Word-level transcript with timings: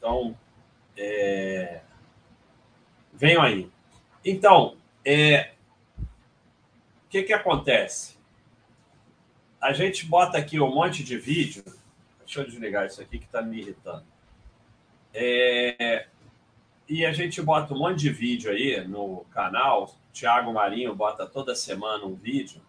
Então, 0.00 0.34
é... 0.96 1.82
venham 3.12 3.42
aí. 3.42 3.70
Então, 4.24 4.78
é... 5.04 5.52
o 5.98 7.08
que, 7.10 7.22
que 7.22 7.34
acontece? 7.34 8.18
A 9.60 9.74
gente 9.74 10.06
bota 10.06 10.38
aqui 10.38 10.58
um 10.58 10.74
monte 10.74 11.04
de 11.04 11.18
vídeo. 11.18 11.62
Deixa 12.20 12.40
eu 12.40 12.46
desligar 12.46 12.86
isso 12.86 13.02
aqui 13.02 13.18
que 13.18 13.26
está 13.26 13.42
me 13.42 13.60
irritando. 13.60 14.06
É... 15.12 16.06
E 16.88 17.04
a 17.04 17.12
gente 17.12 17.42
bota 17.42 17.74
um 17.74 17.78
monte 17.78 17.98
de 17.98 18.08
vídeo 18.10 18.50
aí 18.50 18.82
no 18.88 19.26
canal. 19.30 19.94
Tiago 20.14 20.50
Marinho 20.50 20.96
bota 20.96 21.26
toda 21.26 21.54
semana 21.54 22.06
um 22.06 22.14
vídeo. 22.14 22.62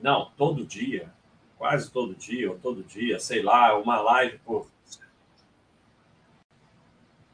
Não, 0.00 0.30
todo 0.36 0.64
dia. 0.64 1.12
Quase 1.58 1.90
todo 1.90 2.14
dia, 2.14 2.50
ou 2.50 2.58
todo 2.58 2.84
dia, 2.84 3.18
sei 3.18 3.42
lá, 3.42 3.76
uma 3.76 4.00
live 4.00 4.38
por. 4.38 4.70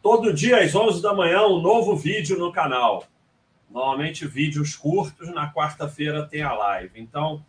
Todo 0.03 0.33
dia 0.33 0.63
às 0.63 0.75
11 0.75 1.03
da 1.03 1.13
manhã, 1.13 1.43
um 1.47 1.61
novo 1.61 1.95
vídeo 1.95 2.39
no 2.39 2.51
canal. 2.51 3.05
Normalmente 3.71 4.27
vídeos 4.27 4.75
curtos, 4.75 5.29
na 5.29 5.53
quarta-feira 5.53 6.27
tem 6.27 6.41
a 6.41 6.55
live. 6.55 6.99
Então, 6.99 7.45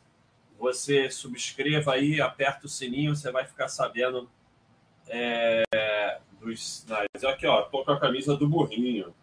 você 0.59 1.09
subscreva 1.09 1.93
aí, 1.93 2.19
aperta 2.19 2.65
o 2.65 2.69
sininho, 2.69 3.15
você 3.15 3.31
vai 3.31 3.45
ficar 3.45 3.69
sabendo 3.69 4.29
é, 5.07 5.63
dos 6.41 6.81
sinais. 6.81 7.07
Aqui, 7.23 7.47
ó, 7.47 7.61
tô 7.61 7.85
com 7.85 7.91
a 7.91 7.99
camisa 7.99 8.35
do 8.35 8.49
burrinho. 8.49 9.13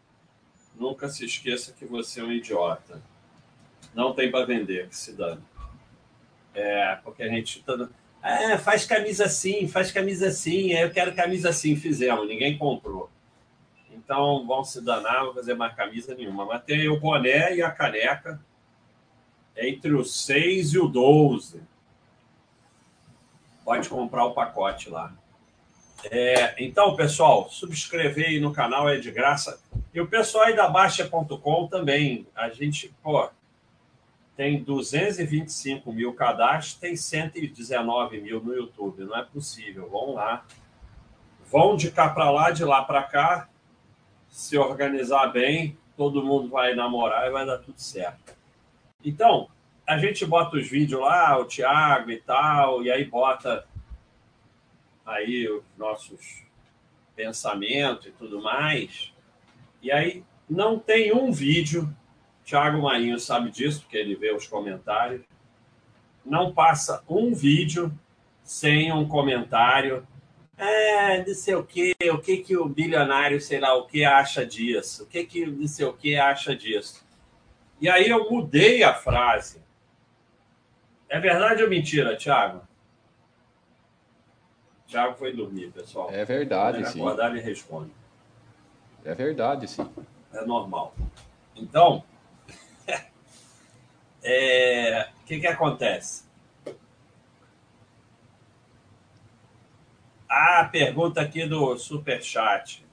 Nunca 0.74 1.10
se 1.10 1.26
esqueça 1.26 1.72
que 1.72 1.84
você 1.84 2.20
é 2.20 2.24
um 2.24 2.32
idiota. 2.32 3.02
Não 3.94 4.14
tem 4.14 4.30
para 4.30 4.46
vender, 4.46 4.88
que 4.88 4.96
se 4.96 5.12
dane. 5.12 5.42
É, 6.54 6.96
porque 7.04 7.22
a 7.22 7.28
gente 7.28 7.62
todo. 7.62 7.90
É, 8.22 8.56
faz 8.56 8.86
camisa 8.86 9.26
assim, 9.26 9.68
faz 9.68 9.92
camisa 9.92 10.28
assim, 10.28 10.72
eu 10.72 10.90
quero 10.90 11.14
camisa 11.14 11.50
assim, 11.50 11.76
fizemos, 11.76 12.26
ninguém 12.26 12.56
comprou. 12.56 13.10
Então 14.08 14.46
vão 14.46 14.64
se 14.64 14.80
danar, 14.80 15.26
vou 15.26 15.34
fazer 15.34 15.52
mais 15.52 15.76
camisa 15.76 16.14
nenhuma. 16.14 16.46
Mas 16.46 16.64
tem 16.64 16.88
o 16.88 16.98
boné 16.98 17.54
e 17.56 17.60
a 17.60 17.70
caneca 17.70 18.40
entre 19.54 19.92
o 19.92 20.02
6 20.02 20.72
e 20.72 20.78
o 20.78 20.88
12. 20.88 21.60
Pode 23.62 23.86
comprar 23.86 24.24
o 24.24 24.32
pacote 24.32 24.88
lá. 24.88 25.12
É, 26.04 26.54
então, 26.64 26.96
pessoal, 26.96 27.50
subscrever 27.50 28.28
aí 28.28 28.40
no 28.40 28.50
canal 28.50 28.88
é 28.88 28.96
de 28.96 29.10
graça. 29.10 29.60
E 29.92 30.00
o 30.00 30.06
pessoal 30.06 30.44
aí 30.44 30.56
da 30.56 30.68
Baixa.com 30.68 31.66
também. 31.66 32.26
A 32.34 32.48
gente, 32.48 32.94
pô, 33.02 33.28
tem 34.34 34.62
225 34.62 35.92
mil 35.92 36.14
cadastros, 36.14 36.72
tem 36.72 36.96
119 36.96 38.22
mil 38.22 38.42
no 38.42 38.54
YouTube. 38.54 39.04
Não 39.04 39.18
é 39.18 39.22
possível. 39.22 39.86
Vão 39.90 40.14
lá. 40.14 40.46
Vão 41.50 41.76
de 41.76 41.90
cá 41.90 42.08
para 42.08 42.30
lá, 42.30 42.50
de 42.50 42.64
lá 42.64 42.82
para 42.82 43.02
cá. 43.02 43.50
Se 44.38 44.56
organizar 44.56 45.32
bem, 45.32 45.76
todo 45.96 46.24
mundo 46.24 46.48
vai 46.48 46.72
namorar 46.72 47.26
e 47.26 47.30
vai 47.32 47.44
dar 47.44 47.58
tudo 47.58 47.80
certo. 47.80 48.36
Então, 49.04 49.48
a 49.84 49.98
gente 49.98 50.24
bota 50.24 50.56
os 50.56 50.68
vídeos 50.68 51.00
lá, 51.00 51.36
o 51.36 51.44
Thiago 51.44 52.08
e 52.12 52.20
tal, 52.20 52.84
e 52.84 52.88
aí 52.88 53.04
bota 53.04 53.66
aí 55.04 55.48
os 55.48 55.64
nossos 55.76 56.44
pensamentos 57.16 58.06
e 58.06 58.10
tudo 58.12 58.40
mais. 58.40 59.12
E 59.82 59.90
aí 59.90 60.22
não 60.48 60.78
tem 60.78 61.12
um 61.12 61.32
vídeo, 61.32 61.92
Thiago 62.44 62.82
Marinho 62.82 63.18
sabe 63.18 63.50
disso, 63.50 63.80
porque 63.80 63.96
ele 63.96 64.14
vê 64.14 64.32
os 64.32 64.46
comentários. 64.46 65.22
Não 66.24 66.52
passa 66.52 67.02
um 67.08 67.34
vídeo 67.34 67.92
sem 68.44 68.92
um 68.92 69.08
comentário. 69.08 70.06
É, 70.58 71.24
não 71.24 71.34
sei 71.34 71.54
o 71.54 71.62
que, 71.62 71.94
o 72.12 72.18
que 72.18 72.38
que 72.38 72.56
o 72.56 72.68
bilionário, 72.68 73.40
sei 73.40 73.60
lá, 73.60 73.74
o 73.74 73.86
que 73.86 74.04
acha 74.04 74.44
disso? 74.44 75.04
O 75.04 75.06
que 75.06 75.24
que 75.24 75.46
não 75.46 75.68
sei 75.68 75.86
o 75.86 75.92
que 75.92 76.16
acha 76.16 76.54
disso? 76.54 77.06
E 77.80 77.88
aí 77.88 78.08
eu 78.08 78.28
mudei 78.28 78.82
a 78.82 78.92
frase. 78.92 79.62
É 81.08 81.20
verdade 81.20 81.62
ou 81.62 81.70
mentira, 81.70 82.16
Thiago? 82.16 82.60
Thiago 84.88 85.14
foi 85.14 85.32
dormir, 85.32 85.70
pessoal. 85.70 86.10
É 86.10 86.24
verdade, 86.24 86.84
sim. 86.90 87.00
acordar, 87.00 87.30
ele 87.30 87.40
responde. 87.40 87.92
É 89.04 89.14
verdade, 89.14 89.68
sim. 89.68 89.88
É 90.32 90.44
normal. 90.44 90.92
Então, 91.54 92.02
é, 94.22 95.08
o 95.22 95.24
que, 95.24 95.38
que 95.38 95.46
acontece? 95.46 96.27
Ah, 100.28 100.68
pergunta 100.70 101.20
aqui 101.20 101.46
do 101.46 101.76
Superchat. 101.76 102.86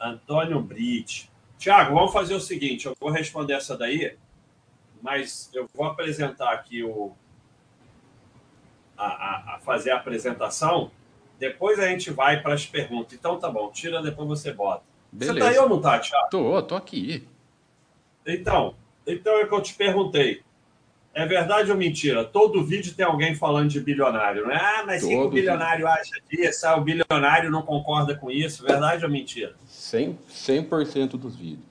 Antônio 0.00 0.60
Brit. 0.60 1.30
Tiago, 1.58 1.94
vamos 1.94 2.12
fazer 2.12 2.34
o 2.34 2.40
seguinte: 2.40 2.86
eu 2.86 2.96
vou 3.00 3.10
responder 3.10 3.54
essa 3.54 3.76
daí, 3.76 4.16
mas 5.00 5.50
eu 5.54 5.68
vou 5.72 5.86
apresentar 5.86 6.52
aqui 6.52 6.82
o. 6.82 7.12
A, 8.96 9.06
a, 9.06 9.54
a 9.54 9.58
fazer 9.60 9.90
a 9.90 9.96
apresentação. 9.96 10.90
Depois 11.38 11.78
a 11.80 11.88
gente 11.88 12.10
vai 12.10 12.40
para 12.40 12.54
as 12.54 12.64
perguntas. 12.64 13.12
Então 13.12 13.38
tá 13.38 13.50
bom, 13.50 13.70
tira, 13.70 14.02
depois 14.02 14.28
você 14.28 14.52
bota. 14.52 14.84
Você 15.12 15.34
tá 15.38 15.48
aí 15.48 15.58
ou 15.58 15.68
não 15.68 15.80
tá, 15.80 15.98
Tiago? 15.98 16.28
Tô, 16.30 16.62
tô 16.62 16.74
aqui. 16.76 17.26
Então, 18.26 18.76
então 19.06 19.32
é 19.34 19.44
o 19.44 19.48
que 19.48 19.54
eu 19.54 19.62
te 19.62 19.74
perguntei. 19.74 20.42
É 21.14 21.24
verdade 21.24 21.70
ou 21.70 21.76
mentira? 21.76 22.24
Todo 22.24 22.64
vídeo 22.64 22.92
tem 22.92 23.06
alguém 23.06 23.36
falando 23.36 23.68
de 23.68 23.78
bilionário, 23.78 24.48
né? 24.48 24.58
Ah, 24.60 24.82
mas 24.84 25.02
o 25.02 25.06
que, 25.06 25.12
que 25.12 25.18
o 25.18 25.22
Todo 25.22 25.32
bilionário 25.32 25.86
acha 25.86 26.16
disso? 26.28 26.66
Ah, 26.66 26.76
o 26.76 26.80
bilionário 26.80 27.52
não 27.52 27.62
concorda 27.62 28.16
com 28.16 28.30
isso. 28.30 28.64
Verdade 28.64 29.04
ou 29.04 29.10
mentira? 29.10 29.54
100%, 29.68 30.16
100% 30.28 31.10
dos 31.10 31.36
vídeos. 31.36 31.64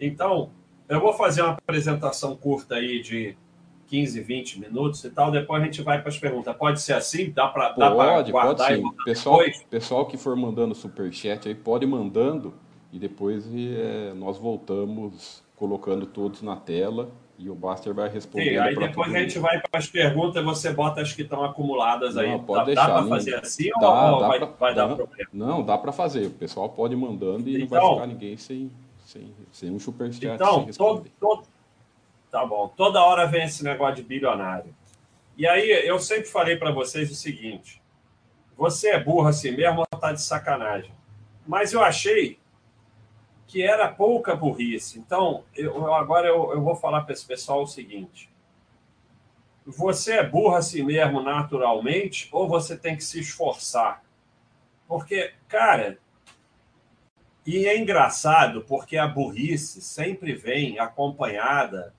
Então, 0.00 0.50
eu 0.88 0.98
vou 0.98 1.12
fazer 1.12 1.42
uma 1.42 1.52
apresentação 1.52 2.34
curta 2.34 2.76
aí 2.76 3.02
de 3.02 3.36
15, 3.88 4.18
20 4.22 4.60
minutos 4.60 5.04
e 5.04 5.10
tal. 5.10 5.30
Depois 5.30 5.60
a 5.60 5.66
gente 5.66 5.82
vai 5.82 6.00
para 6.00 6.08
as 6.08 6.18
perguntas. 6.18 6.56
Pode 6.56 6.80
ser 6.80 6.94
assim? 6.94 7.30
Dá 7.30 7.48
para 7.48 7.74
Pode, 7.74 7.94
pode 7.94 8.32
guardar 8.32 8.72
e 8.72 8.76
sim. 8.76 8.90
Pessoal, 9.04 9.38
depois? 9.40 9.62
pessoal 9.64 10.06
que 10.06 10.16
for 10.16 10.34
mandando 10.34 10.74
superchat 10.74 11.48
aí, 11.48 11.54
pode 11.54 11.84
ir 11.84 11.88
mandando 11.88 12.54
e 12.90 12.98
depois 12.98 13.46
é, 13.54 14.14
nós 14.14 14.38
voltamos 14.38 15.44
colocando 15.54 16.06
todos 16.06 16.40
na 16.40 16.56
tela 16.56 17.10
e 17.38 17.50
o 17.50 17.54
Baster 17.54 17.92
vai 17.92 18.08
Sim, 18.08 18.14
respondendo 18.14 18.60
aí 18.60 18.74
para 18.74 18.86
depois 18.86 19.14
a 19.14 19.18
gente 19.18 19.38
vai 19.38 19.60
para 19.60 19.78
as 19.78 19.86
perguntas 19.86 20.42
você 20.44 20.72
bota 20.72 21.00
as 21.02 21.12
que 21.12 21.22
estão 21.22 21.44
acumuladas 21.44 22.16
aí. 22.16 22.30
Não, 22.30 22.42
pode 22.42 22.60
dá 22.60 22.64
deixar, 22.66 22.86
para 22.86 23.00
não- 23.02 23.08
fazer 23.08 23.34
assim 23.36 23.70
dá, 23.78 23.88
ou, 24.14 24.20
dá 24.20 24.28
vai, 24.28 24.38
pra- 24.38 24.48
vai 24.58 24.74
dar 24.74 24.88
não. 24.88 24.96
problema? 24.96 25.30
Não, 25.32 25.62
dá 25.62 25.76
para 25.76 25.92
fazer. 25.92 26.26
O 26.26 26.30
pessoal 26.30 26.68
pode 26.68 26.94
ir 26.94 26.96
mandando 26.96 27.48
e 27.48 27.58
não 27.58 27.66
vai 27.66 27.78
Então- 27.78 27.94
ficar 27.94 28.06
ninguém 28.06 28.36
sem, 28.36 28.70
sem, 29.04 29.30
sem 29.52 29.70
um 29.70 29.78
superchat 29.78 30.26
Então, 30.26 30.54
todo, 30.60 30.66
responder. 30.66 31.10
todo- 31.20 31.42
tá 32.30 32.44
bom. 32.46 32.68
Toda 32.76 33.02
hora 33.02 33.26
vem 33.26 33.44
esse 33.44 33.62
negócio 33.62 33.96
de 33.96 34.02
bilionário. 34.02 34.74
E 35.36 35.46
aí, 35.46 35.68
eu 35.86 35.98
sempre 35.98 36.24
falei 36.28 36.56
para 36.56 36.70
vocês 36.70 37.10
o 37.10 37.14
seguinte: 37.14 37.82
você 38.56 38.88
é 38.90 38.98
burro 39.02 39.28
assim 39.28 39.50
mesmo 39.50 39.80
ou 39.80 39.98
tá 40.00 40.12
de 40.12 40.22
sacanagem? 40.22 40.90
Mas 41.46 41.72
eu 41.74 41.82
achei 41.82 42.38
que 43.46 43.62
era 43.62 43.88
pouca 43.88 44.34
burrice. 44.34 44.98
Então, 44.98 45.44
eu, 45.54 45.94
agora 45.94 46.28
eu, 46.28 46.52
eu 46.52 46.62
vou 46.62 46.74
falar 46.74 47.02
para 47.02 47.12
esse 47.12 47.24
pessoal 47.24 47.62
o 47.62 47.66
seguinte: 47.66 48.30
você 49.64 50.14
é 50.14 50.26
burro 50.26 50.56
assim 50.56 50.82
mesmo 50.82 51.22
naturalmente 51.22 52.28
ou 52.32 52.48
você 52.48 52.76
tem 52.76 52.96
que 52.96 53.04
se 53.04 53.20
esforçar? 53.20 54.04
Porque, 54.86 55.32
cara, 55.48 55.98
e 57.44 57.66
é 57.66 57.78
engraçado 57.78 58.62
porque 58.62 58.96
a 58.96 59.06
burrice 59.06 59.80
sempre 59.80 60.34
vem 60.34 60.78
acompanhada 60.78 61.94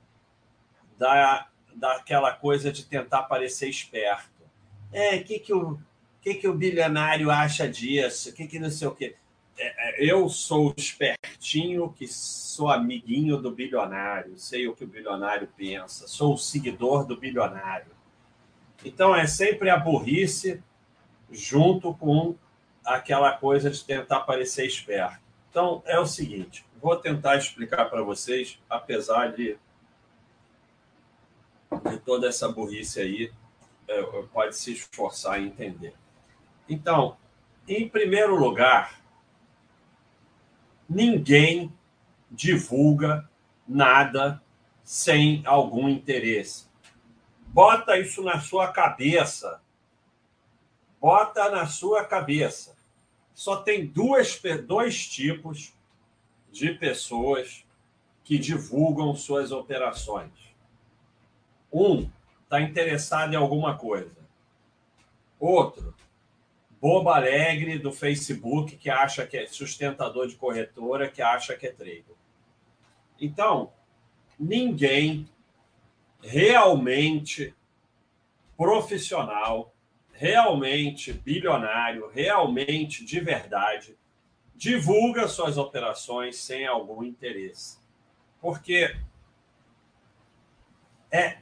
da, 0.97 1.47
daquela 1.75 2.34
coisa 2.34 2.72
de 2.72 2.85
tentar 2.85 3.24
parecer 3.24 3.69
esperto. 3.69 4.38
É, 4.91 5.16
o 5.16 5.24
que, 5.24 5.40
que, 5.40 5.53
o, 5.53 5.79
que, 6.22 6.34
que 6.35 6.47
o 6.47 6.53
bilionário 6.53 7.29
acha 7.29 7.68
disso? 7.68 8.29
O 8.29 8.34
que, 8.34 8.47
que 8.47 8.59
não 8.59 8.69
sei 8.69 8.88
o 8.88 8.96
quê? 8.96 9.16
É, 9.58 10.04
é, 10.04 10.12
eu 10.12 10.30
sou 10.30 10.74
espertinho 10.78 11.92
que 11.94 12.08
sou 12.08 12.70
amiguinho 12.70 13.38
do 13.38 13.52
bilionário, 13.52 14.38
sei 14.38 14.68
o 14.68 14.76
que 14.76 14.84
o 14.84 14.88
bilionário 14.88 15.50
pensa, 15.58 16.08
sou 16.08 16.34
o 16.34 16.38
seguidor 16.38 17.06
do 17.06 17.18
bilionário. 17.18 17.92
Então 18.86 19.16
é 19.16 19.26
sempre 19.26 19.70
a 19.70 19.78
burrice 19.78 20.64
junto 21.32 21.94
com 21.96 22.36
aquela 22.86 23.34
coisa 23.34 23.70
de 23.70 23.84
tentar 23.84 24.22
parecer 24.22 24.66
esperto. 24.66 25.20
Então 25.50 25.82
é 25.86 26.00
o 26.00 26.06
seguinte, 26.06 26.64
vou 26.80 26.96
tentar 26.96 27.38
explicar 27.38 27.86
para 27.86 28.04
vocês, 28.04 28.59
apesar 28.70 29.34
de, 29.34 29.58
de 31.90 31.98
toda 32.00 32.28
essa 32.28 32.48
burrice 32.48 33.00
aí, 33.02 33.32
é, 33.88 34.04
pode 34.32 34.56
se 34.56 34.74
esforçar 34.74 35.42
em 35.42 35.48
entender. 35.48 35.94
Então, 36.70 37.18
em 37.68 37.88
primeiro 37.88 38.36
lugar, 38.36 39.02
ninguém 40.89 41.73
divulga 42.29 43.29
nada 43.67 44.41
sem 44.84 45.41
algum 45.45 45.89
interesse. 45.89 46.67
Bota 47.47 47.97
isso 47.97 48.22
na 48.22 48.39
sua 48.39 48.72
cabeça. 48.72 49.61
Bota 50.99 51.49
na 51.51 51.67
sua 51.67 52.05
cabeça. 52.05 52.75
só 53.34 53.57
tem 53.57 53.85
duas, 53.85 54.41
dois 54.66 55.07
tipos 55.07 55.73
de 56.51 56.73
pessoas 56.73 57.63
que 58.23 58.37
divulgam 58.37 59.16
suas 59.16 59.51
operações. 59.51 60.31
Um 61.72 62.09
está 62.43 62.61
interessado 62.61 63.34
em 63.34 63.35
alguma 63.35 63.78
coisa. 63.78 64.16
Outro, 65.39 65.93
boba 66.82 67.16
alegre 67.16 67.79
do 67.79 67.91
Facebook 67.91 68.76
que 68.76 68.90
acha 68.90 69.26
que 69.26 69.38
é 69.38 69.47
sustentador 69.47 70.28
de 70.28 70.35
corretora, 70.35 71.09
que 71.09 71.22
acha 71.22 71.56
que 71.56 71.68
é 71.68 71.72
trader. 71.72 72.16
Então, 73.20 73.72
ninguém 74.40 75.28
realmente 76.22 77.56
profissional, 78.56 79.74
realmente 80.12 81.14
bilionário, 81.14 82.09
realmente 82.14 83.06
de 83.06 83.20
verdade, 83.20 83.97
divulga 84.56 85.28
suas 85.28 85.58
operações 85.58 86.38
sem 86.38 86.66
algum 86.66 87.03
interesse. 87.03 87.78
Porque 88.41 88.96
é 91.12 91.38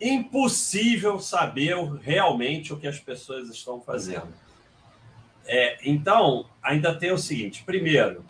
impossível 0.00 1.18
saber 1.18 1.76
realmente 2.00 2.72
o 2.72 2.78
que 2.78 2.86
as 2.86 2.98
pessoas 2.98 3.48
estão 3.48 3.80
fazendo. 3.80 4.45
É, 5.46 5.78
então, 5.88 6.48
ainda 6.62 6.94
tem 6.94 7.12
o 7.12 7.18
seguinte: 7.18 7.62
primeiro, 7.64 8.24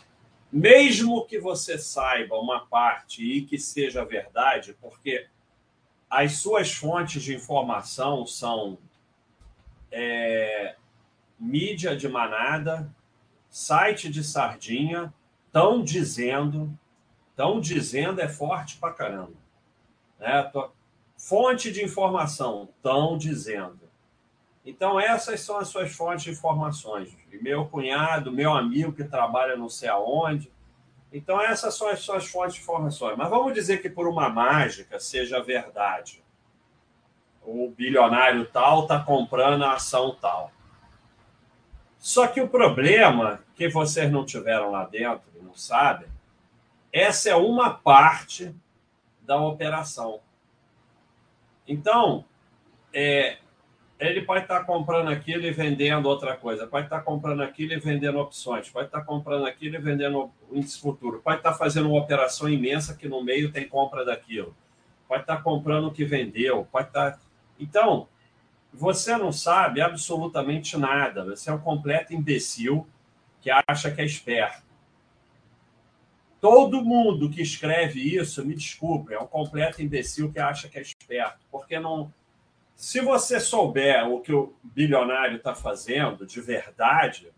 mesmo 0.52 1.24
que 1.26 1.38
você 1.38 1.78
saiba 1.78 2.36
uma 2.38 2.66
parte 2.66 3.24
e 3.24 3.42
que 3.42 3.58
seja 3.58 4.04
verdade, 4.04 4.76
porque 4.80 5.26
as 6.08 6.38
suas 6.38 6.72
fontes 6.72 7.22
de 7.22 7.34
informação 7.34 8.24
são 8.26 8.78
é, 9.90 10.76
mídia 11.38 11.96
de 11.96 12.08
manada, 12.08 12.90
site 13.50 14.08
de 14.08 14.22
sardinha, 14.22 15.12
estão 15.46 15.82
dizendo, 15.82 16.78
estão 17.30 17.60
dizendo 17.60 18.20
é 18.20 18.28
forte 18.28 18.76
pra 18.76 18.92
caramba. 18.92 19.34
Né? 20.18 20.50
Fonte 21.16 21.72
de 21.72 21.82
informação, 21.82 22.68
estão 22.76 23.16
dizendo. 23.16 23.86
Então, 24.66 24.98
essas 24.98 25.40
são 25.40 25.58
as 25.58 25.68
suas 25.68 25.94
fontes 25.94 26.24
de 26.24 26.32
informações. 26.32 27.16
meu 27.40 27.66
cunhado, 27.66 28.32
meu 28.32 28.52
amigo 28.52 28.92
que 28.92 29.04
trabalha 29.04 29.56
não 29.56 29.68
sei 29.68 29.88
aonde. 29.88 30.52
Então, 31.12 31.40
essas 31.40 31.72
são 31.76 31.88
as 31.88 32.00
suas 32.00 32.26
fontes 32.26 32.56
de 32.56 32.62
informações. 32.62 33.16
Mas 33.16 33.30
vamos 33.30 33.54
dizer 33.54 33.80
que 33.80 33.88
por 33.88 34.08
uma 34.08 34.28
mágica 34.28 34.98
seja 34.98 35.40
verdade. 35.40 36.20
O 37.44 37.70
bilionário 37.70 38.44
tal 38.46 38.82
está 38.82 38.98
comprando 38.98 39.62
a 39.62 39.74
ação 39.74 40.16
tal. 40.20 40.50
Só 41.96 42.26
que 42.26 42.40
o 42.40 42.48
problema 42.48 43.44
que 43.54 43.68
vocês 43.68 44.10
não 44.10 44.26
tiveram 44.26 44.72
lá 44.72 44.84
dentro 44.84 45.30
e 45.36 45.42
não 45.42 45.54
sabem, 45.54 46.08
essa 46.92 47.30
é 47.30 47.36
uma 47.36 47.70
parte 47.72 48.52
da 49.22 49.40
operação. 49.40 50.20
Então, 51.68 52.24
é, 52.92 53.38
ele 53.98 54.22
pode 54.22 54.43
estar 54.43 54.64
comprando 54.64 55.08
aquilo 55.08 55.46
e 55.46 55.50
vendendo 55.50 56.06
outra 56.06 56.37
coisa, 56.37 56.66
pode 56.66 56.87
estar 56.87 57.00
comprando 57.00 57.43
aquilo 57.43 57.72
e 57.72 57.78
vendendo 57.78 58.19
opções, 58.19 58.69
pode 58.69 58.88
estar 58.88 59.02
comprando 59.02 59.46
aquilo 59.46 59.76
e 59.76 59.78
vendendo 59.78 60.31
índice 60.52 60.78
futuro, 60.78 61.20
pode 61.22 61.38
estar 61.38 61.54
fazendo 61.54 61.88
uma 61.88 62.00
operação 62.00 62.48
imensa 62.48 62.94
que 62.94 63.08
no 63.08 63.25
meio 63.25 63.50
tem 63.50 63.66
compra 63.66 64.04
daquilo, 64.04 64.54
pode 65.08 65.22
estar 65.22 65.43
comprando 65.43 65.87
o 65.87 65.93
que 65.93 66.04
vendeu, 66.04 66.69
pode 66.70 66.88
estar. 66.88 67.19
Então, 67.58 68.06
você 68.72 69.16
não 69.16 69.32
sabe 69.32 69.81
absolutamente 69.81 70.76
nada, 70.76 71.25
você 71.25 71.49
é 71.49 71.54
um 71.54 71.58
completo 71.58 72.12
imbecil 72.12 72.87
que 73.40 73.50
acha 73.50 73.90
que 73.90 74.02
é 74.02 74.04
esperto. 74.04 74.66
Todo 76.38 76.84
mundo 76.84 77.31
que 77.31 77.40
escreve 77.40 78.00
isso, 78.14 78.44
me 78.44 78.54
desculpe, 78.54 79.14
é 79.14 79.19
um 79.19 79.26
completo 79.26 79.82
imbecil 79.82 80.31
que 80.31 80.38
acha 80.38 80.69
que 80.69 80.78
é 80.78 80.82
esperto, 80.82 81.40
porque 81.50 81.81
não 81.81 82.12
se 82.76 83.00
você 83.00 83.40
souber 83.40 84.06
o 84.06 84.20
que 84.20 84.32
o 84.32 84.55
bilionário 84.62 85.38
está 85.38 85.55
fazendo 85.55 86.26
de 86.26 86.43
verdade, 86.43 87.32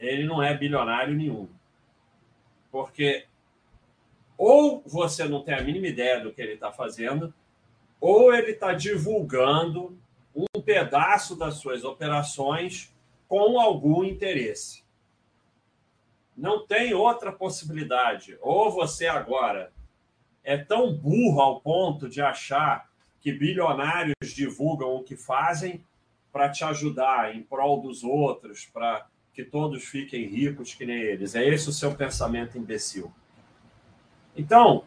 ele 0.00 0.24
não 0.24 0.42
é 0.42 0.56
bilionário 0.56 1.14
nenhum. 1.14 1.48
Porque 2.72 3.26
ou 4.38 4.82
você 4.86 5.24
não 5.24 5.42
tem 5.42 5.54
a 5.54 5.62
mínima 5.62 5.86
ideia 5.86 6.20
do 6.20 6.32
que 6.32 6.40
ele 6.40 6.54
está 6.54 6.72
fazendo, 6.72 7.32
ou 8.00 8.34
ele 8.34 8.52
está 8.52 8.72
divulgando 8.72 9.98
um 10.34 10.60
pedaço 10.62 11.36
das 11.36 11.54
suas 11.56 11.84
operações 11.84 12.94
com 13.28 13.60
algum 13.60 14.02
interesse. 14.02 14.82
Não 16.34 16.66
tem 16.66 16.92
outra 16.94 17.32
possibilidade. 17.32 18.36
Ou 18.40 18.70
você 18.70 19.06
agora 19.06 19.72
é 20.44 20.56
tão 20.56 20.92
burro 20.92 21.40
ao 21.40 21.60
ponto 21.60 22.08
de 22.08 22.20
achar 22.20 22.90
que 23.26 23.32
bilionários 23.32 24.14
divulgam 24.22 24.94
o 24.94 25.02
que 25.02 25.16
fazem 25.16 25.84
para 26.32 26.48
te 26.48 26.62
ajudar 26.62 27.34
em 27.34 27.42
prol 27.42 27.82
dos 27.82 28.04
outros, 28.04 28.66
para 28.72 29.04
que 29.34 29.42
todos 29.42 29.82
fiquem 29.82 30.28
ricos 30.28 30.74
que 30.74 30.86
nem 30.86 30.96
eles. 30.96 31.34
É 31.34 31.44
esse 31.44 31.68
o 31.68 31.72
seu 31.72 31.92
pensamento 31.92 32.56
imbecil. 32.56 33.12
Então, 34.36 34.84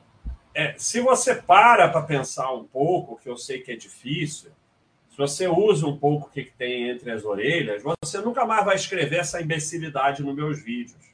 é, 0.53 0.73
se 0.77 1.01
você 1.01 1.35
para 1.35 1.89
para 1.89 2.01
pensar 2.03 2.53
um 2.53 2.63
pouco, 2.63 3.19
que 3.21 3.27
eu 3.27 3.35
sei 3.35 3.59
que 3.59 3.73
é 3.73 3.75
difícil, 3.75 4.51
se 5.09 5.17
você 5.17 5.45
usa 5.45 5.85
um 5.85 5.97
pouco 5.97 6.27
o 6.27 6.29
que 6.29 6.45
tem 6.45 6.89
entre 6.89 7.11
as 7.11 7.25
orelhas, 7.25 7.83
você 8.01 8.21
nunca 8.21 8.45
mais 8.45 8.63
vai 8.63 8.77
escrever 8.77 9.19
essa 9.19 9.41
imbecilidade 9.41 10.23
nos 10.23 10.33
meus 10.33 10.63
vídeos. 10.63 11.13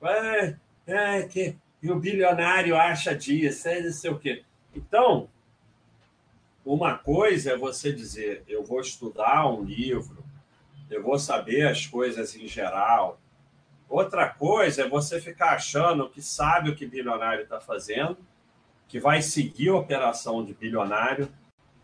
É, 0.00 0.56
é 0.86 1.22
que 1.24 1.58
o 1.84 1.96
bilionário 1.96 2.74
acha 2.74 3.14
disso, 3.14 3.68
é 3.68 3.82
não 3.82 3.92
sei 3.92 4.10
o 4.10 4.18
quê. 4.18 4.42
Então, 4.74 5.28
uma 6.66 6.98
coisa 6.98 7.52
é 7.52 7.56
você 7.56 7.92
dizer, 7.92 8.42
eu 8.48 8.64
vou 8.64 8.80
estudar 8.80 9.46
um 9.46 9.62
livro, 9.62 10.24
eu 10.90 11.00
vou 11.00 11.16
saber 11.16 11.68
as 11.68 11.86
coisas 11.86 12.34
em 12.34 12.48
geral. 12.48 13.20
Outra 13.88 14.28
coisa 14.28 14.82
é 14.82 14.88
você 14.88 15.20
ficar 15.20 15.52
achando 15.52 16.10
que 16.10 16.20
sabe 16.20 16.68
o 16.68 16.74
que 16.74 16.84
bilionário 16.84 17.44
está 17.44 17.60
fazendo, 17.60 18.18
que 18.88 18.98
vai 18.98 19.22
seguir 19.22 19.68
a 19.68 19.76
operação 19.76 20.44
de 20.44 20.54
bilionário, 20.54 21.32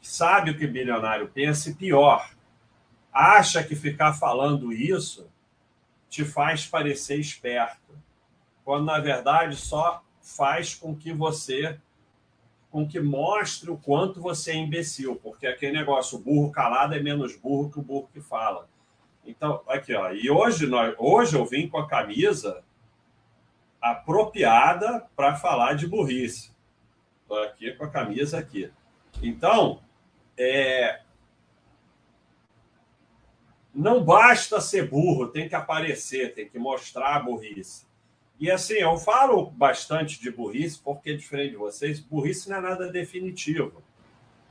sabe 0.00 0.50
o 0.50 0.58
que 0.58 0.66
bilionário 0.66 1.28
pensa 1.28 1.70
e 1.70 1.74
pior, 1.74 2.34
acha 3.12 3.62
que 3.62 3.76
ficar 3.76 4.14
falando 4.14 4.72
isso 4.72 5.30
te 6.10 6.24
faz 6.24 6.66
parecer 6.66 7.20
esperto, 7.20 7.96
quando 8.64 8.84
na 8.84 8.98
verdade 8.98 9.54
só 9.54 10.02
faz 10.20 10.74
com 10.74 10.94
que 10.94 11.12
você 11.12 11.78
com 12.72 12.88
que 12.88 12.98
mostre 12.98 13.70
o 13.70 13.76
quanto 13.76 14.18
você 14.18 14.52
é 14.52 14.56
imbecil, 14.56 15.16
porque 15.16 15.46
aquele 15.46 15.76
negócio, 15.76 16.18
o 16.18 16.22
burro 16.22 16.50
calado 16.50 16.94
é 16.94 17.00
menos 17.00 17.36
burro 17.36 17.70
que 17.70 17.78
o 17.78 17.82
burro 17.82 18.08
que 18.10 18.20
fala. 18.20 18.66
Então, 19.26 19.62
aqui, 19.68 19.94
ó. 19.94 20.10
E 20.10 20.30
hoje, 20.30 20.66
nós, 20.66 20.94
hoje 20.98 21.36
eu 21.36 21.44
vim 21.44 21.68
com 21.68 21.76
a 21.76 21.86
camisa 21.86 22.64
apropriada 23.78 25.06
para 25.14 25.36
falar 25.36 25.74
de 25.74 25.86
burrice. 25.86 26.50
Estou 27.20 27.42
aqui 27.42 27.72
com 27.72 27.84
a 27.84 27.90
camisa 27.90 28.38
aqui. 28.38 28.72
Então, 29.22 29.82
é, 30.36 31.02
não 33.74 34.02
basta 34.02 34.62
ser 34.62 34.88
burro, 34.88 35.28
tem 35.28 35.46
que 35.46 35.54
aparecer, 35.54 36.34
tem 36.34 36.48
que 36.48 36.58
mostrar 36.58 37.16
a 37.16 37.20
burrice. 37.20 37.86
E 38.42 38.50
assim, 38.50 38.74
eu 38.74 38.98
falo 38.98 39.52
bastante 39.52 40.20
de 40.20 40.28
burrice, 40.28 40.76
porque, 40.82 41.16
diferente 41.16 41.52
de 41.52 41.56
vocês, 41.56 42.00
burrice 42.00 42.50
não 42.50 42.56
é 42.56 42.60
nada 42.60 42.90
definitivo. 42.90 43.80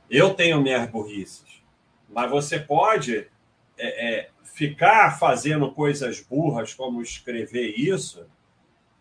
Eu 0.08 0.32
tenho 0.32 0.62
minhas 0.62 0.88
burrices, 0.90 1.62
mas 2.08 2.30
você 2.30 2.58
pode 2.58 3.28
é, 3.76 4.08
é, 4.08 4.30
ficar 4.42 5.18
fazendo 5.18 5.70
coisas 5.72 6.22
burras, 6.22 6.72
como 6.72 7.02
escrever 7.02 7.74
isso, 7.76 8.26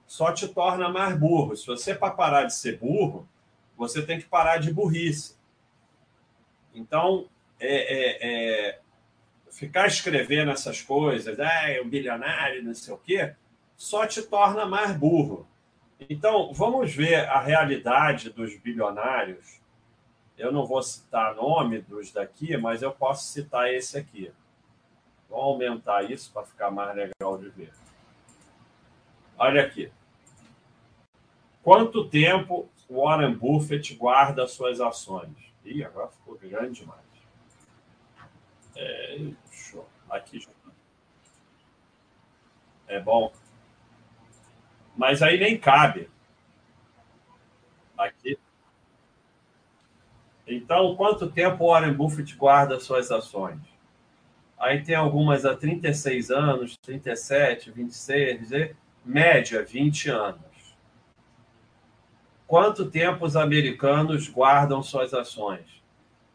só 0.05 0.33
te 0.33 0.45
torna 0.49 0.89
mais 0.89 1.17
burro. 1.17 1.55
Se 1.55 1.67
você, 1.67 1.95
para 1.95 2.13
parar 2.13 2.43
de 2.43 2.53
ser 2.53 2.77
burro, 2.77 3.25
você 3.77 4.01
tem 4.01 4.19
que 4.19 4.25
parar 4.25 4.57
de 4.57 4.73
burrice. 4.73 5.37
Então, 6.75 7.29
é, 7.61 7.77
é, 7.77 8.67
é 8.69 8.79
ficar 9.49 9.87
escrevendo 9.87 10.51
essas 10.51 10.81
coisas, 10.81 11.39
ah, 11.39 11.69
é 11.69 11.81
um 11.81 11.87
bilionário, 11.87 12.61
não 12.61 12.73
sei 12.73 12.93
o 12.93 12.97
quê, 12.97 13.35
só 13.81 14.05
te 14.05 14.21
torna 14.21 14.63
mais 14.63 14.95
burro. 14.95 15.47
Então, 16.07 16.53
vamos 16.53 16.93
ver 16.93 17.27
a 17.27 17.39
realidade 17.39 18.29
dos 18.29 18.55
bilionários. 18.55 19.59
Eu 20.37 20.51
não 20.51 20.67
vou 20.67 20.83
citar 20.83 21.33
nome 21.33 21.81
dos 21.81 22.11
daqui, 22.11 22.55
mas 22.57 22.83
eu 22.83 22.91
posso 22.91 23.33
citar 23.33 23.73
esse 23.73 23.97
aqui. 23.97 24.31
Vou 25.27 25.39
aumentar 25.39 26.03
isso 26.11 26.31
para 26.31 26.45
ficar 26.45 26.69
mais 26.69 26.95
legal 26.95 27.39
de 27.39 27.49
ver. 27.49 27.73
Olha 29.35 29.63
aqui. 29.63 29.91
Quanto 31.63 32.07
tempo 32.07 32.69
Warren 32.87 33.33
Buffett 33.33 33.95
guarda 33.95 34.47
suas 34.47 34.79
ações? 34.79 35.35
Ih, 35.65 35.83
agora 35.83 36.09
ficou 36.09 36.37
grande 36.37 36.81
demais. 36.81 37.01
É, 38.75 39.31
Aqui, 40.07 40.47
É 42.87 42.99
bom. 42.99 43.33
Mas 45.01 45.23
aí 45.23 45.39
nem 45.39 45.57
cabe. 45.57 46.07
Aqui. 47.97 48.37
Então, 50.45 50.95
quanto 50.95 51.27
tempo 51.27 51.63
o 51.63 51.69
Warren 51.69 51.93
Buffett 51.93 52.35
guarda 52.35 52.79
suas 52.79 53.09
ações? 53.09 53.57
Aí 54.59 54.83
tem 54.83 54.93
algumas 54.93 55.43
há 55.43 55.57
36 55.57 56.29
anos, 56.29 56.77
37, 56.77 57.71
26, 57.71 58.75
média 59.03 59.65
20 59.65 60.11
anos. 60.11 60.75
Quanto 62.45 62.87
tempo 62.87 63.25
os 63.25 63.35
americanos 63.35 64.29
guardam 64.29 64.83
suas 64.83 65.15
ações? 65.15 65.81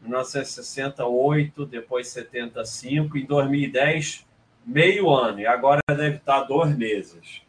1968, 0.01 1.65
depois 1.65 2.09
75, 2.09 3.17
em 3.17 3.25
2010, 3.25 4.27
meio 4.65 5.09
ano, 5.09 5.39
e 5.39 5.47
agora 5.47 5.79
deve 5.87 6.17
estar 6.17 6.41
dois 6.41 6.77
meses. 6.77 7.46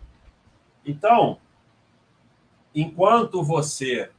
Então, 0.89 1.39
enquanto 2.75 3.43
você 3.43 4.11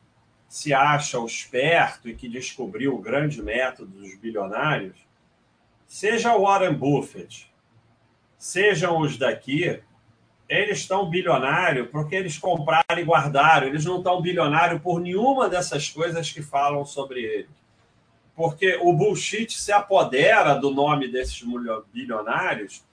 se 0.47 0.71
acha 0.71 1.17
esperto 1.25 2.07
e 2.07 2.15
que 2.15 2.29
descobriu 2.29 2.93
o 2.93 3.01
grande 3.01 3.41
método 3.41 3.91
dos 3.99 4.15
bilionários, 4.19 4.95
seja 5.87 6.37
Warren 6.37 6.75
Buffett, 6.75 7.51
sejam 8.37 8.99
os 8.99 9.17
daqui, 9.17 9.81
eles 10.47 10.79
estão 10.79 11.09
bilionários 11.09 11.89
porque 11.89 12.15
eles 12.15 12.37
compraram 12.37 12.99
e 12.99 13.03
guardaram. 13.03 13.65
Eles 13.65 13.83
não 13.83 13.97
estão 13.97 14.21
bilionários 14.21 14.79
por 14.79 15.01
nenhuma 15.01 15.49
dessas 15.49 15.89
coisas 15.89 16.31
que 16.31 16.43
falam 16.43 16.85
sobre 16.85 17.21
eles. 17.21 17.59
Porque 18.35 18.79
o 18.81 18.93
bullshit 18.93 19.51
se 19.59 19.71
apodera 19.71 20.53
do 20.53 20.69
nome 20.69 21.07
desses 21.07 21.43
bilionários 21.91 22.87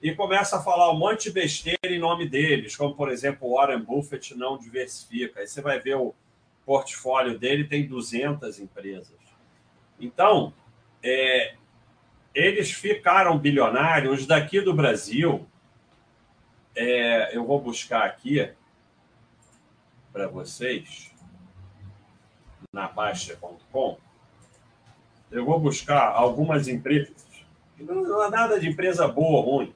e 0.00 0.14
começa 0.14 0.58
a 0.58 0.62
falar 0.62 0.90
um 0.90 0.98
monte 0.98 1.24
de 1.24 1.32
besteira 1.32 1.78
em 1.84 1.98
nome 1.98 2.28
deles, 2.28 2.76
como, 2.76 2.94
por 2.94 3.10
exemplo, 3.10 3.54
Warren 3.54 3.80
Buffett 3.80 4.36
não 4.36 4.56
diversifica. 4.56 5.40
Aí 5.40 5.48
você 5.48 5.60
vai 5.60 5.80
ver 5.80 5.96
o 5.96 6.14
portfólio 6.64 7.38
dele, 7.38 7.64
tem 7.64 7.86
200 7.86 8.60
empresas. 8.60 9.16
Então, 9.98 10.52
é, 11.02 11.54
eles 12.34 12.70
ficaram 12.70 13.38
bilionários 13.38 14.26
daqui 14.26 14.60
do 14.60 14.72
Brasil 14.72 15.48
é, 16.78 17.36
eu 17.36 17.44
vou 17.44 17.60
buscar 17.60 18.04
aqui 18.04 18.52
para 20.12 20.28
vocês 20.28 21.12
na 22.72 22.86
Baixa.com. 22.86 23.98
Eu 25.28 25.44
vou 25.44 25.58
buscar 25.58 26.12
algumas 26.12 26.68
empresas. 26.68 27.26
Não 27.76 28.22
é 28.22 28.30
nada 28.30 28.60
de 28.60 28.68
empresa 28.68 29.08
boa 29.08 29.44
ou 29.44 29.56
ruim. 29.56 29.74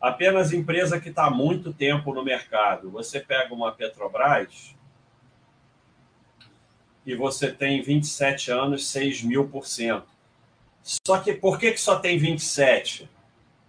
Apenas 0.00 0.52
empresa 0.52 1.00
que 1.00 1.08
está 1.08 1.26
há 1.26 1.30
muito 1.30 1.72
tempo 1.72 2.14
no 2.14 2.24
mercado. 2.24 2.90
Você 2.90 3.20
pega 3.20 3.52
uma 3.52 3.72
Petrobras 3.72 4.74
e 7.04 7.14
você 7.14 7.50
tem 7.50 7.82
27 7.82 8.50
anos, 8.50 8.88
6 8.88 9.22
mil 9.22 9.48
por 9.48 9.66
cento. 9.66 10.08
Só 10.82 11.18
que 11.18 11.32
por 11.32 11.58
que, 11.58 11.72
que 11.72 11.80
só 11.80 11.98
tem 11.98 12.18
27? 12.18 13.08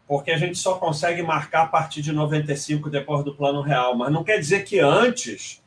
porque 0.09 0.31
a 0.31 0.37
gente 0.39 0.57
só 0.57 0.73
consegue 0.79 1.21
marcar 1.21 1.65
a 1.65 1.67
partir 1.67 2.01
de 2.01 2.11
95 2.11 2.89
depois 2.89 3.23
do 3.23 3.35
plano 3.35 3.61
real. 3.61 3.95
Mas 3.95 4.11
não 4.11 4.23
quer 4.23 4.39
dizer 4.39 4.65
que 4.65 4.79
antes 4.79 5.61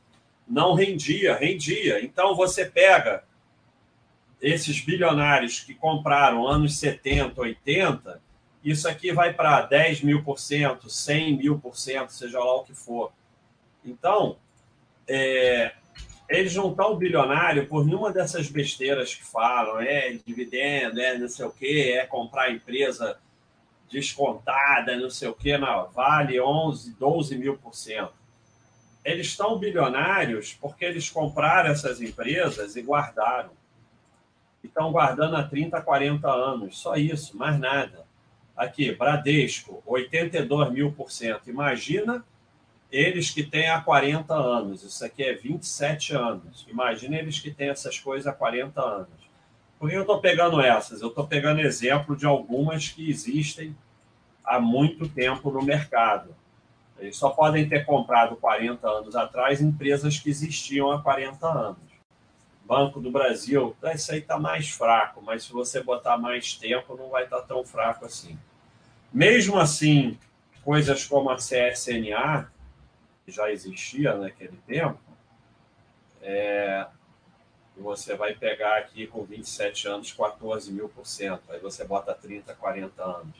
não 0.49 0.75
rendia, 0.75 1.37
rendia. 1.37 2.05
Então 2.05 2.35
você 2.35 2.65
pega 2.65 3.23
esses 4.41 4.81
bilionários 4.81 5.61
que 5.61 5.73
compraram 5.73 6.45
anos 6.45 6.77
70, 6.77 7.41
80, 7.41 8.21
isso 8.65 8.89
aqui 8.89 9.13
vai 9.13 9.33
para 9.33 9.63
10 9.63 10.03
mil 10.03 10.23
por 10.23 10.39
cento, 10.39 10.89
100 10.89 11.37
mil 11.37 11.59
por 11.59 11.77
cento, 11.77 12.11
seja 12.11 12.39
lá 12.39 12.57
o 12.57 12.65
que 12.65 12.75
for. 12.75 13.13
Então, 13.85 14.37
é, 15.09 15.73
eles 16.29 16.55
não 16.55 16.71
estão 16.71 16.97
bilionários 16.97 17.67
por 17.67 17.85
nenhuma 17.85 18.13
dessas 18.13 18.49
besteiras 18.49 19.15
que 19.15 19.25
falam, 19.25 19.81
é 19.81 20.17
dividendo, 20.25 21.01
é 21.01 21.19
não 21.19 21.29
sei 21.29 21.45
o 21.45 21.51
quê, 21.51 21.95
é 21.99 22.07
comprar 22.07 22.51
empresa 22.51 23.19
descontada, 23.91 24.97
não 24.97 25.11
sei 25.11 25.29
o 25.29 25.35
que, 25.35 25.59
na 25.59 25.83
Vale 25.83 26.41
11, 26.41 26.95
12 26.95 27.37
mil 27.37 27.59
por 27.59 27.75
cento. 27.75 28.15
Eles 29.05 29.27
estão 29.27 29.59
bilionários 29.59 30.55
porque 30.55 30.85
eles 30.85 31.11
compraram 31.11 31.71
essas 31.71 32.01
empresas 32.01 32.77
e 32.77 32.83
guardaram. 32.83 33.51
Estão 34.63 34.93
guardando 34.93 35.37
há 35.37 35.43
30, 35.43 35.83
40 35.83 36.31
anos, 36.31 36.79
só 36.79 36.95
isso, 36.95 37.37
mais 37.37 37.59
nada. 37.59 38.07
Aqui, 38.57 38.93
Bradesco, 38.93 39.83
82 39.87 40.73
mil 40.73 40.93
por 40.93 41.11
cento. 41.11 41.49
Imagina 41.49 42.25
eles 42.91 43.31
que 43.31 43.43
têm 43.43 43.71
há 43.71 43.81
40 43.81 44.35
anos, 44.35 44.83
isso 44.83 45.03
aqui 45.05 45.23
é 45.23 45.33
27 45.33 46.15
anos. 46.15 46.67
Imagina 46.69 47.17
eles 47.17 47.39
que 47.39 47.51
têm 47.51 47.71
essas 47.71 47.99
coisas 47.99 48.27
há 48.27 48.33
40 48.33 48.81
anos. 48.81 49.09
Por 49.79 49.89
que 49.89 49.97
eu 49.97 50.03
estou 50.03 50.21
pegando 50.21 50.61
essas? 50.61 51.01
Eu 51.01 51.09
estou 51.09 51.27
pegando 51.27 51.61
exemplo 51.61 52.15
de 52.15 52.27
algumas 52.27 52.89
que 52.89 53.09
existem 53.11 53.75
há 54.45 54.61
muito 54.61 55.09
tempo 55.09 55.51
no 55.51 55.63
mercado. 55.63 56.35
Eles 56.99 57.17
só 57.17 57.31
podem 57.31 57.69
ter 57.69 57.85
comprado 57.85 58.37
40 58.37 58.89
anos 58.89 59.17
atrás 59.17 59.61
empresas 59.61 60.19
que 60.19 60.31
existiam 60.31 60.93
há 60.93 61.03
40 61.03 61.47
anos. 61.49 61.92
Banco 62.73 63.01
do 63.01 63.11
Brasil, 63.11 63.77
isso 63.95 64.13
aí 64.13 64.21
está 64.21 64.39
mais 64.39 64.71
fraco, 64.71 65.21
mas 65.21 65.45
se 65.45 65.53
você 65.53 65.83
botar 65.83 66.17
mais 66.17 66.55
tempo, 66.55 66.97
não 66.97 67.11
vai 67.11 67.25
estar 67.25 67.43
tá 67.43 67.47
tão 67.47 67.63
fraco 67.63 68.07
assim. 68.07 68.39
Mesmo 69.13 69.59
assim, 69.59 70.19
coisas 70.65 71.05
como 71.05 71.29
a 71.29 71.37
CSNA, 71.37 72.51
que 73.27 73.31
já 73.31 73.53
existia 73.53 74.15
naquele 74.15 74.57
tempo, 74.67 74.99
é, 76.23 76.87
você 77.77 78.17
vai 78.17 78.35
pegar 78.35 78.79
aqui 78.79 79.07
com 79.07 79.23
27 79.23 79.89
anos, 79.89 80.11
14 80.11 80.73
mil 80.73 80.89
por 80.89 81.07
cento. 81.07 81.53
Aí 81.53 81.61
você 81.61 81.85
bota 81.85 82.15
30, 82.15 82.55
40 82.55 83.05
anos. 83.05 83.37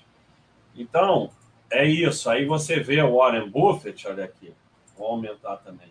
Então, 0.77 1.31
é 1.71 1.87
isso. 1.87 2.29
Aí 2.29 2.45
você 2.45 2.81
vê 2.81 3.01
o 3.01 3.17
Warren 3.17 3.49
Buffett, 3.49 4.07
olha 4.07 4.27
aqui, 4.27 4.53
vou 4.95 5.07
aumentar 5.07 5.57
também. 5.57 5.91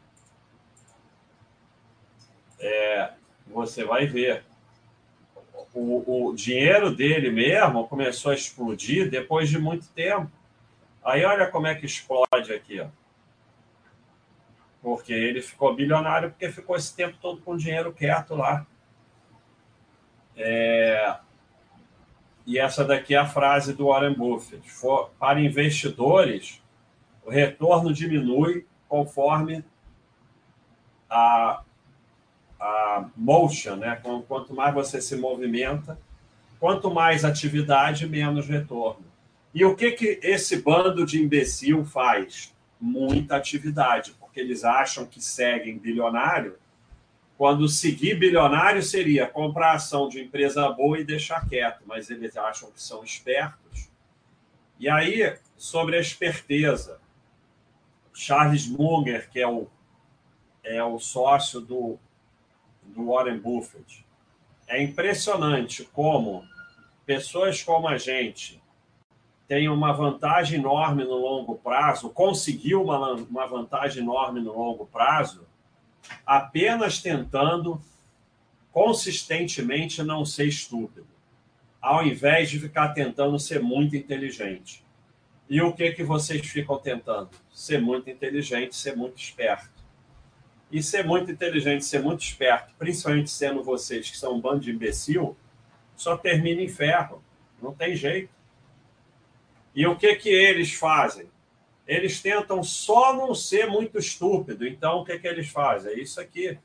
É, 2.59 3.13
você 3.47 3.83
vai 3.83 4.05
ver. 4.05 4.43
O, 5.73 6.27
o 6.29 6.35
dinheiro 6.35 6.93
dele 6.93 7.31
mesmo 7.31 7.87
começou 7.87 8.31
a 8.31 8.35
explodir 8.35 9.09
depois 9.09 9.49
de 9.49 9.57
muito 9.57 9.87
tempo. 9.89 10.29
Aí 11.03 11.23
olha 11.23 11.47
como 11.47 11.67
é 11.67 11.75
que 11.75 11.85
explode 11.85 12.53
aqui, 12.53 12.79
ó. 12.79 12.87
Porque 14.81 15.13
ele 15.13 15.41
ficou 15.41 15.75
bilionário 15.75 16.31
porque 16.31 16.51
ficou 16.51 16.75
esse 16.75 16.95
tempo 16.95 17.17
todo 17.21 17.41
com 17.41 17.55
dinheiro 17.55 17.93
quieto 17.93 18.35
lá. 18.35 18.65
É, 20.35 21.17
e 22.45 22.57
essa 22.57 22.83
daqui 22.83 23.13
é 23.15 23.17
a 23.17 23.27
frase 23.27 23.73
do 23.73 23.87
Warren 23.87 24.13
Buffett: 24.13 24.63
para 25.19 25.39
investidores, 25.39 26.61
o 27.23 27.29
retorno 27.29 27.93
diminui 27.93 28.65
conforme 28.87 29.63
a, 31.09 31.63
a 32.61 33.09
motion, 33.17 33.75
né? 33.77 33.99
Quanto 34.27 34.53
mais 34.53 34.73
você 34.73 35.01
se 35.01 35.15
movimenta, 35.15 35.99
quanto 36.59 36.91
mais 36.91 37.25
atividade, 37.25 38.07
menos 38.07 38.47
retorno. 38.47 39.03
E 39.53 39.65
o 39.65 39.75
que, 39.75 39.91
que 39.91 40.19
esse 40.21 40.61
bando 40.61 41.05
de 41.05 41.19
imbecil 41.19 41.83
faz? 41.83 42.53
Muita 42.79 43.35
atividade, 43.35 44.15
porque 44.19 44.39
eles 44.39 44.63
acham 44.63 45.05
que 45.05 45.21
seguem 45.21 45.77
bilionário, 45.77 46.57
quando 47.37 47.67
seguir 47.67 48.19
bilionário 48.19 48.83
seria 48.83 49.25
comprar 49.25 49.73
ação 49.73 50.07
de 50.07 50.21
empresa 50.21 50.69
boa 50.69 50.99
e 50.99 51.03
deixar 51.03 51.47
quieto, 51.49 51.81
mas 51.87 52.11
eles 52.11 52.37
acham 52.37 52.69
que 52.71 52.81
são 52.81 53.03
espertos. 53.03 53.89
E 54.79 54.87
aí, 54.87 55.35
sobre 55.57 55.97
a 55.97 55.99
esperteza, 55.99 56.99
Charles 58.13 58.67
Munger, 58.67 59.27
que 59.31 59.39
é 59.39 59.47
o, 59.47 59.67
é 60.63 60.83
o 60.83 60.99
sócio 60.99 61.59
do, 61.59 61.97
do 62.91 63.07
Warren 63.07 63.39
Buffett, 63.39 64.05
é 64.67 64.81
impressionante 64.81 65.83
como 65.83 66.43
pessoas 67.05 67.61
como 67.63 67.87
a 67.87 67.97
gente 67.97 68.61
têm 69.47 69.67
uma 69.67 69.91
vantagem 69.91 70.59
enorme 70.59 71.03
no 71.03 71.17
longo 71.17 71.55
prazo, 71.55 72.09
conseguiu 72.09 72.83
uma, 72.83 73.15
uma 73.15 73.45
vantagem 73.47 74.01
enorme 74.01 74.39
no 74.39 74.57
longo 74.57 74.85
prazo, 74.85 75.45
apenas 76.25 77.01
tentando 77.01 77.81
consistentemente 78.71 80.01
não 80.03 80.23
ser 80.23 80.45
estúpido, 80.45 81.07
ao 81.81 82.05
invés 82.05 82.49
de 82.49 82.59
ficar 82.59 82.93
tentando 82.93 83.37
ser 83.37 83.61
muito 83.61 83.95
inteligente. 83.95 84.85
E 85.49 85.61
o 85.61 85.73
que 85.73 85.91
que 85.91 86.03
vocês 86.03 86.47
ficam 86.47 86.79
tentando? 86.79 87.31
Ser 87.53 87.81
muito 87.81 88.09
inteligente, 88.09 88.73
ser 88.73 88.95
muito 88.95 89.17
esperto. 89.17 89.70
E 90.71 90.81
ser 90.81 91.05
muito 91.05 91.31
inteligente, 91.31 91.83
ser 91.83 92.01
muito 92.01 92.21
esperto, 92.21 92.73
principalmente 92.79 93.29
sendo 93.29 93.63
vocês 93.63 94.09
que 94.09 94.17
são 94.17 94.35
um 94.35 94.41
bando 94.41 94.61
de 94.61 94.71
imbecil, 94.71 95.35
só 95.95 96.15
termina 96.17 96.61
em 96.61 96.69
ferro. 96.69 97.21
Não 97.61 97.73
tem 97.73 97.95
jeito. 97.95 98.29
E 99.75 99.85
o 99.85 99.95
que 99.95 100.15
que 100.15 100.29
eles 100.29 100.73
fazem? 100.73 101.29
eles 101.91 102.21
tentam 102.21 102.63
só 102.63 103.13
não 103.13 103.35
ser 103.35 103.67
muito 103.67 103.97
estúpido. 103.97 104.65
Então, 104.65 104.99
o 104.99 105.05
que, 105.05 105.19
que 105.19 105.27
eles 105.27 105.49
fazem? 105.49 105.91
É 105.91 105.99
isso 105.99 106.21
aqui. 106.21 106.57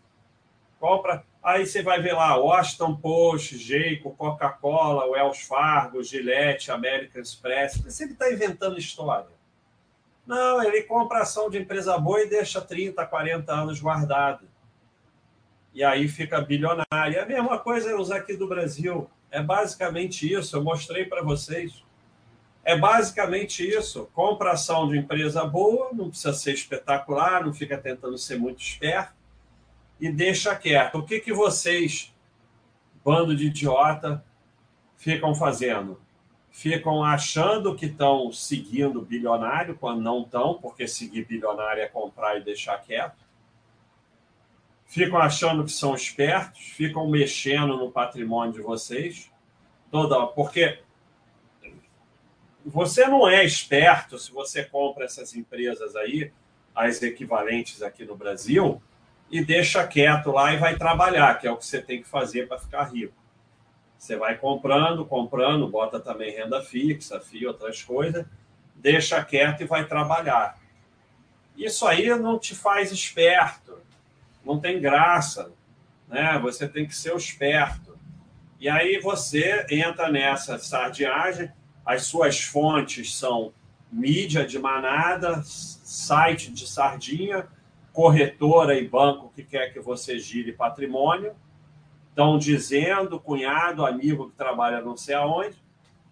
Compra. 0.78 1.24
Aí 1.42 1.66
você 1.66 1.82
vai 1.82 2.00
ver 2.00 2.12
lá, 2.12 2.36
Washington 2.36 2.94
Post, 2.94 3.58
Jeico, 3.58 4.14
Coca-Cola, 4.14 5.10
Wells 5.10 5.42
Fargo, 5.42 6.00
Gillette, 6.00 6.70
American 6.70 7.22
Express. 7.22 7.76
Você 7.78 8.04
ele 8.04 8.12
está 8.12 8.32
inventando 8.32 8.78
história. 8.78 9.35
Não, 10.26 10.62
ele 10.62 10.82
compra 10.82 11.20
ação 11.20 11.48
de 11.48 11.58
empresa 11.58 11.96
boa 11.98 12.20
e 12.20 12.28
deixa 12.28 12.60
30, 12.60 13.06
40 13.06 13.52
anos 13.52 13.80
guardado. 13.80 14.48
E 15.72 15.84
aí 15.84 16.08
fica 16.08 16.40
bilionário. 16.40 17.22
A 17.22 17.26
mesma 17.26 17.58
coisa 17.58 17.96
os 17.96 18.10
aqui 18.10 18.36
do 18.36 18.48
Brasil. 18.48 19.08
É 19.30 19.42
basicamente 19.42 20.30
isso. 20.30 20.56
Eu 20.56 20.64
mostrei 20.64 21.04
para 21.04 21.22
vocês. 21.22 21.84
É 22.64 22.76
basicamente 22.76 23.62
isso. 23.64 24.08
Compra 24.12 24.52
ação 24.52 24.88
de 24.88 24.98
empresa 24.98 25.44
boa, 25.44 25.90
não 25.92 26.08
precisa 26.08 26.32
ser 26.32 26.54
espetacular, 26.54 27.44
não 27.44 27.52
fica 27.52 27.78
tentando 27.78 28.18
ser 28.18 28.38
muito 28.38 28.60
esperto 28.60 29.14
e 30.00 30.10
deixa 30.10 30.56
quieto. 30.56 30.98
O 30.98 31.04
que, 31.04 31.20
que 31.20 31.32
vocês, 31.32 32.12
bando 33.04 33.36
de 33.36 33.46
idiota, 33.46 34.24
ficam 34.96 35.34
fazendo? 35.34 36.00
Ficam 36.56 37.04
achando 37.04 37.76
que 37.76 37.84
estão 37.84 38.32
seguindo 38.32 39.02
bilionário 39.02 39.76
quando 39.76 40.00
não 40.00 40.22
estão, 40.22 40.54
porque 40.54 40.88
seguir 40.88 41.26
bilionário 41.26 41.82
é 41.82 41.86
comprar 41.86 42.38
e 42.38 42.42
deixar 42.42 42.78
quieto. 42.78 43.22
Ficam 44.86 45.18
achando 45.18 45.64
que 45.64 45.70
são 45.70 45.94
espertos, 45.94 46.62
ficam 46.62 47.06
mexendo 47.10 47.76
no 47.76 47.92
patrimônio 47.92 48.54
de 48.54 48.62
vocês. 48.62 49.30
Toda, 49.90 50.28
porque 50.28 50.80
você 52.64 53.06
não 53.06 53.28
é 53.28 53.44
esperto 53.44 54.18
se 54.18 54.32
você 54.32 54.64
compra 54.64 55.04
essas 55.04 55.36
empresas 55.36 55.94
aí, 55.94 56.32
as 56.74 57.02
equivalentes 57.02 57.82
aqui 57.82 58.06
no 58.06 58.16
Brasil, 58.16 58.80
e 59.30 59.44
deixa 59.44 59.86
quieto 59.86 60.30
lá 60.30 60.54
e 60.54 60.56
vai 60.56 60.74
trabalhar, 60.74 61.38
que 61.38 61.46
é 61.46 61.50
o 61.50 61.58
que 61.58 61.66
você 61.66 61.82
tem 61.82 62.00
que 62.00 62.08
fazer 62.08 62.48
para 62.48 62.58
ficar 62.58 62.84
rico. 62.84 63.25
Você 63.98 64.16
vai 64.16 64.36
comprando, 64.36 65.04
comprando, 65.04 65.68
bota 65.68 65.98
também 65.98 66.34
renda 66.34 66.62
fixa, 66.62 67.20
FII, 67.20 67.46
outras 67.46 67.82
coisas, 67.82 68.26
deixa 68.74 69.24
quieto 69.24 69.62
e 69.62 69.66
vai 69.66 69.86
trabalhar. 69.86 70.58
Isso 71.56 71.86
aí 71.86 72.08
não 72.18 72.38
te 72.38 72.54
faz 72.54 72.92
esperto, 72.92 73.78
não 74.44 74.60
tem 74.60 74.80
graça, 74.80 75.50
né? 76.06 76.38
Você 76.42 76.68
tem 76.68 76.86
que 76.86 76.94
ser 76.94 77.12
o 77.12 77.16
esperto. 77.16 77.98
E 78.60 78.68
aí 78.68 78.98
você 79.00 79.66
entra 79.70 80.10
nessa 80.10 80.58
sardinhagem, 80.58 81.50
as 81.84 82.04
suas 82.04 82.40
fontes 82.40 83.16
são 83.16 83.52
mídia 83.90 84.46
de 84.46 84.58
manada, 84.58 85.42
site 85.44 86.50
de 86.50 86.66
sardinha, 86.66 87.46
corretora 87.92 88.78
e 88.78 88.86
banco 88.86 89.32
que 89.34 89.42
quer 89.42 89.72
que 89.72 89.80
você 89.80 90.18
gire 90.18 90.52
patrimônio. 90.52 91.34
Estão 92.16 92.38
dizendo, 92.38 93.20
cunhado, 93.20 93.84
amigo 93.84 94.30
que 94.30 94.36
trabalha 94.36 94.80
não 94.80 94.96
sei 94.96 95.14
aonde. 95.14 95.54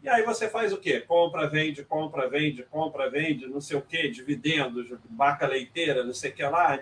E 0.03 0.09
aí 0.11 0.23
você 0.23 0.51
faz 0.51 0.71
o 0.71 0.77
quê? 0.77 1.01
Compra, 1.01 1.49
vende, 1.49 1.83
compra, 1.83 2.29
vende, 2.29 2.63
compra, 2.63 3.09
vende, 3.09 3.47
não 3.47 3.59
sei 3.59 3.79
o 3.79 3.81
quê, 3.81 4.11
dividendos, 4.11 4.87
vaca 5.17 5.47
leiteira, 5.47 6.05
não 6.05 6.13
sei 6.13 6.31
o 6.31 6.35
que 6.35 6.43
lá, 6.43 6.79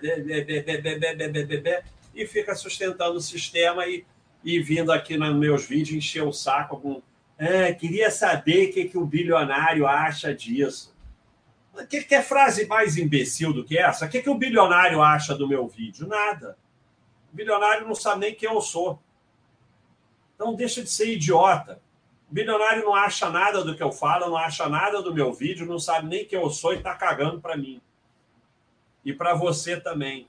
e 2.13 2.27
fica 2.27 2.57
sustentando 2.57 3.17
o 3.17 3.21
sistema 3.21 3.87
e, 3.87 4.05
e 4.43 4.61
vindo 4.61 4.91
aqui 4.91 5.17
nos 5.17 5.37
meus 5.37 5.69
vídeos 5.69 5.99
encher 5.99 6.25
o 6.25 6.33
saco 6.33 6.81
com 6.81 7.01
é, 7.39 7.73
queria 7.73 8.11
saber 8.11 8.71
o 8.71 8.73
que, 8.73 8.87
que 8.87 8.99
o 8.99 9.07
bilionário 9.07 9.87
acha 9.87 10.35
disso. 10.35 10.93
Que, 11.89 12.03
que 12.03 12.17
é 12.17 12.23
frase 12.23 12.67
mais 12.67 12.97
imbecil 12.97 13.53
do 13.53 13.63
que 13.63 13.79
essa? 13.79 14.07
O 14.07 14.09
que, 14.09 14.21
que 14.21 14.31
o 14.31 14.35
bilionário 14.35 15.01
acha 15.01 15.33
do 15.33 15.47
meu 15.47 15.69
vídeo? 15.69 16.09
Nada. 16.09 16.59
O 17.33 17.37
bilionário 17.37 17.87
não 17.87 17.95
sabe 17.95 18.23
nem 18.23 18.35
quem 18.35 18.51
eu 18.53 18.61
sou. 18.61 19.01
Então 20.43 20.57
deixa 20.57 20.83
de 20.83 20.91
ser 20.91 21.13
idiota. 21.13 21.81
O 22.29 22.35
bilionário 22.35 22.85
não 22.85 22.97
acha 22.97 23.31
nada 23.31 23.63
do 23.63 23.77
que 23.77 23.83
eu 23.83 23.93
falo, 23.93 24.27
não 24.27 24.37
acha 24.37 24.69
nada 24.69 25.01
do 25.01 25.15
meu 25.15 25.33
vídeo, 25.33 25.65
não 25.65 25.79
sabe 25.79 26.09
nem 26.09 26.25
quem 26.25 26.37
eu 26.37 26.51
sou 26.51 26.75
e 26.75 26.79
está 26.79 26.97
cagando 26.97 27.41
para 27.41 27.57
mim. 27.57 27.81
E 29.05 29.13
para 29.13 29.35
você 29.35 29.81
também. 29.81 30.29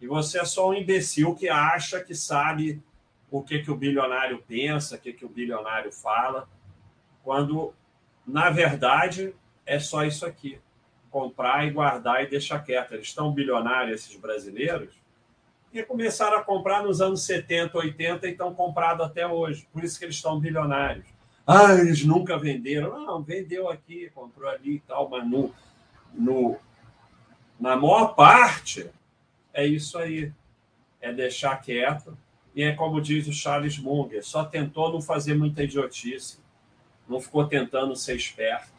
E 0.00 0.06
você 0.08 0.40
é 0.40 0.44
só 0.44 0.68
um 0.68 0.74
imbecil 0.74 1.36
que 1.36 1.48
acha 1.48 2.02
que 2.02 2.12
sabe 2.12 2.82
o 3.30 3.40
que, 3.40 3.60
que 3.60 3.70
o 3.70 3.76
bilionário 3.76 4.42
pensa, 4.48 4.96
o 4.96 4.98
que, 4.98 5.12
que 5.12 5.24
o 5.24 5.28
bilionário 5.28 5.92
fala, 5.92 6.48
quando, 7.22 7.72
na 8.26 8.50
verdade, 8.50 9.32
é 9.64 9.78
só 9.78 10.04
isso 10.04 10.26
aqui: 10.26 10.60
comprar 11.08 11.68
e 11.68 11.70
guardar 11.70 12.24
e 12.24 12.26
deixar 12.26 12.58
quieto. 12.64 12.94
Eles 12.94 13.06
estão 13.06 13.30
bilionários, 13.30 14.00
esses 14.00 14.16
brasileiros, 14.18 14.99
e 15.72 15.82
começaram 15.82 16.38
a 16.38 16.42
comprar 16.42 16.82
nos 16.82 17.00
anos 17.00 17.22
70, 17.22 17.78
80 17.78 18.26
e 18.26 18.32
estão 18.32 18.54
comprados 18.54 19.06
até 19.06 19.26
hoje. 19.26 19.66
Por 19.72 19.84
isso 19.84 19.98
que 19.98 20.04
eles 20.04 20.16
estão 20.16 20.40
bilionários. 20.40 21.06
Ah, 21.46 21.74
eles 21.74 22.04
nunca 22.04 22.38
venderam. 22.38 22.98
Não, 23.04 23.22
vendeu 23.22 23.68
aqui, 23.68 24.10
comprou 24.14 24.48
ali 24.48 24.76
e 24.76 24.80
tal, 24.80 25.08
mas 25.08 25.28
no, 25.28 25.54
no, 26.12 26.56
na 27.58 27.76
maior 27.76 28.14
parte 28.14 28.90
é 29.52 29.66
isso 29.66 29.98
aí. 29.98 30.32
É 31.00 31.12
deixar 31.12 31.56
quieto 31.56 32.16
e 32.54 32.62
é 32.62 32.74
como 32.74 33.00
diz 33.00 33.26
o 33.26 33.32
Charles 33.32 33.78
Munger, 33.78 34.24
só 34.24 34.44
tentou 34.44 34.92
não 34.92 35.00
fazer 35.00 35.34
muita 35.34 35.62
idiotice, 35.62 36.40
não 37.08 37.20
ficou 37.20 37.46
tentando 37.46 37.94
ser 37.96 38.16
esperto. 38.16 38.72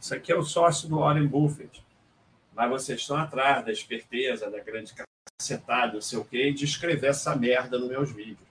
Isso 0.00 0.14
aqui 0.14 0.32
é 0.32 0.36
o 0.36 0.42
sócio 0.42 0.88
do 0.88 0.98
Warren 0.98 1.26
Buffett. 1.26 1.84
Mas 2.54 2.70
vocês 2.70 3.00
estão 3.00 3.16
atrás 3.16 3.64
da 3.64 3.70
esperteza, 3.70 4.50
da 4.50 4.58
grande 4.60 4.92
cacetada, 5.38 5.94
não 5.94 6.00
sei 6.00 6.18
o 6.18 6.24
quê, 6.24 6.48
e 6.48 6.54
de 6.54 6.64
escrever 6.64 7.10
essa 7.10 7.36
merda 7.36 7.78
nos 7.78 7.88
meus 7.88 8.10
vídeos. 8.10 8.48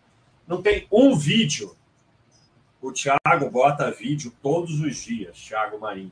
Não 0.48 0.62
tem 0.62 0.88
um 0.92 1.16
vídeo. 1.16 1.76
O 2.82 2.92
Thiago 2.92 3.50
bota 3.52 3.92
vídeo 3.92 4.34
todos 4.42 4.80
os 4.80 4.96
dias, 4.96 5.38
Thiago 5.38 5.80
Marinho. 5.80 6.12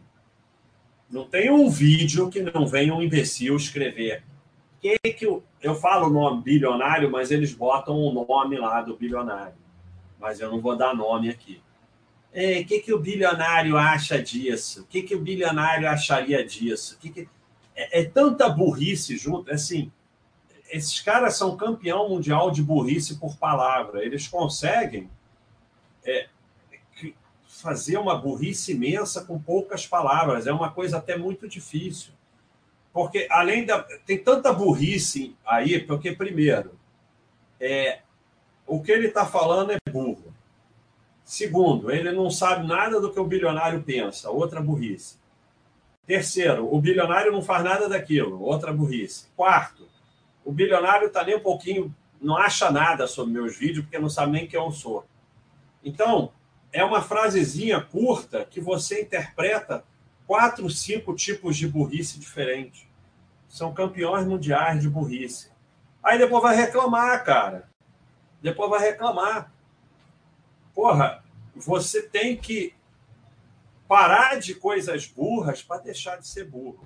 Não 1.09 1.25
tem 1.25 1.49
um 1.49 1.69
vídeo 1.69 2.29
que 2.29 2.41
não 2.41 2.67
venha 2.67 2.93
um 2.93 3.01
imbecil 3.01 3.55
escrever 3.55 4.23
que 4.85 5.13
que 5.13 5.25
eu, 5.25 5.43
eu 5.61 5.75
falo 5.75 6.07
o 6.07 6.09
nome 6.09 6.43
bilionário, 6.43 7.09
mas 7.09 7.31
eles 7.31 7.53
botam 7.53 7.95
o 7.95 8.13
nome 8.13 8.57
lá 8.57 8.81
do 8.81 8.95
bilionário. 8.95 9.55
Mas 10.19 10.39
eu 10.39 10.51
não 10.51 10.61
vou 10.61 10.75
dar 10.75 10.95
nome 10.95 11.29
aqui. 11.29 11.61
O 12.33 12.37
é, 12.37 12.63
que, 12.63 12.79
que 12.79 12.93
o 12.93 12.99
bilionário 12.99 13.77
acha 13.77 14.21
disso? 14.21 14.81
O 14.81 14.85
que, 14.85 15.01
que 15.01 15.15
o 15.15 15.21
bilionário 15.21 15.89
acharia 15.89 16.45
disso? 16.45 16.97
Que 16.99 17.09
que... 17.09 17.29
É, 17.75 18.01
é, 18.01 18.05
tanta 18.05 18.47
burrice 18.49 19.17
junto. 19.17 19.51
Assim, 19.51 19.91
esses 20.69 20.99
caras 20.99 21.35
são 21.37 21.55
campeão 21.55 22.09
mundial 22.09 22.51
de 22.51 22.61
burrice 22.61 23.15
por 23.15 23.37
palavra. 23.37 24.03
Eles 24.03 24.27
conseguem 24.27 25.09
é, 26.03 26.27
fazer 27.47 27.97
uma 27.97 28.15
burrice 28.17 28.73
imensa 28.73 29.23
com 29.23 29.39
poucas 29.39 29.87
palavras. 29.87 30.47
É 30.47 30.51
uma 30.51 30.71
coisa 30.71 30.97
até 30.97 31.17
muito 31.17 31.47
difícil. 31.47 32.13
Porque 32.93 33.27
além 33.29 33.65
da. 33.65 33.81
Tem 34.05 34.17
tanta 34.17 34.53
burrice 34.53 35.35
aí, 35.45 35.79
porque, 35.79 36.11
primeiro, 36.11 36.71
é, 37.59 37.99
o 38.65 38.81
que 38.81 38.91
ele 38.91 39.07
está 39.07 39.25
falando 39.25 39.71
é 39.71 39.77
burro. 39.89 40.33
Segundo, 41.23 41.91
ele 41.91 42.11
não 42.11 42.29
sabe 42.29 42.67
nada 42.67 43.01
do 43.01 43.11
que 43.11 43.19
o 43.19 43.25
bilionário 43.25 43.81
pensa, 43.81 44.29
outra 44.29 44.61
burrice. 44.61 45.17
Terceiro, 46.05 46.71
o 46.71 46.79
bilionário 46.79 47.31
não 47.31 47.41
faz 47.41 47.63
nada 47.63 47.89
daquilo, 47.89 48.39
outra 48.41 48.71
burrice. 48.71 49.27
Quarto, 49.35 49.87
o 50.45 50.51
bilionário 50.51 51.07
está 51.07 51.23
nem 51.23 51.35
um 51.35 51.41
pouquinho, 51.41 51.93
não 52.21 52.37
acha 52.37 52.71
nada 52.71 53.07
sobre 53.07 53.33
meus 53.33 53.57
vídeos, 53.57 53.83
porque 53.83 53.99
não 53.99 54.09
sabe 54.09 54.31
nem 54.31 54.47
quem 54.47 54.59
eu 54.59 54.71
sou. 54.71 55.03
Então, 55.83 56.31
é 56.71 56.83
uma 56.83 57.01
frasezinha 57.01 57.81
curta 57.81 58.45
que 58.45 58.61
você 58.61 59.01
interpreta 59.01 59.83
quatro, 60.27 60.69
cinco 60.69 61.15
tipos 61.15 61.57
de 61.57 61.67
burrice 61.67 62.19
diferentes. 62.19 62.87
São 63.47 63.73
campeões 63.73 64.25
mundiais 64.25 64.81
de 64.81 64.89
burrice. 64.89 65.51
Aí 66.03 66.17
depois 66.17 66.43
vai 66.43 66.55
reclamar, 66.55 67.23
cara. 67.23 67.67
Depois 68.41 68.69
vai 68.69 68.79
reclamar. 68.79 69.51
Porra, 70.73 71.23
você 71.55 72.03
tem 72.03 72.35
que 72.37 72.73
parar 73.87 74.39
de 74.39 74.53
coisas 74.53 75.07
burras 75.07 75.63
para 75.63 75.81
deixar 75.81 76.17
de 76.17 76.27
ser 76.27 76.45
burro. 76.45 76.85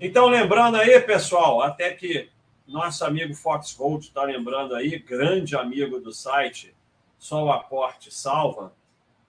Então, 0.00 0.26
lembrando 0.26 0.76
aí, 0.76 1.00
pessoal, 1.00 1.60
até 1.60 1.92
que 1.92 2.30
nosso 2.66 3.04
amigo 3.04 3.34
Fox 3.34 3.72
Gold 3.74 4.06
está 4.06 4.22
lembrando 4.24 4.74
aí, 4.74 4.98
grande 4.98 5.56
amigo 5.56 6.00
do 6.00 6.12
site, 6.12 6.74
só 7.18 7.44
o 7.44 7.52
aporte 7.52 8.12
salva. 8.12 8.72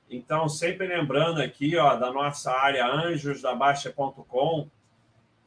Então, 0.10 0.48
sempre 0.48 0.88
lembrando 0.88 1.42
aqui 1.42 1.78
ó, 1.78 1.96
da 1.96 2.12
nossa 2.12 2.52
área 2.52 2.86
anjosdabaixa.com 2.86 4.68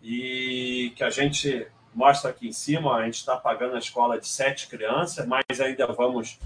e 0.03 0.93
que 0.97 1.03
a 1.03 1.11
gente 1.11 1.67
mostra 1.95 2.31
aqui 2.31 2.49
em 2.49 2.53
cima, 2.53 2.91
ó, 2.91 2.95
a 2.95 3.05
gente 3.05 3.17
está 3.17 3.37
pagando 3.37 3.75
a 3.75 3.79
escola 3.79 4.19
de 4.19 4.29
sete 4.29 4.69
crianças, 4.69 5.27
mas 5.27 5.61
ainda 5.61 5.87
vamos. 5.87 6.39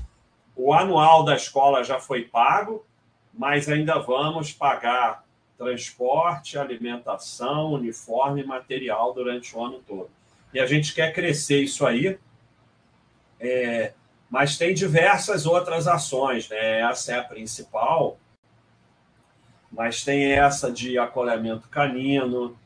O 0.57 0.73
anual 0.73 1.25
da 1.25 1.35
escola 1.35 1.83
já 1.83 1.99
foi 1.99 2.23
pago, 2.23 2.87
mas 3.33 3.69
ainda 3.69 3.99
vamos 3.99 4.53
pagar 4.53 5.25
transporte, 5.59 6.59
alimentação, 6.59 7.73
uniforme 7.73 8.43
e 8.43 8.47
material 8.47 9.13
durante 9.13 9.57
o 9.57 9.65
ano 9.65 9.83
todo. 9.87 10.11
E 10.55 10.61
a 10.61 10.67
gente 10.67 10.95
quer 10.95 11.13
crescer 11.13 11.63
isso 11.63 11.85
aí, 11.85 12.17
é, 13.41 13.93
mas 14.31 14.57
tem 14.57 14.73
diversas 14.73 15.47
outras 15.47 15.89
ações, 15.89 16.49
né? 16.49 16.81
Essa 16.81 17.13
é 17.13 17.19
a 17.19 17.25
principal, 17.25 18.17
mas 19.71 20.05
tem 20.05 20.33
essa 20.33 20.71
de 20.71 20.97
acolhimento 20.97 21.69
canino, 21.69 22.57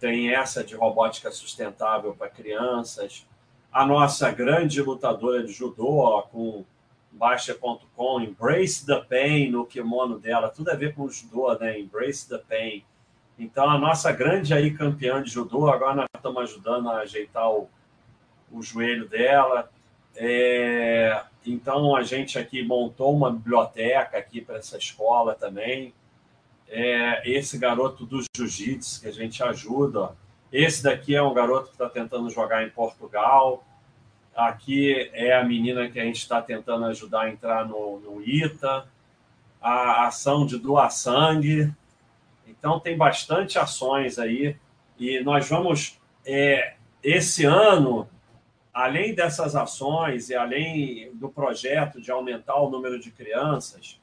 tem 0.00 0.34
essa 0.34 0.64
de 0.64 0.74
robótica 0.74 1.30
sustentável 1.30 2.14
para 2.14 2.30
crianças, 2.30 3.26
a 3.70 3.84
nossa 3.84 4.30
grande 4.30 4.80
lutadora 4.80 5.44
de 5.44 5.52
judô, 5.52 5.98
ó, 5.98 6.22
com 6.22 6.64
Baixa.com, 7.12 8.20
Embrace 8.20 8.86
the 8.86 9.00
Pain 9.00 9.50
no 9.50 9.66
kimono 9.66 10.18
dela, 10.18 10.48
tudo 10.48 10.70
a 10.70 10.74
ver 10.74 10.94
com 10.94 11.02
o 11.02 11.10
judô, 11.10 11.52
né? 11.58 11.78
Embrace 11.78 12.26
the 12.26 12.38
Pain. 12.38 12.84
Então, 13.38 13.70
a 13.70 13.78
nossa 13.78 14.10
grande 14.10 14.52
aí 14.52 14.72
campeã 14.74 15.22
de 15.22 15.30
judô, 15.30 15.70
agora 15.70 15.94
nós 15.94 16.06
estamos 16.14 16.42
ajudando 16.42 16.90
a 16.90 16.98
ajeitar 16.98 17.48
o, 17.48 17.68
o 18.50 18.60
joelho 18.60 19.08
dela. 19.08 19.70
É, 20.16 21.22
então, 21.46 21.94
a 21.94 22.02
gente 22.02 22.36
aqui 22.36 22.62
montou 22.64 23.14
uma 23.16 23.30
biblioteca 23.30 24.18
aqui 24.18 24.40
para 24.40 24.56
essa 24.56 24.76
escola 24.76 25.36
também. 25.36 25.94
É, 26.68 27.22
esse 27.30 27.56
garoto 27.58 28.04
do 28.04 28.22
jiu-jitsu 28.36 29.00
que 29.00 29.06
a 29.08 29.12
gente 29.12 29.40
ajuda. 29.42 30.00
Ó. 30.00 30.12
Esse 30.52 30.82
daqui 30.82 31.14
é 31.14 31.22
um 31.22 31.32
garoto 31.32 31.66
que 31.66 31.74
está 31.74 31.88
tentando 31.88 32.28
jogar 32.30 32.64
em 32.64 32.70
Portugal. 32.70 33.64
Aqui 34.34 35.10
é 35.12 35.36
a 35.36 35.44
menina 35.44 35.88
que 35.88 36.00
a 36.00 36.04
gente 36.04 36.18
está 36.18 36.42
tentando 36.42 36.86
ajudar 36.86 37.22
a 37.22 37.30
entrar 37.30 37.66
no, 37.66 38.00
no 38.00 38.22
ITA, 38.22 38.86
a 39.60 40.06
ação 40.06 40.44
de 40.44 40.58
doar 40.58 40.90
sangue. 40.90 41.72
Então, 42.58 42.80
tem 42.80 42.96
bastante 42.96 43.58
ações 43.58 44.18
aí. 44.18 44.56
E 44.98 45.20
nós 45.20 45.48
vamos, 45.48 45.98
é, 46.26 46.74
esse 47.02 47.44
ano, 47.44 48.08
além 48.74 49.14
dessas 49.14 49.54
ações 49.54 50.30
e 50.30 50.34
além 50.34 51.10
do 51.14 51.28
projeto 51.28 52.00
de 52.00 52.10
aumentar 52.10 52.56
o 52.56 52.70
número 52.70 52.98
de 52.98 53.10
crianças, 53.10 54.00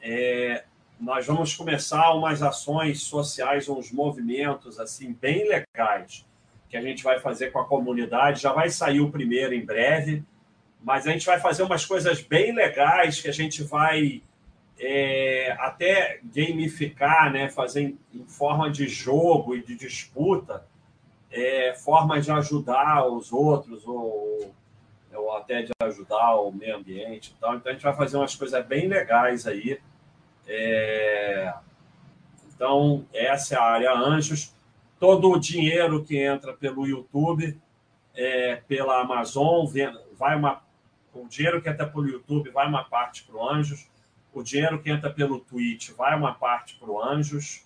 é, 0.00 0.64
nós 1.00 1.26
vamos 1.26 1.54
começar 1.54 2.12
umas 2.14 2.42
ações 2.42 3.02
sociais, 3.02 3.68
uns 3.68 3.92
movimentos 3.92 4.80
assim 4.80 5.12
bem 5.12 5.46
legais 5.48 6.24
que 6.68 6.76
a 6.76 6.82
gente 6.82 7.02
vai 7.02 7.20
fazer 7.20 7.50
com 7.50 7.58
a 7.58 7.66
comunidade. 7.66 8.42
Já 8.42 8.52
vai 8.52 8.70
sair 8.70 9.00
o 9.00 9.10
primeiro 9.10 9.54
em 9.54 9.64
breve, 9.64 10.24
mas 10.82 11.06
a 11.06 11.12
gente 11.12 11.26
vai 11.26 11.38
fazer 11.38 11.62
umas 11.62 11.84
coisas 11.84 12.20
bem 12.20 12.54
legais 12.54 13.20
que 13.20 13.28
a 13.28 13.32
gente 13.32 13.62
vai 13.62 14.22
é, 14.78 15.56
até 15.58 16.20
gamificar, 16.24 17.32
né? 17.32 17.48
fazer 17.48 17.96
em, 18.12 18.24
forma 18.26 18.70
de 18.70 18.88
jogo 18.88 19.54
e 19.54 19.62
de 19.62 19.76
disputa, 19.76 20.66
é, 21.30 21.74
formas 21.74 22.24
de 22.24 22.30
ajudar 22.30 23.06
os 23.06 23.32
outros, 23.32 23.86
ou, 23.86 24.54
ou 25.12 25.36
até 25.36 25.62
de 25.62 25.72
ajudar 25.82 26.36
o 26.36 26.52
meio 26.52 26.76
ambiente. 26.76 27.34
Então, 27.36 27.54
então 27.54 27.70
a 27.70 27.74
gente 27.74 27.84
vai 27.84 27.94
fazer 27.94 28.16
umas 28.16 28.34
coisas 28.34 28.64
bem 28.66 28.86
legais 28.88 29.46
aí. 29.46 29.78
É... 30.46 31.52
Então, 32.54 33.04
essa 33.12 33.54
é 33.54 33.58
a 33.58 33.62
área 33.62 33.92
Anjos 33.92 34.56
todo 34.98 35.30
o 35.30 35.38
dinheiro 35.38 36.02
que 36.02 36.18
entra 36.18 36.52
pelo 36.52 36.86
YouTube, 36.86 37.58
é, 38.14 38.56
pela 38.66 39.00
Amazon, 39.00 39.66
vai 40.18 40.36
uma, 40.36 40.62
o 41.12 41.28
dinheiro 41.28 41.60
que 41.60 41.68
entra 41.68 41.86
pelo 41.86 42.08
YouTube 42.08 42.50
vai 42.50 42.66
uma 42.66 42.84
parte 42.84 43.24
para 43.24 43.36
o 43.36 43.48
Anjos, 43.48 43.88
o 44.40 44.42
dinheiro 44.42 44.82
que 44.82 44.90
entra 44.90 45.10
pelo 45.10 45.40
Twitch 45.40 45.90
vai 45.92 46.14
uma 46.14 46.34
parte 46.34 46.76
para 46.76 46.90
o 46.90 47.02
Anjos, 47.02 47.64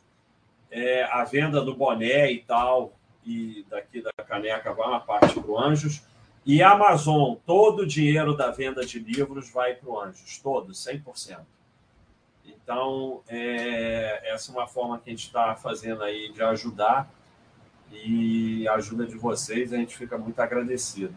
é, 0.70 1.02
a 1.04 1.24
venda 1.24 1.61
do 1.61 1.74
boné 1.74 2.30
e 2.30 2.38
tal, 2.42 2.92
e 3.26 3.66
daqui 3.68 4.00
da 4.00 4.12
caneca 4.24 4.72
vai 4.72 4.87
uma 4.87 5.00
parte 5.00 5.35
para 5.35 5.50
o 5.50 5.59
Anjos, 5.59 6.02
e 6.46 6.62
a 6.62 6.70
Amazon, 6.70 7.35
todo 7.44 7.80
o 7.80 7.87
dinheiro 7.87 8.37
da 8.37 8.52
venda 8.52 8.87
de 8.87 9.00
livros 9.00 9.50
vai 9.50 9.74
para 9.74 9.90
o 9.90 10.00
Anjos, 10.00 10.38
todo, 10.38 10.72
100%. 10.72 11.40
Então, 12.46 13.20
é, 13.28 14.33
essa 14.33 14.52
é 14.52 14.54
uma 14.54 14.68
forma 14.68 14.98
que 14.98 15.11
a 15.11 15.12
gente 15.12 15.26
está 15.26 15.56
fazendo 15.56 16.04
aí 16.04 16.33
de 16.33 16.40
ajudar 16.40 17.11
e 17.90 18.66
a 18.68 18.74
ajuda 18.74 19.04
de 19.06 19.16
vocês, 19.16 19.72
a 19.72 19.76
gente 19.76 19.96
fica 19.96 20.16
muito 20.16 20.38
agradecido. 20.38 21.14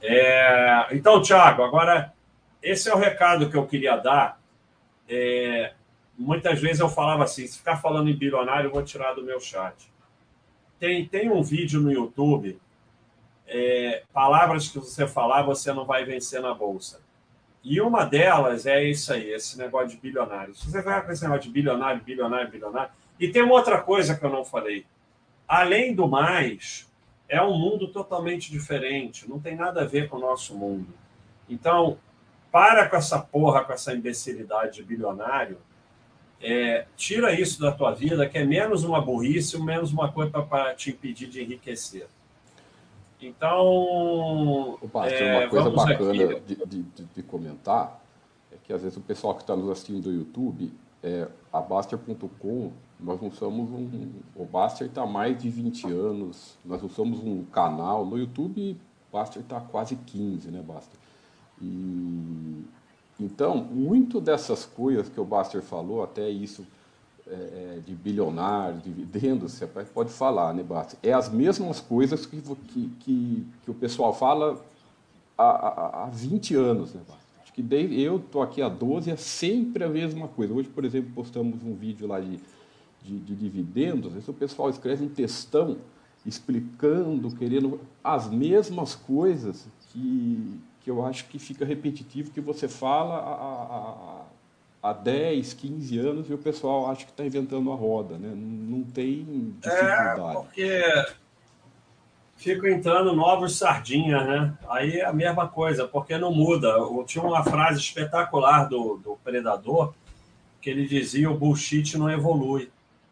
É, 0.00 0.86
então, 0.92 1.20
Tiago, 1.20 1.62
agora, 1.62 2.14
esse 2.62 2.88
é 2.88 2.94
o 2.94 2.98
recado 2.98 3.50
que 3.50 3.56
eu 3.58 3.66
queria 3.66 3.96
dar. 3.96 4.39
É, 5.12 5.72
muitas 6.16 6.60
vezes 6.60 6.78
eu 6.78 6.88
falava 6.88 7.24
assim: 7.24 7.44
se 7.46 7.58
ficar 7.58 7.76
falando 7.78 8.08
em 8.08 8.16
bilionário, 8.16 8.68
eu 8.68 8.72
vou 8.72 8.82
tirar 8.84 9.12
do 9.14 9.24
meu 9.24 9.40
chat. 9.40 9.92
Tem, 10.78 11.06
tem 11.06 11.30
um 11.30 11.42
vídeo 11.42 11.80
no 11.80 11.90
YouTube, 11.90 12.58
é, 13.46 14.04
palavras 14.12 14.68
que 14.68 14.78
você 14.78 15.06
falar, 15.08 15.42
você 15.42 15.72
não 15.72 15.84
vai 15.84 16.04
vencer 16.04 16.40
na 16.40 16.54
bolsa. 16.54 17.00
E 17.62 17.80
uma 17.80 18.04
delas 18.04 18.64
é 18.64 18.82
isso 18.82 19.12
aí, 19.12 19.30
esse 19.30 19.58
negócio 19.58 19.88
de 19.88 19.96
bilionário. 19.96 20.54
Se 20.54 20.70
você 20.70 20.80
vai 20.80 21.04
com 21.04 21.12
esse 21.12 21.22
negócio 21.22 21.42
de 21.42 21.50
bilionário, 21.50 22.02
bilionário, 22.02 22.50
bilionário. 22.50 22.90
E 23.18 23.28
tem 23.28 23.42
uma 23.42 23.54
outra 23.54 23.82
coisa 23.82 24.16
que 24.16 24.24
eu 24.24 24.30
não 24.30 24.44
falei. 24.44 24.86
Além 25.46 25.94
do 25.94 26.08
mais, 26.08 26.90
é 27.28 27.42
um 27.42 27.58
mundo 27.58 27.88
totalmente 27.88 28.50
diferente, 28.50 29.28
não 29.28 29.38
tem 29.38 29.56
nada 29.56 29.82
a 29.82 29.84
ver 29.84 30.08
com 30.08 30.16
o 30.16 30.20
nosso 30.20 30.56
mundo. 30.56 30.88
Então, 31.48 31.98
para 32.50 32.88
com 32.88 32.96
essa 32.96 33.18
porra, 33.18 33.64
com 33.64 33.72
essa 33.72 33.94
imbecilidade 33.94 34.76
de 34.76 34.82
bilionário, 34.82 35.58
é, 36.42 36.86
tira 36.96 37.38
isso 37.38 37.60
da 37.60 37.70
tua 37.70 37.92
vida, 37.92 38.28
que 38.28 38.38
é 38.38 38.44
menos 38.44 38.82
uma 38.82 39.00
burrice, 39.00 39.60
menos 39.60 39.92
uma 39.92 40.10
coisa 40.10 40.42
para 40.42 40.74
te 40.74 40.90
impedir 40.90 41.28
de 41.28 41.42
enriquecer. 41.42 42.08
Então. 43.20 44.78
Opa, 44.80 45.06
é, 45.08 45.40
uma 45.40 45.48
coisa 45.48 45.70
bacana 45.70 46.40
de, 46.40 46.56
de, 46.64 46.82
de, 47.14 47.22
comentar 47.22 48.02
é 48.50 48.56
que 48.62 48.72
às 48.72 48.82
vezes 48.82 48.96
o 48.96 49.02
pessoal 49.02 49.34
que 49.34 49.42
está 49.42 49.54
nos 49.54 49.68
assistindo 49.68 50.04
do 50.04 50.12
YouTube, 50.12 50.72
é, 51.02 51.28
a 51.52 51.60
Baster.com 51.60 52.72
nós 53.02 53.20
não 53.20 53.30
somos 53.30 53.70
um. 53.70 54.10
O 54.36 54.44
Baster 54.44 54.86
está 54.86 55.02
há 55.02 55.06
mais 55.06 55.40
de 55.40 55.48
20 55.48 55.86
anos, 55.86 56.58
nós 56.64 56.82
não 56.82 56.88
somos 56.88 57.18
um 57.20 57.44
canal. 57.44 58.04
No 58.04 58.18
YouTube, 58.18 58.78
o 59.08 59.16
Baster 59.16 59.42
está 59.42 59.60
quase 59.60 59.96
15, 59.96 60.50
né, 60.50 60.62
Baster? 60.62 60.99
E, 61.60 62.64
então, 63.18 63.56
muito 63.56 64.20
dessas 64.20 64.64
coisas 64.64 65.08
que 65.08 65.20
o 65.20 65.24
Baster 65.24 65.62
falou, 65.62 66.02
até 66.02 66.28
isso 66.28 66.66
é, 67.26 67.32
é 67.32 67.80
de 67.84 67.94
bilionário, 67.94 68.80
dividendos, 68.80 69.52
você 69.52 69.66
pode 69.66 70.10
falar, 70.10 70.54
né, 70.54 70.62
Baster? 70.62 70.98
É 71.02 71.12
as 71.12 71.28
mesmas 71.28 71.80
coisas 71.80 72.24
que, 72.24 72.40
que, 72.40 72.90
que, 73.00 73.46
que 73.64 73.70
o 73.70 73.74
pessoal 73.74 74.14
fala 74.14 74.60
há, 75.36 75.44
há, 75.44 76.04
há 76.04 76.06
20 76.06 76.54
anos, 76.54 76.94
né, 76.94 77.00
Baster? 77.06 77.20
Acho 77.42 77.52
que 77.52 77.62
desde, 77.62 78.00
eu 78.00 78.16
estou 78.16 78.42
aqui 78.42 78.62
há 78.62 78.68
12, 78.68 79.10
é 79.10 79.16
sempre 79.16 79.84
a 79.84 79.88
mesma 79.88 80.28
coisa. 80.28 80.54
Hoje, 80.54 80.68
por 80.68 80.84
exemplo, 80.84 81.10
postamos 81.14 81.62
um 81.62 81.74
vídeo 81.74 82.06
lá 82.06 82.20
de 82.20 82.38
de, 83.02 83.18
de 83.18 83.34
dividendos, 83.34 84.12
vezes 84.12 84.28
o 84.28 84.32
pessoal 84.32 84.70
escreve 84.70 85.04
um 85.04 85.08
textão 85.08 85.78
explicando, 86.24 87.30
querendo 87.34 87.80
as 88.04 88.30
mesmas 88.30 88.94
coisas 88.94 89.66
que, 89.88 90.60
que 90.80 90.90
eu 90.90 91.04
acho 91.04 91.26
que 91.26 91.38
fica 91.38 91.64
repetitivo, 91.64 92.30
que 92.30 92.40
você 92.40 92.66
fala 92.66 93.16
há, 93.16 94.88
há, 94.88 94.90
há 94.90 94.92
10, 94.92 95.54
15 95.54 95.98
anos 95.98 96.30
e 96.30 96.34
o 96.34 96.38
pessoal 96.38 96.90
acha 96.90 97.04
que 97.04 97.10
está 97.10 97.24
inventando 97.24 97.70
a 97.70 97.74
roda, 97.74 98.16
né? 98.16 98.32
não, 98.34 98.82
tem 98.82 99.54
dificuldade. 99.60 100.20
É, 100.20 100.42
porque 100.42 100.82
ficam 102.36 102.70
entrando 102.70 103.14
novos 103.14 103.58
sardinhas, 103.58 104.26
né? 104.26 104.54
Aí 104.68 104.98
é 104.98 105.04
a 105.04 105.12
mesma 105.12 105.46
coisa, 105.46 105.86
porque 105.86 106.16
não 106.16 106.32
muda. 106.32 106.68
Eu 106.68 107.04
tinha 107.06 107.22
uma 107.22 107.44
frase 107.44 107.78
espetacular 107.78 108.64
do, 108.64 108.96
do 108.96 109.18
Predador 109.22 109.92
que 110.60 110.70
ele 110.70 110.86
dizia: 110.86 111.30
o 111.30 111.36
bullshit 111.36 111.98
não 111.98 112.10
evolui 112.10 112.70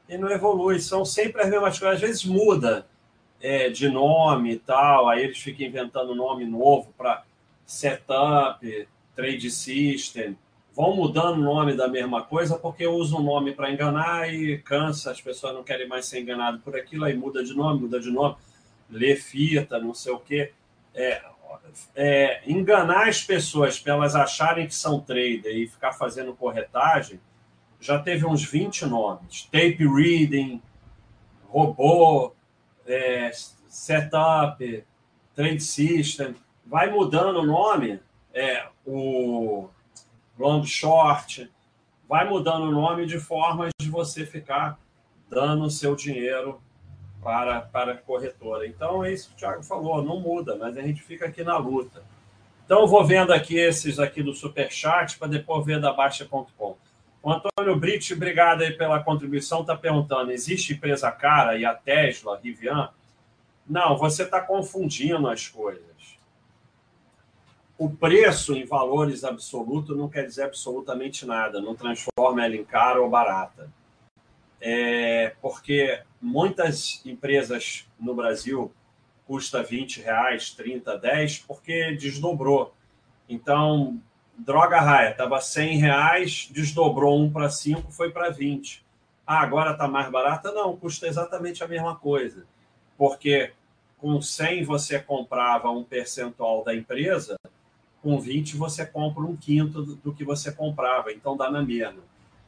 e 0.08 0.16
não 0.16 0.30
evolui. 0.30 0.80
São 0.80 1.04
sempre 1.04 1.42
as 1.42 1.50
mesmas 1.50 1.78
coisas. 1.78 1.96
Às 1.96 2.00
vezes 2.00 2.24
muda 2.24 2.86
é, 3.40 3.68
de 3.68 3.88
nome 3.88 4.52
e 4.52 4.58
tal, 4.58 5.08
aí 5.08 5.24
eles 5.24 5.38
ficam 5.38 5.66
inventando 5.66 6.14
nome 6.14 6.44
novo 6.44 6.92
para 6.96 7.22
setup, 7.68 8.88
trade 9.14 9.50
system. 9.50 10.36
Vão 10.74 10.96
mudando 10.96 11.38
o 11.38 11.44
nome 11.44 11.74
da 11.74 11.86
mesma 11.86 12.22
coisa 12.24 12.56
porque 12.56 12.86
usam 12.86 13.20
o 13.20 13.22
nome 13.22 13.52
para 13.52 13.70
enganar 13.70 14.32
e 14.32 14.58
cansa, 14.58 15.10
as 15.10 15.20
pessoas 15.20 15.52
não 15.52 15.62
querem 15.62 15.86
mais 15.86 16.06
ser 16.06 16.20
enganadas 16.20 16.62
por 16.62 16.74
aquilo, 16.74 17.04
aí 17.04 17.14
muda 17.14 17.44
de 17.44 17.54
nome, 17.54 17.82
muda 17.82 18.00
de 18.00 18.10
nome, 18.10 18.36
lê 18.88 19.14
fita, 19.14 19.78
não 19.78 19.92
sei 19.92 20.12
o 20.12 20.18
quê. 20.18 20.52
É, 20.94 21.22
é, 21.94 22.42
enganar 22.46 23.08
as 23.08 23.22
pessoas 23.22 23.78
para 23.78 23.92
elas 23.92 24.14
acharem 24.14 24.66
que 24.66 24.74
são 24.74 25.00
trader 25.00 25.54
e 25.54 25.66
ficar 25.66 25.92
fazendo 25.92 26.32
corretagem 26.32 27.20
já 27.80 27.98
teve 27.98 28.26
uns 28.26 28.42
20 28.44 28.86
nomes: 28.86 29.42
tape 29.50 29.86
reading, 29.86 30.62
robô, 31.48 32.32
é, 32.86 33.30
setup, 33.68 34.84
trade 35.34 35.60
system. 35.60 36.34
Vai 36.68 36.90
mudando 36.90 37.38
o 37.38 37.46
nome, 37.46 37.98
é, 38.34 38.66
o 38.84 39.70
long 40.38 40.62
short, 40.64 41.50
vai 42.06 42.28
mudando 42.28 42.64
o 42.64 42.70
nome 42.70 43.06
de 43.06 43.18
formas 43.18 43.70
de 43.80 43.88
você 43.88 44.26
ficar 44.26 44.78
dando 45.30 45.64
o 45.64 45.70
seu 45.70 45.96
dinheiro 45.96 46.60
para, 47.22 47.62
para 47.62 47.92
a 47.92 47.96
corretora. 47.96 48.66
Então, 48.66 49.02
é 49.02 49.12
isso 49.12 49.30
que 49.30 49.34
o 49.34 49.38
Thiago 49.38 49.62
falou, 49.62 50.02
não 50.02 50.20
muda, 50.20 50.56
mas 50.56 50.76
a 50.76 50.82
gente 50.82 51.02
fica 51.02 51.26
aqui 51.26 51.42
na 51.42 51.56
luta. 51.56 52.02
Então, 52.66 52.86
vou 52.86 53.02
vendo 53.02 53.32
aqui 53.32 53.56
esses 53.56 53.98
aqui 53.98 54.22
do 54.22 54.34
Superchat 54.34 55.18
para 55.18 55.28
depois 55.28 55.64
ver 55.64 55.80
da 55.80 55.90
Baixa.com. 55.90 56.76
O 57.22 57.32
Antônio 57.32 57.76
Brito, 57.80 58.12
obrigado 58.12 58.60
aí 58.60 58.72
pela 58.72 59.02
contribuição, 59.02 59.62
está 59.62 59.74
perguntando: 59.74 60.30
existe 60.30 60.74
empresa 60.74 61.10
cara 61.10 61.56
e 61.56 61.64
a 61.64 61.74
Tesla, 61.74 62.38
Rivian? 62.38 62.90
Não, 63.66 63.96
você 63.96 64.22
está 64.22 64.42
confundindo 64.42 65.28
as 65.28 65.48
coisas. 65.48 66.17
O 67.78 67.88
preço 67.88 68.54
em 68.54 68.66
valores 68.66 69.22
absolutos 69.22 69.96
não 69.96 70.08
quer 70.08 70.26
dizer 70.26 70.42
absolutamente 70.42 71.24
nada, 71.24 71.60
não 71.60 71.76
transforma 71.76 72.44
ela 72.44 72.56
em 72.56 72.64
cara 72.64 73.00
ou 73.00 73.08
barata. 73.08 73.70
É 74.60 75.36
porque 75.40 76.02
muitas 76.20 77.00
empresas 77.06 77.88
no 78.00 78.16
Brasil 78.16 78.72
custa 79.28 79.62
20 79.62 80.00
reais, 80.00 80.50
30, 80.50 80.98
10, 80.98 81.38
porque 81.46 81.92
desdobrou. 81.92 82.74
Então, 83.28 84.00
droga 84.36 84.80
raia, 84.80 85.10
estava 85.10 85.40
100 85.40 85.78
reais, 85.78 86.48
desdobrou 86.50 87.20
um 87.20 87.30
para 87.30 87.48
5, 87.48 87.92
foi 87.92 88.10
para 88.10 88.30
20. 88.30 88.84
Ah, 89.24 89.40
agora 89.40 89.72
está 89.72 89.86
mais 89.86 90.10
barata? 90.10 90.50
Não, 90.50 90.76
custa 90.76 91.06
exatamente 91.06 91.62
a 91.62 91.68
mesma 91.68 91.94
coisa. 91.94 92.44
Porque 92.96 93.52
com 93.98 94.20
100 94.20 94.64
você 94.64 94.98
comprava 94.98 95.70
um 95.70 95.84
percentual 95.84 96.64
da 96.64 96.74
empresa, 96.74 97.36
com 98.08 98.18
20 98.18 98.56
você 98.56 98.86
compra 98.86 99.22
um 99.22 99.36
quinto 99.36 99.82
do 99.82 100.14
que 100.14 100.24
você 100.24 100.50
comprava, 100.50 101.12
então 101.12 101.36
dá 101.36 101.50
na 101.50 101.60
mesma. 101.60 101.98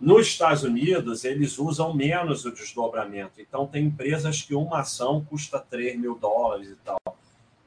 Nos 0.01 0.29
Estados 0.29 0.63
Unidos, 0.63 1.23
eles 1.23 1.59
usam 1.59 1.93
menos 1.93 2.47
o 2.47 2.51
desdobramento. 2.51 3.43
Então, 3.43 3.67
tem 3.67 3.85
empresas 3.85 4.41
que 4.41 4.55
uma 4.55 4.81
ação 4.81 5.23
custa 5.23 5.61
3 5.61 6.01
mil 6.01 6.15
dólares 6.15 6.71
e 6.71 6.77
tal. 6.77 6.99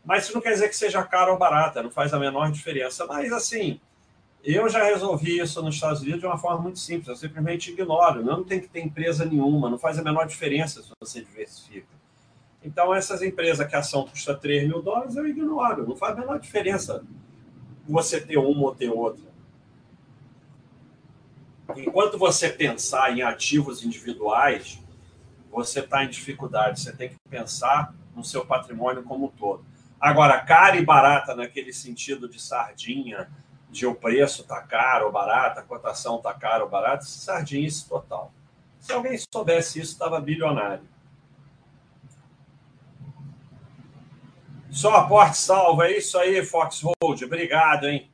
Mas 0.04 0.24
isso 0.24 0.34
não 0.34 0.42
quer 0.42 0.54
dizer 0.54 0.70
que 0.70 0.76
seja 0.76 1.04
caro 1.04 1.34
ou 1.34 1.38
barata, 1.38 1.84
não 1.84 1.92
faz 1.92 2.12
a 2.16 2.20
menor 2.20 2.52
diferença. 2.52 3.06
Mas, 3.06 3.32
assim, 3.32 3.80
eu 4.44 4.68
já 4.68 4.84
resolvi 4.84 5.38
isso 5.38 5.62
nos 5.62 5.76
Estados 5.76 6.02
Unidos 6.02 6.22
de 6.22 6.26
uma 6.26 6.40
forma 6.40 6.64
muito 6.64 6.80
simples. 6.80 7.10
Eu 7.10 7.16
simplesmente 7.16 7.70
ignoro. 7.70 8.24
Não 8.24 8.44
tem 8.44 8.60
que 8.60 8.68
ter 8.68 8.80
empresa 8.80 9.24
nenhuma, 9.24 9.70
não 9.70 9.78
faz 9.78 10.00
a 10.00 10.04
menor 10.04 10.26
diferença 10.26 10.82
se 10.82 10.90
você 11.00 11.22
diversifica. 11.22 11.94
Então, 12.64 12.92
essas 12.92 13.22
empresas 13.22 13.68
que 13.68 13.76
a 13.76 13.80
ação 13.80 14.08
custa 14.08 14.34
3 14.34 14.68
mil 14.68 14.82
dólares, 14.82 15.16
eu 15.16 15.28
ignoro. 15.28 15.88
Não 15.88 15.96
faz 15.96 16.18
a 16.18 16.22
menor 16.22 16.40
diferença 16.40 17.04
você 17.88 18.20
ter 18.20 18.38
uma 18.38 18.64
ou 18.64 18.76
ter 18.76 18.90
outra. 18.90 19.34
Enquanto 21.76 22.18
você 22.18 22.50
pensar 22.50 23.16
em 23.18 23.22
ativos 23.22 23.84
individuais, 23.84 24.80
você 25.52 25.80
está 25.80 26.04
em 26.04 26.10
dificuldade. 26.10 26.80
Você 26.80 26.92
tem 26.92 27.10
que 27.10 27.16
pensar 27.30 27.94
no 28.16 28.24
seu 28.24 28.46
patrimônio 28.46 29.04
como 29.04 29.26
um 29.26 29.30
todo. 29.30 29.66
Agora, 30.00 30.40
cara 30.42 30.76
e 30.76 30.86
barata 30.86 31.36
naquele 31.36 31.72
sentido 31.72 32.28
de 32.28 32.42
sardinha, 32.42 33.30
de 33.70 33.86
o 33.86 33.96
preço 33.96 34.42
está 34.42 34.62
caro 34.62 35.06
ou 35.06 35.12
barato, 35.12 35.60
a 35.60 35.64
cotação 35.64 36.18
está 36.18 36.34
cara 36.34 36.64
ou 36.64 36.70
barata, 36.70 37.04
sardinha 37.06 37.70
total. 37.88 38.34
Se 38.80 38.92
alguém 38.92 39.18
soubesse 39.34 39.80
isso, 39.80 39.94
estava 39.94 40.20
bilionário. 40.20 40.84
Só 44.74 44.96
aporte 44.96 45.38
salvo, 45.38 45.84
é 45.84 45.96
isso 45.96 46.18
aí, 46.18 46.44
Foxhold. 46.44 47.24
Obrigado, 47.24 47.88
hein? 47.88 48.10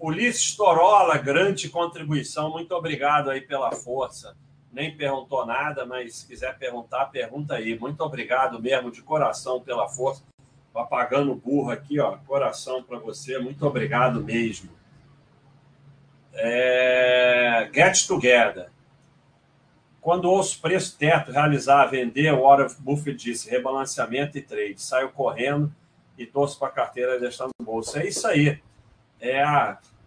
Ulisses 0.00 0.56
Torola, 0.56 1.16
grande 1.16 1.68
contribuição. 1.68 2.50
Muito 2.50 2.74
obrigado 2.74 3.30
aí 3.30 3.40
pela 3.40 3.70
força. 3.70 4.36
Nem 4.72 4.96
perguntou 4.96 5.46
nada, 5.46 5.86
mas 5.86 6.16
se 6.16 6.26
quiser 6.26 6.58
perguntar, 6.58 7.06
pergunta 7.06 7.54
aí. 7.54 7.78
Muito 7.78 8.00
obrigado 8.00 8.60
mesmo, 8.60 8.90
de 8.90 9.00
coração, 9.00 9.60
pela 9.60 9.88
força. 9.88 10.24
Apagando 10.74 11.36
burro 11.36 11.70
aqui, 11.70 12.00
ó. 12.00 12.16
Coração 12.26 12.82
para 12.82 12.98
você. 12.98 13.38
Muito 13.38 13.64
obrigado 13.64 14.20
mesmo. 14.24 14.72
É... 16.32 17.70
Get 17.72 18.08
Together. 18.08 18.73
Quando 20.04 20.30
ouço 20.30 20.60
preço 20.60 20.98
teto, 20.98 21.32
realizar, 21.32 21.86
vender, 21.86 22.30
o 22.30 22.42
Warren 22.42 22.68
Buffett 22.78 23.16
disse 23.16 23.48
rebalanceamento 23.48 24.36
e 24.36 24.42
trade. 24.42 24.78
Saio 24.78 25.10
correndo 25.10 25.74
e 26.18 26.26
torço 26.26 26.58
para 26.58 26.68
a 26.68 26.72
carteira 26.72 27.18
deixando 27.18 27.48
no 27.58 27.64
bolso. 27.64 27.96
É 27.96 28.06
isso 28.06 28.26
aí. 28.26 28.60
É 29.18 29.42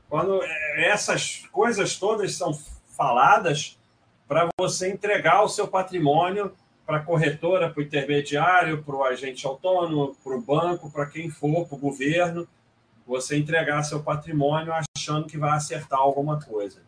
quando 0.07 0.39
essas 0.75 1.47
coisas 1.51 1.97
todas 1.97 2.36
são 2.36 2.53
faladas 2.95 3.79
para 4.27 4.47
você 4.60 4.88
entregar 4.88 5.41
o 5.41 5.49
seu 5.49 5.67
patrimônio 5.67 6.53
para 6.86 6.97
a 6.97 7.03
corretora, 7.03 7.67
para 7.67 7.79
o 7.81 7.83
intermediário, 7.83 8.83
para 8.83 8.95
o 8.95 9.03
agente 9.03 9.47
autônomo, 9.47 10.15
para 10.23 10.38
o 10.38 10.41
banco, 10.41 10.91
para 10.91 11.07
quem 11.07 11.31
for, 11.31 11.67
para 11.67 11.75
o 11.75 11.79
governo, 11.79 12.47
você 13.03 13.36
entregar 13.36 13.81
seu 13.81 14.03
patrimônio 14.03 14.71
achando 14.95 15.27
que 15.27 15.39
vai 15.39 15.57
acertar 15.57 15.97
alguma 15.97 16.39
coisa. 16.39 16.83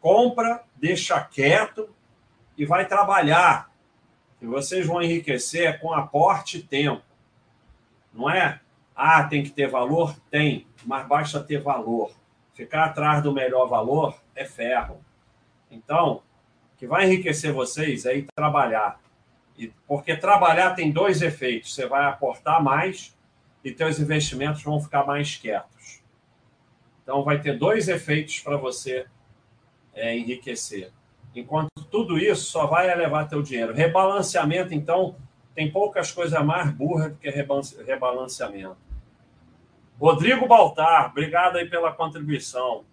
Compra, 0.00 0.62
deixa 0.74 1.20
quieto 1.20 1.94
e 2.56 2.64
vai 2.64 2.86
trabalhar. 2.86 3.70
E 4.40 4.46
vocês 4.46 4.86
vão 4.86 5.02
enriquecer 5.02 5.80
com 5.80 5.92
aporte 5.92 6.58
e 6.58 6.62
tempo. 6.62 7.02
Não 8.12 8.30
é? 8.30 8.60
Ah, 8.94 9.24
tem 9.24 9.42
que 9.42 9.50
ter 9.50 9.68
valor? 9.68 10.16
Tem, 10.30 10.66
mas 10.84 11.06
basta 11.06 11.42
ter 11.42 11.60
valor. 11.60 12.10
Ficar 12.54 12.86
atrás 12.86 13.22
do 13.22 13.32
melhor 13.32 13.66
valor 13.66 14.18
é 14.34 14.44
ferro. 14.44 15.04
Então, 15.70 16.22
o 16.74 16.78
que 16.78 16.86
vai 16.86 17.04
enriquecer 17.04 17.52
vocês 17.52 18.06
é 18.06 18.16
ir 18.16 18.26
trabalhar. 18.34 18.98
E, 19.58 19.68
porque 19.86 20.16
trabalhar 20.16 20.74
tem 20.74 20.90
dois 20.90 21.20
efeitos. 21.20 21.74
Você 21.74 21.86
vai 21.86 22.06
aportar 22.06 22.62
mais 22.62 23.14
e 23.62 23.76
seus 23.76 23.98
investimentos 23.98 24.62
vão 24.62 24.80
ficar 24.80 25.04
mais 25.04 25.36
quietos. 25.36 26.02
Então, 27.02 27.22
vai 27.22 27.40
ter 27.40 27.58
dois 27.58 27.88
efeitos 27.88 28.40
para 28.40 28.56
você 28.56 29.06
é, 29.94 30.16
enriquecer. 30.16 30.90
Enquanto 31.36 31.68
tudo 31.90 32.18
isso 32.18 32.50
só 32.50 32.66
vai 32.66 32.90
elevar 32.90 33.28
teu 33.28 33.42
dinheiro. 33.42 33.74
Rebalanceamento, 33.74 34.72
então, 34.72 35.16
tem 35.54 35.70
poucas 35.70 36.10
coisas 36.10 36.42
mais 36.42 36.70
burras 36.70 37.12
do 37.12 37.18
que 37.18 37.30
rebalanceamento. 37.30 38.76
Rodrigo 39.98 40.46
Baltar, 40.46 41.10
obrigado 41.10 41.56
aí 41.56 41.68
pela 41.68 41.92
contribuição. 41.92 42.84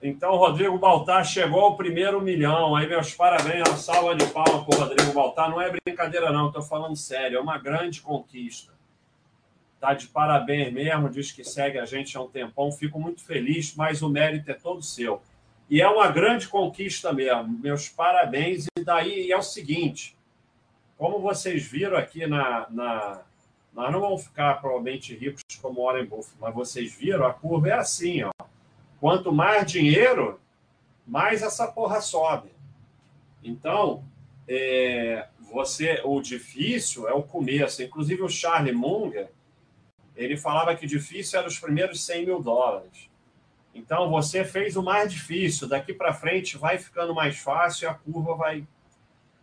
Então, 0.00 0.36
Rodrigo 0.36 0.78
Baltar 0.78 1.24
chegou 1.24 1.60
ao 1.60 1.76
primeiro 1.76 2.20
milhão. 2.20 2.76
Aí, 2.76 2.86
meus 2.86 3.12
parabéns, 3.14 3.68
uma 3.68 3.76
salva 3.76 4.14
de 4.14 4.26
palmas 4.26 4.64
para 4.64 4.76
o 4.76 4.80
Rodrigo 4.80 5.12
Baltar. 5.12 5.50
Não 5.50 5.60
é 5.60 5.72
brincadeira, 5.84 6.30
não, 6.30 6.46
estou 6.46 6.62
falando 6.62 6.94
sério. 6.94 7.38
É 7.38 7.40
uma 7.40 7.58
grande 7.58 8.00
conquista. 8.00 8.77
Tá 9.80 9.94
de 9.94 10.08
parabéns 10.08 10.72
mesmo, 10.72 11.08
diz 11.08 11.30
que 11.30 11.44
segue 11.44 11.78
a 11.78 11.84
gente 11.84 12.16
há 12.16 12.20
um 12.20 12.28
tempão. 12.28 12.72
Fico 12.72 12.98
muito 12.98 13.24
feliz, 13.24 13.74
mas 13.76 14.02
o 14.02 14.08
mérito 14.08 14.50
é 14.50 14.54
todo 14.54 14.82
seu. 14.82 15.22
E 15.70 15.80
é 15.80 15.88
uma 15.88 16.08
grande 16.08 16.48
conquista 16.48 17.12
mesmo. 17.12 17.58
Meus 17.60 17.88
parabéns. 17.88 18.66
E 18.76 18.84
daí 18.84 19.30
é 19.30 19.36
o 19.36 19.42
seguinte: 19.42 20.16
como 20.96 21.20
vocês 21.20 21.64
viram 21.64 21.96
aqui 21.96 22.26
na, 22.26 22.66
na 22.70 23.22
nós 23.78 23.92
não 23.92 24.00
vamos 24.00 24.24
ficar 24.24 24.60
provavelmente 24.60 25.14
ricos 25.14 25.42
como 25.62 25.84
Warren 25.84 26.06
Buffett, 26.06 26.36
mas 26.40 26.52
vocês 26.52 26.92
viram, 26.92 27.24
a 27.24 27.32
curva 27.32 27.68
é 27.68 27.72
assim, 27.74 28.24
ó. 28.24 28.32
Quanto 28.98 29.32
mais 29.32 29.70
dinheiro, 29.70 30.40
mais 31.06 31.42
essa 31.42 31.68
porra 31.68 32.00
sobe. 32.00 32.50
Então, 33.44 34.02
é, 34.48 35.28
você, 35.52 36.00
o 36.04 36.20
difícil 36.20 37.08
é 37.08 37.12
o 37.12 37.22
começo. 37.22 37.80
Inclusive 37.80 38.22
o 38.22 38.28
Charlie 38.28 38.74
Munger, 38.74 39.30
ele 40.24 40.36
falava 40.36 40.74
que 40.74 40.86
difícil 40.86 41.38
era 41.38 41.48
os 41.48 41.58
primeiros 41.58 42.04
100 42.04 42.26
mil 42.26 42.42
dólares. 42.42 43.08
Então 43.74 44.10
você 44.10 44.44
fez 44.44 44.76
o 44.76 44.82
mais 44.82 45.12
difícil. 45.12 45.68
Daqui 45.68 45.94
para 45.94 46.12
frente 46.12 46.58
vai 46.58 46.78
ficando 46.78 47.14
mais 47.14 47.38
fácil 47.38 47.86
e 47.86 47.88
a 47.88 47.94
curva 47.94 48.34
vai 48.34 48.66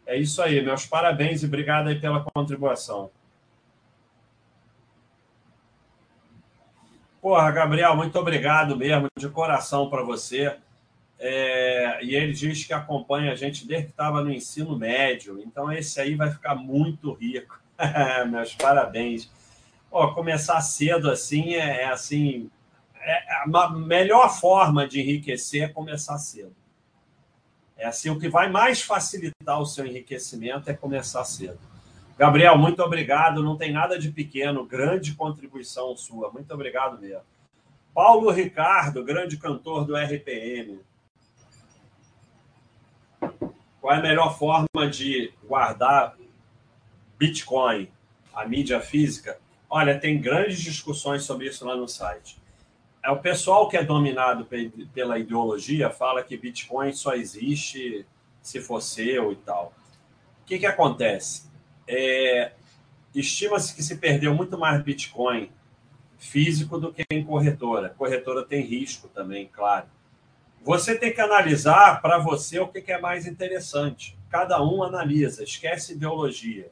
é 0.07 0.15
isso 0.17 0.39
aí, 0.41 0.61
meus 0.61 0.85
parabéns 0.85 1.41
e 1.41 1.47
obrigado 1.47 1.88
aí 1.88 1.99
pela 1.99 2.23
contribuição. 2.23 3.09
Porra, 7.19 7.49
Gabriel, 7.49 7.95
muito 7.95 8.19
obrigado 8.19 8.77
mesmo, 8.77 9.07
de 9.17 9.27
coração 9.29 9.89
para 9.89 10.03
você. 10.03 10.55
É, 11.17 12.03
e 12.03 12.13
ele 12.13 12.33
diz 12.33 12.65
que 12.65 12.73
acompanha 12.73 13.31
a 13.31 13.35
gente 13.35 13.65
desde 13.65 13.85
que 13.88 13.91
estava 13.93 14.23
no 14.23 14.31
ensino 14.31 14.77
médio, 14.77 15.39
então 15.39 15.71
esse 15.71 15.99
aí 15.99 16.13
vai 16.13 16.29
ficar 16.29 16.53
muito 16.53 17.11
rico. 17.13 17.59
meus 18.29 18.53
parabéns. 18.53 19.31
Começar 20.13 20.60
cedo 20.62 21.10
assim 21.10 21.53
é, 21.53 21.84
é 21.84 21.86
assim. 21.88 22.49
É 22.99 23.23
a 23.43 23.69
melhor 23.69 24.29
forma 24.29 24.88
de 24.88 24.99
enriquecer 24.99 25.63
é 25.63 25.67
começar 25.67 26.17
cedo. 26.17 26.55
É 27.77 27.86
assim, 27.86 28.10
o 28.10 28.19
que 28.19 28.27
vai 28.27 28.49
mais 28.49 28.81
facilitar 28.81 29.60
o 29.60 29.65
seu 29.65 29.86
enriquecimento 29.86 30.69
é 30.69 30.73
começar 30.73 31.23
cedo. 31.23 31.60
Gabriel, 32.17 32.58
muito 32.58 32.81
obrigado. 32.81 33.43
Não 33.43 33.58
tem 33.58 33.71
nada 33.71 33.97
de 33.97 34.12
pequeno, 34.12 34.65
grande 34.65 35.13
contribuição 35.13 35.95
sua. 35.95 36.31
Muito 36.31 36.53
obrigado 36.53 36.99
mesmo. 36.99 37.23
Paulo 37.93 38.29
Ricardo, 38.31 39.03
grande 39.03 39.38
cantor 39.38 39.86
do 39.86 39.95
RPM. 39.95 40.79
qual 43.79 43.93
é 43.93 43.99
a 43.99 44.01
melhor 44.01 44.38
forma 44.38 44.89
de 44.89 45.31
guardar 45.47 46.17
Bitcoin, 47.19 47.88
a 48.34 48.45
mídia 48.45 48.81
física? 48.81 49.39
Olha, 49.77 49.99
tem 49.99 50.21
grandes 50.21 50.61
discussões 50.61 51.23
sobre 51.23 51.47
isso 51.49 51.65
lá 51.65 51.75
no 51.75 51.85
site. 51.85 52.41
É 53.03 53.11
o 53.11 53.19
pessoal 53.19 53.67
que 53.67 53.75
é 53.75 53.83
dominado 53.83 54.47
pela 54.93 55.19
ideologia 55.19 55.89
fala 55.89 56.23
que 56.23 56.38
Bitcoin 56.38 56.93
só 56.93 57.13
existe 57.13 58.05
se 58.41 58.61
for 58.61 58.81
seu 58.81 59.33
e 59.33 59.35
tal. 59.35 59.73
O 60.41 60.45
que, 60.45 60.59
que 60.59 60.65
acontece? 60.65 61.51
É, 61.85 62.53
Estima-se 63.13 63.75
que 63.75 63.83
se 63.83 63.97
perdeu 63.97 64.33
muito 64.33 64.57
mais 64.57 64.81
Bitcoin 64.81 65.51
físico 66.17 66.79
do 66.79 66.93
que 66.93 67.03
em 67.11 67.25
corretora. 67.25 67.89
Corretora 67.97 68.45
tem 68.45 68.61
risco 68.61 69.09
também, 69.09 69.49
claro. 69.51 69.88
Você 70.63 70.97
tem 70.97 71.13
que 71.13 71.19
analisar 71.19 72.01
para 72.01 72.17
você 72.17 72.59
o 72.59 72.69
que, 72.69 72.79
que 72.79 72.93
é 72.93 73.01
mais 73.01 73.27
interessante. 73.27 74.17
Cada 74.29 74.63
um 74.63 74.81
analisa, 74.83 75.43
esquece 75.43 75.95
ideologia. 75.95 76.71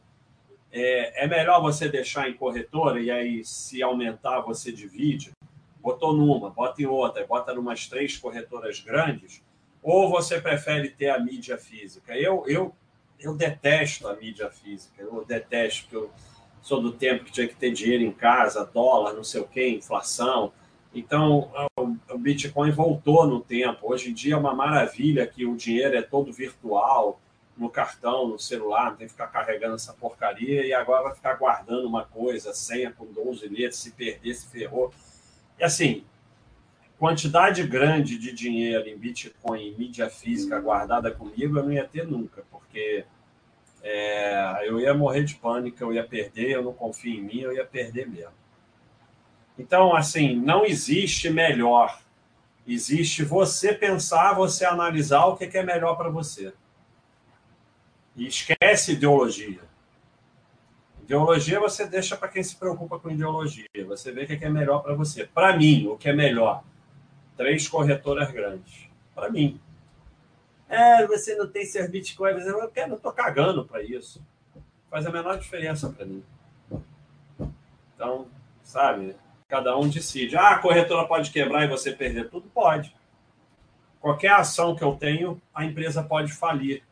É, 0.76 1.26
é 1.26 1.28
melhor 1.28 1.62
você 1.62 1.88
deixar 1.88 2.28
em 2.28 2.34
corretora 2.34 3.00
e 3.00 3.12
aí, 3.12 3.46
se 3.46 3.84
aumentar, 3.84 4.42
você 4.42 4.72
divide. 4.72 5.32
Botou 5.80 6.14
numa, 6.14 6.50
bota 6.50 6.82
em 6.82 6.88
outra, 6.88 7.24
bota 7.28 7.54
umas 7.54 7.88
três 7.88 8.18
corretoras 8.18 8.80
grandes, 8.80 9.44
ou 9.84 10.10
você 10.10 10.42
prefere 10.42 10.90
ter 10.90 11.10
a 11.10 11.20
mídia 11.20 11.58
física? 11.58 12.18
Eu, 12.18 12.44
eu, 12.48 12.74
eu 13.20 13.36
detesto 13.36 14.08
a 14.08 14.16
mídia 14.16 14.50
física, 14.50 15.00
eu 15.00 15.24
detesto, 15.24 15.84
porque 15.84 15.96
eu 15.98 16.12
sou 16.64 16.82
do 16.82 16.92
tempo 16.94 17.26
que 17.26 17.32
tinha 17.32 17.48
que 17.48 17.56
ter 17.56 17.72
dinheiro 17.72 18.04
em 18.04 18.12
casa, 18.12 18.66
dólar, 18.66 19.14
não 19.14 19.24
sei 19.24 19.42
o 19.42 19.48
quê, 19.48 19.68
inflação. 19.68 20.54
Então, 20.96 21.52
o 22.10 22.18
Bitcoin 22.18 22.72
voltou 22.72 23.28
no 23.28 23.42
tempo. 23.42 23.92
Hoje 23.92 24.10
em 24.10 24.14
dia 24.14 24.36
é 24.36 24.38
uma 24.38 24.56
maravilha 24.56 25.28
que 25.28 25.46
o 25.46 25.56
dinheiro 25.56 25.96
é 25.96 26.02
todo 26.02 26.32
virtual, 26.32 27.20
no 27.56 27.70
cartão, 27.70 28.28
no 28.28 28.40
celular, 28.40 28.92
não 28.92 28.98
tem 28.98 29.08
que 29.08 29.14
ficar 29.14 29.28
carregando 29.28 29.76
essa 29.76 29.94
porcaria 29.94 30.66
e 30.66 30.74
agora 30.74 31.04
vai 31.04 31.16
ficar 31.16 31.36
guardando 31.36 31.88
uma 31.88 32.04
coisa, 32.04 32.54
senha 32.54 32.92
com 32.92 33.06
12 33.06 33.48
letras, 33.48 33.78
se 33.78 33.92
perder, 33.92 34.34
se 34.34 34.48
ferrou. 34.48 34.92
E 35.60 35.64
assim, 35.64 36.04
quantidade 36.98 37.62
grande 37.68 38.18
de 38.18 38.32
dinheiro 38.34 38.88
em 38.88 38.98
Bitcoin, 38.98 39.68
em 39.68 39.78
mídia 39.78 40.10
física 40.10 40.60
guardada 40.60 41.12
comigo, 41.12 41.58
eu 41.58 41.64
não 41.64 41.72
ia 41.72 41.88
ter 41.88 42.08
nunca, 42.08 42.44
porque 42.52 43.06
é, 43.84 44.68
eu 44.68 44.80
ia 44.80 44.94
morrer 44.94 45.24
de 45.24 45.36
pânico, 45.36 45.84
eu 45.84 45.94
ia 45.94 46.04
perder, 46.04 46.52
eu 46.52 46.64
não 46.64 46.74
confio 46.74 47.14
em 47.14 47.22
mim, 47.22 47.42
eu 47.42 47.54
ia 47.54 47.66
perder 47.66 48.08
mesmo. 48.08 48.32
Então, 49.60 49.96
assim, 49.96 50.36
não 50.36 50.66
existe 50.66 51.30
melhor. 51.30 52.02
Existe 52.66 53.24
você 53.24 53.74
pensar, 53.74 54.34
você 54.34 54.66
analisar 54.66 55.26
o 55.26 55.36
que 55.36 55.46
é 55.58 55.64
melhor 55.64 55.96
para 55.96 56.10
você. 56.10 56.54
E 58.16 58.28
esquece 58.28 58.94
ideologia. 58.94 59.62
Ideologia 61.04 61.60
você 61.60 61.86
deixa 61.86 62.16
para 62.16 62.30
quem 62.30 62.44
se 62.44 62.56
preocupa 62.56 62.98
com 62.98 63.10
ideologia. 63.10 63.68
Você 63.88 64.12
vê 64.12 64.24
o 64.24 64.28
que 64.28 64.46
é 64.46 64.50
melhor 64.50 64.82
para 64.82 64.94
você. 64.94 65.26
Para 65.26 65.58
mim, 65.58 65.88
o 65.88 65.98
que 65.98 66.10
é 66.10 66.14
melhor? 66.14 66.64
Três 67.36 67.68
corretoras 67.68 68.32
grandes. 68.32 68.88
Para 69.14 69.30
mim. 69.30 69.60
É, 70.70 71.06
você 71.06 71.36
não 71.36 71.48
tem 71.48 71.66
ser 71.66 71.90
Bitcoin. 71.90 72.40
Eu 72.40 72.70
quero, 72.70 72.90
não 72.90 72.98
estou 72.98 73.12
cagando 73.12 73.66
para 73.66 73.84
isso. 73.84 74.22
Faz 74.90 75.06
a 75.06 75.12
menor 75.12 75.38
diferença 75.38 75.90
para 75.90 76.06
mim. 76.06 76.24
Então, 77.94 78.28
sabe? 78.64 79.16
Cada 79.48 79.78
um 79.78 79.90
decide. 79.90 80.38
Ah, 80.38 80.52
a 80.52 80.60
corretora 80.60 81.08
pode 81.08 81.32
quebrar 81.32 81.64
e 81.64 81.68
você 81.68 81.92
perder 81.92 82.30
tudo? 82.30 82.50
Pode. 82.50 82.96
Qualquer 84.00 84.32
ação 84.32 84.76
que 84.76 84.84
eu 84.84 84.96
tenho, 84.96 85.42
a 85.54 85.66
empresa 85.66 86.04
pode 86.04 86.32
falir. 86.34 86.84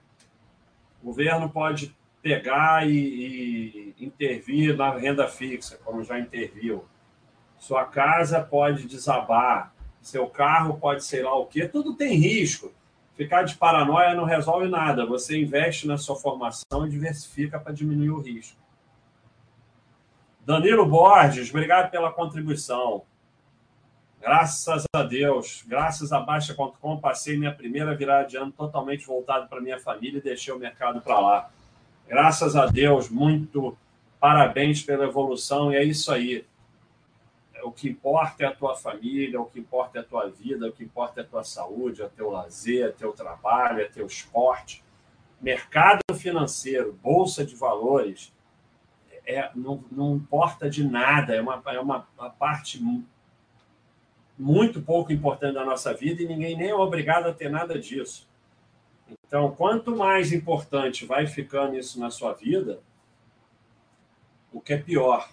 O 1.02 1.08
governo 1.08 1.50
pode 1.50 1.96
pegar 2.22 2.88
e, 2.88 3.94
e 3.98 4.06
intervir 4.06 4.76
na 4.76 4.92
renda 4.92 5.28
fixa, 5.28 5.80
como 5.84 6.04
já 6.04 6.20
interviu. 6.20 6.86
Sua 7.58 7.86
casa 7.86 8.42
pode 8.42 8.88
desabar, 8.88 9.74
seu 10.02 10.28
carro 10.28 10.80
pode 10.80 11.04
sei 11.04 11.24
lá 11.24 11.36
o 11.36 11.46
quê, 11.46 11.68
tudo 11.68 11.96
tem 11.96 12.16
risco. 12.16 12.72
Ficar 13.16 13.44
de 13.44 13.56
paranoia 13.56 14.16
não 14.16 14.24
resolve 14.24 14.68
nada. 14.68 15.06
Você 15.06 15.40
investe 15.40 15.86
na 15.88 15.98
sua 15.98 16.16
formação 16.16 16.86
e 16.86 16.90
diversifica 16.90 17.60
para 17.60 17.74
diminuir 17.74 18.10
o 18.10 18.20
risco. 18.20 18.60
Danilo 20.44 20.86
Borges, 20.86 21.50
obrigado 21.50 21.92
pela 21.92 22.12
contribuição. 22.12 23.04
Graças 24.22 24.84
a 24.94 25.02
Deus, 25.02 25.66
graças 25.68 26.14
a 26.14 26.20
Baixa.com, 26.20 26.98
passei 27.00 27.36
minha 27.36 27.52
primeira 27.52 27.96
virada 27.96 28.28
de 28.28 28.38
ano 28.38 28.52
totalmente 28.52 29.04
voltado 29.04 29.50
para 29.50 29.60
minha 29.60 29.80
família 29.80 30.20
e 30.20 30.22
deixei 30.22 30.54
o 30.54 30.60
mercado 30.60 31.02
para 31.02 31.20
lá. 31.20 31.50
Graças 32.08 32.56
a 32.56 32.68
Deus, 32.68 33.10
muito 33.10 33.76
parabéns 34.20 34.84
pela 34.84 35.06
evolução 35.06 35.74
e 35.74 35.76
é 35.76 35.84
isso 35.84 36.12
aí. 36.12 36.46
O 37.64 37.72
que 37.72 37.90
importa 37.90 38.44
é 38.44 38.46
a 38.46 38.56
tua 38.56 38.76
família, 38.76 39.42
o 39.42 39.46
que 39.46 39.60
importa 39.60 39.98
é 39.98 40.02
a 40.02 40.06
tua 40.06 40.30
vida, 40.30 40.68
o 40.68 40.72
que 40.72 40.84
importa 40.84 41.22
é 41.22 41.24
a 41.24 41.28
tua 41.28 41.44
saúde, 41.44 42.04
é 42.04 42.08
teu 42.08 42.30
lazer, 42.30 42.90
é 42.90 42.92
teu 42.92 43.14
trabalho, 43.14 43.82
é 43.82 43.86
teu 43.86 44.06
esporte. 44.06 44.84
Mercado 45.42 46.02
financeiro, 46.14 46.94
bolsa 47.02 47.44
de 47.44 47.56
valores, 47.56 48.32
é, 49.26 49.50
não, 49.56 49.84
não 49.92 50.16
importa 50.18 50.70
de 50.70 50.84
nada, 50.84 51.34
é 51.36 51.42
uma, 51.42 51.60
é 51.66 51.80
uma, 51.80 52.08
uma 52.16 52.30
parte 52.30 52.80
muito 54.41 54.82
pouco 54.82 55.13
importante 55.13 55.54
da 55.54 55.63
nossa 55.63 55.93
vida 55.93 56.23
e 56.23 56.27
ninguém 56.27 56.58
nem 56.58 56.69
é 56.69 56.75
obrigado 56.75 57.27
a 57.27 57.34
ter 57.34 57.47
nada 57.47 57.77
disso. 57.77 58.27
Então, 59.27 59.51
quanto 59.51 59.95
mais 59.95 60.34
importante 60.34 61.06
vai 61.06 61.27
ficando 61.27 61.75
isso 61.75 61.99
na 61.99 62.10
sua 62.10 62.34
vida, 62.34 62.82
o 64.51 64.60
que 64.60 64.73
é 64.73 64.77
pior, 64.77 65.30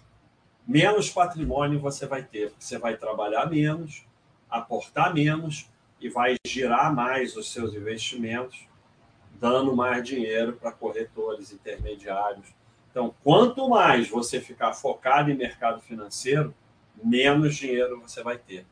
menos 0.66 1.08
patrimônio 1.08 1.80
você 1.80 2.06
vai 2.06 2.22
ter, 2.22 2.50
porque 2.50 2.62
você 2.62 2.76
vai 2.76 2.98
trabalhar 2.98 3.46
menos, 3.46 4.04
aportar 4.50 5.14
menos 5.14 5.70
e 5.98 6.10
vai 6.10 6.34
girar 6.46 6.94
mais 6.94 7.34
os 7.34 7.50
seus 7.50 7.72
investimentos, 7.72 8.68
dando 9.40 9.74
mais 9.74 10.06
dinheiro 10.06 10.52
para 10.52 10.70
corretores 10.70 11.50
intermediários. 11.50 12.54
Então, 12.90 13.14
quanto 13.24 13.70
mais 13.70 14.06
você 14.06 14.38
ficar 14.38 14.74
focado 14.74 15.30
em 15.30 15.34
mercado 15.34 15.80
financeiro, 15.80 16.54
menos 17.02 17.56
dinheiro 17.56 18.02
você 18.02 18.22
vai 18.22 18.36
ter 18.36 18.66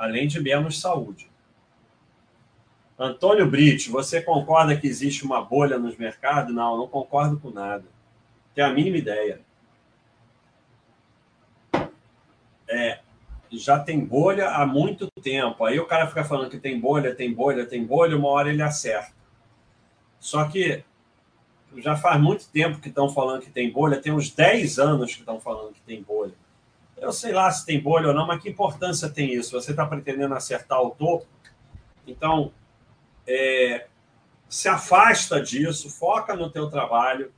além 0.00 0.26
de 0.26 0.40
menos 0.40 0.80
saúde. 0.80 1.30
Antônio 2.98 3.48
Brito, 3.48 3.90
você 3.90 4.22
concorda 4.22 4.76
que 4.76 4.86
existe 4.86 5.24
uma 5.24 5.42
bolha 5.42 5.78
nos 5.78 5.96
mercados? 5.96 6.54
Não, 6.54 6.78
não 6.78 6.88
concordo 6.88 7.38
com 7.38 7.50
nada. 7.50 7.84
Tenho 8.54 8.66
a 8.66 8.72
mínima 8.72 8.96
ideia. 8.96 9.40
É, 12.66 13.00
já 13.52 13.78
tem 13.78 14.02
bolha 14.02 14.48
há 14.48 14.66
muito 14.66 15.06
tempo. 15.22 15.64
Aí 15.64 15.78
o 15.78 15.86
cara 15.86 16.06
fica 16.06 16.24
falando 16.24 16.50
que 16.50 16.58
tem 16.58 16.80
bolha, 16.80 17.14
tem 17.14 17.32
bolha, 17.32 17.66
tem 17.66 17.84
bolha, 17.84 18.16
uma 18.16 18.28
hora 18.28 18.48
ele 18.48 18.62
acerta. 18.62 19.12
Só 20.18 20.48
que 20.48 20.82
já 21.76 21.94
faz 21.94 22.20
muito 22.20 22.48
tempo 22.48 22.80
que 22.80 22.88
estão 22.88 23.08
falando 23.10 23.42
que 23.42 23.50
tem 23.50 23.70
bolha, 23.70 24.00
tem 24.00 24.12
uns 24.12 24.30
10 24.30 24.78
anos 24.78 25.12
que 25.12 25.20
estão 25.20 25.38
falando 25.38 25.74
que 25.74 25.80
tem 25.82 26.02
bolha. 26.02 26.34
Eu 27.00 27.12
sei 27.12 27.32
lá 27.32 27.50
se 27.50 27.64
tem 27.64 27.80
bolha 27.80 28.08
ou 28.08 28.14
não, 28.14 28.26
mas 28.26 28.42
que 28.42 28.50
importância 28.50 29.08
tem 29.08 29.32
isso? 29.32 29.58
Você 29.58 29.70
está 29.70 29.86
pretendendo 29.86 30.34
acertar 30.34 30.82
o 30.82 30.90
topo? 30.90 31.26
Então, 32.06 32.52
é, 33.26 33.86
se 34.46 34.68
afasta 34.68 35.40
disso, 35.40 35.88
foca 35.88 36.36
no 36.36 36.50
teu 36.50 36.68
trabalho. 36.68 37.32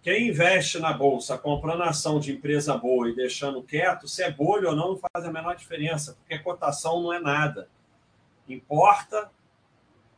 Quem 0.00 0.28
investe 0.28 0.78
na 0.78 0.92
bolsa 0.92 1.36
comprando 1.36 1.82
ação 1.82 2.20
de 2.20 2.32
empresa 2.32 2.76
boa 2.76 3.10
e 3.10 3.16
deixando 3.16 3.64
quieto, 3.64 4.06
se 4.06 4.22
é 4.22 4.30
bolha 4.30 4.68
ou 4.68 4.76
não, 4.76 4.90
não 4.90 4.96
faz 4.96 5.24
a 5.24 5.32
menor 5.32 5.56
diferença, 5.56 6.16
porque 6.20 6.38
cotação 6.38 7.02
não 7.02 7.12
é 7.12 7.18
nada. 7.18 7.68
Importa 8.48 9.28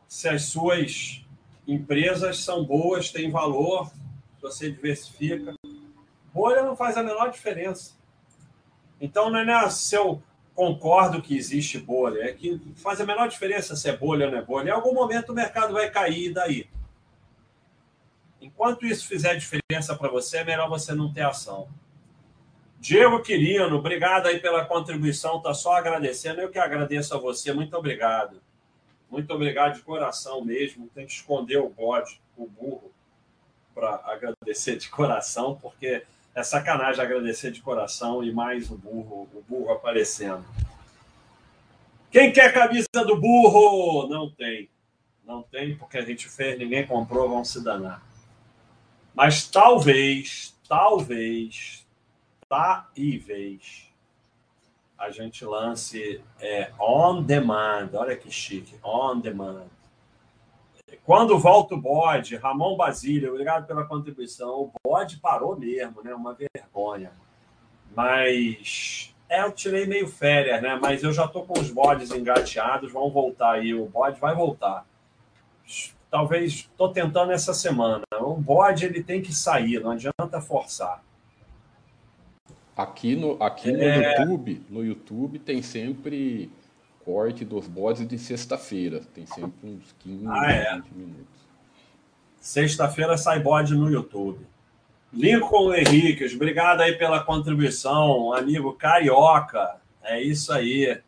se 0.07 0.29
as 0.29 0.43
suas 0.43 1.25
empresas 1.67 2.39
são 2.39 2.63
boas, 2.63 3.09
têm 3.09 3.31
valor, 3.31 3.91
você 4.39 4.69
diversifica. 4.69 5.55
Bolha 6.31 6.61
não 6.61 6.75
faz 6.75 6.95
a 6.95 7.03
menor 7.03 7.31
diferença. 7.31 8.00
Então, 9.01 9.31
não 9.31 9.39
é 9.39 9.69
se 9.71 9.95
eu 9.95 10.21
concordo 10.53 11.23
que 11.23 11.35
existe 11.35 11.79
bolha, 11.79 12.23
é 12.23 12.33
que 12.33 12.61
faz 12.75 13.01
a 13.01 13.05
menor 13.05 13.27
diferença 13.27 13.75
se 13.75 13.89
é 13.89 13.97
bolha 13.97 14.27
ou 14.27 14.31
não 14.31 14.37
é 14.37 14.43
bolha. 14.43 14.69
Em 14.69 14.73
algum 14.73 14.93
momento 14.93 15.31
o 15.31 15.35
mercado 15.35 15.73
vai 15.73 15.89
cair 15.89 16.31
daí. 16.31 16.69
Enquanto 18.39 18.85
isso 18.85 19.07
fizer 19.07 19.35
diferença 19.35 19.95
para 19.95 20.09
você, 20.09 20.37
é 20.37 20.43
melhor 20.43 20.69
você 20.69 20.93
não 20.93 21.11
ter 21.11 21.21
ação. 21.21 21.67
Diego 22.79 23.21
Quirino, 23.21 23.75
obrigado 23.75 24.27
aí 24.27 24.39
pela 24.39 24.65
contribuição, 24.65 25.41
tá 25.41 25.53
só 25.53 25.73
agradecendo. 25.73 26.41
Eu 26.41 26.49
que 26.49 26.59
agradeço 26.59 27.15
a 27.15 27.19
você, 27.19 27.51
muito 27.53 27.75
obrigado. 27.75 28.41
Muito 29.09 29.33
obrigado 29.33 29.75
de 29.75 29.81
coração 29.81 30.43
mesmo. 30.43 30.89
Tem 30.93 31.05
que 31.05 31.11
esconder 31.11 31.57
o 31.57 31.69
bode, 31.69 32.21
o 32.37 32.47
burro, 32.47 32.91
para 33.73 34.01
agradecer 34.05 34.77
de 34.77 34.89
coração, 34.89 35.57
porque 35.61 36.03
é 36.33 36.43
sacanagem 36.43 37.03
agradecer 37.03 37.51
de 37.51 37.61
coração 37.61 38.23
e 38.23 38.31
mais 38.31 38.71
o 38.71 38.77
burro, 38.77 39.27
o 39.33 39.43
burro 39.47 39.71
aparecendo. 39.71 40.45
Quem 42.09 42.31
quer 42.31 42.53
camisa 42.53 43.05
do 43.05 43.19
burro? 43.19 44.07
Não 44.07 44.29
tem. 44.29 44.69
Não 45.25 45.43
tem, 45.43 45.77
porque 45.77 45.97
a 45.97 46.01
gente 46.01 46.27
fez, 46.27 46.57
ninguém 46.57 46.85
comprou, 46.85 47.29
vão 47.29 47.45
se 47.45 47.63
danar. 47.63 48.03
Mas 49.13 49.47
talvez, 49.47 50.55
talvez, 50.67 51.85
talvez, 52.49 53.89
a 54.97 55.09
gente 55.09 55.43
lance 55.45 56.21
é, 56.39 56.71
on 56.79 57.23
demand. 57.23 57.89
Olha 57.93 58.15
que 58.15 58.29
chique, 58.29 58.75
on 58.83 59.19
demand. 59.19 59.67
Quando 61.03 61.37
volta 61.39 61.75
o 61.75 61.81
bode, 61.81 62.35
Ramon 62.35 62.75
Basílio, 62.75 63.31
obrigado 63.31 63.65
pela 63.65 63.85
contribuição. 63.85 64.61
O 64.61 64.71
bode 64.83 65.17
parou 65.17 65.57
mesmo, 65.57 66.03
né? 66.03 66.13
Uma 66.13 66.33
vergonha. 66.35 67.11
Mas 67.95 69.13
é, 69.29 69.43
eu 69.43 69.51
tirei 69.51 69.85
meio 69.85 70.07
férias, 70.07 70.61
né? 70.61 70.77
Mas 70.81 71.03
eu 71.03 71.13
já 71.13 71.27
tô 71.27 71.43
com 71.43 71.59
os 71.59 71.71
bodes 71.71 72.11
engateados, 72.11 72.91
vão 72.91 73.09
voltar 73.09 73.53
aí. 73.53 73.73
O 73.73 73.85
bode 73.85 74.19
vai 74.19 74.35
voltar. 74.35 74.85
Talvez 76.09 76.53
estou 76.53 76.91
tentando 76.91 77.31
essa 77.31 77.53
semana. 77.53 78.03
O 78.19 78.35
bode 78.35 78.85
ele 78.85 79.01
tem 79.01 79.21
que 79.21 79.33
sair, 79.33 79.79
não 79.79 79.91
adianta 79.91 80.41
forçar. 80.41 81.01
Aqui 82.75 83.15
no, 83.15 83.41
aqui 83.41 83.71
no 83.71 83.81
é... 83.81 84.19
YouTube, 84.19 84.65
no 84.69 84.83
YouTube 84.83 85.39
tem 85.39 85.61
sempre 85.61 86.51
corte 87.05 87.43
dos 87.45 87.67
bodes 87.67 88.07
de 88.07 88.17
sexta-feira. 88.17 89.01
Tem 89.13 89.25
sempre 89.25 89.69
uns 89.69 89.95
15, 89.99 90.27
ah, 90.27 90.51
é. 90.51 90.75
20 90.75 90.91
minutos. 90.91 91.41
Sexta-feira 92.39 93.17
sai 93.17 93.39
bode 93.39 93.75
no 93.75 93.89
YouTube. 93.89 94.45
Lincoln 95.13 95.73
Henriques, 95.73 96.33
obrigado 96.33 96.81
aí 96.81 96.97
pela 96.97 97.21
contribuição, 97.23 98.33
amigo 98.33 98.73
carioca. 98.73 99.75
É 100.01 100.21
isso 100.21 100.53
aí. 100.53 101.01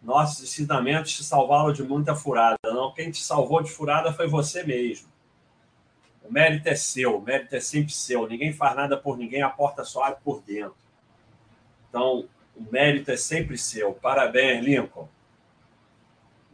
Nossos 0.00 0.44
ensinamentos 0.44 1.12
te 1.12 1.24
salvaram 1.24 1.72
de 1.72 1.82
muita 1.82 2.14
furada. 2.14 2.56
Não, 2.64 2.92
quem 2.92 3.10
te 3.10 3.22
salvou 3.22 3.62
de 3.62 3.70
furada 3.70 4.12
foi 4.12 4.28
você 4.28 4.62
mesmo. 4.62 5.08
O 6.22 6.32
mérito 6.32 6.68
é 6.68 6.74
seu, 6.74 7.18
o 7.18 7.20
mérito 7.20 7.56
é 7.56 7.60
sempre 7.60 7.92
seu. 7.92 8.26
Ninguém 8.26 8.52
faz 8.52 8.76
nada 8.76 8.96
por 8.96 9.18
ninguém, 9.18 9.42
a 9.42 9.50
porta 9.50 9.84
só 9.84 10.04
abre 10.04 10.20
por 10.22 10.40
dentro. 10.42 10.76
Então, 11.88 12.28
o 12.56 12.72
mérito 12.72 13.10
é 13.10 13.16
sempre 13.16 13.58
seu. 13.58 13.92
Parabéns, 13.92 14.64
Lincoln. 14.64 15.08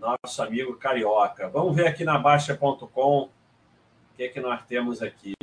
Nosso 0.01 0.43
amigo 0.43 0.77
carioca. 0.77 1.47
Vamos 1.51 1.77
ver 1.77 1.87
aqui 1.87 2.05
na 2.05 2.19
Baixa.com 2.19 3.23
o 3.23 3.31
que, 4.17 4.23
é 4.23 4.29
que 4.29 4.41
nós 4.41 4.65
temos 4.65 5.03
aqui. 5.03 5.35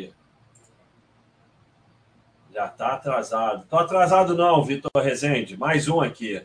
Já 2.51 2.65
está 2.65 2.93
atrasado. 2.93 3.63
Estou 3.63 3.77
atrasado 3.77 4.35
não, 4.35 4.63
Vitor 4.63 4.91
Rezende. 4.95 5.55
Mais 5.55 5.87
um 5.87 6.01
aqui. 6.01 6.43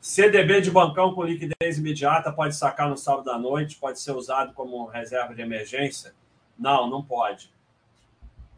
CDB 0.00 0.60
de 0.60 0.70
bancão 0.70 1.14
com 1.14 1.22
liquidez 1.22 1.78
imediata 1.78 2.32
pode 2.32 2.56
sacar 2.56 2.88
no 2.88 2.96
sábado 2.96 3.30
à 3.30 3.38
noite, 3.38 3.76
pode 3.76 4.00
ser 4.00 4.12
usado 4.12 4.52
como 4.52 4.86
reserva 4.86 5.32
de 5.32 5.42
emergência? 5.42 6.12
Não, 6.58 6.90
não 6.90 7.04
pode. 7.04 7.52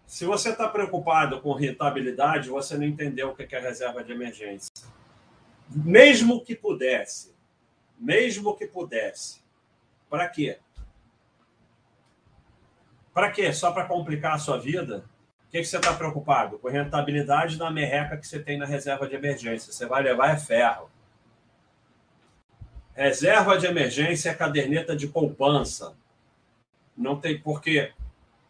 Se 0.07 0.25
você 0.25 0.51
está 0.51 0.69
preocupado 0.69 1.41
com 1.43 1.53
rentabilidade, 1.53 2.49
você 2.49 2.79
não 2.79 2.85
entendeu 2.85 3.31
o 3.31 3.35
que 3.35 3.55
é 3.55 3.59
reserva 3.59 4.03
de 4.03 4.13
emergência. 4.13 4.71
Mesmo 5.69 6.43
que 6.43 6.55
pudesse, 6.55 7.35
mesmo 8.03 8.57
que 8.57 8.67
pudesse, 8.67 9.41
para 10.11 10.29
quê? 10.29 10.59
Para 13.15 13.31
quê? 13.31 13.53
Só 13.53 13.71
para 13.71 13.87
complicar 13.87 14.35
a 14.35 14.39
sua 14.39 14.59
vida? 14.59 15.05
O 15.47 15.51
que, 15.53 15.59
que 15.61 15.65
você 15.65 15.77
está 15.77 15.95
preocupado? 15.95 16.59
Com 16.59 16.69
rentabilidade 16.69 17.57
da 17.57 17.71
merreca 17.71 18.17
que 18.17 18.27
você 18.27 18.41
tem 18.41 18.59
na 18.59 18.67
reserva 18.67 19.07
de 19.07 19.15
emergência. 19.15 19.73
Você 19.73 19.87
vai 19.87 20.03
levar 20.03 20.35
é 20.35 20.37
ferro. 20.37 20.91
Reserva 22.95 23.57
de 23.57 23.67
emergência 23.67 24.31
é 24.31 24.35
caderneta 24.35 24.97
de 24.97 25.07
poupança. 25.07 25.95
Não 26.97 27.21
tem 27.21 27.41
porque 27.41 27.93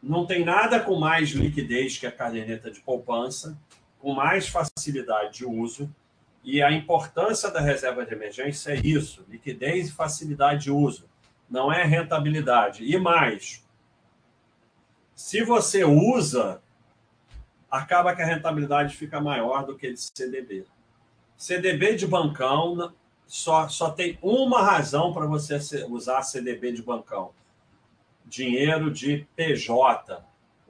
não 0.02 0.26
tem 0.26 0.44
nada 0.44 0.80
com 0.80 0.96
mais 0.96 1.30
liquidez 1.30 1.98
que 1.98 2.06
a 2.06 2.12
caderneta 2.12 2.70
de 2.70 2.80
poupança, 2.80 3.56
com 4.00 4.14
mais 4.14 4.48
facilidade 4.48 5.38
de 5.38 5.46
uso. 5.46 5.94
E 6.44 6.62
a 6.62 6.72
importância 6.72 7.50
da 7.50 7.60
reserva 7.60 8.04
de 8.04 8.12
emergência 8.12 8.72
é 8.72 8.76
isso: 8.76 9.24
liquidez 9.28 9.88
e 9.88 9.92
facilidade 9.92 10.64
de 10.64 10.70
uso. 10.70 11.08
Não 11.48 11.72
é 11.72 11.84
rentabilidade. 11.84 12.84
E 12.84 12.98
mais, 12.98 13.64
se 15.14 15.44
você 15.44 15.84
usa, 15.84 16.62
acaba 17.70 18.14
que 18.14 18.22
a 18.22 18.26
rentabilidade 18.26 18.96
fica 18.96 19.20
maior 19.20 19.64
do 19.64 19.76
que 19.76 19.92
de 19.92 20.00
CDB. 20.00 20.66
CDB 21.36 21.94
de 21.94 22.06
bancão 22.06 22.92
só, 23.26 23.68
só 23.68 23.90
tem 23.90 24.18
uma 24.20 24.62
razão 24.62 25.12
para 25.12 25.26
você 25.26 25.58
usar 25.88 26.22
CDB 26.22 26.72
de 26.72 26.82
bancão: 26.82 27.32
dinheiro 28.26 28.90
de 28.90 29.26
PJ. 29.36 30.22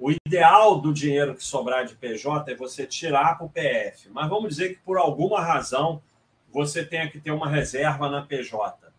O 0.05 0.11
ideal 0.11 0.81
do 0.81 0.93
dinheiro 0.93 1.37
que 1.37 1.45
sobrar 1.45 1.87
de 1.87 1.95
PJ 1.95 2.51
é 2.51 2.57
você 2.57 2.85
tirar 2.85 3.39
para 3.39 3.47
o 3.47 3.49
PF. 3.49 4.09
Mas 4.11 4.29
vamos 4.29 4.49
dizer 4.49 4.71
que 4.71 4.81
por 4.81 4.99
alguma 4.99 5.41
razão 5.41 6.03
você 6.51 6.85
tenha 6.85 7.09
que 7.09 7.21
ter 7.21 7.31
uma 7.31 7.49
reserva 7.49 8.09
na 8.09 8.21
PJ. 8.21 8.93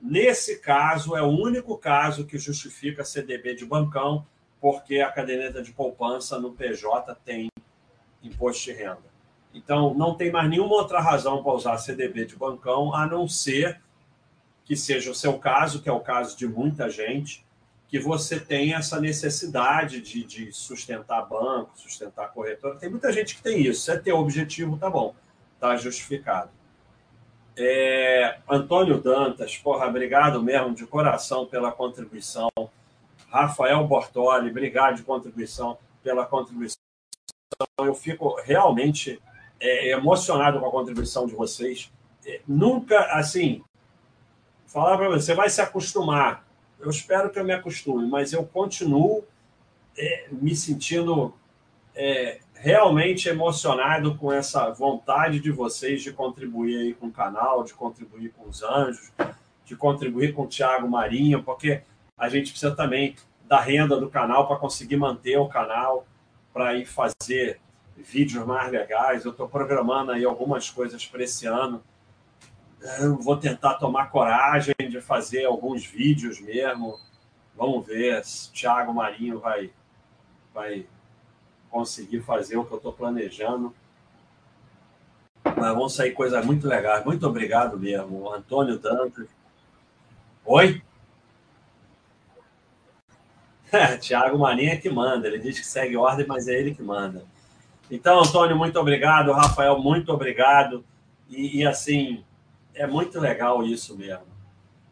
Nesse 0.00 0.60
caso, 0.60 1.16
é 1.16 1.22
o 1.22 1.26
único 1.26 1.76
caso 1.76 2.24
que 2.24 2.38
justifica 2.38 3.04
CDB 3.04 3.56
de 3.56 3.66
bancão, 3.66 4.24
porque 4.60 5.00
a 5.00 5.10
caderneta 5.10 5.60
de 5.60 5.72
poupança 5.72 6.38
no 6.38 6.52
PJ 6.52 7.16
tem 7.24 7.50
imposto 8.22 8.66
de 8.66 8.74
renda. 8.74 9.12
Então, 9.52 9.92
não 9.92 10.14
tem 10.14 10.30
mais 10.30 10.48
nenhuma 10.48 10.76
outra 10.76 11.00
razão 11.00 11.42
para 11.42 11.52
usar 11.52 11.78
CDB 11.78 12.26
de 12.26 12.36
bancão, 12.36 12.94
a 12.94 13.08
não 13.08 13.26
ser 13.26 13.80
que 14.64 14.76
seja 14.76 15.10
o 15.10 15.16
seu 15.16 15.36
caso, 15.36 15.82
que 15.82 15.88
é 15.88 15.92
o 15.92 15.98
caso 15.98 16.36
de 16.36 16.46
muita 16.46 16.88
gente, 16.88 17.43
que 17.94 18.00
você 18.00 18.40
tem 18.40 18.74
essa 18.74 19.00
necessidade 19.00 20.00
de, 20.00 20.24
de 20.24 20.50
sustentar 20.50 21.28
banco, 21.28 21.70
sustentar 21.76 22.32
corretora. 22.32 22.74
Tem 22.74 22.90
muita 22.90 23.12
gente 23.12 23.36
que 23.36 23.42
tem 23.42 23.62
isso. 23.62 23.82
Se 23.82 23.92
é 23.92 23.96
teu 23.96 24.18
objetivo, 24.18 24.76
tá 24.76 24.90
bom, 24.90 25.14
tá 25.60 25.76
justificado. 25.76 26.50
É, 27.56 28.38
Antônio 28.50 29.00
Dantas, 29.00 29.56
porra, 29.56 29.86
obrigado 29.86 30.42
mesmo 30.42 30.74
de 30.74 30.84
coração 30.84 31.46
pela 31.46 31.70
contribuição. 31.70 32.50
Rafael 33.28 33.86
Bortoli, 33.86 34.50
obrigado 34.50 34.96
de 34.96 35.04
contribuição 35.04 35.78
pela 36.02 36.26
contribuição. 36.26 36.80
Eu 37.78 37.94
fico 37.94 38.34
realmente 38.42 39.22
é, 39.60 39.92
emocionado 39.92 40.58
com 40.58 40.66
a 40.66 40.70
contribuição 40.72 41.28
de 41.28 41.34
vocês. 41.36 41.92
É, 42.26 42.40
nunca, 42.44 42.98
assim, 43.12 43.62
falar 44.66 44.96
para 44.96 45.10
você, 45.10 45.26
você 45.26 45.34
vai 45.34 45.48
se 45.48 45.60
acostumar. 45.60 46.43
Eu 46.84 46.90
espero 46.90 47.30
que 47.30 47.38
eu 47.38 47.44
me 47.44 47.52
acostume, 47.52 48.06
mas 48.06 48.32
eu 48.32 48.44
continuo 48.44 49.24
é, 49.96 50.26
me 50.30 50.54
sentindo 50.54 51.34
é, 51.94 52.40
realmente 52.54 53.28
emocionado 53.28 54.16
com 54.16 54.30
essa 54.30 54.70
vontade 54.70 55.40
de 55.40 55.50
vocês 55.50 56.02
de 56.02 56.12
contribuir 56.12 56.76
aí 56.78 56.94
com 56.94 57.06
o 57.06 57.12
canal, 57.12 57.64
de 57.64 57.72
contribuir 57.72 58.32
com 58.32 58.48
os 58.48 58.62
anjos, 58.62 59.12
de 59.64 59.74
contribuir 59.74 60.34
com 60.34 60.42
o 60.42 60.46
Thiago 60.46 60.88
Marinho, 60.88 61.42
porque 61.42 61.82
a 62.18 62.28
gente 62.28 62.50
precisa 62.50 62.74
também 62.74 63.16
da 63.46 63.60
renda 63.60 63.98
do 63.98 64.10
canal 64.10 64.46
para 64.46 64.56
conseguir 64.56 64.96
manter 64.96 65.38
o 65.38 65.48
canal, 65.48 66.06
para 66.52 66.74
ir 66.74 66.84
fazer 66.84 67.60
vídeos 67.96 68.46
mais 68.46 68.70
legais. 68.70 69.24
Eu 69.24 69.30
estou 69.30 69.48
programando 69.48 70.12
aí 70.12 70.24
algumas 70.24 70.68
coisas 70.68 71.06
para 71.06 71.22
esse 71.22 71.46
ano. 71.46 71.82
Eu 72.98 73.16
vou 73.16 73.36
tentar 73.38 73.74
tomar 73.74 74.10
coragem 74.10 74.74
de 74.78 75.00
fazer 75.00 75.46
alguns 75.46 75.86
vídeos 75.86 76.38
mesmo. 76.38 77.00
Vamos 77.56 77.86
ver 77.86 78.22
se 78.24 78.52
Thiago 78.52 78.92
Marinho 78.92 79.40
vai, 79.40 79.70
vai 80.52 80.86
conseguir 81.70 82.20
fazer 82.20 82.58
o 82.58 82.64
que 82.64 82.72
eu 82.72 82.76
estou 82.76 82.92
planejando. 82.92 83.74
Mas 85.56 85.74
vão 85.74 85.88
sair 85.88 86.12
coisas 86.12 86.44
muito 86.44 86.68
legais. 86.68 87.02
Muito 87.06 87.26
obrigado 87.26 87.78
mesmo. 87.78 88.30
Antônio 88.30 88.78
Dantas. 88.78 89.28
Oi? 90.44 90.82
Tiago 94.00 94.38
Marinho 94.38 94.72
é 94.72 94.76
que 94.76 94.90
manda. 94.90 95.26
Ele 95.26 95.38
diz 95.38 95.58
que 95.58 95.66
segue 95.66 95.96
ordem, 95.96 96.26
mas 96.26 96.48
é 96.48 96.52
ele 96.52 96.74
que 96.74 96.82
manda. 96.82 97.24
Então, 97.90 98.20
Antônio, 98.20 98.56
muito 98.56 98.78
obrigado. 98.78 99.32
Rafael, 99.32 99.78
muito 99.78 100.12
obrigado. 100.12 100.84
E, 101.30 101.60
e, 101.60 101.66
assim, 101.66 102.22
é 102.74 102.86
muito 102.86 103.20
legal 103.20 103.62
isso 103.62 103.96
mesmo. 103.96 104.26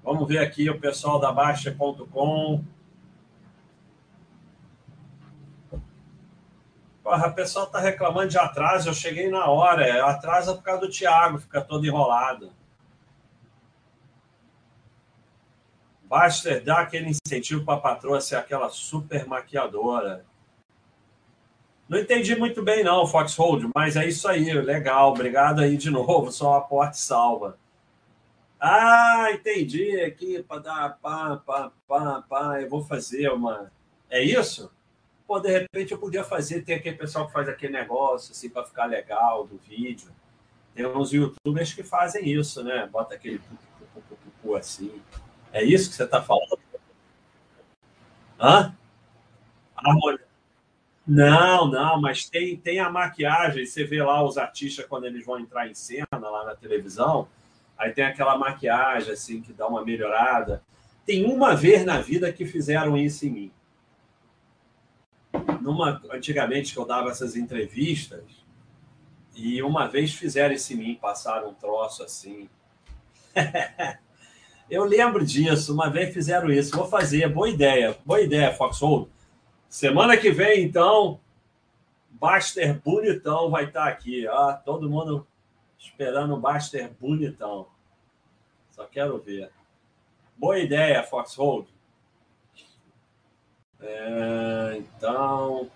Vamos 0.03 0.27
ver 0.27 0.39
aqui 0.39 0.69
o 0.69 0.81
pessoal 0.81 1.19
da 1.19 1.31
Baixa.com. 1.31 2.65
Porra, 7.03 7.29
o 7.29 7.35
pessoal 7.35 7.67
está 7.67 7.79
reclamando 7.79 8.29
de 8.29 8.39
atraso. 8.39 8.89
Eu 8.89 8.95
cheguei 8.95 9.29
na 9.29 9.47
hora. 9.47 9.85
É 9.85 10.01
atrasa 10.01 10.55
por 10.55 10.63
causa 10.63 10.81
do 10.83 10.91
Thiago, 10.91 11.39
fica 11.39 11.61
todo 11.61 11.87
enrolado. 11.87 12.53
Basta 16.05 16.61
dar 16.61 16.81
aquele 16.81 17.11
incentivo 17.11 17.65
para 17.65 17.75
a 17.75 17.81
patroa 17.81 18.21
ser 18.21 18.37
aquela 18.37 18.69
super 18.69 19.27
maquiadora. 19.27 20.25
Não 21.89 21.99
entendi 21.99 22.37
muito 22.37 22.63
bem, 22.63 22.85
não, 22.85 23.07
Foxhold, 23.07 23.71
mas 23.75 23.97
é 23.97 24.07
isso 24.07 24.29
aí, 24.29 24.53
legal. 24.53 25.11
Obrigado 25.11 25.61
aí 25.61 25.77
de 25.77 25.89
novo, 25.91 26.31
só 26.31 26.55
aporte 26.55 26.99
salva. 26.99 27.59
Ah, 28.65 29.27
entendi. 29.33 30.01
Aqui 30.03 30.41
para 30.41 30.63
dar 30.63 30.99
pá, 31.03 31.37
pá, 31.45 31.73
pá, 31.89 32.23
pá, 32.23 32.61
eu 32.63 32.69
vou 32.69 32.85
fazer 32.85 33.29
uma. 33.33 33.73
É 34.09 34.23
isso? 34.23 34.71
Pô, 35.27 35.41
de 35.41 35.51
repente 35.51 35.91
eu 35.91 35.99
podia 35.99 36.23
fazer. 36.23 36.63
Tem 36.63 36.77
aquele 36.77 36.97
pessoal 36.97 37.27
que 37.27 37.33
faz 37.33 37.49
aquele 37.49 37.73
negócio 37.73 38.31
assim 38.31 38.49
para 38.49 38.65
ficar 38.65 38.85
legal 38.85 39.49
do 39.49 39.59
vídeo. 39.59 40.13
Tem 40.77 40.87
uns 40.87 41.13
youtubers 41.13 41.75
que 41.75 41.83
fazem 41.83 42.29
isso, 42.29 42.63
né? 42.63 42.87
Bota 42.87 43.17
aquele 43.17 43.41
assim. 44.57 45.03
É 45.53 45.65
isso 45.65 45.91
que 45.91 45.97
você 45.97 46.05
está 46.05 46.23
falando? 46.23 46.61
Hã? 48.39 48.77
Não, 51.05 51.69
não, 51.69 52.01
mas 52.01 52.31
tem, 52.31 52.57
tem 52.57 52.79
a 52.79 52.89
maquiagem. 52.89 53.67
Você 53.67 53.83
vê 53.83 54.01
lá 54.01 54.23
os 54.23 54.39
artistas 54.39 54.87
quando 54.87 55.07
eles 55.07 55.27
vão 55.27 55.41
entrar 55.41 55.69
em 55.69 55.75
cena 55.75 56.07
lá 56.13 56.45
na 56.45 56.55
televisão, 56.55 57.29
aí 57.83 57.93
tem 57.93 58.05
aquela 58.05 58.39
maquiagem 58.39 59.13
assim 59.13 59.41
que 59.41 59.53
dá 59.53 59.67
uma 59.67 59.85
melhorada. 59.85 60.63
Tem 61.05 61.25
uma 61.25 61.55
vez 61.57 61.85
na 61.85 62.01
vida 62.01 62.33
que 62.33 62.47
fizeram 62.47 62.97
isso 62.97 63.27
em 63.27 63.31
mim. 63.31 63.53
Numa, 65.61 66.01
antigamente 66.13 66.73
que 66.73 66.79
eu 66.79 66.87
dava 66.87 67.11
essas 67.11 67.35
entrevistas, 67.35 68.23
e 69.35 69.63
uma 69.63 69.89
vez 69.89 70.13
fizeram 70.13 70.55
isso 70.55 70.73
em 70.73 70.77
mim, 70.77 70.99
passaram 71.01 71.51
um 71.51 71.55
troço 71.55 72.05
assim. 72.05 72.49
eu 74.71 74.85
lembro 74.85 75.25
disso, 75.25 75.75
uma 75.75 75.91
vez 75.91 76.15
fizeram 76.15 76.53
isso. 76.53 76.77
Vou 76.77 76.87
fazer, 76.87 77.29
boa 77.29 77.49
ideia, 77.49 77.99
boa 78.05 78.21
ideia, 78.21 78.55
Foxhold. 78.55 79.11
Semana 79.69 80.17
que 80.17 80.31
vem, 80.31 80.63
então, 80.63 81.19
Baster 82.11 82.81
bonitão 82.81 83.51
vai 83.51 83.65
estar 83.65 83.89
aqui. 83.89 84.29
Ó, 84.29 84.53
todo 84.53 84.89
mundo 84.89 85.27
esperando 85.77 86.35
o 86.35 86.41
Baster 86.41 86.93
bonitão. 87.01 87.72
Só 88.73 88.87
quero 88.87 89.19
ver. 89.19 89.53
Boa 90.35 90.59
ideia, 90.59 91.03
Foxhold. 91.03 91.69
É, 93.79 94.77
então. 94.79 95.71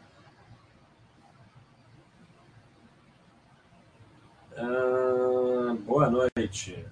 É, 4.52 5.74
boa 5.80 6.08
noite. 6.08 6.86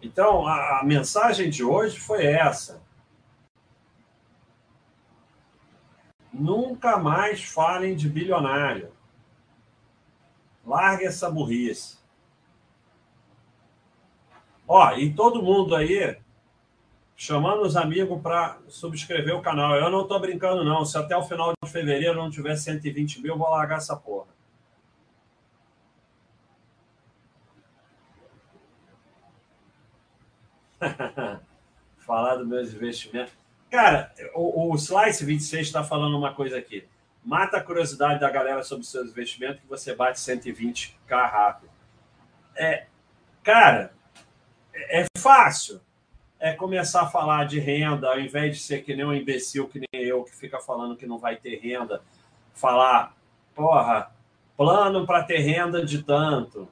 Então, 0.00 0.46
a, 0.46 0.80
a 0.80 0.84
mensagem 0.84 1.50
de 1.50 1.64
hoje 1.64 1.98
foi 1.98 2.24
essa. 2.24 2.80
Nunca 6.32 6.96
mais 6.96 7.42
falem 7.42 7.96
de 7.96 8.08
bilionário. 8.08 8.92
Largue 10.64 11.06
essa 11.06 11.28
burrice. 11.28 12.05
Ó, 14.68 14.92
e 14.94 15.12
todo 15.14 15.42
mundo 15.42 15.74
aí 15.74 16.16
chamando 17.16 17.62
os 17.62 17.76
amigos 17.76 18.20
para 18.20 18.58
subscrever 18.68 19.34
o 19.34 19.40
canal. 19.40 19.74
Eu 19.76 19.90
não 19.90 20.02
estou 20.02 20.20
brincando, 20.20 20.64
não. 20.64 20.84
Se 20.84 20.98
até 20.98 21.16
o 21.16 21.22
final 21.22 21.52
de 21.62 21.70
fevereiro 21.70 22.16
não 22.16 22.30
tiver 22.30 22.56
120 22.56 23.22
mil, 23.22 23.32
eu 23.32 23.38
vou 23.38 23.48
largar 23.48 23.78
essa 23.78 23.96
porra. 23.96 24.26
Falar 31.98 32.36
dos 32.36 32.46
meus 32.46 32.74
investimentos. 32.74 33.32
Cara, 33.70 34.12
o, 34.34 34.72
o 34.72 34.76
Slice 34.76 35.24
26 35.24 35.66
está 35.66 35.82
falando 35.82 36.16
uma 36.16 36.34
coisa 36.34 36.58
aqui. 36.58 36.86
Mata 37.24 37.56
a 37.56 37.62
curiosidade 37.62 38.20
da 38.20 38.30
galera 38.30 38.62
sobre 38.62 38.86
seus 38.86 39.10
investimentos 39.10 39.60
que 39.60 39.66
você 39.66 39.94
bate 39.94 40.20
120k 40.20 40.94
rápido. 41.10 41.70
É, 42.54 42.86
cara, 43.42 43.95
é, 44.88 45.06
fácil. 45.18 45.80
É 46.38 46.52
começar 46.52 47.02
a 47.02 47.06
falar 47.06 47.44
de 47.44 47.58
renda, 47.58 48.08
ao 48.08 48.20
invés 48.20 48.56
de 48.56 48.62
ser 48.62 48.82
que 48.82 48.94
nem 48.94 49.06
um 49.06 49.14
imbecil, 49.14 49.66
que 49.68 49.80
nem 49.80 50.02
eu, 50.02 50.22
que 50.24 50.36
fica 50.36 50.60
falando 50.60 50.96
que 50.96 51.06
não 51.06 51.18
vai 51.18 51.36
ter 51.36 51.56
renda, 51.56 52.02
falar, 52.52 53.16
porra, 53.54 54.10
plano 54.56 55.06
para 55.06 55.22
ter 55.22 55.38
renda 55.38 55.84
de 55.84 56.02
tanto, 56.02 56.68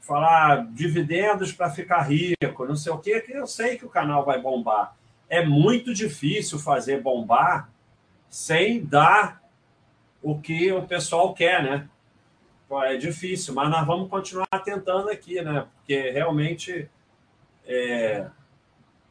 falar 0.00 0.66
dividendos 0.72 1.52
para 1.52 1.70
ficar 1.70 2.00
rico, 2.02 2.66
não 2.66 2.74
sei 2.74 2.92
o 2.92 2.98
quê, 2.98 3.20
que 3.20 3.32
eu 3.32 3.46
sei 3.46 3.76
que 3.76 3.84
o 3.84 3.90
canal 3.90 4.24
vai 4.24 4.40
bombar 4.40 4.96
é 5.32 5.42
muito 5.42 5.94
difícil 5.94 6.58
fazer 6.58 7.00
bombar 7.00 7.70
sem 8.28 8.84
dar 8.84 9.42
o 10.22 10.38
que 10.38 10.70
o 10.70 10.86
pessoal 10.86 11.32
quer, 11.32 11.62
né? 11.62 11.88
É 12.84 12.98
difícil, 12.98 13.54
mas 13.54 13.70
nós 13.70 13.86
vamos 13.86 14.10
continuar 14.10 14.46
tentando 14.62 15.08
aqui, 15.08 15.40
né? 15.40 15.66
Porque 15.74 16.10
realmente 16.10 16.86
é... 17.66 18.30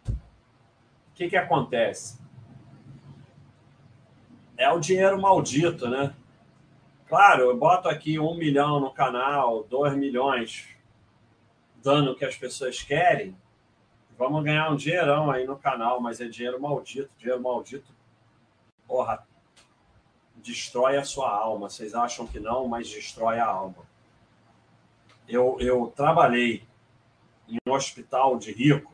o 0.08 1.14
que, 1.16 1.30
que 1.30 1.38
acontece? 1.38 2.20
É 4.58 4.70
o 4.72 4.80
dinheiro 4.80 5.20
maldito, 5.20 5.90
né? 5.90 6.14
Claro, 7.08 7.44
eu 7.44 7.58
boto 7.58 7.90
aqui 7.90 8.20
um 8.20 8.36
milhão 8.36 8.80
no 8.80 8.92
canal, 8.92 9.64
dois 9.64 9.96
milhões, 9.96 10.68
dando 11.84 12.12
o 12.12 12.16
que 12.16 12.24
as 12.24 12.36
pessoas 12.36 12.82
querem, 12.82 13.36
Vamos 14.22 14.44
ganhar 14.44 14.70
um 14.70 14.76
dinheirão 14.76 15.32
aí 15.32 15.48
no 15.48 15.58
canal, 15.58 16.00
mas 16.00 16.22
é 16.22 16.28
dinheiro 16.28 16.62
maldito. 16.62 17.10
Dinheiro 17.18 17.42
maldito, 17.42 17.92
porra, 18.88 19.28
destrói 20.36 20.96
a 20.96 21.04
sua 21.04 21.28
alma. 21.28 21.68
Vocês 21.68 21.96
acham 21.96 22.28
que 22.28 22.40
não, 22.40 22.68
mas 22.68 22.88
destrói 22.88 23.40
a 23.40 23.48
alma. 23.48 23.84
Eu, 25.28 25.58
eu 25.60 25.92
trabalhei 25.96 26.68
em 27.52 27.58
um 27.68 27.74
hospital 27.74 28.38
de 28.38 28.52
rico. 28.52 28.92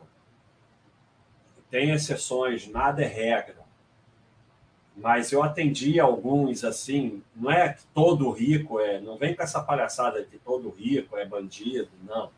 Tem 1.70 1.90
exceções, 1.90 2.66
nada 2.68 3.02
é 3.02 3.06
regra. 3.06 3.58
Mas 4.96 5.30
eu 5.30 5.42
atendi 5.42 6.00
alguns 6.00 6.64
assim, 6.64 7.22
não 7.36 7.50
é 7.50 7.72
que 7.72 7.84
todo 7.94 8.30
rico 8.30 8.80
é, 8.80 9.00
não 9.00 9.16
vem 9.16 9.34
com 9.34 9.42
essa 9.42 9.62
palhaçada 9.62 10.24
que 10.24 10.38
todo 10.38 10.70
rico 10.70 11.16
é 11.16 11.24
bandido, 11.24 11.88
não. 12.02 12.30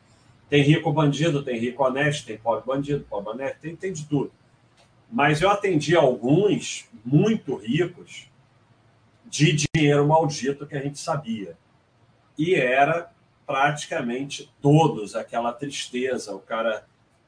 Tem 0.48 0.62
rico 0.62 0.92
bandido, 0.92 1.42
tem 1.42 1.58
rico 1.58 1.82
honesto, 1.82 2.26
tem 2.26 2.36
pobre 2.36 2.66
bandido, 2.66 3.06
pobre 3.08 3.30
honesto, 3.30 3.60
tem, 3.60 3.74
tem 3.74 3.92
de 3.92 4.04
tudo. 4.04 4.30
Mas 5.10 5.40
eu 5.40 5.48
atendi 5.48 5.96
alguns 5.96 6.88
muito 7.04 7.56
ricos 7.56 8.28
de 9.24 9.52
dinheiro 9.52 10.06
maldito 10.06 10.66
que 10.66 10.76
a 10.76 10.82
gente 10.82 10.98
sabia. 10.98 11.56
E 12.36 12.54
era 12.54 13.10
praticamente 13.50 14.48
todos 14.62 15.16
aquela 15.16 15.52
tristeza. 15.52 16.32
O 16.32 16.38
cara 16.38 16.84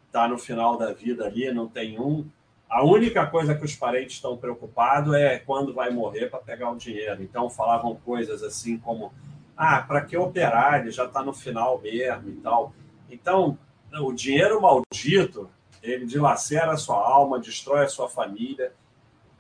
está 0.07 0.29
no 0.29 0.39
final 0.39 0.79
da 0.79 0.93
vida 0.93 1.27
ali, 1.27 1.53
não 1.53 1.67
tem 1.67 1.99
um. 1.99 2.25
A 2.71 2.85
única 2.85 3.27
coisa 3.27 3.57
que 3.57 3.65
os 3.65 3.75
parentes 3.75 4.15
estão 4.15 4.37
preocupados 4.37 5.15
é 5.15 5.41
quando 5.41 5.75
vai 5.75 5.91
morrer 5.91 6.31
para 6.31 6.39
pegar 6.39 6.71
o 6.71 6.77
dinheiro. 6.77 7.21
Então 7.25 7.51
falavam 7.51 7.97
coisas 7.97 8.41
assim 8.45 8.79
como: 8.79 9.13
ah, 9.57 9.83
para 9.83 10.03
que 10.03 10.17
operar? 10.17 10.81
Ele 10.81 10.93
já 10.93 11.07
está 11.07 11.25
no 11.25 11.33
final 11.33 11.81
mesmo 11.81 12.29
e 12.29 12.35
tal. 12.35 12.73
Então, 13.11 13.59
o 14.01 14.13
dinheiro 14.13 14.63
maldito, 14.63 15.51
ele 15.83 16.07
dilacera 16.07 16.71
a 16.71 16.77
sua 16.77 17.05
alma, 17.05 17.41
destrói 17.41 17.85
a 17.85 17.89
sua 17.89 18.09
família 18.09 18.73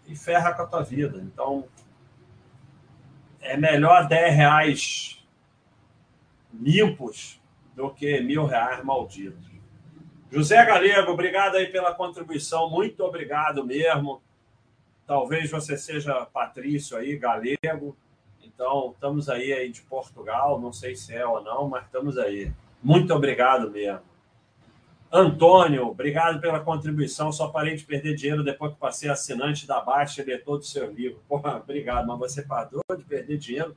e 0.08 0.16
ferra 0.16 0.52
com 0.52 0.62
a 0.62 0.66
tua 0.66 0.82
vida. 0.82 1.18
Então, 1.18 1.64
é 3.40 3.56
melhor 3.56 4.08
10 4.08 4.34
reais 4.34 5.21
limpos 6.52 7.40
do 7.74 7.90
que 7.90 8.20
mil 8.20 8.44
reais 8.44 8.84
malditos. 8.84 9.50
José 10.30 10.64
Galego, 10.64 11.12
obrigado 11.12 11.56
aí 11.56 11.66
pela 11.66 11.94
contribuição, 11.94 12.70
muito 12.70 13.02
obrigado 13.04 13.64
mesmo. 13.64 14.22
Talvez 15.06 15.50
você 15.50 15.76
seja 15.76 16.24
Patrício 16.26 16.96
aí, 16.96 17.16
galego. 17.18 17.96
Então, 18.42 18.92
estamos 18.94 19.28
aí, 19.28 19.52
aí 19.52 19.70
de 19.70 19.82
Portugal, 19.82 20.60
não 20.60 20.72
sei 20.72 20.94
se 20.94 21.14
é 21.14 21.26
ou 21.26 21.42
não, 21.42 21.68
mas 21.68 21.84
estamos 21.84 22.16
aí. 22.16 22.52
Muito 22.82 23.12
obrigado 23.12 23.70
mesmo. 23.70 24.00
Antônio, 25.12 25.88
obrigado 25.88 26.40
pela 26.40 26.60
contribuição. 26.60 27.30
Só 27.30 27.48
parei 27.48 27.76
de 27.76 27.84
perder 27.84 28.14
dinheiro 28.14 28.42
depois 28.42 28.72
que 28.72 28.78
passei 28.78 29.10
assinante 29.10 29.66
da 29.66 29.80
Baixa 29.80 30.22
e 30.22 30.24
ler 30.24 30.42
todo 30.42 30.60
o 30.60 30.64
seu 30.64 30.90
livro. 30.90 31.20
Porra, 31.28 31.56
obrigado, 31.56 32.06
mas 32.06 32.18
você 32.18 32.42
parou 32.42 32.80
de 32.96 33.04
perder 33.04 33.36
dinheiro 33.36 33.76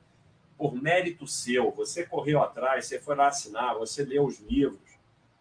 por 0.56 0.74
mérito 0.74 1.26
seu. 1.26 1.70
Você 1.72 2.04
correu 2.04 2.42
atrás, 2.42 2.86
você 2.86 3.00
foi 3.00 3.14
lá 3.14 3.28
assinar, 3.28 3.74
você 3.74 4.04
leu 4.04 4.24
os 4.24 4.40
livros. 4.40 4.80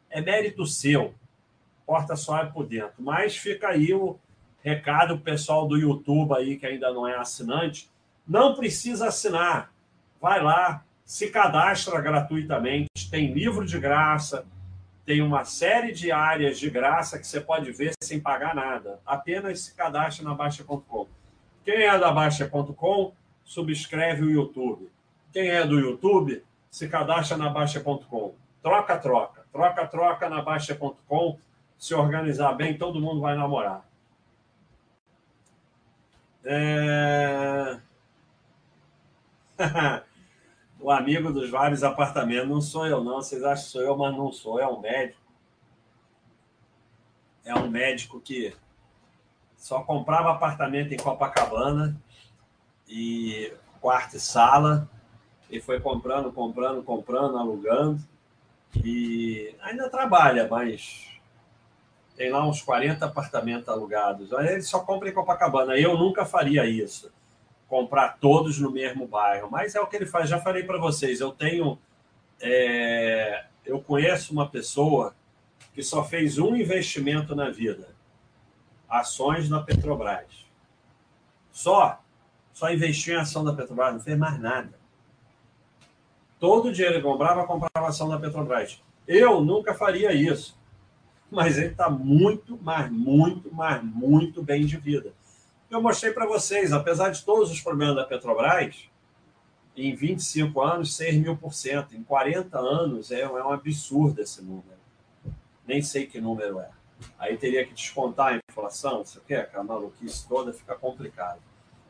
É 0.09 0.22
mérito 0.22 0.66
seu. 0.66 1.13
Porta 1.86 2.16
só 2.16 2.39
é 2.39 2.45
por 2.45 2.66
dentro. 2.66 2.95
Mas 2.99 3.38
fica 3.38 3.70
aí 3.70 3.93
o 3.93 4.18
recado 4.63 5.20
pessoal 5.20 5.68
do 5.68 5.78
YouTube 5.78 6.34
aí 6.34 6.57
que 6.57 6.66
ainda 6.66 6.91
não 6.91 7.07
é 7.07 7.16
assinante. 7.16 7.89
Não 8.28 8.55
precisa 8.55 9.07
assinar. 9.07 9.72
Vai 10.20 10.41
lá, 10.41 10.84
se 11.05 11.30
cadastra 11.30 12.01
gratuitamente, 12.01 13.09
tem 13.11 13.32
livro 13.32 13.63
de 13.63 13.80
graça, 13.80 14.45
tem 15.05 15.22
uma 15.22 15.43
série 15.45 15.91
de 15.91 16.11
áreas 16.11 16.57
de 16.57 16.68
graça 16.68 17.20
que 17.20 17.28
você 17.28 17.39
pode 17.39 17.72
ver 17.72 17.93
sem 18.01 18.20
pagar 18.20 18.55
nada. 18.55 18.99
Apenas 19.05 19.59
se 19.59 19.76
cadastre 19.76 20.26
na 20.26 20.34
Baixa.com. 20.34 21.07
Quem 21.63 21.84
é 21.84 21.99
da 21.99 22.11
Baixa.com, 22.11 23.13
subscreve 23.43 24.24
o 24.24 24.32
YouTube. 24.32 24.89
Quem 25.36 25.50
é 25.50 25.68
do 25.68 25.78
YouTube, 25.78 26.46
se 26.72 26.88
cadastra 26.88 27.36
na 27.36 27.50
Baixa.com. 27.50 28.34
Troca, 28.64 28.98
troca. 28.98 29.46
Troca-troca 29.52 30.30
na 30.30 30.42
Baixa.com. 30.42 31.38
Se 31.78 31.94
organizar 31.94 32.54
bem, 32.54 32.78
todo 32.78 33.02
mundo 33.02 33.20
vai 33.20 33.36
namorar. 33.36 33.86
É... 36.46 37.82
o 40.80 40.90
amigo 40.90 41.34
dos 41.34 41.50
vários 41.50 41.84
apartamentos 41.84 42.48
não 42.48 42.62
sou 42.62 42.88
eu, 42.88 43.04
não. 43.04 43.16
Vocês 43.16 43.44
acham 43.44 43.66
que 43.66 43.72
sou 43.72 43.82
eu, 43.82 43.98
mas 43.98 44.16
não 44.16 44.32
sou. 44.32 44.58
É 44.58 44.66
um 44.66 44.80
médico. 44.80 45.22
É 47.44 47.54
um 47.54 47.70
médico 47.70 48.22
que 48.22 48.56
só 49.58 49.84
comprava 49.84 50.32
apartamento 50.32 50.94
em 50.94 50.98
Copacabana 50.98 51.94
e 52.88 53.54
quarto 53.82 54.16
e 54.16 54.20
sala 54.22 54.90
e 55.50 55.60
foi 55.60 55.80
comprando, 55.80 56.32
comprando, 56.32 56.84
comprando, 56.84 57.38
alugando 57.38 58.02
e 58.84 59.56
ainda 59.62 59.89
trabalha, 59.89 60.48
mas 60.50 61.08
tem 62.16 62.32
lá 62.32 62.48
uns 62.48 62.62
40 62.62 63.06
apartamentos 63.06 63.70
alugados. 63.70 64.34
Aí 64.34 64.48
ele 64.54 64.62
só 64.62 64.80
compra 64.80 65.10
em 65.10 65.14
Copacabana. 65.14 65.78
Eu 65.78 65.98
nunca 65.98 66.26
faria 66.26 66.66
isso, 66.66 67.12
comprar 67.68 68.18
todos 68.20 68.60
no 68.60 68.72
mesmo 68.72 69.08
bairro, 69.08 69.50
mas 69.50 69.76
é 69.76 69.82
o 69.82 69.88
que 69.88 69.96
ele 69.96 70.06
faz. 70.06 70.30
Já 70.30 70.39
falei 70.39 70.64
para 70.64 70.78
vocês, 70.78 71.20
eu 71.20 71.32
tenho, 71.32 71.78
é... 72.41 73.46
eu 73.66 73.82
conheço 73.82 74.34
uma 74.34 74.50
pessoa 74.50 75.16
que 75.74 75.84
só 75.84 76.04
fez 76.04 76.38
um 76.38 76.56
investimento 76.56 77.36
na 77.36 77.50
vida, 77.50 77.89
ações 78.89 79.50
da 79.50 79.62
Petrobras. 79.62 80.46
Só, 81.52 82.02
só 82.54 82.72
investiu 82.72 83.16
em 83.16 83.20
ação 83.20 83.43
da 83.43 83.54
Petrobras, 83.54 83.93
não 83.93 84.00
fez 84.00 84.18
mais 84.18 84.39
nada. 84.39 84.85
Todo 86.40 86.70
o 86.70 86.72
dinheiro 86.72 86.98
que 86.98 87.02
comprava, 87.02 87.46
comprava 87.46 87.88
ação 87.88 88.10
da 88.10 88.20
Petrobras. 88.20 88.82
Eu 89.08 89.42
nunca 89.42 89.74
faria 89.74 90.14
isso 90.14 90.58
mas 91.30 91.58
ele 91.58 91.72
está 91.72 91.90
muito, 91.90 92.58
mas 92.62 92.90
muito, 92.92 93.54
mas 93.54 93.84
muito 93.84 94.42
bem 94.44 94.66
de 94.66 94.78
vida. 94.78 95.14
Eu 95.70 95.82
mostrei 95.82 96.14
para 96.14 96.26
vocês, 96.26 96.72
apesar 96.72 97.10
de 97.10 97.24
todos 97.24 97.52
os 97.52 97.60
problemas 97.60 97.96
da 97.96 98.06
Petrobras, 98.06 98.90
em 99.76 99.94
25 99.94 100.62
anos, 100.62 100.96
6 100.96 101.18
mil 101.18 101.36
por 101.36 101.54
cento. 101.54 101.96
Em 101.96 102.04
40 102.04 102.58
anos, 102.58 103.12
é, 103.12 103.22
é 103.22 103.28
um 103.28 103.52
absurdo 103.52 104.22
esse 104.22 104.42
número. 104.42 104.80
Nem 105.68 105.82
sei 105.82 106.06
que 106.06 106.22
número 106.22 106.60
é. 106.60 106.70
Aí 107.20 107.36
teria 107.36 107.66
que 107.66 107.74
descontar 107.74 108.34
a 108.34 108.40
inflação, 108.50 109.04
você 109.04 109.20
quer? 109.28 109.42
Aquela 109.42 109.66
maluquice 109.66 110.26
toda 110.30 110.54
fica 110.54 110.76
complicado. 110.76 111.40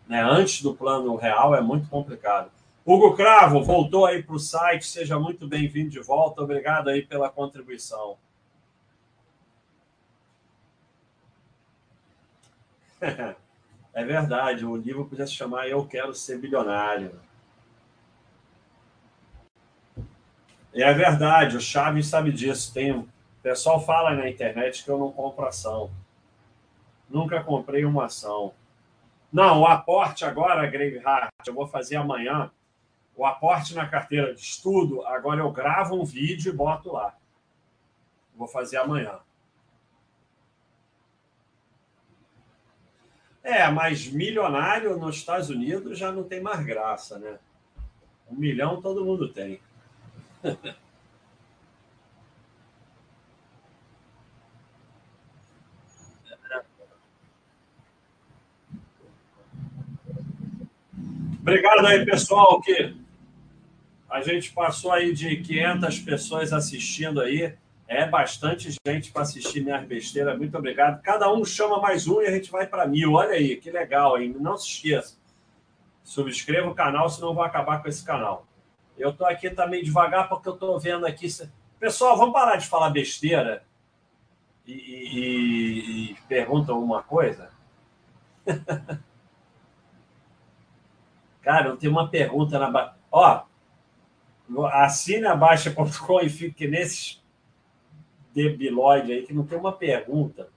Né? 0.08 0.24
Antes 0.24 0.64
do 0.64 0.74
plano 0.74 1.16
real 1.16 1.54
é 1.54 1.62
muito 1.62 1.88
complicado. 1.88 2.50
Hugo 2.86 3.16
Cravo 3.16 3.64
voltou 3.64 4.06
aí 4.06 4.22
para 4.22 4.36
o 4.36 4.40
site, 4.40 4.86
seja 4.86 5.18
muito 5.18 5.48
bem-vindo 5.48 5.90
de 5.90 6.00
volta. 6.00 6.44
Obrigado 6.44 6.88
aí 6.88 7.02
pela 7.04 7.30
contribuição. 7.30 8.18
É 13.98 14.04
verdade, 14.04 14.66
o 14.66 14.76
livro 14.76 15.06
podia 15.06 15.26
se 15.26 15.32
chamar 15.32 15.70
Eu 15.70 15.86
Quero 15.88 16.14
Ser 16.14 16.38
Bilionário. 16.38 17.18
E 20.74 20.84
é 20.84 20.94
verdade, 20.94 21.56
o 21.56 21.62
Chaves 21.62 22.08
sabe 22.08 22.34
disso. 22.34 22.74
Tem, 22.74 22.92
o 22.92 23.08
pessoal 23.42 23.80
fala 23.80 24.14
na 24.14 24.30
internet 24.30 24.84
que 24.84 24.92
eu 24.92 25.00
não 25.00 25.14
compro 25.14 25.46
ação. 25.46 25.90
Nunca 27.10 27.42
comprei 27.42 27.86
uma 27.86 28.08
ação. 28.08 28.54
Não, 29.32 29.62
o 29.62 29.66
aporte 29.66 30.26
agora, 30.26 30.68
Gravehart, 30.68 31.32
eu 31.48 31.54
vou 31.54 31.66
fazer 31.66 31.96
amanhã. 31.96 32.52
O 33.16 33.26
aporte 33.26 33.74
na 33.74 33.88
carteira 33.88 34.34
de 34.34 34.42
estudo, 34.42 35.06
agora 35.06 35.40
eu 35.40 35.52
gravo 35.52 35.96
um 35.96 36.04
vídeo 36.04 36.52
e 36.52 36.56
boto 36.56 36.92
lá. 36.92 37.16
Vou 38.36 38.48
fazer 38.48 38.78
amanhã. 38.78 39.20
É, 43.42 43.70
mas 43.70 44.08
milionário 44.08 44.98
nos 44.98 45.18
Estados 45.18 45.50
Unidos 45.50 45.98
já 45.98 46.12
não 46.12 46.24
tem 46.24 46.42
mais 46.42 46.66
graça, 46.66 47.18
né? 47.20 47.40
Um 48.30 48.36
milhão 48.36 48.82
todo 48.82 49.06
mundo 49.06 49.32
tem. 49.32 49.62
Obrigado 61.40 61.86
aí, 61.86 62.04
pessoal, 62.04 62.60
que 62.60 63.05
a 64.10 64.22
gente 64.22 64.52
passou 64.52 64.92
aí 64.92 65.14
de 65.14 65.38
500 65.38 66.00
pessoas 66.00 66.54
assistindo 66.54 67.22
aí. 67.22 67.56
É 67.88 68.08
bastante 68.08 68.76
gente 68.88 69.12
para 69.12 69.22
assistir 69.22 69.62
minhas 69.62 69.86
besteiras. 69.86 70.38
Muito 70.38 70.58
obrigado. 70.58 71.02
Cada 71.02 71.32
um 71.32 71.46
chama 71.46 71.80
mais 71.80 72.08
um 72.08 72.22
e 72.22 72.28
a 72.28 72.32
gente 72.32 72.50
vai 72.50 72.66
para 72.66 72.88
mil. 72.88 73.14
Olha 73.14 73.32
aí, 73.32 73.58
que 73.58 73.70
legal, 73.70 74.20
hein? 74.20 74.36
Não 74.40 74.58
se 74.58 74.68
esqueça. 74.68 75.18
Subscreva 76.04 76.70
o 76.70 76.76
canal, 76.76 77.10
senão 77.10 77.34
vou 77.34 77.44
acabar 77.44 77.82
com 77.82 77.90
esse 77.90 78.04
canal. 78.04 78.48
Eu 78.98 79.10
estou 79.10 79.28
aqui 79.28 79.50
também 79.50 79.84
devagar 79.84 80.30
porque 80.30 80.48
eu 80.48 80.54
estou 80.54 80.80
vendo 80.80 81.06
aqui. 81.06 81.28
Pessoal, 81.80 82.18
vamos 82.18 82.34
parar 82.34 82.56
de 82.56 82.68
falar 82.68 82.90
besteira 82.90 83.64
e, 84.66 84.74
e, 84.74 86.12
e 86.12 86.16
perguntam 86.28 86.82
uma 86.82 87.04
coisa? 87.04 87.50
Cara, 91.42 91.68
eu 91.70 91.78
tenho 91.78 91.92
uma 91.92 92.08
pergunta 92.10 92.58
na. 92.58 92.96
Ó, 93.12 93.44
assine 94.72 95.26
a 95.26 95.36
Baixa.com 95.36 96.20
e 96.22 96.30
fique 96.30 96.68
nesses 96.68 97.24
debilóide 98.34 99.14
aí 99.14 99.26
que 99.26 99.34
não 99.34 99.46
tem 99.46 99.58
uma 99.58 99.72
pergunta. 99.72 100.50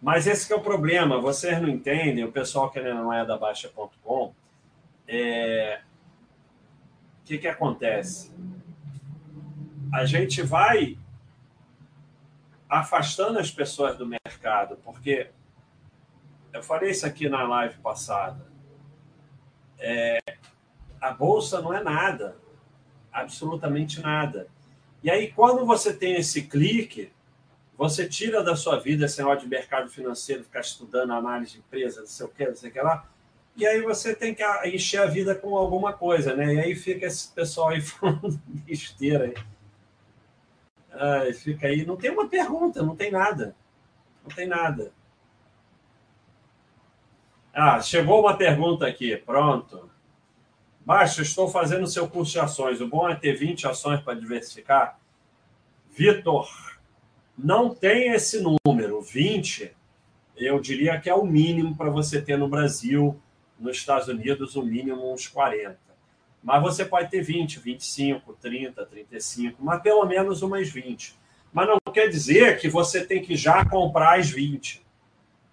Mas 0.00 0.26
esse 0.26 0.52
é 0.52 0.56
o 0.56 0.60
problema, 0.60 1.18
vocês 1.18 1.60
não 1.60 1.68
entendem, 1.68 2.22
o 2.22 2.30
pessoal 2.30 2.70
que 2.70 2.80
não 2.80 3.10
é 3.12 3.24
da 3.24 3.38
Baixa.com, 3.38 4.34
é... 5.08 5.80
o 7.22 7.26
que, 7.26 7.38
que 7.38 7.48
acontece? 7.48 8.30
A 9.92 10.04
gente 10.04 10.42
vai 10.42 10.98
afastando 12.68 13.38
as 13.38 13.50
pessoas 13.50 13.96
do 13.96 14.06
mercado, 14.06 14.76
porque 14.84 15.30
eu 16.52 16.62
falei 16.62 16.90
isso 16.90 17.06
aqui 17.06 17.28
na 17.28 17.44
live 17.44 17.78
passada. 17.78 18.46
É... 19.78 20.18
A 21.06 21.12
bolsa 21.12 21.62
não 21.62 21.72
é 21.72 21.80
nada, 21.80 22.36
absolutamente 23.12 24.00
nada. 24.00 24.48
E 25.04 25.08
aí, 25.08 25.30
quando 25.30 25.64
você 25.64 25.94
tem 25.94 26.16
esse 26.16 26.42
clique, 26.42 27.12
você 27.78 28.08
tira 28.08 28.42
da 28.42 28.56
sua 28.56 28.80
vida 28.80 29.04
esse 29.06 29.18
negócio 29.18 29.42
de 29.42 29.48
mercado 29.48 29.88
financeiro, 29.88 30.42
ficar 30.42 30.62
estudando 30.62 31.12
análise 31.12 31.52
de 31.52 31.58
empresa, 31.58 32.00
não 32.00 32.08
sei 32.08 32.26
o 32.26 32.28
que, 32.28 32.44
não 32.44 32.56
sei 32.56 32.70
o 32.70 32.72
que 32.72 32.80
lá. 32.80 33.08
E 33.54 33.64
aí 33.64 33.80
você 33.82 34.16
tem 34.16 34.34
que 34.34 34.42
encher 34.66 35.00
a 35.00 35.06
vida 35.06 35.32
com 35.32 35.56
alguma 35.56 35.92
coisa, 35.92 36.34
né? 36.34 36.54
E 36.54 36.58
aí 36.58 36.74
fica 36.74 37.06
esse 37.06 37.32
pessoal 37.32 37.68
aí 37.68 37.80
falando 37.80 38.40
besteira 38.48 39.26
aí. 39.26 39.34
Ah, 40.90 41.32
fica 41.32 41.68
aí, 41.68 41.86
não 41.86 41.96
tem 41.96 42.10
uma 42.10 42.28
pergunta, 42.28 42.82
não 42.82 42.96
tem 42.96 43.12
nada. 43.12 43.54
Não 44.24 44.34
tem 44.34 44.48
nada. 44.48 44.90
Ah, 47.54 47.80
chegou 47.80 48.20
uma 48.22 48.36
pergunta 48.36 48.88
aqui, 48.88 49.16
pronto. 49.16 49.88
Baixa, 50.86 51.20
estou 51.20 51.48
fazendo 51.48 51.82
o 51.82 51.88
seu 51.88 52.08
curso 52.08 52.30
de 52.30 52.38
ações. 52.38 52.80
O 52.80 52.86
bom 52.86 53.08
é 53.08 53.16
ter 53.16 53.32
20 53.32 53.66
ações 53.66 54.00
para 54.00 54.14
diversificar? 54.14 54.96
Vitor, 55.90 56.48
não 57.36 57.74
tem 57.74 58.12
esse 58.12 58.40
número. 58.64 59.02
20, 59.02 59.74
eu 60.36 60.60
diria 60.60 61.00
que 61.00 61.10
é 61.10 61.14
o 61.14 61.26
mínimo 61.26 61.76
para 61.76 61.90
você 61.90 62.22
ter 62.22 62.38
no 62.38 62.46
Brasil, 62.46 63.20
nos 63.58 63.78
Estados 63.78 64.06
Unidos, 64.06 64.54
o 64.54 64.62
mínimo 64.62 65.12
uns 65.12 65.26
40. 65.26 65.76
Mas 66.40 66.62
você 66.62 66.84
pode 66.84 67.10
ter 67.10 67.20
20, 67.20 67.58
25, 67.58 68.34
30, 68.34 68.86
35, 68.86 69.56
mas 69.64 69.82
pelo 69.82 70.06
menos 70.06 70.40
umas 70.42 70.68
20. 70.68 71.16
Mas 71.52 71.66
não 71.66 71.92
quer 71.92 72.06
dizer 72.06 72.60
que 72.60 72.68
você 72.68 73.04
tem 73.04 73.20
que 73.20 73.34
já 73.34 73.64
comprar 73.64 74.20
as 74.20 74.30
20. 74.30 74.86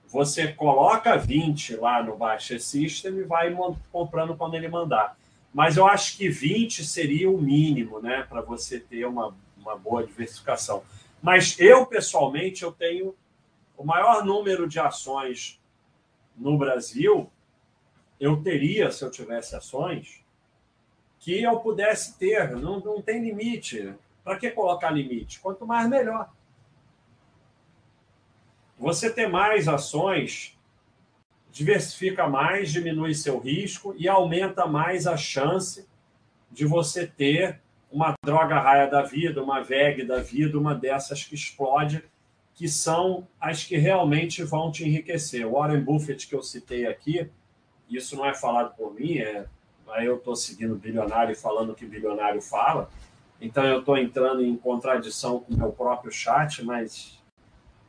Você 0.09 0.49
coloca 0.49 1.17
20 1.17 1.77
lá 1.77 2.03
no 2.03 2.15
Baixa 2.15 2.59
System 2.59 3.17
e 3.17 3.23
vai 3.23 3.51
comprando 3.91 4.37
quando 4.37 4.53
ele 4.53 4.67
mandar. 4.67 5.17
Mas 5.53 5.77
eu 5.77 5.85
acho 5.85 6.17
que 6.17 6.29
20 6.29 6.83
seria 6.83 7.29
o 7.29 7.37
mínimo, 7.37 7.99
né, 7.99 8.23
para 8.23 8.41
você 8.41 8.79
ter 8.79 9.05
uma, 9.05 9.35
uma 9.57 9.77
boa 9.77 10.05
diversificação. 10.05 10.83
Mas 11.21 11.59
eu, 11.59 11.85
pessoalmente, 11.85 12.63
eu 12.63 12.71
tenho 12.71 13.15
o 13.77 13.83
maior 13.83 14.25
número 14.25 14.67
de 14.67 14.79
ações 14.79 15.61
no 16.35 16.57
Brasil, 16.57 17.29
eu 18.19 18.41
teria, 18.41 18.91
se 18.91 19.03
eu 19.03 19.11
tivesse 19.11 19.55
ações, 19.55 20.23
que 21.19 21.41
eu 21.41 21.59
pudesse 21.59 22.17
ter. 22.17 22.51
Não, 22.51 22.79
não 22.79 23.01
tem 23.01 23.23
limite. 23.23 23.93
Para 24.23 24.37
que 24.37 24.49
colocar 24.51 24.91
limite? 24.91 25.39
Quanto 25.39 25.65
mais, 25.65 25.89
melhor. 25.89 26.29
Você 28.77 29.09
ter 29.09 29.27
mais 29.27 29.67
ações 29.67 30.52
diversifica 31.53 32.27
mais, 32.27 32.71
diminui 32.71 33.13
seu 33.13 33.37
risco 33.37 33.93
e 33.95 34.09
aumenta 34.09 34.65
mais 34.65 35.05
a 35.05 35.15
chance 35.15 35.87
de 36.51 36.65
você 36.65 37.05
ter 37.05 37.61
uma 37.91 38.15
droga 38.25 38.59
raia 38.59 38.89
da 38.89 39.03
vida, 39.03 39.41
uma 39.41 39.61
VEG 39.61 40.03
da 40.03 40.17
vida, 40.17 40.57
uma 40.57 40.73
dessas 40.73 41.23
que 41.23 41.35
explode, 41.35 42.03
que 42.55 42.67
são 42.67 43.27
as 43.39 43.63
que 43.63 43.77
realmente 43.77 44.43
vão 44.43 44.71
te 44.71 44.83
enriquecer. 44.83 45.45
O 45.45 45.51
Warren 45.51 45.81
Buffett, 45.81 46.27
que 46.27 46.33
eu 46.33 46.41
citei 46.41 46.87
aqui, 46.87 47.29
isso 47.87 48.15
não 48.15 48.25
é 48.25 48.33
falado 48.33 48.75
por 48.75 48.91
mim, 48.91 49.19
é, 49.19 49.45
eu 50.01 50.17
estou 50.17 50.35
seguindo 50.35 50.75
bilionário 50.75 51.33
e 51.33 51.35
falando 51.35 51.69
o 51.69 51.75
que 51.75 51.85
bilionário 51.85 52.41
fala, 52.41 52.89
então 53.39 53.63
eu 53.63 53.79
estou 53.79 53.95
entrando 53.95 54.43
em 54.43 54.57
contradição 54.57 55.39
com 55.39 55.53
o 55.53 55.57
meu 55.57 55.71
próprio 55.71 56.11
chat, 56.11 56.63
mas 56.63 57.21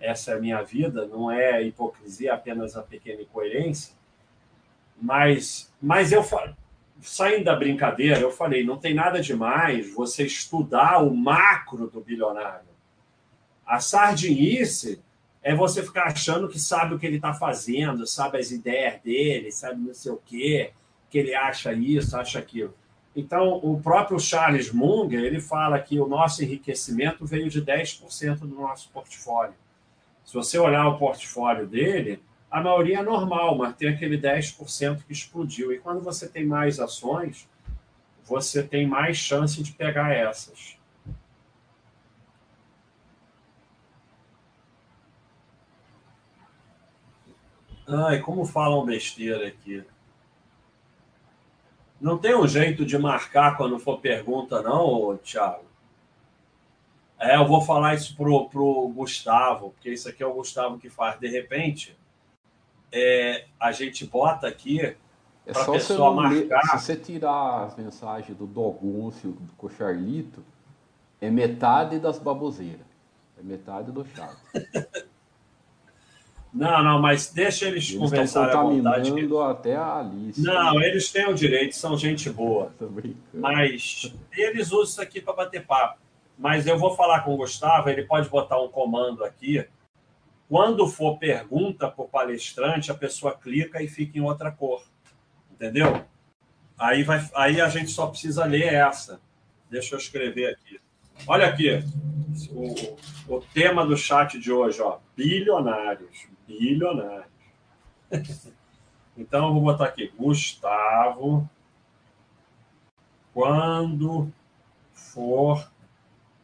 essa 0.00 0.32
é 0.32 0.34
a 0.34 0.40
minha 0.40 0.62
vida, 0.62 1.06
não 1.06 1.30
é 1.30 1.62
hipocrisia, 1.62 2.30
é 2.30 2.34
apenas 2.34 2.76
a 2.76 2.82
pequena 2.82 3.22
incoerência. 3.22 3.94
Mas, 5.00 5.72
mas 5.80 6.12
eu 6.12 6.22
saindo 7.00 7.44
da 7.44 7.56
brincadeira, 7.56 8.20
eu 8.20 8.30
falei, 8.30 8.64
não 8.64 8.78
tem 8.78 8.94
nada 8.94 9.20
demais 9.20 9.92
você 9.92 10.24
estudar 10.24 11.02
o 11.02 11.14
macro 11.14 11.88
do 11.88 12.00
bilionário. 12.00 12.66
A 13.66 13.80
sardinice 13.80 15.02
é 15.42 15.54
você 15.54 15.82
ficar 15.82 16.04
achando 16.04 16.48
que 16.48 16.58
sabe 16.58 16.94
o 16.94 16.98
que 16.98 17.06
ele 17.06 17.16
está 17.16 17.34
fazendo, 17.34 18.06
sabe 18.06 18.38
as 18.38 18.50
ideias 18.50 19.00
dele, 19.02 19.52
sabe 19.52 19.80
não 19.80 19.94
sei 19.94 20.12
o 20.12 20.20
quê, 20.24 20.72
que 21.10 21.18
ele 21.18 21.34
acha 21.34 21.72
isso, 21.72 22.16
acha 22.16 22.38
aquilo. 22.38 22.74
Então, 23.14 23.60
o 23.62 23.80
próprio 23.80 24.18
Charles 24.18 24.72
Munger, 24.72 25.20
ele 25.22 25.40
fala 25.40 25.78
que 25.78 26.00
o 26.00 26.08
nosso 26.08 26.42
enriquecimento 26.42 27.24
veio 27.24 27.48
de 27.48 27.62
10% 27.62 28.38
do 28.38 28.48
nosso 28.48 28.90
portfólio. 28.90 29.54
Se 30.24 30.34
você 30.34 30.58
olhar 30.58 30.86
o 30.88 30.98
portfólio 30.98 31.66
dele, 31.66 32.22
a 32.50 32.60
maioria 32.60 33.00
é 33.00 33.02
normal, 33.02 33.56
mas 33.58 33.76
tem 33.76 33.88
aquele 33.88 34.18
10% 34.18 35.02
que 35.04 35.12
explodiu. 35.12 35.72
E 35.72 35.78
quando 35.78 36.00
você 36.00 36.28
tem 36.28 36.46
mais 36.46 36.78
ações, 36.78 37.48
você 38.24 38.62
tem 38.62 38.86
mais 38.86 39.16
chance 39.16 39.62
de 39.62 39.72
pegar 39.72 40.12
essas. 40.12 40.78
Ai, 47.86 48.20
como 48.20 48.46
falam 48.46 48.84
besteira 48.84 49.46
aqui. 49.46 49.84
Não 52.00 52.18
tem 52.18 52.34
um 52.34 52.46
jeito 52.46 52.84
de 52.84 52.98
marcar 52.98 53.56
quando 53.56 53.78
for 53.78 54.00
pergunta, 54.00 54.62
não, 54.62 55.16
Thiago? 55.18 55.73
É, 57.24 57.36
eu 57.36 57.46
vou 57.46 57.62
falar 57.62 57.94
isso 57.94 58.14
pro, 58.14 58.50
pro 58.50 58.92
Gustavo, 58.94 59.70
porque 59.70 59.90
isso 59.90 60.06
aqui 60.10 60.22
é 60.22 60.26
o 60.26 60.34
Gustavo 60.34 60.78
que 60.78 60.90
faz. 60.90 61.18
De 61.18 61.26
repente, 61.26 61.96
é, 62.92 63.46
a 63.58 63.72
gente 63.72 64.04
bota 64.04 64.46
aqui 64.46 64.78
é 64.80 64.96
para 65.50 65.62
a 65.62 65.70
pessoa 65.72 66.12
marcar. 66.12 66.60
Ler, 66.60 66.70
se 66.70 66.78
você 66.78 66.96
tirar 66.96 67.64
as 67.64 67.76
mensagens 67.76 68.36
do 68.36 68.46
Doguncio, 68.46 69.30
do 69.32 69.52
Cocharlito, 69.54 70.44
é 71.18 71.30
metade 71.30 71.98
das 71.98 72.18
baboseiras. 72.18 72.86
É 73.38 73.42
metade 73.42 73.90
do 73.90 74.04
chato. 74.04 74.36
não, 76.52 76.84
não, 76.84 77.00
mas 77.00 77.32
deixa 77.32 77.68
eles, 77.68 77.88
eles 77.88 77.98
conversarem 77.98 78.54
à 78.54 78.62
vontade. 78.62 79.10
Que... 79.10 79.36
até 79.38 79.76
a 79.76 80.00
Alice. 80.00 80.42
Não, 80.42 80.78
eles 80.82 81.10
têm 81.10 81.26
o 81.26 81.32
direito, 81.32 81.74
são 81.74 81.96
gente 81.96 82.28
boa. 82.28 82.70
Mas 83.32 84.14
eles 84.30 84.72
usam 84.72 84.84
isso 84.84 85.00
aqui 85.00 85.22
para 85.22 85.32
bater 85.32 85.66
papo 85.66 86.03
mas 86.36 86.66
eu 86.66 86.78
vou 86.78 86.96
falar 86.96 87.20
com 87.20 87.34
o 87.34 87.36
Gustavo, 87.36 87.88
ele 87.88 88.04
pode 88.04 88.28
botar 88.28 88.60
um 88.60 88.68
comando 88.68 89.24
aqui. 89.24 89.66
Quando 90.48 90.86
for 90.86 91.18
pergunta 91.18 91.90
por 91.90 92.08
palestrante, 92.08 92.90
a 92.90 92.94
pessoa 92.94 93.36
clica 93.36 93.82
e 93.82 93.88
fica 93.88 94.18
em 94.18 94.22
outra 94.22 94.50
cor. 94.50 94.84
Entendeu? 95.50 96.04
Aí, 96.76 97.02
vai, 97.02 97.28
aí 97.34 97.60
a 97.60 97.68
gente 97.68 97.90
só 97.90 98.08
precisa 98.08 98.44
ler 98.44 98.74
essa. 98.74 99.20
Deixa 99.70 99.94
eu 99.94 99.98
escrever 99.98 100.50
aqui. 100.52 100.80
Olha 101.26 101.46
aqui, 101.46 101.82
o, 102.50 103.34
o 103.36 103.40
tema 103.40 103.86
do 103.86 103.96
chat 103.96 104.38
de 104.38 104.52
hoje, 104.52 104.82
ó, 104.82 104.98
bilionários, 105.16 106.26
bilionários. 106.46 107.26
então 109.16 109.46
eu 109.48 109.54
vou 109.54 109.62
botar 109.62 109.86
aqui, 109.86 110.12
Gustavo, 110.18 111.48
quando 113.32 114.30
for 114.92 115.70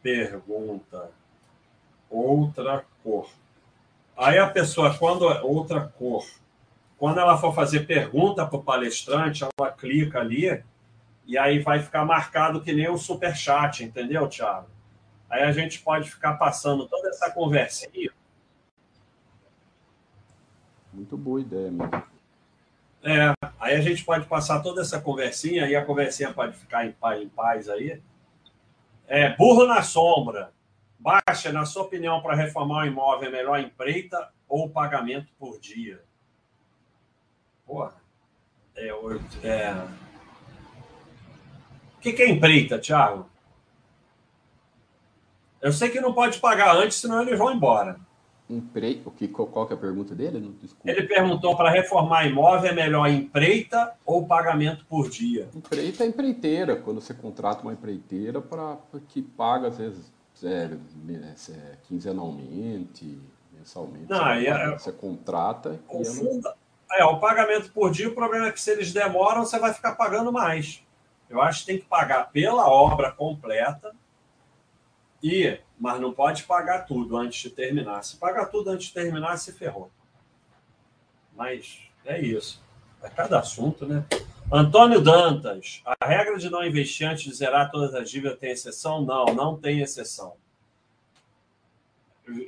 pergunta 0.01 1.11
outra 2.09 2.85
cor. 3.03 3.29
Aí 4.17 4.37
a 4.37 4.47
pessoa, 4.47 4.95
quando 4.97 5.23
outra 5.23 5.81
cor, 5.81 6.25
quando 6.97 7.19
ela 7.19 7.37
for 7.37 7.55
fazer 7.55 7.87
pergunta 7.87 8.45
para 8.45 8.59
o 8.59 8.63
palestrante, 8.63 9.43
ela 9.43 9.71
clica 9.71 10.19
ali 10.19 10.63
e 11.25 11.37
aí 11.37 11.59
vai 11.59 11.79
ficar 11.79 12.05
marcado 12.05 12.61
que 12.61 12.73
nem 12.73 12.89
o 12.89 12.97
super 12.97 13.35
chat, 13.35 13.83
entendeu, 13.83 14.27
Thiago? 14.27 14.67
Aí 15.29 15.43
a 15.43 15.51
gente 15.51 15.79
pode 15.81 16.11
ficar 16.11 16.33
passando 16.33 16.87
toda 16.87 17.09
essa 17.09 17.31
conversinha. 17.31 18.11
Muito 20.93 21.17
boa 21.17 21.39
ideia, 21.39 21.71
mesmo. 21.71 22.03
É, 23.03 23.33
aí 23.59 23.75
a 23.75 23.81
gente 23.81 24.03
pode 24.03 24.27
passar 24.27 24.61
toda 24.61 24.81
essa 24.81 24.99
conversinha 24.99 25.65
e 25.67 25.75
a 25.75 25.85
conversinha 25.85 26.33
pode 26.33 26.55
ficar 26.55 26.85
em 26.85 26.91
paz, 26.91 27.21
em 27.21 27.29
paz 27.29 27.69
aí. 27.69 28.01
É, 29.11 29.35
burro 29.35 29.67
na 29.67 29.83
sombra. 29.83 30.53
Baixa, 30.97 31.51
na 31.51 31.65
sua 31.65 31.83
opinião, 31.83 32.21
para 32.21 32.33
reformar 32.33 32.85
o 32.85 32.87
imóvel, 32.87 33.27
é 33.27 33.31
melhor 33.31 33.59
empreita 33.59 34.31
ou 34.47 34.69
pagamento 34.69 35.27
por 35.37 35.59
dia? 35.59 36.01
Porra. 37.65 37.93
É, 38.73 38.87
é... 39.43 39.73
O 41.97 41.99
que, 41.99 42.13
que 42.13 42.21
é 42.21 42.29
empreita, 42.29 42.79
Thiago? 42.79 43.29
Eu 45.61 45.73
sei 45.73 45.89
que 45.89 45.99
não 45.99 46.13
pode 46.13 46.39
pagar 46.39 46.73
antes, 46.73 46.95
senão 46.95 47.21
eles 47.21 47.37
vão 47.37 47.51
embora. 47.51 47.99
Empre... 48.51 49.01
O 49.05 49.11
que, 49.11 49.27
qual 49.27 49.65
que 49.65 49.73
é 49.73 49.75
a 49.75 49.79
pergunta 49.79 50.13
dele? 50.13 50.53
Ele 50.85 51.03
perguntou 51.03 51.55
para 51.55 51.71
reformar 51.71 52.27
imóvel 52.27 52.71
é 52.71 52.73
melhor 52.73 53.07
empreita 53.09 53.93
ou 54.05 54.27
pagamento 54.27 54.85
por 54.85 55.09
dia? 55.09 55.49
Empreita 55.55 56.03
é 56.03 56.07
empreiteira, 56.07 56.75
quando 56.75 56.99
você 57.01 57.13
contrata 57.13 57.61
uma 57.61 57.73
empreiteira 57.73 58.41
para 58.41 58.77
que 59.07 59.21
paga, 59.21 59.69
às 59.69 59.77
vezes, 59.77 60.11
é, 60.43 60.69
é, 61.49 61.77
quinzenalmente, 61.83 63.17
mensalmente. 63.53 64.09
Não, 64.09 64.19
você, 64.19 64.47
é, 64.47 64.71
você 64.71 64.91
contrata 64.91 65.79
o, 65.87 66.03
fundo, 66.03 66.49
é, 66.93 67.05
o 67.05 67.19
pagamento 67.19 67.71
por 67.71 67.91
dia, 67.91 68.09
o 68.09 68.15
problema 68.15 68.47
é 68.47 68.51
que 68.51 68.59
se 68.59 68.71
eles 68.71 68.91
demoram, 68.91 69.45
você 69.45 69.57
vai 69.57 69.73
ficar 69.73 69.93
pagando 69.93 70.31
mais. 70.31 70.83
Eu 71.29 71.41
acho 71.41 71.61
que 71.61 71.67
tem 71.67 71.79
que 71.79 71.85
pagar 71.85 72.29
pela 72.31 72.67
obra 72.69 73.11
completa 73.11 73.93
e 75.21 75.59
mas 75.79 75.99
não 75.99 76.13
pode 76.13 76.43
pagar 76.43 76.85
tudo 76.85 77.17
antes 77.17 77.41
de 77.41 77.49
terminar. 77.49 78.03
Se 78.03 78.17
pagar 78.17 78.45
tudo 78.45 78.69
antes 78.69 78.87
de 78.87 78.93
terminar, 78.93 79.37
se 79.37 79.51
ferrou. 79.51 79.91
Mas 81.35 81.79
é 82.05 82.21
isso. 82.21 82.61
É 83.01 83.09
cada 83.09 83.39
assunto, 83.39 83.85
né? 83.85 84.05
Antônio 84.51 85.01
Dantas, 85.01 85.81
a 85.85 86.05
regra 86.05 86.37
de 86.37 86.49
não 86.49 86.63
investir 86.63 87.07
antes 87.07 87.23
de 87.23 87.33
zerar 87.33 87.71
todas 87.71 87.95
as 87.95 88.09
dívidas 88.09 88.37
tem 88.37 88.51
exceção? 88.51 89.03
Não, 89.03 89.25
não 89.25 89.57
tem 89.57 89.79
exceção. 89.81 90.35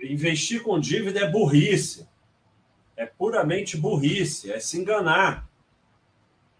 Investir 0.03 0.61
com 0.61 0.79
dívida 0.79 1.21
é 1.21 1.29
burrice. 1.29 2.07
É 2.95 3.05
puramente 3.05 3.77
burrice, 3.77 4.51
é 4.51 4.59
se 4.59 4.77
enganar. 4.77 5.49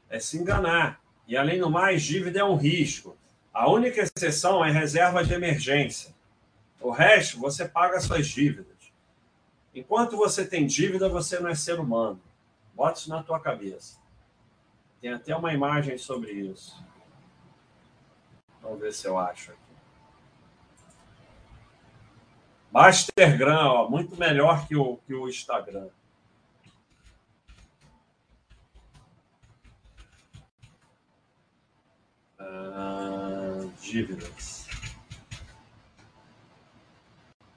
É 0.10 0.20
se 0.20 0.38
enganar. 0.38 1.02
E 1.28 1.38
além 1.38 1.60
do 1.60 1.70
mais, 1.70 2.02
dívida 2.02 2.40
é 2.40 2.44
um 2.44 2.56
risco. 2.56 3.16
A 3.54 3.70
única 3.70 4.02
exceção 4.02 4.66
é 4.66 4.72
reserva 4.72 5.24
de 5.24 5.34
emergência. 5.34 6.14
O 6.82 6.90
resto, 6.90 7.40
você 7.40 7.68
paga 7.68 8.00
suas 8.00 8.28
dívidas. 8.28 8.74
Enquanto 9.76 10.18
você 10.18 10.46
tem 10.46 10.66
dívida, 10.66 11.08
você 11.08 11.40
não 11.40 11.50
é 11.50 11.56
ser 11.56 11.80
humano. 11.80 12.20
Bota 12.74 13.00
isso 13.00 13.10
na 13.10 13.22
tua 13.22 13.40
cabeça. 13.40 14.00
Tem 15.00 15.14
até 15.14 15.36
uma 15.36 15.54
imagem 15.54 15.98
sobre 15.98 16.32
isso. 16.32 16.84
Vamos 18.62 18.80
ver 18.80 18.94
se 18.94 19.06
eu 19.06 19.20
acho 19.20 19.52
aqui. 19.52 19.60
Mastergram, 22.72 23.68
ó, 23.68 23.90
muito 23.90 24.16
melhor 24.16 24.68
que 24.68 24.76
o, 24.76 24.98
que 25.06 25.14
o 25.14 25.30
Instagram. 25.30 25.90
Ah, 32.40 33.23
dívidas. 33.84 34.66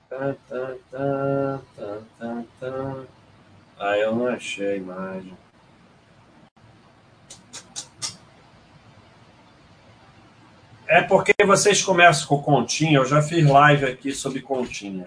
Tá, 0.08 0.34
tá, 0.48 0.74
tá, 0.90 1.60
tá, 1.76 1.98
tá, 2.18 2.44
tá. 2.60 3.04
Ah, 3.78 3.96
eu 3.98 4.14
não 4.14 4.26
achei 4.26 4.72
a 4.72 4.76
imagem. 4.76 5.36
É 10.86 11.02
porque 11.02 11.34
vocês 11.44 11.82
começam 11.82 12.26
com 12.28 12.42
continha. 12.42 12.98
Eu 12.98 13.04
já 13.04 13.20
fiz 13.20 13.44
live 13.44 13.84
aqui 13.84 14.12
sobre 14.12 14.40
continha. 14.40 15.06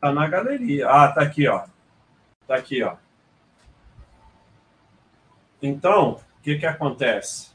Tá 0.00 0.12
na 0.12 0.26
galeria. 0.26 0.88
Ah, 0.88 1.12
tá 1.12 1.22
aqui, 1.22 1.46
ó. 1.46 1.66
Tá 2.46 2.56
aqui, 2.56 2.82
ó. 2.82 2.96
Então, 5.62 6.12
o 6.12 6.42
que 6.42 6.58
que 6.58 6.66
acontece? 6.66 7.49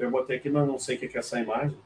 Eu 0.00 0.10
botei 0.10 0.38
aqui, 0.38 0.48
mas 0.48 0.66
não 0.66 0.78
sei 0.78 0.96
o 0.96 0.98
que 0.98 1.14
é 1.14 1.18
essa 1.20 1.38
imagem. 1.38 1.76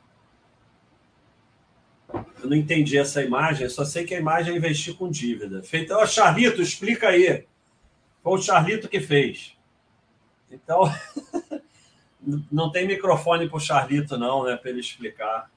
Eu 2.12 2.48
não 2.48 2.56
entendi 2.56 2.96
essa 2.96 3.22
imagem, 3.22 3.68
só 3.68 3.84
sei 3.84 4.04
que 4.04 4.14
a 4.14 4.20
imagem 4.20 4.54
é 4.54 4.56
investir 4.56 4.96
com 4.96 5.10
dívida. 5.10 5.62
Feita. 5.62 5.96
Ó, 5.96 6.02
oh, 6.02 6.06
Charlito, 6.06 6.62
explica 6.62 7.08
aí. 7.08 7.44
Foi 8.22 8.38
o 8.38 8.42
Charlito 8.42 8.88
que 8.88 9.00
fez. 9.00 9.56
Então, 10.48 10.82
não 12.52 12.70
tem 12.70 12.86
microfone 12.86 13.48
para 13.48 13.56
o 13.56 13.60
Charlito, 13.60 14.16
não, 14.16 14.44
né? 14.44 14.56
Para 14.56 14.70
ele 14.70 14.80
explicar. 14.80 15.50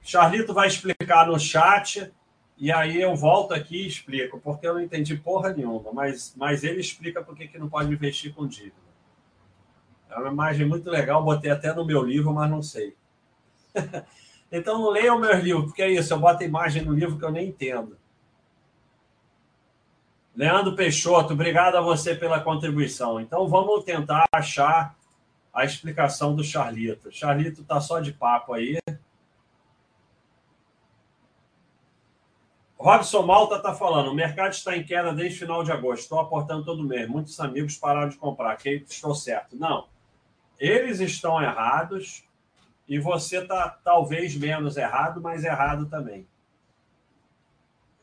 Charlito 0.00 0.54
vai 0.54 0.68
explicar 0.68 1.26
no 1.26 1.38
chat 1.38 2.10
e 2.56 2.72
aí 2.72 3.00
eu 3.00 3.14
volto 3.14 3.52
aqui 3.52 3.82
e 3.82 3.86
explico, 3.86 4.40
porque 4.40 4.66
eu 4.66 4.74
não 4.74 4.80
entendi 4.80 5.16
porra 5.16 5.52
nenhuma, 5.52 5.92
mas, 5.92 6.34
mas 6.36 6.62
ele 6.62 6.80
explica 6.80 7.22
por 7.22 7.36
que 7.36 7.58
não 7.58 7.68
pode 7.68 7.92
investir 7.92 8.32
com 8.32 8.46
dívida. 8.46 8.83
É 10.14 10.18
uma 10.18 10.30
imagem 10.30 10.66
muito 10.66 10.88
legal, 10.88 11.24
botei 11.24 11.50
até 11.50 11.74
no 11.74 11.84
meu 11.84 12.02
livro, 12.02 12.32
mas 12.32 12.50
não 12.50 12.62
sei. 12.62 12.96
então 14.50 14.78
não 14.78 14.90
leiam 14.90 15.18
meus 15.18 15.42
livros, 15.42 15.66
porque 15.66 15.82
é 15.82 15.90
isso, 15.90 16.14
eu 16.14 16.20
boto 16.20 16.44
imagem 16.44 16.84
no 16.84 16.94
livro 16.94 17.18
que 17.18 17.24
eu 17.24 17.32
nem 17.32 17.48
entendo. 17.48 17.98
Leandro 20.36 20.74
Peixoto, 20.74 21.32
obrigado 21.32 21.76
a 21.76 21.80
você 21.80 22.14
pela 22.14 22.40
contribuição. 22.40 23.20
Então 23.20 23.46
vamos 23.48 23.84
tentar 23.84 24.24
achar 24.32 24.96
a 25.52 25.64
explicação 25.64 26.34
do 26.34 26.42
Charlito. 26.42 27.12
Charlito 27.12 27.62
está 27.62 27.80
só 27.80 28.00
de 28.00 28.12
papo 28.12 28.52
aí. 28.52 28.78
Robson 32.76 33.22
Malta 33.22 33.56
está 33.56 33.72
falando: 33.72 34.10
o 34.10 34.14
mercado 34.14 34.52
está 34.52 34.76
em 34.76 34.84
queda 34.84 35.14
desde 35.14 35.38
final 35.38 35.62
de 35.62 35.70
agosto. 35.70 36.02
Estou 36.02 36.18
aportando 36.18 36.64
todo 36.64 36.82
mês. 36.82 37.08
Muitos 37.08 37.38
amigos 37.38 37.76
pararam 37.76 38.08
de 38.08 38.16
comprar. 38.16 38.56
Que 38.56 38.84
estou 38.88 39.14
certo. 39.14 39.56
Não. 39.56 39.86
Eles 40.58 41.00
estão 41.00 41.42
errados 41.42 42.24
e 42.88 42.98
você 42.98 43.38
está 43.38 43.68
talvez 43.82 44.36
menos 44.36 44.76
errado, 44.76 45.20
mas 45.20 45.44
errado 45.44 45.86
também. 45.86 46.26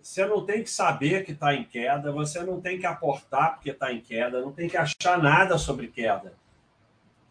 Você 0.02 0.26
não 0.26 0.46
tem 0.46 0.64
que 0.64 0.70
saber 0.70 1.24
que 1.24 1.32
está 1.32 1.54
em 1.54 1.64
queda, 1.64 2.12
você 2.12 2.44
não 2.44 2.60
tem 2.60 2.80
que 2.80 2.86
aportar 2.86 3.54
porque 3.54 3.70
está 3.70 3.94
em 3.94 4.02
queda, 4.02 4.42
não 4.42 4.52
tem 4.52 4.68
que 4.68 4.78
achar 4.78 5.22
nada 5.22 5.58
sobre 5.58 5.88
queda. 5.88 6.34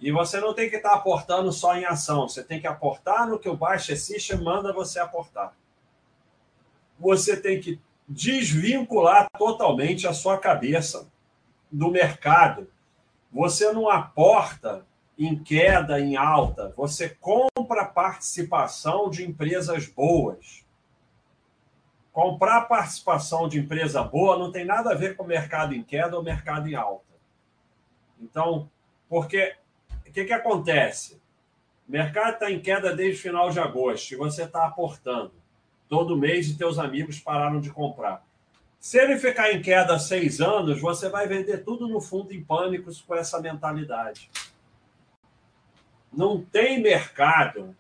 E 0.00 0.12
você 0.12 0.40
não 0.40 0.54
tem 0.54 0.70
que 0.70 0.76
estar 0.76 0.90
tá 0.90 0.96
aportando 0.96 1.52
só 1.52 1.76
em 1.76 1.84
ação, 1.84 2.28
você 2.28 2.42
tem 2.42 2.60
que 2.60 2.66
aportar 2.66 3.28
no 3.28 3.38
que 3.38 3.48
o 3.48 3.56
Baixa 3.56 3.96
System 3.96 4.40
manda 4.42 4.72
você 4.72 5.00
aportar 5.00 5.52
você 7.00 7.34
tem 7.34 7.58
que 7.58 7.80
desvincular 8.06 9.26
totalmente 9.38 10.06
a 10.06 10.12
sua 10.12 10.36
cabeça 10.36 11.10
do 11.72 11.90
mercado. 11.90 12.68
Você 13.32 13.72
não 13.72 13.88
aporta 13.88 14.84
em 15.26 15.38
queda, 15.38 16.00
em 16.00 16.16
alta, 16.16 16.72
você 16.74 17.10
compra 17.10 17.84
participação 17.84 19.10
de 19.10 19.22
empresas 19.22 19.86
boas. 19.86 20.64
Comprar 22.10 22.62
participação 22.62 23.46
de 23.46 23.58
empresa 23.58 24.02
boa 24.02 24.38
não 24.38 24.50
tem 24.50 24.64
nada 24.64 24.92
a 24.92 24.94
ver 24.94 25.16
com 25.16 25.24
mercado 25.24 25.74
em 25.74 25.82
queda 25.82 26.16
ou 26.16 26.22
mercado 26.22 26.68
em 26.68 26.74
alta. 26.74 27.04
Então, 28.18 28.70
porque 29.10 29.56
o 30.06 30.10
que, 30.10 30.24
que 30.24 30.32
acontece? 30.32 31.20
O 31.86 31.92
mercado 31.92 32.34
está 32.34 32.50
em 32.50 32.60
queda 32.60 32.96
desde 32.96 33.20
final 33.20 33.50
de 33.50 33.60
agosto 33.60 34.12
e 34.12 34.16
você 34.16 34.44
está 34.44 34.64
aportando 34.64 35.32
todo 35.86 36.16
mês 36.16 36.48
e 36.48 36.56
teus 36.56 36.78
amigos 36.78 37.20
pararam 37.20 37.60
de 37.60 37.70
comprar. 37.70 38.24
Se 38.78 38.98
ele 38.98 39.18
ficar 39.18 39.52
em 39.52 39.60
queda 39.60 39.98
seis 39.98 40.40
anos, 40.40 40.80
você 40.80 41.10
vai 41.10 41.28
vender 41.28 41.58
tudo 41.58 41.86
no 41.86 42.00
fundo 42.00 42.32
em 42.32 42.42
pânico 42.42 42.90
com 43.06 43.14
essa 43.14 43.38
mentalidade. 43.38 44.30
Não 46.12 46.40
tem 46.40 46.80
mercado. 46.80 47.76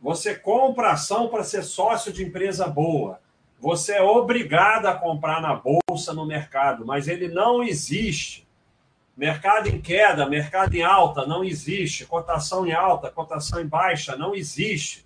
Você 0.00 0.34
compra 0.34 0.92
ação 0.92 1.28
para 1.28 1.44
ser 1.44 1.62
sócio 1.62 2.12
de 2.12 2.24
empresa 2.24 2.66
boa. 2.66 3.20
Você 3.60 3.94
é 3.94 4.02
obrigado 4.02 4.86
a 4.86 4.94
comprar 4.94 5.42
na 5.42 5.54
bolsa 5.54 6.14
no 6.14 6.24
mercado, 6.24 6.86
mas 6.86 7.08
ele 7.08 7.28
não 7.28 7.62
existe. 7.62 8.46
Mercado 9.16 9.68
em 9.68 9.80
queda, 9.80 10.28
mercado 10.28 10.74
em 10.74 10.82
alta, 10.82 11.26
não 11.26 11.42
existe. 11.42 12.06
Cotação 12.06 12.64
em 12.64 12.72
alta, 12.72 13.10
cotação 13.10 13.60
em 13.60 13.66
baixa, 13.66 14.16
não 14.16 14.32
existe. 14.32 15.04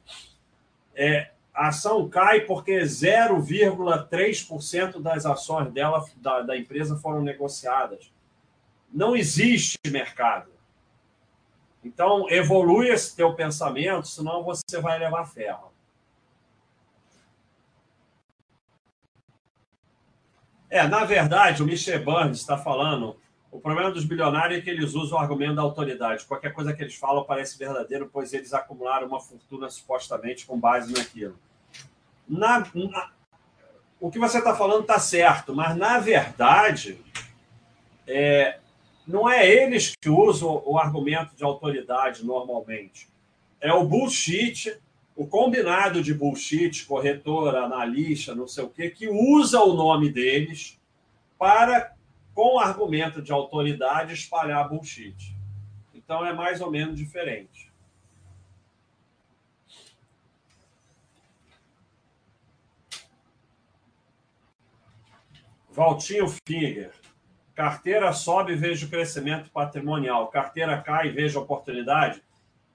É, 0.95 1.31
a 1.55 1.69
ação 1.69 2.11
cai 2.11 2.41
porque 2.41 2.81
0,3% 2.81 5.01
das 5.01 5.25
ações 5.25 5.73
dela, 5.73 6.05
da, 6.17 6.43
da 6.43 6.55
empresa 6.57 6.97
foram 6.97 7.23
negociadas. 7.23 8.13
Não 8.93 9.17
existe 9.17 9.79
mercado. 9.87 10.51
Então, 11.85 12.29
evolui 12.31 12.89
esse 12.89 13.15
teu 13.17 13.35
pensamento, 13.35 14.07
senão 14.07 14.43
você 14.45 14.81
vai 14.81 14.99
levar 14.99 15.25
ferro. 15.25 15.73
É, 20.71 20.87
na 20.87 21.05
verdade, 21.05 21.63
o 21.63 21.67
Michel 21.67 22.03
Burns 22.03 22.39
está 22.39 22.57
falando 22.57 23.17
o 23.53 23.61
problema 23.61 23.91
dos 23.91 24.07
bilionários 24.07 24.59
é 24.59 24.63
que 24.63 24.71
eles 24.71 24.95
usam 24.95 25.19
o 25.19 25.21
argumento 25.21 25.57
da 25.57 25.63
autoridade. 25.63 26.25
Qualquer 26.25 26.55
coisa 26.55 26.73
que 26.73 26.83
eles 26.83 26.95
falam 26.95 27.23
parece 27.23 27.59
verdadeiro, 27.59 28.09
pois 28.11 28.33
eles 28.33 28.55
acumularam 28.55 29.07
uma 29.07 29.21
fortuna 29.21 29.69
supostamente 29.69 30.47
com 30.47 30.59
base 30.59 30.91
naquilo. 30.91 31.39
Na, 32.27 32.61
na, 32.75 33.13
o 34.01 34.11
que 34.11 34.19
você 34.19 34.39
está 34.39 34.57
falando 34.57 34.81
está 34.81 34.99
certo, 34.99 35.55
mas 35.55 35.77
na 35.77 35.99
verdade 35.99 36.99
é, 38.07 38.59
não 39.07 39.29
é 39.29 39.49
eles 39.49 39.95
que 40.01 40.09
usam 40.09 40.63
o 40.65 40.79
argumento 40.79 41.35
de 41.35 41.45
autoridade 41.45 42.25
normalmente. 42.25 43.09
É 43.61 43.73
o 43.73 43.85
bullshit, 43.85 44.77
o 45.15 45.27
combinado 45.27 46.03
de 46.03 46.15
bullshit, 46.15 46.85
corretor, 46.87 47.57
analista, 47.57 48.35
não 48.35 48.47
sei 48.47 48.65
o 48.65 48.69
quê, 48.69 48.91
que 48.91 49.09
usa 49.09 49.61
o 49.61 49.75
nome 49.75 50.11
deles 50.11 50.81
para 51.39 51.95
com 52.35 52.59
argumento 52.59 53.21
de 53.21 53.33
autoridade, 53.33 54.15
espalhar 54.15 54.69
bullshit. 54.69 55.37
Então 55.95 56.25
é 56.25 56.33
mais 56.33 56.61
ou 56.61 56.71
menos 56.71 56.97
diferente. 56.97 57.71
Valtinho 65.71 66.27
Finger. 66.47 66.93
Carteira 67.63 68.13
sobe, 68.13 68.57
vejo 68.57 68.91
crescimento 68.91 69.49
patrimonial. 69.49 70.27
Carteira 70.27 70.83
cai, 70.83 71.11
vejo 71.11 71.39
oportunidade. 71.39 72.21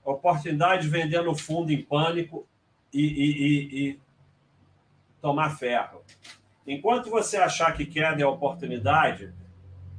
Oportunidade 0.01 0.87
vendendo 0.87 1.35
fundo 1.35 1.73
em 1.73 1.81
pânico 1.81 2.47
e, 2.93 3.01
e, 3.01 3.31
e, 3.31 3.89
e 3.89 3.99
tomar 5.21 5.57
ferro. 5.57 6.01
Enquanto 6.65 7.09
você 7.09 7.35
achar 7.35 7.75
que 7.75 7.85
queda 7.85 8.21
é 8.21 8.25
oportunidade, 8.25 9.33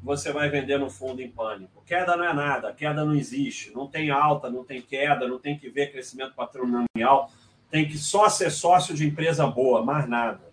você 0.02 0.32
vai 0.32 0.48
vender 0.48 0.78
no 0.78 0.88
fundo 0.88 1.20
em 1.20 1.30
pânico. 1.30 1.82
Queda 1.84 2.16
não 2.16 2.24
é 2.24 2.32
nada, 2.32 2.72
queda 2.72 3.04
não 3.04 3.14
existe. 3.14 3.70
Não 3.74 3.86
tem 3.86 4.08
alta, 4.08 4.48
não 4.48 4.64
tem 4.64 4.80
queda, 4.80 5.28
não 5.28 5.38
tem 5.38 5.58
que 5.58 5.68
ver 5.68 5.92
crescimento 5.92 6.32
patrimonial. 6.32 7.30
Tem 7.70 7.86
que 7.86 7.98
só 7.98 8.30
ser 8.30 8.50
sócio 8.50 8.94
de 8.94 9.06
empresa 9.06 9.46
boa, 9.46 9.84
mais 9.84 10.08
nada. 10.08 10.47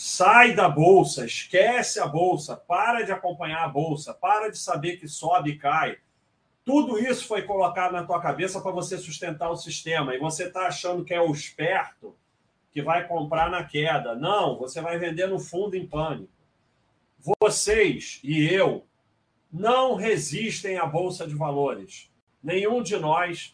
Sai 0.00 0.54
da 0.54 0.68
bolsa, 0.68 1.26
esquece 1.26 1.98
a 1.98 2.06
bolsa, 2.06 2.56
para 2.56 3.02
de 3.02 3.10
acompanhar 3.10 3.64
a 3.64 3.68
bolsa, 3.68 4.14
para 4.14 4.48
de 4.48 4.56
saber 4.56 4.96
que 4.96 5.08
sobe 5.08 5.50
e 5.50 5.58
cai. 5.58 5.98
Tudo 6.64 7.00
isso 7.00 7.26
foi 7.26 7.42
colocado 7.42 7.94
na 7.94 8.04
tua 8.04 8.20
cabeça 8.20 8.60
para 8.60 8.70
você 8.70 8.96
sustentar 8.96 9.50
o 9.50 9.56
sistema. 9.56 10.14
E 10.14 10.18
você 10.20 10.44
está 10.44 10.68
achando 10.68 11.04
que 11.04 11.12
é 11.12 11.20
o 11.20 11.32
esperto 11.32 12.14
que 12.70 12.80
vai 12.80 13.08
comprar 13.08 13.50
na 13.50 13.64
queda. 13.64 14.14
Não, 14.14 14.56
você 14.56 14.80
vai 14.80 15.00
vender 15.00 15.26
no 15.26 15.40
fundo 15.40 15.74
em 15.74 15.84
pânico. 15.84 16.30
Vocês 17.40 18.20
e 18.22 18.46
eu 18.46 18.86
não 19.52 19.96
resistem 19.96 20.78
à 20.78 20.86
bolsa 20.86 21.26
de 21.26 21.34
valores. 21.34 22.08
Nenhum 22.40 22.84
de 22.84 22.96
nós 22.96 23.52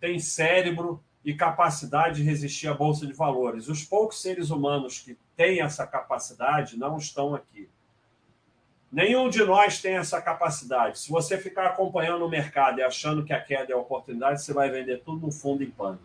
tem 0.00 0.18
cérebro 0.18 1.04
e 1.22 1.34
capacidade 1.34 2.22
de 2.22 2.22
resistir 2.22 2.68
à 2.68 2.74
bolsa 2.74 3.06
de 3.06 3.12
valores. 3.12 3.68
Os 3.68 3.84
poucos 3.84 4.22
seres 4.22 4.48
humanos 4.48 5.00
que 5.00 5.14
têm 5.38 5.60
essa 5.60 5.86
capacidade 5.86 6.76
não 6.76 6.98
estão 6.98 7.32
aqui. 7.32 7.70
Nenhum 8.90 9.30
de 9.30 9.44
nós 9.44 9.80
tem 9.80 9.96
essa 9.96 10.20
capacidade. 10.20 10.98
Se 10.98 11.10
você 11.10 11.38
ficar 11.38 11.66
acompanhando 11.66 12.26
o 12.26 12.28
mercado 12.28 12.80
e 12.80 12.82
achando 12.82 13.24
que 13.24 13.32
a 13.32 13.40
queda 13.40 13.72
é 13.72 13.76
oportunidade, 13.76 14.42
você 14.42 14.52
vai 14.52 14.68
vender 14.68 15.04
tudo 15.04 15.26
no 15.26 15.32
fundo 15.32 15.62
em 15.62 15.70
pânico. 15.70 16.02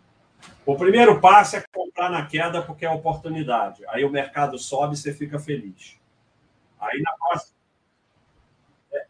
O 0.64 0.76
primeiro 0.76 1.20
passo 1.20 1.56
é 1.56 1.64
comprar 1.72 2.10
na 2.10 2.26
queda 2.26 2.62
porque 2.62 2.86
é 2.86 2.90
oportunidade. 2.90 3.82
Aí 3.88 4.04
o 4.04 4.10
mercado 4.10 4.56
sobe 4.56 4.94
e 4.94 4.98
você 4.98 5.12
fica 5.12 5.38
feliz. 5.40 5.98
Aí 6.78 7.02
na 7.02 7.12
próxima. 7.14 7.56
É. 8.92 9.06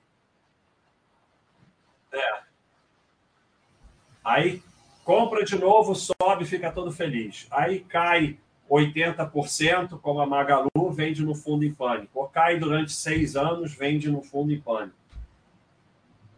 é. 2.15 2.43
Aí 4.25 4.63
compra 5.05 5.45
de 5.45 5.59
novo, 5.59 5.95
sobe, 5.95 6.47
fica 6.47 6.73
todo 6.73 6.91
feliz. 6.91 7.47
Aí 7.51 7.81
cai 7.81 8.39
80%, 8.71 10.01
como 10.01 10.21
a 10.21 10.27
Magalu, 10.27 10.91
vende 10.91 11.23
no 11.23 11.35
fundo 11.35 11.65
em 11.65 11.73
pânico. 11.73 12.19
Ou 12.19 12.27
cai 12.27 12.59
durante 12.59 12.93
seis 12.93 13.37
anos, 13.37 13.75
vende 13.75 14.11
no 14.11 14.23
fundo 14.23 14.53
em 14.53 14.61
pânico. 14.61 14.97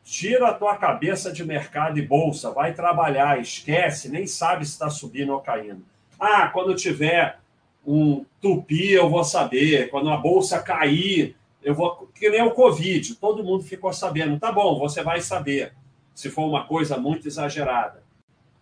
Tira 0.05 0.49
a 0.49 0.55
tua 0.55 0.77
cabeça 0.77 1.33
de 1.33 1.45
mercado 1.45 1.99
e 1.99 2.03
bolsa, 2.03 2.53
vai 2.53 2.73
trabalhar, 2.73 3.41
esquece, 3.41 4.09
nem 4.09 4.27
sabe 4.27 4.65
se 4.65 4.73
está 4.73 4.89
subindo 4.89 5.33
ou 5.33 5.41
caindo. 5.41 5.85
Ah, 6.19 6.49
quando 6.49 6.75
tiver 6.75 7.39
um 7.85 8.25
tupi, 8.41 8.93
eu 8.93 9.09
vou 9.09 9.25
saber. 9.25 9.91
Quando 9.91 10.11
a 10.11 10.17
bolsa 10.17 10.63
cair, 10.63 11.37
eu 11.63 11.75
vou. 11.75 12.09
Que 12.15 12.31
nem 12.31 12.43
o 12.43 12.53
Covid, 12.53 13.17
todo 13.17 13.45
mundo 13.45 13.65
ficou 13.65 13.93
sabendo. 13.93 14.39
Tá 14.39 14.53
bom, 14.53 14.79
você 14.79 15.03
vai 15.03 15.21
saber, 15.21 15.73
se 16.15 16.31
for 16.31 16.47
uma 16.47 16.67
coisa 16.67 16.97
muito 16.97 17.27
exagerada. 17.27 18.03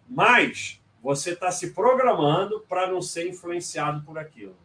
Mas 0.08 0.80
você 1.04 1.32
está 1.32 1.52
se 1.52 1.72
programando 1.72 2.60
para 2.66 2.90
não 2.90 3.02
ser 3.02 3.28
influenciado 3.28 4.02
por 4.06 4.18
aquilo. 4.18 4.56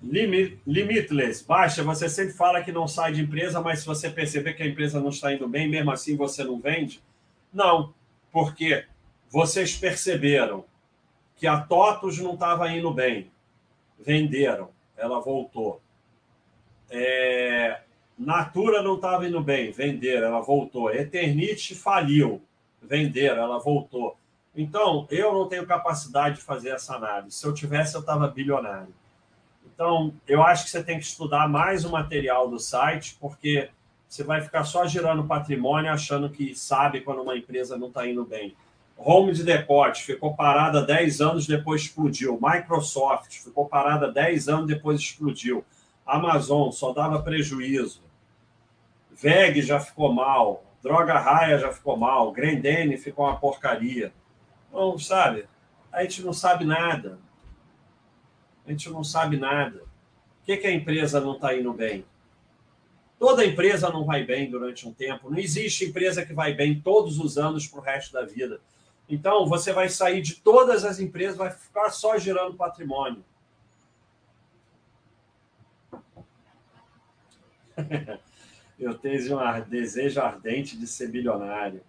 Limitless, 0.00 1.44
baixa, 1.44 1.82
você 1.82 2.08
sempre 2.08 2.32
fala 2.34 2.62
que 2.62 2.70
não 2.70 2.86
sai 2.86 3.12
de 3.12 3.22
empresa, 3.22 3.60
mas 3.60 3.80
se 3.80 3.86
você 3.86 4.08
perceber 4.08 4.54
que 4.54 4.62
a 4.62 4.66
empresa 4.66 5.00
não 5.00 5.08
está 5.08 5.34
indo 5.34 5.48
bem, 5.48 5.68
mesmo 5.68 5.90
assim 5.90 6.16
você 6.16 6.44
não 6.44 6.60
vende? 6.60 7.02
Não, 7.52 7.92
porque 8.30 8.86
vocês 9.28 9.76
perceberam 9.76 10.64
que 11.34 11.48
a 11.48 11.60
TOTUS 11.60 12.20
não 12.20 12.34
estava 12.34 12.70
indo 12.70 12.94
bem, 12.94 13.32
venderam, 13.98 14.70
ela 14.96 15.18
voltou. 15.20 15.82
É... 16.88 17.80
Natura 18.18 18.82
não 18.82 18.96
estava 18.96 19.26
indo 19.28 19.40
bem, 19.40 19.70
venderam, 19.70 20.28
ela 20.28 20.40
voltou. 20.40 20.92
Eternite 20.92 21.74
faliu, 21.74 22.42
venderam, 22.82 23.42
ela 23.42 23.58
voltou. 23.58 24.16
Então, 24.56 25.06
eu 25.08 25.32
não 25.32 25.48
tenho 25.48 25.64
capacidade 25.64 26.36
de 26.36 26.42
fazer 26.42 26.70
essa 26.70 26.96
análise. 26.96 27.36
Se 27.36 27.46
eu 27.46 27.54
tivesse, 27.54 27.94
eu 27.94 28.00
estava 28.00 28.26
bilionário. 28.26 28.92
Então, 29.64 30.12
eu 30.26 30.42
acho 30.42 30.64
que 30.64 30.70
você 30.70 30.82
tem 30.82 30.98
que 30.98 31.04
estudar 31.04 31.48
mais 31.48 31.84
o 31.84 31.90
material 31.90 32.50
do 32.50 32.58
site, 32.58 33.16
porque 33.20 33.70
você 34.08 34.24
vai 34.24 34.40
ficar 34.40 34.64
só 34.64 34.84
girando 34.84 35.28
patrimônio 35.28 35.92
achando 35.92 36.28
que 36.28 36.56
sabe 36.56 37.02
quando 37.02 37.22
uma 37.22 37.36
empresa 37.36 37.78
não 37.78 37.86
está 37.86 38.04
indo 38.04 38.24
bem. 38.24 38.56
Home 38.96 39.32
de 39.32 39.44
Depot 39.44 39.94
ficou 39.94 40.34
parada 40.34 40.82
10 40.82 41.20
anos, 41.20 41.46
depois 41.46 41.82
explodiu. 41.82 42.36
Microsoft 42.42 43.32
ficou 43.44 43.66
parada 43.66 44.10
10 44.10 44.48
anos, 44.48 44.66
depois 44.66 44.98
explodiu. 44.98 45.64
Amazon 46.04 46.72
só 46.72 46.92
dava 46.92 47.22
prejuízo. 47.22 48.07
VEG 49.18 49.62
já 49.62 49.80
ficou 49.80 50.12
mal. 50.12 50.64
Droga 50.80 51.18
Raia 51.18 51.58
já 51.58 51.72
ficou 51.72 51.96
mal. 51.96 52.30
Grendene 52.30 52.96
ficou 52.96 53.26
uma 53.26 53.38
porcaria. 53.38 54.12
Então, 54.68 54.96
sabe? 54.98 55.46
A 55.92 56.02
gente 56.02 56.22
não 56.22 56.32
sabe 56.32 56.64
nada. 56.64 57.18
A 58.64 58.70
gente 58.70 58.88
não 58.88 59.02
sabe 59.02 59.36
nada. 59.36 59.82
O 60.42 60.44
que, 60.44 60.56
que 60.56 60.66
a 60.66 60.72
empresa 60.72 61.20
não 61.20 61.34
está 61.34 61.54
indo 61.54 61.72
bem? 61.72 62.04
Toda 63.18 63.44
empresa 63.44 63.90
não 63.90 64.04
vai 64.04 64.22
bem 64.24 64.48
durante 64.48 64.86
um 64.86 64.92
tempo. 64.92 65.28
Não 65.28 65.38
existe 65.38 65.84
empresa 65.84 66.24
que 66.24 66.32
vai 66.32 66.54
bem 66.54 66.80
todos 66.80 67.18
os 67.18 67.36
anos 67.36 67.66
para 67.66 67.80
o 67.80 67.82
resto 67.82 68.12
da 68.12 68.24
vida. 68.24 68.60
Então, 69.08 69.46
você 69.46 69.72
vai 69.72 69.88
sair 69.88 70.22
de 70.22 70.36
todas 70.36 70.84
as 70.84 71.00
empresas, 71.00 71.36
vai 71.36 71.50
ficar 71.50 71.90
só 71.90 72.16
girando 72.18 72.56
patrimônio. 72.56 73.24
Eu 78.78 78.94
tenho 78.94 79.38
um 79.38 79.60
desejo 79.68 80.20
ardente 80.20 80.78
de 80.78 80.86
ser 80.86 81.08
bilionário. 81.08 81.82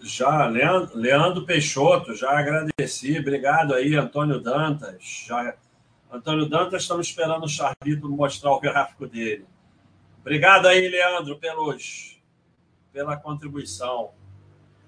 Já, 0.00 0.46
Leandro, 0.46 1.44
Peixoto, 1.44 2.14
já 2.14 2.38
agradeci. 2.38 3.18
Obrigado 3.18 3.74
aí, 3.74 3.96
Antônio 3.96 4.40
Dantas. 4.40 5.24
Já, 5.26 5.56
Antônio 6.10 6.48
Dantas, 6.48 6.82
estamos 6.82 7.08
esperando 7.08 7.44
o 7.44 7.48
Charlito 7.48 8.08
mostrar 8.08 8.52
o 8.52 8.60
gráfico 8.60 9.08
dele. 9.08 9.44
Obrigado 10.20 10.66
aí, 10.66 10.88
Leandro, 10.88 11.36
pelos, 11.38 12.22
pela 12.92 13.16
contribuição. 13.16 14.12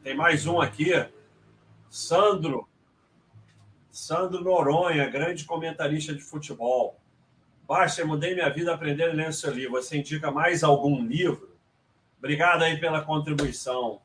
Tem 0.02 0.14
mais 0.14 0.46
um 0.46 0.60
aqui. 0.60 0.92
Sandro. 1.90 2.69
Sandro 3.90 4.42
Noronha, 4.42 5.08
grande 5.10 5.44
comentarista 5.44 6.14
de 6.14 6.20
futebol. 6.20 6.98
Baixa, 7.66 8.04
mudei 8.04 8.34
minha 8.34 8.48
vida 8.50 8.72
aprendendo 8.72 9.16
lendo 9.16 9.32
seu 9.32 9.52
livro. 9.52 9.72
Você 9.72 9.98
indica 9.98 10.30
mais 10.30 10.62
algum 10.62 11.04
livro? 11.04 11.56
Obrigado 12.18 12.62
aí 12.62 12.78
pela 12.78 13.02
contribuição. 13.02 14.00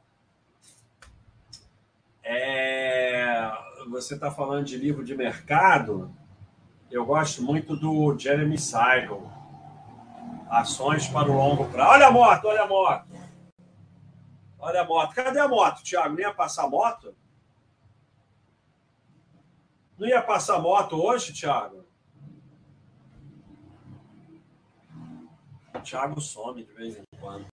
É, 2.24 3.52
você 3.90 4.16
está 4.16 4.32
falando 4.32 4.66
de 4.66 4.78
livro 4.78 5.04
de 5.04 5.16
mercado. 5.16 6.12
Eu 6.90 7.06
gosto 7.06 7.44
muito 7.44 7.76
do 7.76 8.18
Jeremy 8.18 8.58
Siegel. 8.58 9.30
Ações 10.50 11.08
para 11.08 11.30
o 11.30 11.36
longo 11.36 11.66
prazo. 11.70 11.92
Olha 11.92 12.08
a 12.08 12.12
moto, 12.12 12.46
olha 12.46 12.62
a 12.64 12.68
moto. 12.68 13.08
Olha 14.58 14.82
a 14.82 14.86
moto. 14.86 15.14
Cadê 15.14 15.40
a 15.40 15.48
moto, 15.48 15.84
Thiago? 15.84 16.16
Nem 16.16 16.26
ia 16.26 16.34
passar 16.34 16.68
moto? 16.68 17.16
Não 19.98 20.08
ia 20.08 20.22
passar 20.22 20.60
moto 20.60 21.02
hoje, 21.02 21.34
Thiago? 21.34 21.86
Thiago 25.84 26.20
some 26.20 26.64
de 26.64 26.74
vez 26.74 26.98
em 26.98 27.04
quando. 27.20 27.46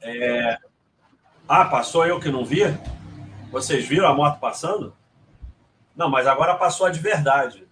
É... 0.00 0.58
Ah, 1.48 1.64
passou 1.64 2.06
eu 2.06 2.20
que 2.20 2.30
não 2.30 2.44
vi? 2.44 2.62
Vocês 3.50 3.86
viram 3.86 4.06
a 4.06 4.14
moto 4.14 4.38
passando? 4.38 4.94
Não, 5.96 6.08
mas 6.08 6.26
agora 6.26 6.56
passou 6.56 6.86
a 6.86 6.90
de 6.90 7.00
verdade. 7.00 7.66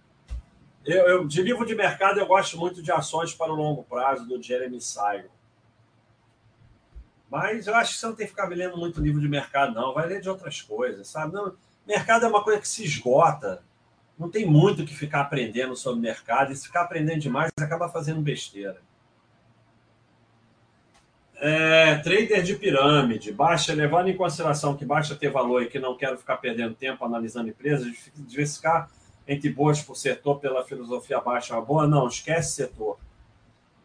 Eu, 0.85 1.07
eu, 1.07 1.27
de 1.27 1.41
livro 1.41 1.65
de 1.65 1.75
mercado, 1.75 2.19
eu 2.19 2.25
gosto 2.25 2.57
muito 2.57 2.81
de 2.81 2.91
ações 2.91 3.33
para 3.33 3.51
o 3.51 3.55
longo 3.55 3.83
prazo, 3.83 4.27
do 4.27 4.41
Jeremy 4.41 4.81
Simon. 4.81 5.29
Mas 7.29 7.67
eu 7.67 7.75
acho 7.75 7.93
que 7.93 7.99
você 7.99 8.05
não 8.07 8.15
tem 8.15 8.25
que 8.25 8.31
ficar 8.31 8.49
lendo 8.49 8.77
muito 8.77 8.99
livro 8.99 9.21
de 9.21 9.29
mercado, 9.29 9.73
não. 9.73 9.93
Vai 9.93 10.07
ler 10.07 10.21
de 10.21 10.29
outras 10.29 10.61
coisas, 10.61 11.07
sabe? 11.07 11.33
Não, 11.33 11.55
mercado 11.87 12.25
é 12.25 12.29
uma 12.29 12.43
coisa 12.43 12.59
que 12.59 12.67
se 12.67 12.83
esgota. 12.83 13.63
Não 14.17 14.29
tem 14.29 14.45
muito 14.45 14.85
que 14.85 14.95
ficar 14.95 15.21
aprendendo 15.21 15.75
sobre 15.75 16.01
mercado. 16.01 16.51
E 16.51 16.55
se 16.55 16.67
ficar 16.67 16.81
aprendendo 16.81 17.19
demais, 17.19 17.51
acaba 17.59 17.89
fazendo 17.89 18.21
besteira. 18.21 18.79
É, 21.43 21.95
trader 21.95 22.43
de 22.43 22.55
pirâmide, 22.55 23.31
baixa, 23.31 23.73
levando 23.73 24.09
em 24.09 24.15
consideração 24.15 24.77
que 24.77 24.85
baixa 24.85 25.15
ter 25.15 25.31
valor 25.31 25.63
e 25.63 25.67
que 25.67 25.79
não 25.79 25.97
quero 25.97 26.15
ficar 26.15 26.37
perdendo 26.37 26.75
tempo 26.75 27.03
analisando 27.03 27.49
empresas, 27.49 27.91
diversificar 28.15 28.91
entre 29.27 29.49
boas 29.49 29.81
por 29.81 29.95
setor 29.95 30.39
pela 30.39 30.63
filosofia 30.63 31.19
baixa 31.19 31.55
uma 31.55 31.65
boa? 31.65 31.87
Não, 31.87 32.07
esquece 32.07 32.51
setor. 32.53 32.99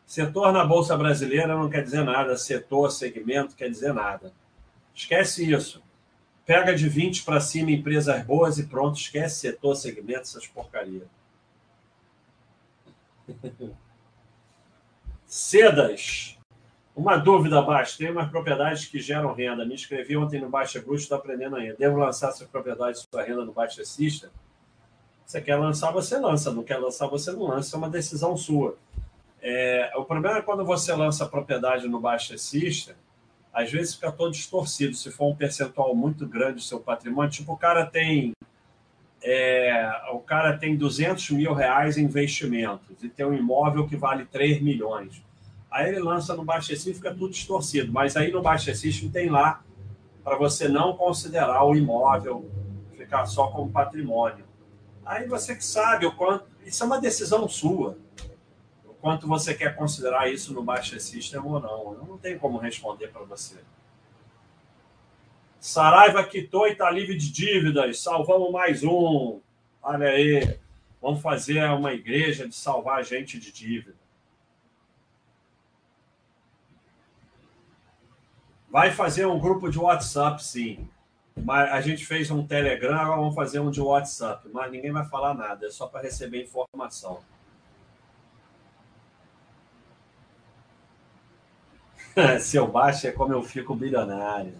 Setor 0.04 0.52
na 0.52 0.66
Bolsa 0.66 0.96
Brasileira 0.98 1.56
não 1.56 1.70
quer 1.70 1.82
dizer 1.82 2.04
nada, 2.04 2.36
setor, 2.36 2.90
segmento, 2.90 3.56
quer 3.56 3.70
dizer 3.70 3.94
nada. 3.94 4.34
Esquece 4.94 5.50
isso. 5.50 5.82
Pega 6.46 6.74
de 6.74 6.88
20 6.88 7.24
para 7.24 7.40
cima 7.40 7.72
empresas 7.72 8.24
boas 8.24 8.56
e 8.58 8.66
pronto, 8.66 8.96
esquece 8.96 9.40
setor, 9.40 9.74
segmento, 9.74 10.20
essas 10.20 10.46
porcarias. 10.46 11.02
Sedas. 15.26 16.38
Uma 16.94 17.16
dúvida, 17.16 17.60
Baixo. 17.60 17.98
Tem 17.98 18.10
umas 18.10 18.30
propriedades 18.30 18.86
que 18.86 19.00
geram 19.00 19.34
renda. 19.34 19.66
Me 19.66 19.74
inscrevi 19.74 20.16
ontem 20.16 20.40
no 20.40 20.48
Baixa 20.48 20.80
Bruxo, 20.80 21.02
estou 21.02 21.18
aprendendo 21.18 21.56
ainda. 21.56 21.74
Devo 21.76 21.98
lançar 21.98 22.30
essa 22.30 22.46
propriedade, 22.46 23.04
sua 23.12 23.22
renda 23.22 23.44
no 23.44 23.52
Baixa 23.52 23.84
System? 23.84 24.30
Você 25.26 25.42
quer 25.42 25.56
lançar, 25.56 25.90
você 25.90 26.16
lança. 26.16 26.52
Não 26.52 26.62
quer 26.62 26.78
lançar, 26.78 27.08
você 27.08 27.32
não 27.32 27.42
lança. 27.42 27.76
É 27.76 27.78
uma 27.78 27.90
decisão 27.90 28.36
sua. 28.36 28.78
É, 29.42 29.92
o 29.96 30.04
problema 30.04 30.38
é 30.38 30.42
quando 30.42 30.64
você 30.64 30.94
lança 30.94 31.24
a 31.24 31.28
propriedade 31.28 31.86
no 31.88 32.00
Baixa 32.00 32.38
System, 32.38 32.94
às 33.56 33.72
vezes 33.72 33.94
fica 33.94 34.12
todo 34.12 34.32
distorcido. 34.32 34.94
Se 34.94 35.10
for 35.10 35.32
um 35.32 35.34
percentual 35.34 35.94
muito 35.96 36.26
grande 36.26 36.56
do 36.56 36.60
seu 36.60 36.78
patrimônio, 36.78 37.30
tipo, 37.30 37.54
o 37.54 37.56
cara 37.56 37.86
tem 37.86 38.34
é, 39.22 39.90
o 40.12 40.18
cara 40.18 40.58
tem 40.58 40.76
200 40.76 41.30
mil 41.30 41.54
reais 41.54 41.96
em 41.96 42.02
investimentos 42.02 43.02
e 43.02 43.08
tem 43.08 43.24
um 43.24 43.32
imóvel 43.32 43.88
que 43.88 43.96
vale 43.96 44.26
3 44.26 44.60
milhões. 44.60 45.22
Aí 45.70 45.88
ele 45.88 46.00
lança 46.00 46.34
no 46.36 46.44
Baixa 46.44 46.76
fica 46.76 47.10
tudo 47.10 47.30
distorcido. 47.30 47.90
Mas 47.90 48.14
aí 48.14 48.30
no 48.30 48.42
Baixa 48.42 48.72
tem 49.10 49.30
lá 49.30 49.62
para 50.22 50.36
você 50.36 50.68
não 50.68 50.94
considerar 50.94 51.64
o 51.64 51.74
imóvel, 51.74 52.50
ficar 52.94 53.24
só 53.24 53.46
como 53.46 53.72
patrimônio. 53.72 54.44
Aí 55.02 55.26
você 55.26 55.56
que 55.56 55.64
sabe 55.64 56.04
o 56.04 56.12
quanto. 56.12 56.44
Isso 56.62 56.82
é 56.82 56.86
uma 56.86 57.00
decisão 57.00 57.48
sua. 57.48 57.96
Quanto 59.06 59.28
você 59.28 59.54
quer 59.54 59.76
considerar 59.76 60.28
isso 60.32 60.52
no 60.52 60.64
Baixa 60.64 60.98
System 60.98 61.38
ou 61.38 61.60
não. 61.60 61.94
Eu 61.94 62.04
não 62.08 62.18
tenho 62.18 62.40
como 62.40 62.58
responder 62.58 63.06
para 63.06 63.22
você. 63.22 63.54
Saraiva 65.60 66.24
quitou 66.24 66.66
e 66.66 66.72
está 66.72 66.90
livre 66.90 67.16
de 67.16 67.30
dívidas. 67.30 68.02
Salvamos 68.02 68.50
mais 68.50 68.82
um. 68.82 69.38
Olha 69.80 70.08
aí. 70.08 70.58
Vamos 71.00 71.22
fazer 71.22 71.62
uma 71.70 71.92
igreja 71.92 72.48
de 72.48 72.56
salvar 72.56 73.04
gente 73.04 73.38
de 73.38 73.52
dívida. 73.52 73.94
Vai 78.68 78.90
fazer 78.90 79.24
um 79.26 79.38
grupo 79.38 79.70
de 79.70 79.78
WhatsApp, 79.78 80.42
sim. 80.42 80.90
Mas 81.36 81.70
a 81.70 81.80
gente 81.80 82.04
fez 82.04 82.28
um 82.28 82.44
Telegram, 82.44 82.98
agora 82.98 83.20
vamos 83.20 83.36
fazer 83.36 83.60
um 83.60 83.70
de 83.70 83.80
WhatsApp. 83.80 84.48
Mas 84.52 84.72
ninguém 84.72 84.90
vai 84.90 85.08
falar 85.08 85.32
nada, 85.32 85.64
é 85.64 85.70
só 85.70 85.86
para 85.86 86.02
receber 86.02 86.42
informação. 86.42 87.22
Se 92.40 92.56
eu 92.56 92.66
baixo 92.66 93.06
é 93.06 93.12
como 93.12 93.32
eu 93.32 93.42
fico 93.42 93.74
bilionário. 93.74 94.54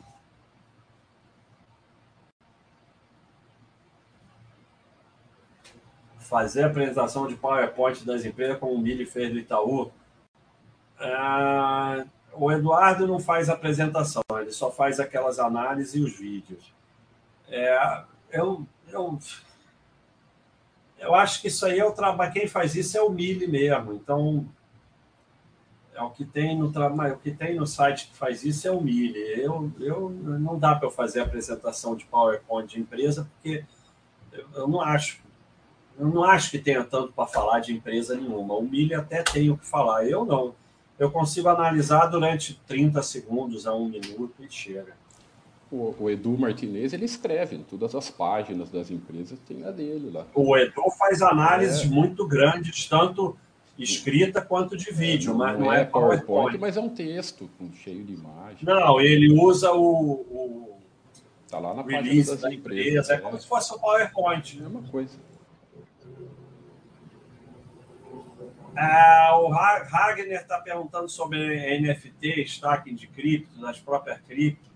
Fazer 6.19 6.65
a 6.65 6.67
apresentação 6.67 7.27
de 7.27 7.37
PowerPoint 7.37 8.05
das 8.05 8.25
empresas, 8.25 8.59
como 8.59 8.75
o 8.75 8.79
Mili 8.79 9.07
fez 9.07 9.33
do 9.33 9.39
Itaú. 9.39 9.91
Ah, 10.99 12.05
o 12.33 12.51
Eduardo 12.51 13.07
não 13.07 13.21
faz 13.21 13.49
apresentação, 13.49 14.23
ele 14.41 14.51
só 14.51 14.71
faz 14.71 14.99
aquelas 14.99 15.39
análises 15.39 15.95
e 15.95 16.01
os 16.01 16.19
vídeos. 16.19 16.75
É, 17.49 18.03
eu, 18.31 18.67
eu, 18.89 19.19
eu 20.99 21.15
acho 21.15 21.41
que 21.41 21.49
isso 21.49 21.65
aí 21.65 21.79
é 21.79 21.85
o 21.85 21.93
trabalho. 21.93 22.33
Quem 22.33 22.49
faz 22.49 22.75
isso 22.75 22.99
é 22.99 23.01
o 23.01 23.11
Mili 23.11 23.47
mesmo. 23.47 23.93
Então, 23.93 24.47
o 26.03 26.11
que 26.11 26.25
tem 26.25 26.59
no 26.59 26.71
trabalho, 26.71 27.15
o 27.15 27.19
que 27.19 27.31
tem 27.31 27.55
no 27.55 27.67
site 27.67 28.09
que 28.09 28.17
faz 28.17 28.45
isso 28.45 28.67
é 28.67 28.71
o 28.71 28.81
Mili. 28.81 29.19
Eu, 29.41 29.73
eu 29.81 30.11
não 30.11 30.59
dá 30.59 30.75
para 30.75 30.87
eu 30.87 30.91
fazer 30.91 31.21
apresentação 31.21 31.97
de 31.97 32.05
PowerPoint 32.05 32.69
de 32.69 32.81
empresa 32.81 33.29
porque 33.35 33.65
eu, 34.55 34.69
não 34.69 34.81
acho. 34.81 35.25
Eu 35.99 36.09
não 36.09 36.25
acho 36.25 36.51
que 36.51 36.59
tenha 36.59 36.85
tanto 36.85 37.13
para 37.13 37.27
falar 37.27 37.61
de 37.61 37.73
empresa 37.73 38.15
nenhuma. 38.15 38.55
O 38.55 38.63
Mili 38.63 38.95
até 38.95 39.23
tem 39.23 39.51
o 39.51 39.57
que 39.57 39.67
falar, 39.67 40.07
eu 40.07 40.25
não 40.25 40.55
eu 40.99 41.11
consigo 41.11 41.49
analisar 41.49 42.07
durante 42.07 42.55
30 42.67 43.03
segundos 43.03 43.67
a 43.67 43.75
um 43.75 43.89
minuto 43.89 44.35
e 44.41 44.51
chega. 44.51 44.95
O, 45.71 45.95
o, 45.99 46.11
Edu 46.11 46.39
Martinez, 46.39 46.93
ele 46.93 47.05
escreve 47.05 47.57
em 47.57 47.63
todas 47.63 47.95
as 47.95 48.09
páginas 48.09 48.71
das 48.71 48.91
empresas, 48.91 49.39
tem 49.41 49.65
a 49.65 49.71
dele 49.71 50.11
lá. 50.11 50.25
O 50.33 50.57
Edu 50.57 50.91
faz 50.97 51.21
análises 51.21 51.83
é. 51.83 51.87
muito 51.87 52.27
grandes, 52.27 52.87
tanto 52.89 53.37
escrita 53.79 54.41
quanto 54.41 54.77
de 54.77 54.91
vídeo, 54.91 55.31
é, 55.31 55.33
não, 55.33 55.39
mas 55.39 55.59
não 55.59 55.73
é, 55.73 55.81
é 55.83 55.85
PowerPoint, 55.85 56.27
PowerPoint. 56.27 56.59
Mas 56.59 56.77
é 56.77 56.81
um 56.81 56.89
texto 56.89 57.51
cheio 57.83 58.05
de 58.05 58.15
imagem. 58.15 58.59
Não, 58.63 59.01
ele 59.01 59.33
usa 59.33 59.73
o, 59.73 60.13
o 60.31 60.79
tá 61.49 61.59
lá 61.59 61.75
na 61.75 61.83
release 61.83 62.31
das 62.31 62.41
da 62.41 62.53
empresas. 62.53 63.09
Empresa, 63.09 63.15
é, 63.15 63.19
como 63.19 63.39
se 63.39 63.47
fosse 63.47 63.75
o 63.75 63.79
PowerPoint. 63.79 64.63
É 64.63 64.67
uma 64.67 64.83
coisa. 64.83 65.17
Ah, 68.79 69.39
o 69.41 69.49
Ragner 69.49 70.43
está 70.43 70.59
perguntando 70.59 71.09
sobre 71.09 71.81
NFT, 71.81 72.43
stacking 72.43 72.95
de 72.95 73.07
cripto, 73.07 73.59
das 73.59 73.81
próprias 73.81 74.21
cripto. 74.21 74.71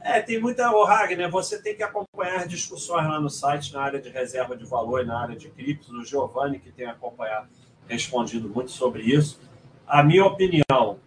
É, 0.00 0.20
tem 0.20 0.40
muita. 0.40 0.70
O 0.70 0.84
Ragner, 0.84 1.28
você 1.30 1.60
tem 1.60 1.74
que 1.74 1.82
acompanhar 1.82 2.46
discussões 2.46 3.08
lá 3.08 3.18
no 3.18 3.30
site, 3.30 3.72
na 3.72 3.82
área 3.82 4.00
de 4.00 4.08
reserva 4.08 4.56
de 4.56 4.64
valor 4.64 5.02
e 5.02 5.06
na 5.06 5.20
área 5.20 5.34
de 5.34 5.48
cripto. 5.48 5.92
O 5.92 6.04
Giovanni, 6.04 6.60
que 6.60 6.70
tem 6.70 6.86
acompanhado, 6.86 7.48
respondido 7.88 8.48
muito 8.48 8.70
sobre 8.70 9.02
isso. 9.02 9.40
A 9.86 10.02
minha 10.02 10.24
opinião, 10.24 10.98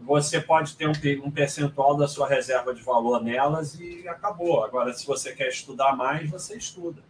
você 0.00 0.40
pode 0.40 0.76
ter 0.76 0.88
um, 0.88 1.30
percentual 1.30 1.96
da 1.96 2.08
sua 2.08 2.28
reserva 2.28 2.74
de 2.74 2.82
valor 2.82 3.22
nelas 3.22 3.78
e 3.78 4.06
acabou. 4.08 4.64
Agora, 4.64 4.92
se 4.92 5.06
você 5.06 5.34
quer 5.34 5.48
estudar 5.48 5.96
mais, 5.96 6.30
você 6.30 6.56
estuda. 6.56 7.02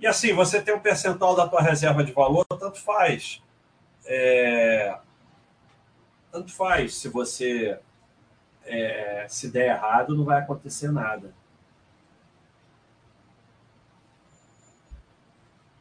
E 0.00 0.06
assim, 0.06 0.32
você 0.32 0.60
tem 0.60 0.74
um 0.74 0.80
percentual 0.80 1.34
da 1.34 1.46
tua 1.46 1.60
reserva 1.60 2.04
de 2.04 2.12
valor, 2.12 2.44
tanto 2.46 2.80
faz. 2.80 3.42
É... 4.06 4.96
Tanto 6.30 6.52
faz. 6.52 6.96
Se 6.96 7.08
você 7.08 7.78
é... 8.64 9.26
se 9.28 9.50
der 9.50 9.76
errado, 9.76 10.16
não 10.16 10.24
vai 10.24 10.40
acontecer 10.40 10.90
nada. 10.90 11.32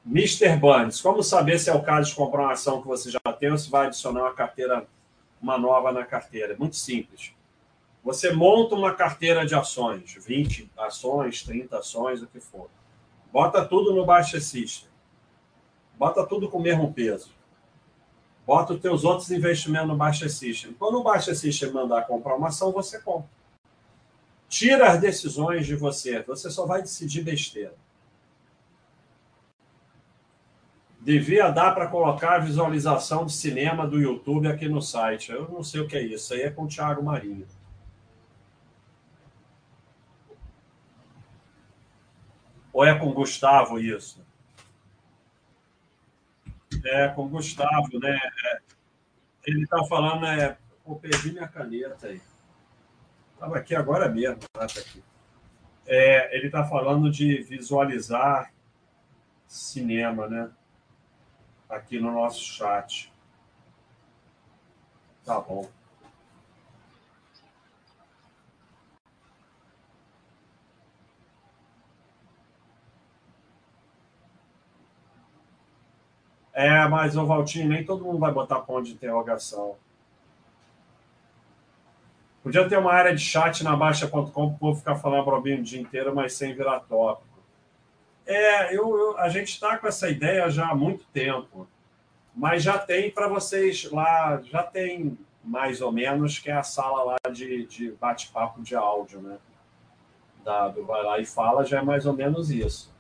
Mr. 0.05 0.57
Burns, 0.57 1.01
como 1.01 1.23
saber 1.23 1.57
se 1.59 1.69
é 1.69 1.73
o 1.73 1.81
caso 1.81 2.09
de 2.09 2.15
comprar 2.15 2.41
uma 2.43 2.51
ação 2.51 2.81
que 2.81 2.87
você 2.87 3.09
já 3.09 3.19
tem 3.39 3.51
ou 3.51 3.57
se 3.57 3.69
vai 3.69 3.87
adicionar 3.87 4.21
uma 4.21 4.33
carteira, 4.33 4.85
uma 5.41 5.57
nova 5.57 5.93
na 5.93 6.03
carteira? 6.03 6.55
Muito 6.57 6.75
simples. 6.75 7.31
Você 8.03 8.33
monta 8.33 8.75
uma 8.75 8.93
carteira 8.93 9.45
de 9.45 9.55
ações, 9.55 10.17
20 10.25 10.69
ações, 10.77 11.41
30 11.43 11.77
ações, 11.77 12.21
o 12.21 12.27
que 12.27 12.41
for. 12.41 12.69
Bota 13.31 13.63
tudo 13.65 13.93
no 13.93 14.05
Baixa 14.05 14.41
System. 14.41 14.89
Bota 15.97 16.25
tudo 16.25 16.49
com 16.49 16.57
o 16.57 16.61
mesmo 16.61 16.93
peso. 16.93 17.31
Bota 18.45 18.73
os 18.73 18.81
teus 18.81 19.05
outros 19.05 19.31
investimentos 19.31 19.87
no 19.87 19.95
Baixa 19.95 20.27
System. 20.27 20.73
Quando 20.73 20.99
o 20.99 21.03
Baixa 21.03 21.33
System 21.33 21.71
mandar 21.71 22.05
comprar 22.07 22.35
uma 22.35 22.49
ação, 22.49 22.73
você 22.73 22.99
compra. 22.99 23.29
Tira 24.49 24.91
as 24.91 24.99
decisões 24.99 25.65
de 25.65 25.77
você. 25.77 26.21
Você 26.23 26.49
só 26.49 26.65
vai 26.65 26.81
decidir 26.81 27.23
besteira. 27.23 27.73
Devia 31.03 31.51
dar 31.51 31.75
para 31.75 31.89
colocar 31.89 32.35
a 32.35 32.39
visualização 32.39 33.25
de 33.25 33.33
cinema 33.33 33.85
do 33.85 33.99
YouTube 33.99 34.47
aqui 34.47 34.69
no 34.69 34.81
site. 34.81 35.33
Eu 35.33 35.49
não 35.49 35.61
sei 35.61 35.81
o 35.81 35.87
que 35.87 35.97
é 35.97 36.01
isso. 36.01 36.33
Aí 36.33 36.43
é 36.43 36.49
com 36.49 36.63
o 36.63 36.67
Thiago 36.67 37.03
Marinho. 37.03 37.45
Ou 42.71 42.85
é 42.85 42.97
com 42.97 43.09
o 43.09 43.13
Gustavo 43.13 43.77
isso? 43.79 44.25
É, 46.85 47.09
com 47.09 47.25
o 47.25 47.29
Gustavo, 47.29 47.99
né? 47.99 48.17
É, 48.45 48.59
ele 49.45 49.63
está 49.63 49.83
falando, 49.83 50.25
é, 50.25 50.57
pô, 50.85 50.95
perdi 50.95 51.33
minha 51.33 51.49
caneta 51.49 52.07
aí. 52.07 52.21
Estava 53.33 53.57
aqui 53.57 53.75
agora 53.75 54.07
mesmo, 54.07 54.39
tá, 54.53 54.65
tá 54.65 54.79
aqui. 54.79 55.03
É, 55.85 56.33
ele 56.35 56.45
está 56.45 56.63
falando 56.63 57.11
de 57.11 57.41
visualizar 57.43 58.53
cinema, 59.45 60.29
né? 60.29 60.49
Aqui 61.69 61.99
no 61.99 62.11
nosso 62.11 62.43
chat. 62.43 63.11
Tá 65.25 65.39
bom. 65.39 65.69
É, 76.53 76.87
mas, 76.87 77.17
o 77.17 77.25
Valtinho, 77.25 77.67
nem 77.67 77.83
todo 77.83 78.05
mundo 78.05 78.19
vai 78.19 78.31
botar 78.31 78.59
ponto 78.59 78.83
de 78.83 78.93
interrogação. 78.93 79.75
Podia 82.43 82.67
ter 82.69 82.77
uma 82.77 82.91
área 82.93 83.15
de 83.15 83.23
chat 83.23 83.63
na 83.63 83.75
Baixa.com 83.75 84.29
para 84.29 84.43
o 84.43 84.53
povo 84.57 84.77
ficar 84.77 84.95
falando 84.97 85.25
brobinho 85.25 85.61
o 85.61 85.63
dia 85.63 85.81
inteiro, 85.81 86.13
mas 86.13 86.33
sem 86.33 86.53
virar 86.53 86.81
tópico. 86.81 87.32
É, 88.25 88.75
eu, 88.75 88.97
eu 88.97 89.17
a 89.17 89.29
gente 89.29 89.49
está 89.49 89.77
com 89.77 89.87
essa 89.87 90.09
ideia 90.09 90.49
já 90.49 90.69
há 90.69 90.75
muito 90.75 91.05
tempo, 91.13 91.67
mas 92.35 92.63
já 92.63 92.77
tem 92.77 93.11
para 93.11 93.27
vocês 93.27 93.89
lá, 93.91 94.41
já 94.43 94.63
tem 94.63 95.17
mais 95.43 95.81
ou 95.81 95.91
menos, 95.91 96.39
que 96.39 96.49
é 96.49 96.53
a 96.53 96.63
sala 96.63 97.03
lá 97.03 97.31
de, 97.31 97.65
de 97.65 97.91
bate-papo 97.91 98.61
de 98.61 98.75
áudio, 98.75 99.21
né? 99.21 99.37
Da, 100.43 100.69
do 100.69 100.85
Vai 100.85 101.03
Lá 101.03 101.19
e 101.19 101.25
Fala, 101.25 101.65
já 101.65 101.79
é 101.79 101.81
mais 101.81 102.05
ou 102.05 102.13
menos 102.13 102.49
isso. 102.49 102.93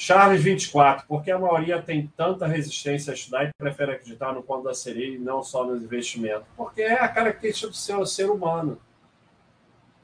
Charles 0.00 0.42
24, 0.42 1.06
porque 1.08 1.30
a 1.30 1.38
maioria 1.38 1.82
tem 1.82 2.06
tanta 2.16 2.46
resistência 2.46 3.10
a 3.10 3.14
estudar 3.14 3.44
e 3.44 3.50
prefere 3.58 3.92
acreditar 3.92 4.32
no 4.32 4.42
conto 4.42 4.64
da 4.64 4.72
sereia 4.72 5.16
e 5.16 5.18
não 5.18 5.42
só 5.42 5.66
nos 5.66 5.82
investimentos? 5.82 6.46
Porque 6.56 6.82
é 6.82 7.00
a 7.00 7.08
característica 7.08 7.68
do 7.68 8.06
ser 8.06 8.30
humano. 8.30 8.80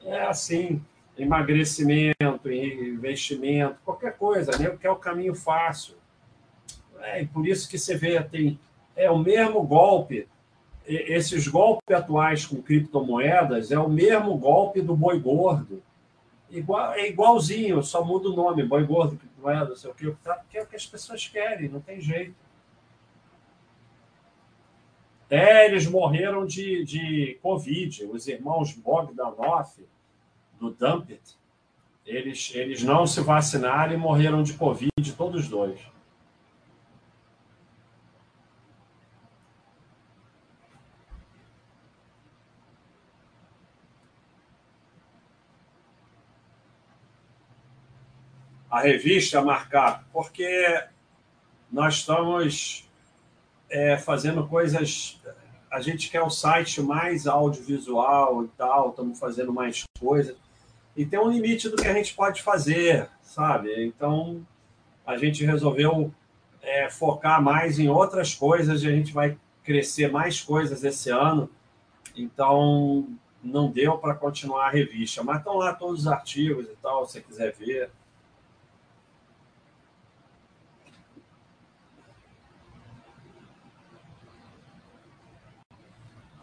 É 0.05 0.21
assim, 0.21 0.81
emagrecimento, 1.17 2.51
investimento, 2.51 3.77
qualquer 3.83 4.15
coisa, 4.17 4.51
né? 4.57 4.77
que 4.79 4.85
é 4.85 4.91
o 4.91 4.95
caminho 4.95 5.33
fácil. 5.33 5.95
É, 6.99 7.21
e 7.21 7.27
por 7.27 7.47
isso 7.47 7.69
que 7.69 7.77
você 7.77 7.95
vê, 7.95 8.21
tem 8.23 8.59
é 8.95 9.11
o 9.11 9.17
mesmo 9.17 9.61
golpe. 9.63 10.27
Esses 10.87 11.47
golpes 11.47 11.95
atuais 11.95 12.45
com 12.45 12.61
criptomoedas 12.61 13.71
é 13.71 13.79
o 13.79 13.89
mesmo 13.89 14.37
golpe 14.37 14.81
do 14.81 14.95
boi 14.95 15.19
gordo. 15.19 15.81
Igual, 16.49 16.93
é 16.93 17.09
igualzinho, 17.09 17.81
só 17.83 18.05
muda 18.05 18.29
o 18.29 18.35
nome, 18.35 18.63
boi 18.63 18.85
gordo, 18.85 19.19
não 19.43 19.75
sei 19.75 19.91
o 19.91 19.93
que, 19.93 20.11
porque 20.11 20.57
é 20.57 20.61
o 20.61 20.67
que 20.67 20.75
as 20.75 20.85
pessoas 20.85 21.27
querem, 21.27 21.69
não 21.69 21.81
tem 21.81 21.99
jeito. 21.99 22.35
É, 25.29 25.65
eles 25.65 25.87
morreram 25.87 26.45
de, 26.45 26.83
de 26.85 27.39
Covid, 27.41 28.05
os 28.05 28.27
irmãos 28.27 28.73
Bogdanov, 28.73 29.73
do 30.59 30.71
Dumpet, 30.71 31.21
eles, 32.05 32.51
eles 32.53 32.83
não 32.83 33.07
se 33.07 33.21
vacinaram 33.21 33.93
e 33.93 33.97
morreram 33.97 34.43
de 34.43 34.53
Covid, 34.53 34.91
todos 35.17 35.47
dois. 35.47 35.79
a 48.75 48.81
revista 48.81 49.41
marcar, 49.41 50.05
porque 50.11 50.83
nós 51.71 51.95
estamos 51.95 52.85
é, 53.69 53.97
fazendo 53.97 54.45
coisas. 54.45 55.17
a 55.71 55.79
gente 55.79 56.09
quer 56.09 56.21
o 56.21 56.29
site 56.29 56.81
mais 56.81 57.25
audiovisual 57.25 58.43
e 58.43 58.49
tal, 58.49 58.89
estamos 58.89 59.17
fazendo 59.17 59.53
mais 59.53 59.85
coisas. 59.97 60.35
E 60.95 61.05
tem 61.05 61.19
um 61.19 61.29
limite 61.29 61.69
do 61.69 61.75
que 61.75 61.87
a 61.87 61.93
gente 61.93 62.13
pode 62.13 62.41
fazer, 62.41 63.09
sabe? 63.21 63.85
Então, 63.85 64.45
a 65.05 65.17
gente 65.17 65.45
resolveu 65.45 66.13
é, 66.61 66.89
focar 66.89 67.41
mais 67.41 67.77
em 67.77 67.89
outras 67.89 68.33
coisas 68.33 68.81
e 68.81 68.87
a 68.87 68.91
gente 68.91 69.13
vai 69.13 69.37
crescer 69.63 70.11
mais 70.11 70.41
coisas 70.41 70.83
esse 70.83 71.09
ano. 71.09 71.49
Então, 72.15 73.07
não 73.43 73.69
deu 73.69 73.97
para 73.97 74.15
continuar 74.15 74.67
a 74.67 74.71
revista, 74.71 75.21
mas 75.21 75.39
estão 75.39 75.57
lá 75.57 75.73
todos 75.73 76.01
os 76.01 76.07
artigos 76.07 76.65
e 76.65 76.75
tal, 76.81 77.05
se 77.05 77.13
você 77.13 77.21
quiser 77.21 77.53
ver. 77.53 77.91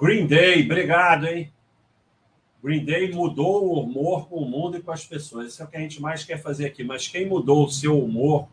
Green 0.01 0.27
Day, 0.27 0.65
obrigado, 0.65 1.27
hein? 1.27 1.53
Green 2.63 2.85
Day 2.85 3.13
mudou 3.13 3.67
o 3.67 3.81
humor 3.83 4.29
com 4.29 4.37
o 4.37 4.49
mundo 4.49 4.77
e 4.77 4.83
com 4.83 4.93
as 4.93 5.05
pessoas. 5.05 5.49
Isso 5.49 5.63
é 5.63 5.65
o 5.65 5.69
que 5.69 5.77
a 5.77 5.81
gente 5.81 6.01
mais 6.01 6.23
quer 6.23 6.41
fazer 6.41 6.67
aqui. 6.67 6.85
Mas 6.85 7.09
quem 7.09 7.27
mudou 7.27 7.65
o 7.65 7.71
seu 7.71 7.99
humor 7.99 8.49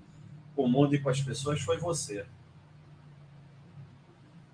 com 0.55 0.63
o 0.63 0.67
mundo 0.67 0.95
e 0.95 0.99
com 0.99 1.09
as 1.09 1.21
pessoas 1.21 1.61
foi 1.61 1.77
você. 1.77 2.25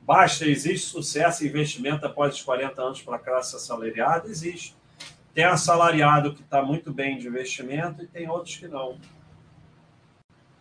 Basta, 0.02 0.46
existe 0.46 0.88
sucesso 0.88 1.44
e 1.44 1.48
investimento 1.48 2.06
após 2.06 2.36
os 2.36 2.42
40 2.42 2.82
anos 2.82 3.02
para 3.02 3.16
a 3.16 3.20
classe 3.20 3.56
assalariada? 3.56 4.28
Existe. 4.28 4.76
Tem 5.34 5.46
assalariado 5.46 6.34
que 6.34 6.42
está 6.42 6.62
muito 6.62 6.94
bem 6.94 7.18
de 7.18 7.28
investimento 7.28 8.04
e 8.04 8.08
tem 8.08 8.30
outros 8.30 8.58
que 8.58 8.68
não. 8.68 9.00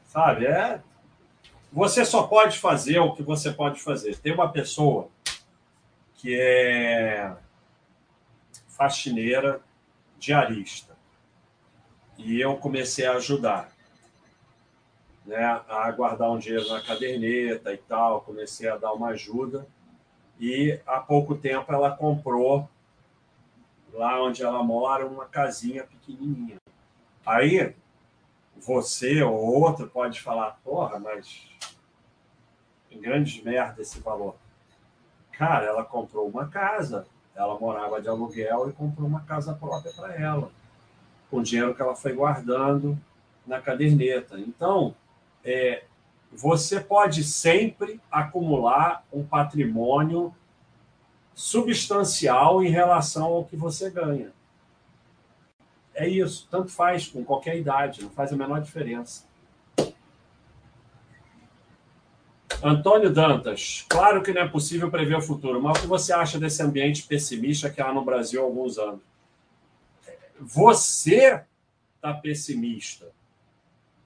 Sabe? 0.06 0.46
É... 0.46 0.80
Você 1.72 2.04
só 2.04 2.22
pode 2.22 2.58
fazer 2.58 3.00
o 3.00 3.12
que 3.12 3.22
você 3.24 3.50
pode 3.50 3.80
fazer. 3.80 4.16
Tem 4.18 4.32
uma 4.32 4.48
pessoa 4.48 5.08
que 6.14 6.38
é 6.38 7.36
faxineira, 8.76 9.60
diarista. 10.18 10.96
E 12.16 12.40
eu 12.40 12.56
comecei 12.56 13.06
a 13.06 13.14
ajudar 13.14 13.74
né, 15.24 15.62
a 15.68 15.90
guardar 15.90 16.30
um 16.30 16.38
dinheiro 16.38 16.68
na 16.68 16.82
caderneta 16.82 17.72
e 17.72 17.78
tal, 17.78 18.20
comecei 18.20 18.68
a 18.68 18.76
dar 18.76 18.92
uma 18.92 19.08
ajuda. 19.08 19.66
E 20.38 20.78
há 20.86 21.00
pouco 21.00 21.34
tempo 21.34 21.72
ela 21.72 21.96
comprou, 21.96 22.68
lá 23.92 24.22
onde 24.22 24.42
ela 24.42 24.62
mora, 24.62 25.06
uma 25.06 25.24
casinha 25.24 25.84
pequenininha. 25.84 26.56
Aí 27.24 27.74
você 28.56 29.22
ou 29.22 29.34
outro 29.34 29.88
pode 29.88 30.20
falar, 30.20 30.58
porra, 30.62 30.98
mas 30.98 31.48
grandes 33.00 33.42
merda 33.42 33.82
esse 33.82 33.98
valor. 34.00 34.36
Cara, 35.32 35.66
ela 35.66 35.84
comprou 35.84 36.28
uma 36.28 36.48
casa, 36.48 37.06
ela 37.34 37.58
morava 37.58 38.00
de 38.00 38.08
aluguel 38.08 38.68
e 38.68 38.72
comprou 38.72 39.08
uma 39.08 39.20
casa 39.20 39.52
própria 39.54 39.92
para 39.92 40.14
ela, 40.14 40.50
com 41.30 41.42
dinheiro 41.42 41.74
que 41.74 41.82
ela 41.82 41.96
foi 41.96 42.12
guardando 42.12 42.98
na 43.46 43.60
caderneta. 43.60 44.38
Então, 44.38 44.94
é, 45.44 45.84
você 46.32 46.80
pode 46.80 47.24
sempre 47.24 48.00
acumular 48.10 49.04
um 49.12 49.24
patrimônio 49.24 50.34
substancial 51.34 52.62
em 52.62 52.68
relação 52.68 53.26
ao 53.26 53.44
que 53.44 53.56
você 53.56 53.90
ganha. 53.90 54.32
É 55.92 56.08
isso, 56.08 56.48
tanto 56.50 56.70
faz 56.70 57.06
com 57.06 57.24
qualquer 57.24 57.56
idade, 57.56 58.02
não 58.02 58.10
faz 58.10 58.32
a 58.32 58.36
menor 58.36 58.60
diferença. 58.60 59.24
Antônio 62.66 63.12
Dantas, 63.12 63.84
claro 63.90 64.22
que 64.22 64.32
não 64.32 64.40
é 64.40 64.48
possível 64.48 64.90
prever 64.90 65.18
o 65.18 65.20
futuro, 65.20 65.60
mas 65.60 65.76
o 65.76 65.82
que 65.82 65.86
você 65.86 66.14
acha 66.14 66.38
desse 66.38 66.62
ambiente 66.62 67.02
pessimista 67.02 67.68
que 67.68 67.78
há 67.78 67.92
no 67.92 68.02
Brasil 68.02 68.40
há 68.40 68.44
alguns 68.44 68.78
anos? 68.78 69.02
Você 70.40 71.44
está 71.94 72.14
pessimista. 72.14 73.12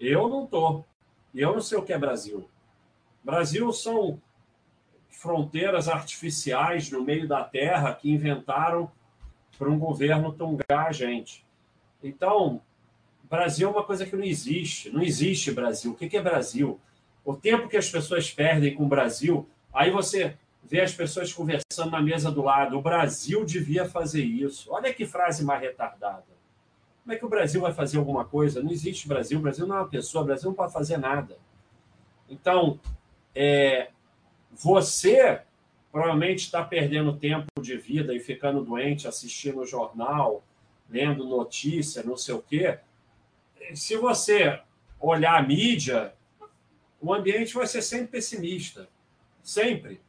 Eu 0.00 0.28
não 0.28 0.42
estou. 0.42 0.84
E 1.32 1.40
eu 1.40 1.52
não 1.52 1.60
sei 1.60 1.78
o 1.78 1.82
que 1.82 1.92
é 1.92 1.98
Brasil. 1.98 2.50
Brasil 3.22 3.72
são 3.72 4.20
fronteiras 5.08 5.86
artificiais 5.86 6.90
no 6.90 7.04
meio 7.04 7.28
da 7.28 7.44
terra 7.44 7.94
que 7.94 8.10
inventaram 8.10 8.90
para 9.56 9.70
um 9.70 9.78
governo 9.78 10.32
tongar 10.32 10.88
a 10.88 10.90
gente. 10.90 11.46
Então, 12.02 12.60
Brasil 13.22 13.68
é 13.68 13.70
uma 13.70 13.84
coisa 13.84 14.04
que 14.04 14.16
não 14.16 14.24
existe. 14.24 14.90
Não 14.90 15.00
existe 15.00 15.52
Brasil. 15.52 15.92
O 15.92 15.94
que 15.94 16.16
é 16.16 16.20
Brasil? 16.20 16.80
O 17.28 17.36
tempo 17.36 17.68
que 17.68 17.76
as 17.76 17.90
pessoas 17.90 18.30
perdem 18.30 18.74
com 18.74 18.84
o 18.84 18.88
Brasil, 18.88 19.46
aí 19.70 19.90
você 19.90 20.34
vê 20.64 20.80
as 20.80 20.94
pessoas 20.94 21.30
conversando 21.30 21.90
na 21.90 22.00
mesa 22.00 22.30
do 22.30 22.42
lado. 22.42 22.78
O 22.78 22.80
Brasil 22.80 23.44
devia 23.44 23.84
fazer 23.84 24.24
isso. 24.24 24.72
Olha 24.72 24.94
que 24.94 25.04
frase 25.04 25.44
mais 25.44 25.60
retardada. 25.60 26.24
Como 27.02 27.12
é 27.12 27.16
que 27.16 27.26
o 27.26 27.28
Brasil 27.28 27.60
vai 27.60 27.74
fazer 27.74 27.98
alguma 27.98 28.24
coisa? 28.24 28.62
Não 28.62 28.70
existe 28.70 29.06
Brasil. 29.06 29.38
O 29.38 29.42
Brasil 29.42 29.66
não 29.66 29.76
é 29.76 29.80
uma 29.80 29.88
pessoa. 29.88 30.22
O 30.22 30.24
Brasil 30.24 30.48
não 30.48 30.56
pode 30.56 30.72
fazer 30.72 30.96
nada. 30.96 31.36
Então, 32.30 32.80
é, 33.34 33.90
você 34.50 35.42
provavelmente 35.92 36.44
está 36.44 36.64
perdendo 36.64 37.18
tempo 37.18 37.44
de 37.60 37.76
vida 37.76 38.14
e 38.14 38.20
ficando 38.20 38.64
doente, 38.64 39.06
assistindo 39.06 39.60
o 39.60 39.66
jornal, 39.66 40.42
lendo 40.88 41.28
notícia, 41.28 42.02
não 42.02 42.16
sei 42.16 42.34
o 42.34 42.40
quê. 42.40 42.78
Se 43.74 43.98
você 43.98 44.62
olhar 44.98 45.38
a 45.38 45.42
mídia, 45.42 46.14
o 47.00 47.14
ambiente 47.14 47.54
vai 47.54 47.66
ser 47.66 47.82
sempre 47.82 48.08
pessimista. 48.08 48.88
Sempre. 49.42 50.00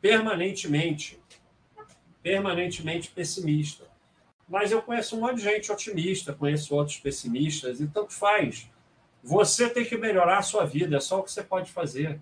Permanentemente. 0.00 1.20
Permanentemente 2.22 3.10
pessimista. 3.10 3.86
Mas 4.48 4.72
eu 4.72 4.80
conheço 4.80 5.16
um 5.16 5.20
monte 5.20 5.36
de 5.36 5.42
gente 5.42 5.70
otimista, 5.70 6.32
conheço 6.32 6.74
outros 6.74 6.98
pessimistas, 6.98 7.80
e 7.80 7.86
tanto 7.86 8.12
faz. 8.14 8.70
Você 9.22 9.68
tem 9.68 9.84
que 9.84 9.96
melhorar 9.96 10.38
a 10.38 10.42
sua 10.42 10.64
vida, 10.64 10.96
é 10.96 11.00
só 11.00 11.20
o 11.20 11.22
que 11.22 11.30
você 11.30 11.42
pode 11.42 11.70
fazer. 11.70 12.18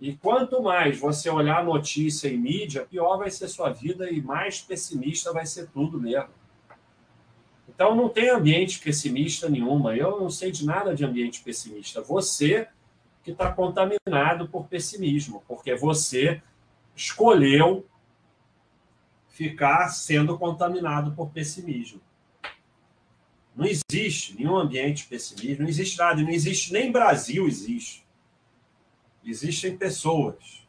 E 0.00 0.16
quanto 0.16 0.62
mais 0.62 0.98
você 0.98 1.28
olhar 1.28 1.64
notícia 1.64 2.28
e 2.28 2.36
mídia, 2.36 2.86
pior 2.86 3.18
vai 3.18 3.30
ser 3.30 3.48
sua 3.48 3.70
vida 3.70 4.10
e 4.10 4.20
mais 4.20 4.60
pessimista 4.60 5.32
vai 5.32 5.46
ser 5.46 5.68
tudo 5.68 6.00
mesmo. 6.00 6.30
Então 7.68 7.94
não 7.94 8.08
tem 8.08 8.30
ambiente 8.30 8.80
pessimista 8.80 9.48
nenhuma. 9.48 9.96
Eu 9.96 10.18
não 10.18 10.28
sei 10.28 10.50
de 10.50 10.66
nada 10.66 10.94
de 10.94 11.04
ambiente 11.04 11.42
pessimista. 11.42 12.02
Você 12.02 12.66
que 13.22 13.30
está 13.30 13.52
contaminado 13.52 14.48
por 14.48 14.66
pessimismo, 14.66 15.44
porque 15.46 15.74
você 15.74 16.42
escolheu 16.94 17.86
ficar 19.28 19.88
sendo 19.88 20.38
contaminado 20.38 21.12
por 21.12 21.30
pessimismo. 21.30 22.00
Não 23.54 23.66
existe 23.66 24.36
nenhum 24.36 24.56
ambiente 24.56 25.06
pessimista, 25.06 25.62
não 25.62 25.68
existe 25.68 25.98
nada, 25.98 26.22
não 26.22 26.30
existe 26.30 26.72
nem 26.72 26.90
Brasil 26.90 27.46
existe. 27.46 28.04
Existem 29.24 29.76
pessoas. 29.76 30.66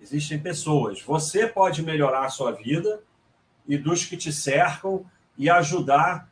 Existem 0.00 0.38
pessoas. 0.38 1.02
Você 1.02 1.46
pode 1.46 1.82
melhorar 1.82 2.24
a 2.24 2.30
sua 2.30 2.52
vida 2.52 3.02
e 3.68 3.76
dos 3.76 4.04
que 4.04 4.16
te 4.16 4.32
cercam 4.32 5.04
e 5.36 5.48
ajudar 5.48 6.30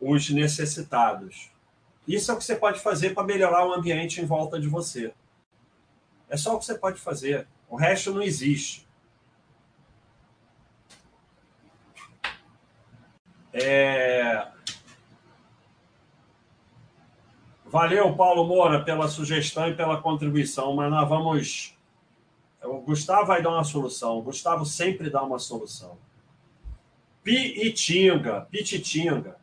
os 0.00 0.30
necessitados. 0.30 1.50
Isso 2.06 2.30
é 2.30 2.34
o 2.34 2.38
que 2.38 2.44
você 2.44 2.54
pode 2.54 2.80
fazer 2.80 3.14
para 3.14 3.24
melhorar 3.24 3.66
o 3.66 3.72
ambiente 3.72 4.20
em 4.20 4.24
volta 4.24 4.60
de 4.60 4.68
você. 4.68 5.12
É 6.28 6.36
só 6.36 6.54
o 6.54 6.58
que 6.58 6.64
você 6.64 6.76
pode 6.76 7.00
fazer. 7.00 7.46
O 7.68 7.76
resto 7.76 8.12
não 8.12 8.22
existe. 8.22 8.86
É... 13.52 14.46
Valeu, 17.64 18.14
Paulo 18.14 18.46
Moura, 18.46 18.84
pela 18.84 19.08
sugestão 19.08 19.68
e 19.68 19.74
pela 19.74 20.00
contribuição, 20.00 20.74
mas 20.74 20.90
nós 20.90 21.08
vamos. 21.08 21.76
O 22.62 22.80
Gustavo 22.80 23.26
vai 23.26 23.42
dar 23.42 23.50
uma 23.50 23.64
solução. 23.64 24.18
O 24.18 24.22
Gustavo 24.22 24.64
sempre 24.64 25.10
dá 25.10 25.22
uma 25.22 25.38
solução. 25.38 25.98
Piitinga, 27.22 28.46
Pititinga. 28.50 29.36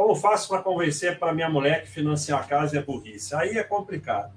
Como 0.00 0.16
faço 0.16 0.48
para 0.48 0.62
convencer 0.62 1.18
para 1.18 1.34
minha 1.34 1.50
mulher 1.50 1.82
que 1.82 1.90
financiar 1.90 2.40
a 2.40 2.44
casa 2.44 2.78
é 2.78 2.82
burrice? 2.82 3.34
Aí 3.34 3.58
é 3.58 3.62
complicado. 3.62 4.32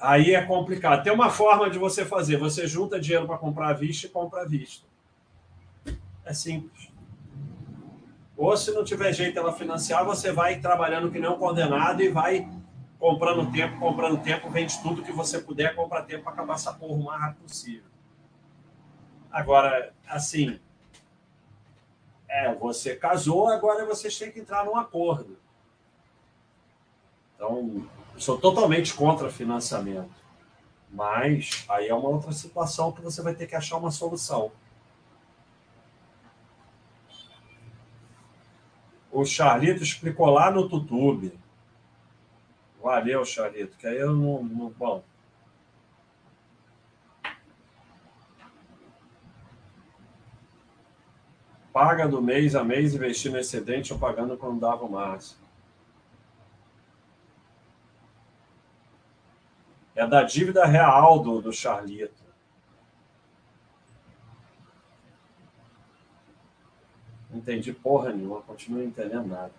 Aí 0.00 0.34
é 0.34 0.40
complicado. 0.40 1.02
Tem 1.04 1.12
uma 1.12 1.28
forma 1.28 1.68
de 1.68 1.78
você 1.78 2.06
fazer. 2.06 2.38
Você 2.38 2.66
junta 2.66 2.98
dinheiro 2.98 3.26
para 3.26 3.36
comprar 3.36 3.68
à 3.68 3.72
vista 3.74 4.06
e 4.06 4.08
compra 4.08 4.40
à 4.40 4.46
vista. 4.46 4.86
É 6.24 6.32
simples. 6.32 6.90
Ou 8.38 8.56
se 8.56 8.70
não 8.70 8.84
tiver 8.84 9.12
jeito 9.12 9.38
ela 9.38 9.52
financiar, 9.52 10.02
você 10.02 10.32
vai 10.32 10.60
trabalhando 10.60 11.10
que 11.10 11.18
um 11.18 11.36
condenado 11.36 12.00
e 12.00 12.08
vai 12.08 12.48
comprando 12.98 13.52
tempo, 13.52 13.78
comprando 13.78 14.22
tempo, 14.22 14.48
vende 14.48 14.80
tudo 14.80 15.02
que 15.02 15.12
você 15.12 15.40
puder, 15.40 15.76
compra 15.76 16.02
tempo 16.02 16.24
para 16.24 16.32
acabar 16.32 16.54
essa 16.54 16.72
porra 16.72 16.94
o 16.94 17.04
mais 17.04 17.20
rápido 17.20 17.42
possível. 17.42 17.90
Agora, 19.30 19.92
assim, 20.08 20.58
é, 22.28 22.54
você 22.54 22.94
casou, 22.94 23.48
agora 23.48 23.86
vocês 23.86 24.18
têm 24.18 24.30
que 24.30 24.40
entrar 24.40 24.64
num 24.64 24.76
acordo. 24.76 25.38
Então, 27.34 27.88
sou 28.16 28.38
totalmente 28.38 28.92
contra 28.94 29.30
financiamento. 29.30 30.18
Mas 30.90 31.64
aí 31.68 31.88
é 31.88 31.94
uma 31.94 32.08
outra 32.08 32.32
situação 32.32 32.92
que 32.92 33.00
você 33.00 33.22
vai 33.22 33.34
ter 33.34 33.46
que 33.46 33.54
achar 33.54 33.76
uma 33.76 33.90
solução. 33.90 34.50
O 39.10 39.24
Charlito 39.24 39.82
explicou 39.82 40.26
lá 40.26 40.50
no 40.50 40.62
YouTube. 40.62 41.38
Valeu, 42.82 43.24
Charlito, 43.24 43.76
que 43.76 43.86
aí 43.86 43.98
eu 43.98 44.14
não. 44.14 44.42
não 44.42 44.70
bom. 44.70 45.02
Paga 51.78 52.08
do 52.08 52.20
mês 52.20 52.56
a 52.56 52.64
mês, 52.64 52.92
investir 52.92 53.30
no 53.30 53.38
excedente 53.38 53.92
ou 53.92 54.00
pagando 54.00 54.36
quando 54.36 54.58
dava 54.58 54.84
o 54.84 54.90
máximo. 54.90 55.40
É 59.94 60.04
da 60.04 60.24
dívida 60.24 60.66
real 60.66 61.20
do, 61.20 61.40
do 61.40 61.52
Charlito. 61.52 62.20
Não 67.30 67.38
entendi 67.38 67.72
porra 67.72 68.12
nenhuma, 68.12 68.42
continuo 68.42 68.82
entendendo 68.82 69.28
nada. 69.28 69.52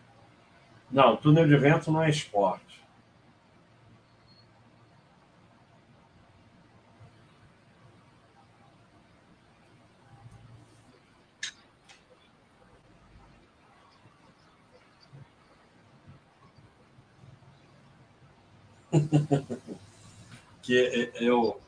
Não, 0.91 1.15
túnel 1.15 1.47
de 1.47 1.55
vento 1.55 1.89
não 1.89 2.03
é 2.03 2.09
esporte. 2.09 2.83
que 20.61 21.11
eu. 21.15 21.59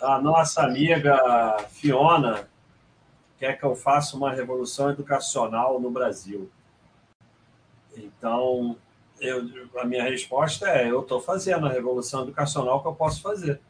A 0.00 0.20
nossa 0.20 0.62
amiga 0.62 1.58
Fiona 1.70 2.48
quer 3.38 3.58
que 3.58 3.64
eu 3.64 3.74
faça 3.74 4.16
uma 4.16 4.32
revolução 4.32 4.90
educacional 4.90 5.80
no 5.80 5.90
Brasil. 5.90 6.50
Então, 7.96 8.76
eu, 9.20 9.48
a 9.76 9.84
minha 9.84 10.04
resposta 10.04 10.68
é: 10.68 10.90
eu 10.90 11.00
estou 11.00 11.20
fazendo 11.20 11.66
a 11.66 11.70
revolução 11.70 12.22
educacional 12.22 12.80
que 12.82 12.88
eu 12.88 12.94
posso 12.94 13.20
fazer. 13.20 13.60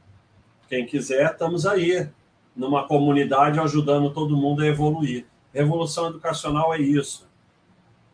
Quem 0.68 0.84
quiser, 0.84 1.32
estamos 1.32 1.64
aí, 1.64 2.08
numa 2.54 2.86
comunidade 2.86 3.58
ajudando 3.58 4.12
todo 4.12 4.36
mundo 4.36 4.62
a 4.62 4.66
evoluir. 4.66 5.26
Revolução 5.52 6.08
educacional 6.08 6.74
é 6.74 6.78
isso. 6.78 7.26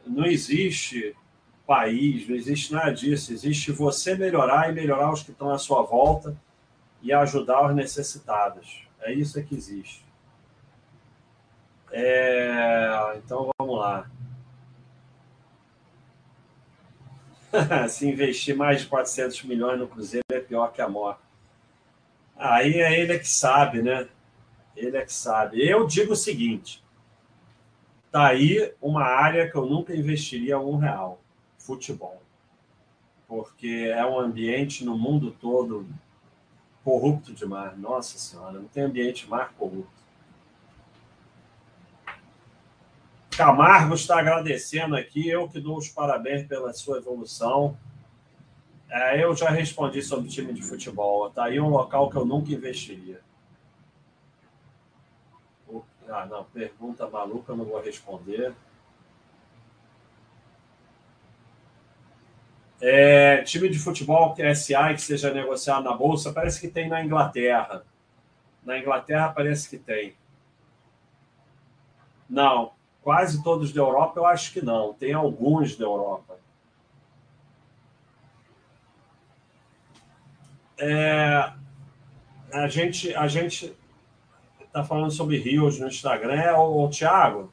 Não 0.06 0.24
existe 0.24 1.16
país, 1.66 2.28
não 2.28 2.36
existe 2.36 2.72
nada 2.72 2.92
disso. 2.92 3.32
Existe 3.32 3.72
você 3.72 4.14
melhorar 4.14 4.70
e 4.70 4.74
melhorar 4.74 5.12
os 5.12 5.22
que 5.22 5.30
estão 5.30 5.50
à 5.50 5.58
sua 5.58 5.82
volta 5.82 6.36
e 7.02 7.12
ajudar 7.12 7.66
os 7.68 7.74
necessitados. 7.74 8.86
É 9.00 9.12
isso 9.12 9.42
que 9.44 9.54
existe. 9.54 10.04
É... 11.92 13.14
Então 13.16 13.50
vamos 13.58 13.78
lá. 13.78 14.10
Se 17.88 18.08
investir 18.08 18.56
mais 18.56 18.82
de 18.82 18.88
400 18.88 19.44
milhões 19.44 19.78
no 19.78 19.86
Cruzeiro 19.86 20.24
é 20.32 20.40
pior 20.40 20.72
que 20.72 20.82
a 20.82 20.88
morte. 20.88 21.22
Aí 22.36 22.80
é 22.80 22.98
ele 22.98 23.18
que 23.18 23.28
sabe, 23.28 23.80
né? 23.80 24.08
Ele 24.76 24.96
é 24.96 25.04
que 25.04 25.12
sabe. 25.12 25.64
Eu 25.64 25.86
digo 25.86 26.14
o 26.14 26.16
seguinte: 26.16 26.82
tá 28.10 28.26
aí 28.26 28.74
uma 28.82 29.04
área 29.04 29.48
que 29.48 29.56
eu 29.56 29.66
nunca 29.66 29.94
investiria 29.94 30.58
um 30.58 30.76
real 30.76 31.23
futebol. 31.64 32.22
Porque 33.26 33.90
é 33.92 34.04
um 34.04 34.18
ambiente 34.18 34.84
no 34.84 34.96
mundo 34.96 35.30
todo 35.40 35.86
corrupto 36.84 37.32
demais. 37.32 37.76
Nossa 37.78 38.18
Senhora, 38.18 38.58
não 38.58 38.68
tem 38.68 38.84
ambiente 38.84 39.28
mais 39.28 39.50
corrupto. 39.52 40.04
Camargo 43.36 43.94
está 43.94 44.20
agradecendo 44.20 44.94
aqui, 44.94 45.28
eu 45.28 45.48
que 45.48 45.58
dou 45.58 45.76
os 45.76 45.88
parabéns 45.88 46.46
pela 46.46 46.72
sua 46.72 46.98
evolução. 46.98 47.76
É, 48.88 49.24
eu 49.24 49.34
já 49.34 49.50
respondi 49.50 50.02
sobre 50.02 50.28
time 50.28 50.52
de 50.52 50.62
futebol. 50.62 51.26
Está 51.26 51.46
aí 51.46 51.58
um 51.58 51.70
local 51.70 52.08
que 52.10 52.16
eu 52.16 52.24
nunca 52.24 52.52
investiria. 52.52 53.20
Ah, 56.08 56.26
não, 56.26 56.44
pergunta 56.44 57.08
maluca, 57.08 57.52
eu 57.52 57.56
não 57.56 57.64
vou 57.64 57.80
responder. 57.80 58.54
É, 62.86 63.42
time 63.44 63.70
de 63.70 63.78
futebol 63.78 64.34
que 64.34 64.42
é 64.42 64.54
SA 64.54 64.92
que 64.92 65.00
seja 65.00 65.32
negociado 65.32 65.82
na 65.84 65.94
Bolsa, 65.94 66.34
parece 66.34 66.60
que 66.60 66.68
tem 66.68 66.86
na 66.86 67.02
Inglaterra. 67.02 67.82
Na 68.62 68.78
Inglaterra 68.78 69.32
parece 69.34 69.70
que 69.70 69.78
tem. 69.78 70.14
Não, 72.28 72.72
quase 73.00 73.42
todos 73.42 73.72
da 73.72 73.80
Europa 73.80 74.20
eu 74.20 74.26
acho 74.26 74.52
que 74.52 74.62
não. 74.62 74.92
Tem 74.92 75.14
alguns 75.14 75.76
da 75.76 75.86
Europa. 75.86 76.38
É, 80.76 81.54
a 82.52 82.68
gente 82.68 83.14
a 83.14 83.26
gente 83.26 83.74
está 84.60 84.84
falando 84.84 85.10
sobre 85.10 85.38
rios 85.38 85.80
no 85.80 85.88
Instagram. 85.88 86.58
Ô, 86.58 86.86
Thiago, 86.90 87.50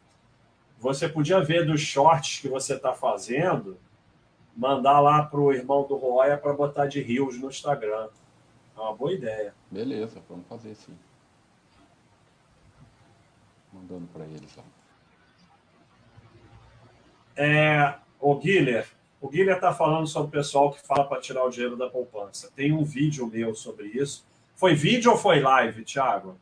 você 0.77 1.07
podia 1.07 1.39
ver 1.39 1.65
dos 1.65 1.79
shorts 1.79 2.41
que 2.41 2.49
você 2.49 2.73
está 2.73 2.91
fazendo 2.91 3.79
mandar 4.55 4.99
lá 4.99 5.23
pro 5.23 5.53
irmão 5.53 5.87
do 5.87 5.95
Roya 5.95 6.37
para 6.37 6.53
botar 6.53 6.87
de 6.87 7.01
rios 7.01 7.39
no 7.39 7.49
Instagram. 7.49 8.09
É 8.75 8.79
uma 8.79 8.95
boa 8.95 9.13
ideia. 9.13 9.53
Beleza, 9.69 10.21
vamos 10.29 10.47
fazer 10.47 10.75
sim. 10.75 10.97
Mandando 13.71 14.07
para 14.07 14.25
eles 14.25 14.55
lá. 14.55 14.63
É, 17.35 17.95
o 18.19 18.35
Guilherme, 18.35 18.91
o 19.21 19.29
Guilherme 19.29 19.53
está 19.53 19.73
falando 19.73 20.07
sobre 20.07 20.29
o 20.29 20.31
pessoal 20.31 20.71
que 20.71 20.85
fala 20.85 21.05
para 21.05 21.21
tirar 21.21 21.43
o 21.43 21.49
dinheiro 21.49 21.77
da 21.77 21.89
poupança. 21.89 22.51
Tem 22.55 22.71
um 22.73 22.83
vídeo 22.83 23.27
meu 23.27 23.55
sobre 23.55 23.87
isso. 23.87 24.25
Foi 24.55 24.75
vídeo 24.75 25.11
ou 25.11 25.17
foi 25.17 25.39
live, 25.39 25.83
Thiago? 25.83 26.37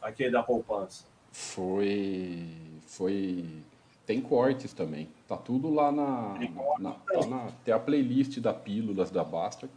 Aqui 0.00 0.30
da 0.30 0.42
poupança. 0.42 1.04
Foi. 1.32 2.56
Foi 2.86 3.62
tem 4.10 4.20
cortes 4.20 4.72
também. 4.72 5.08
Tá 5.28 5.36
tudo 5.36 5.72
lá 5.72 5.92
na. 5.92 6.36
na, 6.80 6.90
tá 6.90 7.26
na 7.28 7.52
tem 7.64 7.72
a 7.72 7.78
playlist 7.78 8.40
da 8.40 8.52
Pílulas 8.52 9.08
da 9.08 9.22
Basta. 9.22 9.70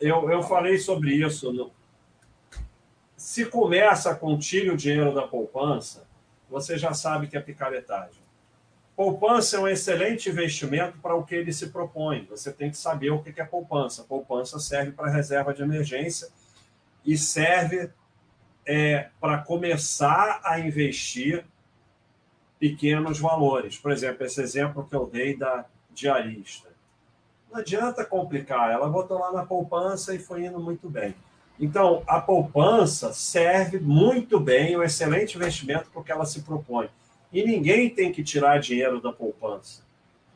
Eu, 0.00 0.30
eu 0.30 0.42
falei 0.42 0.78
sobre 0.78 1.12
isso. 1.12 1.52
No... 1.52 1.70
Se 3.14 3.44
começa 3.44 4.14
com 4.14 4.38
tire 4.38 4.70
o 4.70 4.76
dinheiro 4.76 5.14
da 5.14 5.28
poupança, 5.28 6.08
você 6.48 6.78
já 6.78 6.94
sabe 6.94 7.26
que 7.26 7.36
é 7.36 7.40
picaretagem. 7.40 8.22
Poupança 8.96 9.58
é 9.58 9.60
um 9.60 9.68
excelente 9.68 10.30
investimento 10.30 10.96
para 10.96 11.14
o 11.14 11.22
que 11.22 11.34
ele 11.34 11.52
se 11.52 11.66
propõe. 11.66 12.24
Você 12.30 12.50
tem 12.50 12.70
que 12.70 12.78
saber 12.78 13.10
o 13.10 13.22
que 13.22 13.38
é 13.38 13.44
poupança. 13.44 14.02
Poupança 14.04 14.58
serve 14.58 14.92
para 14.92 15.10
reserva 15.10 15.52
de 15.52 15.60
emergência 15.60 16.28
e 17.04 17.18
serve 17.18 17.90
é, 18.64 19.10
para 19.20 19.36
começar 19.36 20.40
a 20.42 20.58
investir 20.58 21.44
pequenos 22.58 23.18
valores. 23.18 23.76
Por 23.76 23.92
exemplo, 23.92 24.24
esse 24.24 24.40
exemplo 24.40 24.86
que 24.88 24.94
eu 24.94 25.06
dei 25.06 25.36
da 25.36 25.64
diarista. 25.92 26.68
Não 27.50 27.60
adianta 27.60 28.04
complicar, 28.04 28.70
ela 28.70 28.88
botou 28.88 29.18
lá 29.18 29.32
na 29.32 29.44
poupança 29.44 30.14
e 30.14 30.18
foi 30.18 30.44
indo 30.44 30.60
muito 30.60 30.88
bem. 30.90 31.14
Então, 31.58 32.02
a 32.06 32.20
poupança 32.20 33.12
serve 33.14 33.78
muito 33.78 34.38
bem, 34.38 34.74
é 34.74 34.78
um 34.78 34.82
excelente 34.82 35.36
investimento 35.36 35.88
porque 35.92 36.12
ela 36.12 36.26
se 36.26 36.42
propõe. 36.42 36.88
E 37.32 37.42
ninguém 37.42 37.88
tem 37.88 38.12
que 38.12 38.22
tirar 38.22 38.60
dinheiro 38.60 39.00
da 39.00 39.12
poupança. 39.12 39.82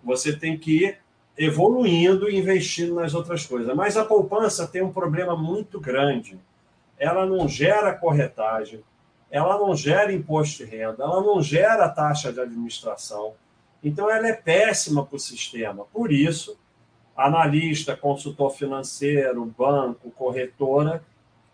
Você 0.03 0.35
tem 0.35 0.57
que 0.57 0.85
ir 0.85 0.99
evoluindo 1.37 2.29
e 2.29 2.37
investindo 2.37 2.95
nas 2.95 3.15
outras 3.15 3.47
coisas. 3.47 3.75
Mas 3.75 3.97
a 3.97 4.05
poupança 4.05 4.67
tem 4.67 4.83
um 4.83 4.93
problema 4.93 5.37
muito 5.37 5.79
grande. 5.79 6.39
Ela 6.99 7.25
não 7.27 7.49
gera 7.49 7.95
corretagem, 7.95 8.83
ela 9.31 9.59
não 9.59 9.77
gera 9.77 10.13
imposto 10.13 10.65
de 10.65 10.71
renda, 10.71 11.05
ela 11.05 11.23
não 11.23 11.43
gera 11.43 11.89
taxa 11.89 12.33
de 12.33 12.41
administração. 12.41 13.35
Então, 13.83 14.11
ela 14.11 14.29
é 14.29 14.33
péssima 14.33 15.07
para 15.07 15.17
o 15.17 15.21
sistema. 15.21 15.85
Por 15.93 16.13
isso, 16.13 16.59
analista, 17.17 17.97
consultor 17.97 18.51
financeiro, 18.51 19.45
banco, 19.57 20.11
corretora, 20.11 21.03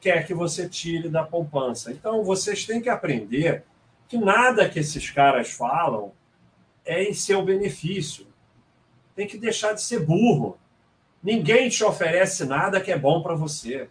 quer 0.01 0.27
que 0.27 0.35
você 0.35 0.69
tire 0.69 1.09
da 1.09 1.23
poupança. 1.23 1.93
Então, 1.93 2.25
vocês 2.25 2.65
têm 2.65 2.81
que 2.81 2.89
aprender 2.89 3.65
que 4.09 4.17
nada 4.17 4.69
que 4.69 4.79
esses 4.79 5.11
caras 5.11 5.51
falam 5.51 6.13
é 6.85 7.03
em 7.03 7.13
seu 7.13 7.43
benefício. 7.45 8.27
Tem 9.15 9.27
que 9.27 9.39
deixar 9.39 9.73
de 9.73 9.83
ser 9.83 10.01
burro. 10.01 10.57
Ninguém 11.23 11.69
te 11.69 11.83
oferece 11.83 12.45
nada 12.45 12.81
que 12.81 12.93
é 12.93 12.99
bom 12.99 13.23
para 13.23 13.35
você. 13.35 13.89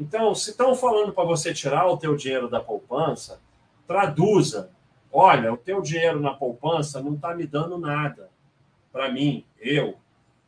Então, 0.00 0.34
se 0.34 0.52
estão 0.52 0.74
falando 0.74 1.12
para 1.12 1.24
você 1.24 1.52
tirar 1.52 1.86
o 1.86 1.98
teu 1.98 2.16
dinheiro 2.16 2.48
da 2.48 2.58
poupança, 2.58 3.38
traduza. 3.86 4.70
Olha, 5.12 5.52
o 5.52 5.58
teu 5.58 5.82
dinheiro 5.82 6.18
na 6.18 6.32
poupança 6.32 7.02
não 7.02 7.16
está 7.16 7.34
me 7.34 7.46
dando 7.46 7.76
nada. 7.76 8.30
Para 8.90 9.12
mim, 9.12 9.44
eu. 9.60 9.98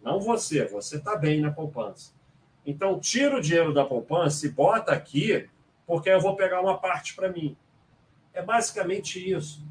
Não 0.02 0.18
você, 0.18 0.64
você 0.64 0.96
está 0.96 1.16
bem 1.16 1.42
na 1.42 1.50
poupança. 1.50 2.14
Então, 2.64 2.98
tira 2.98 3.36
o 3.36 3.42
dinheiro 3.42 3.74
da 3.74 3.84
poupança 3.84 4.46
e 4.46 4.48
bota 4.48 4.90
aqui, 4.90 5.46
porque 5.86 6.08
eu 6.08 6.20
vou 6.20 6.34
pegar 6.34 6.62
uma 6.62 6.78
parte 6.78 7.14
para 7.14 7.28
mim. 7.28 7.54
É 8.32 8.40
basicamente 8.40 9.18
isso. 9.30 9.62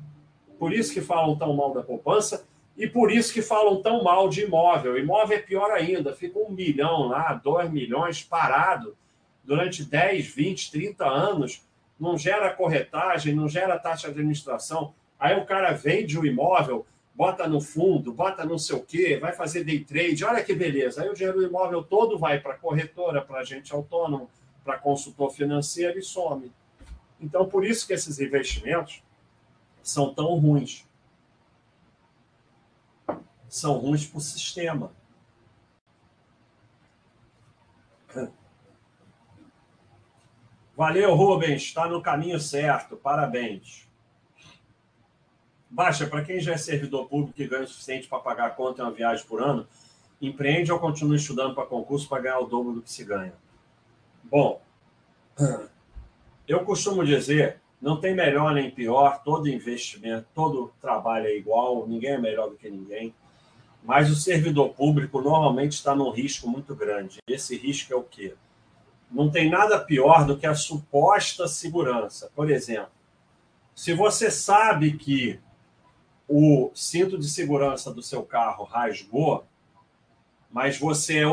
Por 0.59 0.71
isso 0.71 0.93
que 0.93 1.01
falam 1.01 1.35
tão 1.35 1.55
mal 1.55 1.73
da 1.73 1.81
poupança 1.81 2.45
e 2.77 2.85
por 2.85 3.11
isso 3.11 3.33
que 3.33 3.41
falam 3.41 3.81
tão 3.81 4.03
mal 4.03 4.29
de 4.29 4.43
imóvel. 4.43 4.95
Imóvel 4.95 5.39
é 5.39 5.41
pior 5.41 5.71
ainda, 5.71 6.13
fica 6.13 6.37
um 6.37 6.51
milhão 6.51 7.07
lá, 7.07 7.33
dois 7.33 7.71
milhões 7.71 8.21
parado 8.21 8.95
durante 9.43 9.83
10, 9.83 10.27
20, 10.27 10.71
30 10.71 11.05
anos, 11.05 11.61
não 11.99 12.17
gera 12.17 12.53
corretagem, 12.53 13.35
não 13.35 13.47
gera 13.47 13.77
taxa 13.77 14.07
de 14.07 14.13
administração. 14.13 14.93
Aí 15.19 15.37
o 15.37 15.45
cara 15.45 15.71
vende 15.71 16.17
o 16.17 16.25
imóvel, 16.25 16.85
bota 17.13 17.47
no 17.47 17.61
fundo, 17.61 18.11
bota 18.11 18.43
não 18.43 18.57
sei 18.57 18.75
o 18.75 18.81
quê, 18.81 19.17
vai 19.19 19.33
fazer 19.33 19.63
day 19.63 19.83
trade, 19.83 20.23
olha 20.25 20.43
que 20.43 20.55
beleza. 20.55 21.03
Aí 21.03 21.09
o 21.09 21.13
dinheiro 21.13 21.39
do 21.39 21.45
imóvel 21.45 21.83
todo 21.83 22.17
vai 22.17 22.39
para 22.39 22.55
corretora, 22.55 23.21
para 23.21 23.41
agente 23.41 23.73
autônomo, 23.73 24.29
para 24.63 24.77
consultor 24.77 25.31
financeiro 25.31 25.99
e 25.99 26.03
some. 26.03 26.51
Então, 27.19 27.47
por 27.47 27.63
isso 27.63 27.85
que 27.85 27.93
esses 27.93 28.19
investimentos 28.19 29.03
são 29.83 30.13
tão 30.13 30.35
ruins. 30.39 30.87
São 33.47 33.77
ruins 33.77 34.07
para 34.07 34.17
o 34.17 34.21
sistema. 34.21 34.91
Valeu, 40.75 41.13
Rubens, 41.13 41.61
está 41.61 41.87
no 41.87 42.01
caminho 42.01 42.39
certo, 42.39 42.95
parabéns. 42.95 43.87
Baixa, 45.69 46.07
para 46.07 46.23
quem 46.23 46.39
já 46.39 46.53
é 46.53 46.57
servidor 46.57 47.07
público 47.07 47.41
e 47.41 47.47
ganha 47.47 47.63
o 47.63 47.67
suficiente 47.67 48.07
para 48.07 48.19
pagar 48.19 48.47
a 48.47 48.51
conta 48.51 48.81
em 48.81 48.85
uma 48.85 48.91
viagem 48.91 49.25
por 49.25 49.41
ano, 49.41 49.67
empreende 50.21 50.71
ou 50.71 50.79
continua 50.79 51.15
estudando 51.15 51.55
para 51.55 51.65
concurso 51.65 52.07
para 52.07 52.21
ganhar 52.21 52.39
o 52.39 52.45
dobro 52.45 52.73
do 52.73 52.81
que 52.81 52.91
se 52.91 53.03
ganha? 53.03 53.33
Bom, 54.23 54.61
eu 56.47 56.63
costumo 56.63 57.05
dizer, 57.05 57.61
não 57.81 57.99
tem 57.99 58.13
melhor 58.13 58.53
nem 58.53 58.69
pior, 58.69 59.23
todo 59.23 59.49
investimento, 59.49 60.27
todo 60.33 60.73
trabalho 60.81 61.27
é 61.27 61.35
igual, 61.35 61.87
ninguém 61.87 62.11
é 62.11 62.17
melhor 62.17 62.49
do 62.49 62.55
que 62.55 62.69
ninguém, 62.69 63.13
mas 63.83 64.11
o 64.11 64.15
servidor 64.15 64.69
público 64.69 65.21
normalmente 65.21 65.73
está 65.73 65.95
num 65.95 66.11
risco 66.11 66.47
muito 66.47 66.75
grande. 66.75 67.17
Esse 67.27 67.57
risco 67.57 67.93
é 67.93 67.95
o 67.95 68.03
quê? 68.03 68.35
Não 69.11 69.29
tem 69.29 69.49
nada 69.49 69.79
pior 69.79 70.25
do 70.25 70.37
que 70.37 70.47
a 70.47 70.55
suposta 70.55 71.47
segurança. 71.47 72.31
Por 72.35 72.49
exemplo, 72.49 72.91
se 73.75 73.93
você 73.93 74.31
sabe 74.31 74.97
que 74.97 75.39
o 76.27 76.71
cinto 76.73 77.17
de 77.17 77.29
segurança 77.29 77.93
do 77.93 78.01
seu 78.01 78.23
carro 78.23 78.63
rasgou, 78.63 79.45
mas 80.49 80.77
você, 80.77 81.23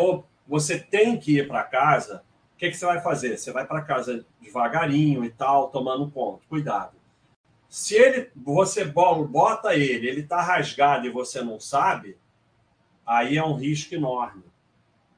você 0.46 0.78
tem 0.78 1.18
que 1.18 1.38
ir 1.38 1.46
para 1.46 1.62
casa, 1.62 2.24
o 2.54 2.58
que, 2.58 2.70
que 2.70 2.76
você 2.76 2.86
vai 2.86 3.00
fazer? 3.00 3.36
Você 3.36 3.52
vai 3.52 3.64
para 3.64 3.82
casa 3.82 4.26
devagarinho 4.40 5.24
e 5.24 5.30
tal, 5.30 5.68
tomando 5.68 6.10
conta. 6.10 6.42
Cuidado. 6.48 6.98
Se 7.68 7.94
ele, 7.94 8.30
você 8.34 8.84
bota 8.84 9.74
ele, 9.74 10.08
ele 10.08 10.22
está 10.22 10.40
rasgado 10.40 11.06
e 11.06 11.10
você 11.10 11.42
não 11.42 11.60
sabe, 11.60 12.16
aí 13.06 13.36
é 13.36 13.44
um 13.44 13.54
risco 13.54 13.94
enorme. 13.94 14.42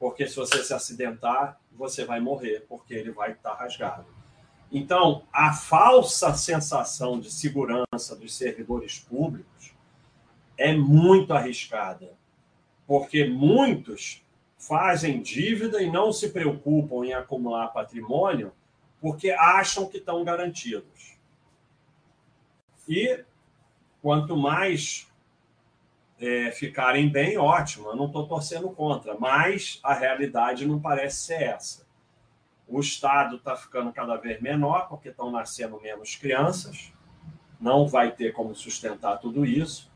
Porque 0.00 0.26
se 0.26 0.34
você 0.34 0.64
se 0.64 0.72
acidentar, 0.72 1.60
você 1.70 2.06
vai 2.06 2.18
morrer, 2.20 2.64
porque 2.66 2.94
ele 2.94 3.12
vai 3.12 3.32
estar 3.32 3.52
rasgado. 3.52 4.06
Então, 4.72 5.24
a 5.30 5.52
falsa 5.52 6.32
sensação 6.32 7.20
de 7.20 7.30
segurança 7.30 8.16
dos 8.16 8.34
servidores 8.34 8.98
públicos 8.98 9.74
é 10.56 10.74
muito 10.74 11.34
arriscada, 11.34 12.14
porque 12.86 13.26
muitos 13.26 14.24
fazem 14.56 15.20
dívida 15.20 15.82
e 15.82 15.90
não 15.90 16.12
se 16.12 16.30
preocupam 16.30 17.04
em 17.04 17.12
acumular 17.12 17.68
patrimônio 17.68 18.52
porque 19.00 19.30
acham 19.30 19.86
que 19.86 19.98
estão 19.98 20.24
garantidos. 20.24 21.18
E 22.88 23.22
quanto 24.00 24.36
mais 24.36 25.09
é, 26.20 26.50
ficarem 26.50 27.08
bem, 27.08 27.38
ótimo, 27.38 27.88
eu 27.88 27.96
não 27.96 28.06
estou 28.06 28.28
torcendo 28.28 28.68
contra, 28.68 29.16
mas 29.18 29.80
a 29.82 29.94
realidade 29.94 30.66
não 30.66 30.78
parece 30.78 31.16
ser 31.22 31.42
essa. 31.42 31.86
O 32.68 32.78
Estado 32.78 33.36
está 33.36 33.56
ficando 33.56 33.90
cada 33.90 34.16
vez 34.16 34.40
menor, 34.40 34.86
porque 34.88 35.08
estão 35.08 35.30
nascendo 35.30 35.80
menos 35.80 36.14
crianças, 36.14 36.92
não 37.58 37.88
vai 37.88 38.12
ter 38.12 38.32
como 38.32 38.54
sustentar 38.54 39.16
tudo 39.16 39.46
isso, 39.46 39.90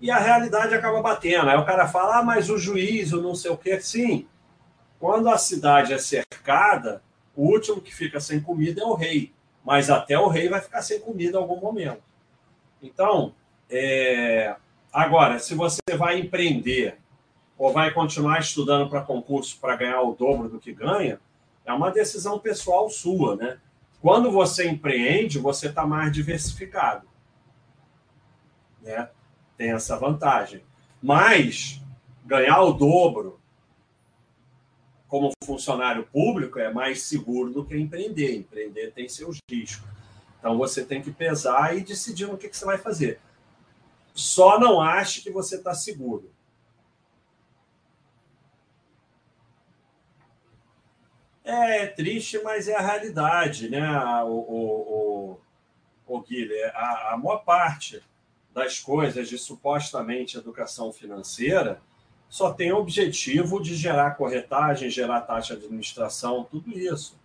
e 0.00 0.10
a 0.10 0.18
realidade 0.18 0.74
acaba 0.74 1.00
batendo. 1.02 1.48
Aí 1.48 1.56
o 1.56 1.64
cara 1.64 1.86
fala, 1.86 2.18
ah, 2.18 2.22
mas 2.22 2.50
o 2.50 2.58
juiz, 2.58 3.12
o 3.12 3.22
não 3.22 3.34
sei 3.34 3.50
o 3.50 3.56
quê. 3.56 3.80
Sim, 3.80 4.26
quando 4.98 5.28
a 5.28 5.38
cidade 5.38 5.92
é 5.92 5.98
cercada, 5.98 7.02
o 7.34 7.46
último 7.46 7.80
que 7.80 7.94
fica 7.94 8.18
sem 8.18 8.40
comida 8.40 8.80
é 8.80 8.84
o 8.84 8.94
rei, 8.94 9.32
mas 9.64 9.90
até 9.90 10.18
o 10.18 10.28
rei 10.28 10.48
vai 10.48 10.60
ficar 10.60 10.82
sem 10.82 11.00
comida 11.00 11.38
em 11.38 11.40
algum 11.40 11.60
momento. 11.60 12.02
Então, 12.82 13.34
é, 13.70 14.56
Agora, 14.96 15.38
se 15.38 15.54
você 15.54 15.82
vai 15.94 16.18
empreender 16.18 16.98
ou 17.58 17.70
vai 17.70 17.92
continuar 17.92 18.40
estudando 18.40 18.88
para 18.88 19.02
concurso 19.02 19.60
para 19.60 19.76
ganhar 19.76 20.00
o 20.00 20.14
dobro 20.14 20.48
do 20.48 20.58
que 20.58 20.72
ganha, 20.72 21.20
é 21.66 21.72
uma 21.74 21.90
decisão 21.90 22.38
pessoal 22.38 22.88
sua, 22.88 23.36
né? 23.36 23.60
Quando 24.00 24.30
você 24.30 24.66
empreende, 24.66 25.38
você 25.38 25.66
está 25.66 25.86
mais 25.86 26.10
diversificado. 26.10 27.06
Né? 28.80 29.10
Tem 29.58 29.72
essa 29.72 29.98
vantagem. 29.98 30.64
Mas 31.02 31.78
ganhar 32.24 32.62
o 32.62 32.72
dobro 32.72 33.38
como 35.08 35.30
funcionário 35.44 36.06
público 36.10 36.58
é 36.58 36.72
mais 36.72 37.02
seguro 37.02 37.52
do 37.52 37.66
que 37.66 37.76
empreender. 37.76 38.34
Empreender 38.34 38.92
tem 38.92 39.10
seus 39.10 39.36
riscos. 39.46 39.86
Então 40.38 40.56
você 40.56 40.82
tem 40.82 41.02
que 41.02 41.10
pesar 41.10 41.76
e 41.76 41.82
decidir 41.82 42.26
no 42.26 42.38
que, 42.38 42.48
que 42.48 42.56
você 42.56 42.64
vai 42.64 42.78
fazer. 42.78 43.20
Só 44.16 44.58
não 44.58 44.80
ache 44.80 45.20
que 45.20 45.30
você 45.30 45.56
está 45.56 45.74
seguro. 45.74 46.34
É 51.44 51.86
triste, 51.86 52.40
mas 52.42 52.66
é 52.66 52.74
a 52.74 52.80
realidade, 52.80 53.68
né, 53.68 53.88
o, 54.24 54.32
o, 54.32 55.38
o, 56.08 56.16
o 56.16 56.20
Guilherme? 56.22 56.72
A, 56.74 57.12
a 57.12 57.16
maior 57.16 57.44
parte 57.44 58.02
das 58.52 58.80
coisas 58.80 59.28
de 59.28 59.38
supostamente 59.38 60.38
educação 60.38 60.92
financeira 60.92 61.80
só 62.28 62.52
tem 62.52 62.72
o 62.72 62.78
objetivo 62.78 63.62
de 63.62 63.76
gerar 63.76 64.16
corretagem, 64.16 64.90
gerar 64.90 65.20
taxa 65.20 65.54
de 65.54 65.66
administração, 65.66 66.48
tudo 66.50 66.76
isso. 66.76 67.16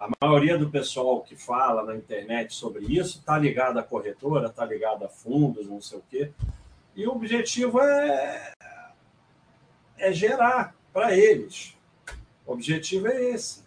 A 0.00 0.08
maioria 0.18 0.56
do 0.56 0.70
pessoal 0.70 1.20
que 1.20 1.36
fala 1.36 1.84
na 1.84 1.94
internet 1.94 2.54
sobre 2.54 2.86
isso 2.86 3.18
está 3.18 3.36
ligado 3.36 3.78
à 3.78 3.82
corretora, 3.82 4.46
está 4.46 4.64
ligado 4.64 5.04
a 5.04 5.08
fundos, 5.10 5.66
não 5.66 5.78
sei 5.78 5.98
o 5.98 6.04
quê. 6.08 6.32
E 6.96 7.06
o 7.06 7.12
objetivo 7.12 7.82
é, 7.82 8.54
é 9.98 10.10
gerar 10.10 10.74
para 10.90 11.14
eles. 11.14 11.76
O 12.46 12.52
objetivo 12.54 13.08
é 13.08 13.30
esse. 13.30 13.62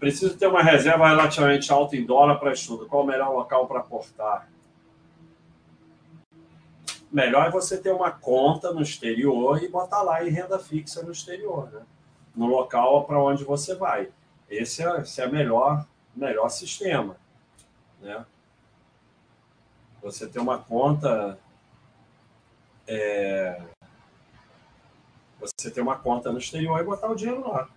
Preciso 0.00 0.34
ter 0.38 0.46
uma 0.46 0.62
reserva 0.62 1.06
relativamente 1.06 1.70
alta 1.70 1.94
em 1.94 2.06
dólar 2.06 2.36
para 2.36 2.54
estudo. 2.54 2.86
Qual 2.86 3.04
o 3.04 3.06
melhor 3.06 3.30
local 3.34 3.68
para 3.68 3.80
aportar? 3.80 4.48
Melhor 7.12 7.46
é 7.46 7.50
você 7.50 7.76
ter 7.76 7.92
uma 7.92 8.10
conta 8.10 8.72
no 8.72 8.80
exterior 8.80 9.62
e 9.62 9.68
botar 9.68 10.00
lá 10.00 10.24
em 10.24 10.30
renda 10.30 10.58
fixa 10.58 11.02
no 11.02 11.12
exterior, 11.12 11.70
né? 11.70 11.82
no 12.34 12.46
local 12.46 13.04
para 13.04 13.22
onde 13.22 13.44
você 13.44 13.74
vai. 13.74 14.08
Esse 14.48 14.82
é, 14.82 15.00
esse 15.02 15.20
é 15.20 15.26
o 15.26 15.32
melhor, 15.32 15.86
melhor 16.16 16.48
sistema. 16.48 17.16
Né? 18.00 18.24
Você 20.02 20.26
ter 20.26 20.38
uma 20.38 20.56
conta. 20.56 21.38
É, 22.88 23.60
você 25.38 25.70
ter 25.70 25.82
uma 25.82 25.98
conta 25.98 26.32
no 26.32 26.38
exterior 26.38 26.80
e 26.80 26.84
botar 26.84 27.08
o 27.08 27.14
dinheiro 27.14 27.46
lá. 27.46 27.68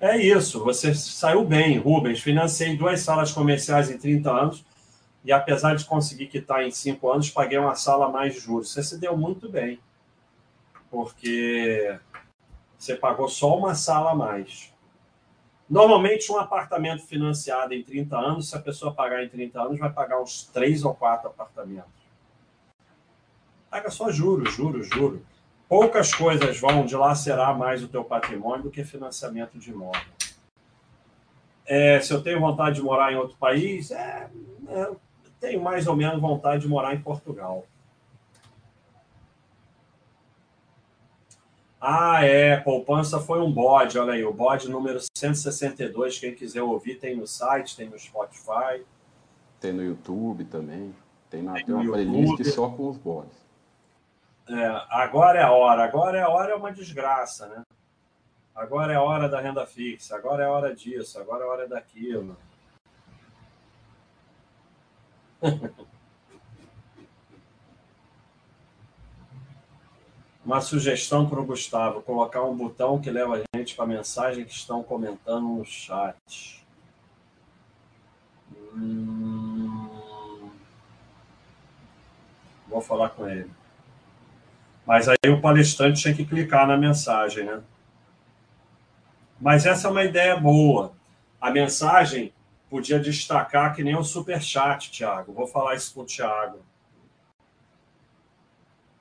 É 0.00 0.16
isso, 0.16 0.62
você 0.62 0.94
saiu 0.94 1.44
bem, 1.44 1.76
Rubens. 1.76 2.20
Financei 2.20 2.76
duas 2.76 3.00
salas 3.00 3.32
comerciais 3.32 3.90
em 3.90 3.98
30 3.98 4.30
anos 4.30 4.64
e, 5.24 5.32
apesar 5.32 5.74
de 5.74 5.84
conseguir 5.84 6.28
quitar 6.28 6.62
em 6.62 6.70
5 6.70 7.10
anos, 7.10 7.30
paguei 7.30 7.58
uma 7.58 7.74
sala 7.74 8.08
mais 8.08 8.40
juros. 8.40 8.72
Você 8.72 8.82
se 8.84 8.96
deu 8.96 9.16
muito 9.16 9.48
bem, 9.48 9.80
porque 10.88 11.98
você 12.78 12.94
pagou 12.94 13.28
só 13.28 13.58
uma 13.58 13.74
sala 13.74 14.12
a 14.12 14.14
mais. 14.14 14.72
Normalmente, 15.68 16.30
um 16.30 16.38
apartamento 16.38 17.04
financiado 17.04 17.74
em 17.74 17.82
30 17.82 18.16
anos, 18.16 18.48
se 18.48 18.56
a 18.56 18.60
pessoa 18.60 18.94
pagar 18.94 19.24
em 19.24 19.28
30 19.28 19.60
anos, 19.60 19.78
vai 19.80 19.92
pagar 19.92 20.22
uns 20.22 20.44
3 20.44 20.84
ou 20.84 20.94
4 20.94 21.28
apartamentos. 21.28 21.90
Paga 23.68 23.90
só 23.90 24.12
juros, 24.12 24.54
juros, 24.54 24.88
juros. 24.88 25.37
Poucas 25.68 26.14
coisas 26.14 26.58
vão 26.58 26.84
dilacerar 26.86 27.56
mais 27.56 27.84
o 27.84 27.88
teu 27.88 28.02
patrimônio 28.02 28.64
do 28.64 28.70
que 28.70 28.82
financiamento 28.84 29.58
de 29.58 29.70
imóvel. 29.70 30.00
É, 31.66 32.00
se 32.00 32.12
eu 32.12 32.22
tenho 32.22 32.40
vontade 32.40 32.76
de 32.76 32.82
morar 32.82 33.12
em 33.12 33.16
outro 33.16 33.36
país, 33.36 33.90
é, 33.90 34.30
é, 34.68 34.90
tenho 35.38 35.60
mais 35.60 35.86
ou 35.86 35.94
menos 35.94 36.18
vontade 36.18 36.62
de 36.62 36.68
morar 36.68 36.94
em 36.94 37.00
Portugal. 37.00 37.66
Ah, 41.80 42.24
é, 42.24 42.56
poupança 42.56 43.20
foi 43.20 43.40
um 43.40 43.52
bode, 43.52 43.98
olha 43.98 44.14
aí, 44.14 44.24
o 44.24 44.32
bode 44.32 44.68
número 44.68 44.98
162, 45.16 46.18
quem 46.18 46.34
quiser 46.34 46.62
ouvir 46.62 46.96
tem 46.96 47.14
no 47.14 47.26
site, 47.26 47.76
tem 47.76 47.88
no 47.88 47.96
Spotify. 47.96 48.82
Tem 49.60 49.72
no 49.72 49.84
YouTube 49.84 50.44
também, 50.46 50.92
tem, 51.30 51.42
na, 51.42 51.52
tem, 51.52 51.66
tem 51.66 51.74
uma 51.74 51.84
YouTube. 51.84 52.04
playlist 52.04 52.54
só 52.54 52.68
com 52.70 52.88
os 52.88 52.96
bodes. 52.96 53.47
É, 54.48 54.82
agora 54.88 55.38
é 55.38 55.42
a 55.42 55.52
hora, 55.52 55.84
agora 55.84 56.18
é 56.18 56.22
a 56.22 56.28
hora 56.28 56.52
é 56.52 56.54
uma 56.54 56.72
desgraça, 56.72 57.46
né? 57.48 57.62
Agora 58.54 58.92
é 58.92 58.96
a 58.96 59.02
hora 59.02 59.28
da 59.28 59.40
renda 59.40 59.66
fixa, 59.66 60.16
agora 60.16 60.42
é 60.42 60.46
a 60.46 60.50
hora 60.50 60.74
disso, 60.74 61.18
agora 61.20 61.44
é 61.44 61.46
a 61.46 61.50
hora 61.50 61.68
daquilo. 61.68 62.36
Uma 70.44 70.62
sugestão 70.62 71.28
para 71.28 71.38
o 71.38 71.44
Gustavo: 71.44 72.00
colocar 72.00 72.42
um 72.42 72.56
botão 72.56 72.98
que 72.98 73.10
leva 73.10 73.36
a 73.36 73.58
gente 73.58 73.76
para 73.76 73.84
a 73.84 73.88
mensagem 73.88 74.46
que 74.46 74.52
estão 74.52 74.82
comentando 74.82 75.46
no 75.46 75.64
chat. 75.64 76.66
Hum... 78.74 80.50
Vou 82.66 82.80
falar 82.80 83.10
com 83.10 83.28
ele. 83.28 83.57
Mas 84.88 85.06
aí 85.06 85.30
o 85.30 85.38
palestrante 85.38 86.00
tinha 86.00 86.14
que 86.14 86.24
clicar 86.24 86.66
na 86.66 86.74
mensagem, 86.74 87.44
né? 87.44 87.60
Mas 89.38 89.66
essa 89.66 89.86
é 89.86 89.90
uma 89.90 90.02
ideia 90.02 90.34
boa. 90.34 90.92
A 91.38 91.50
mensagem 91.50 92.32
podia 92.70 92.98
destacar 92.98 93.76
que 93.76 93.84
nem 93.84 93.94
o 93.94 94.02
super 94.02 94.40
chat, 94.40 94.90
Thiago. 94.90 95.34
Vou 95.34 95.46
falar 95.46 95.74
isso 95.74 95.92
com 95.92 96.00
o 96.00 96.06
Thiago. 96.06 96.60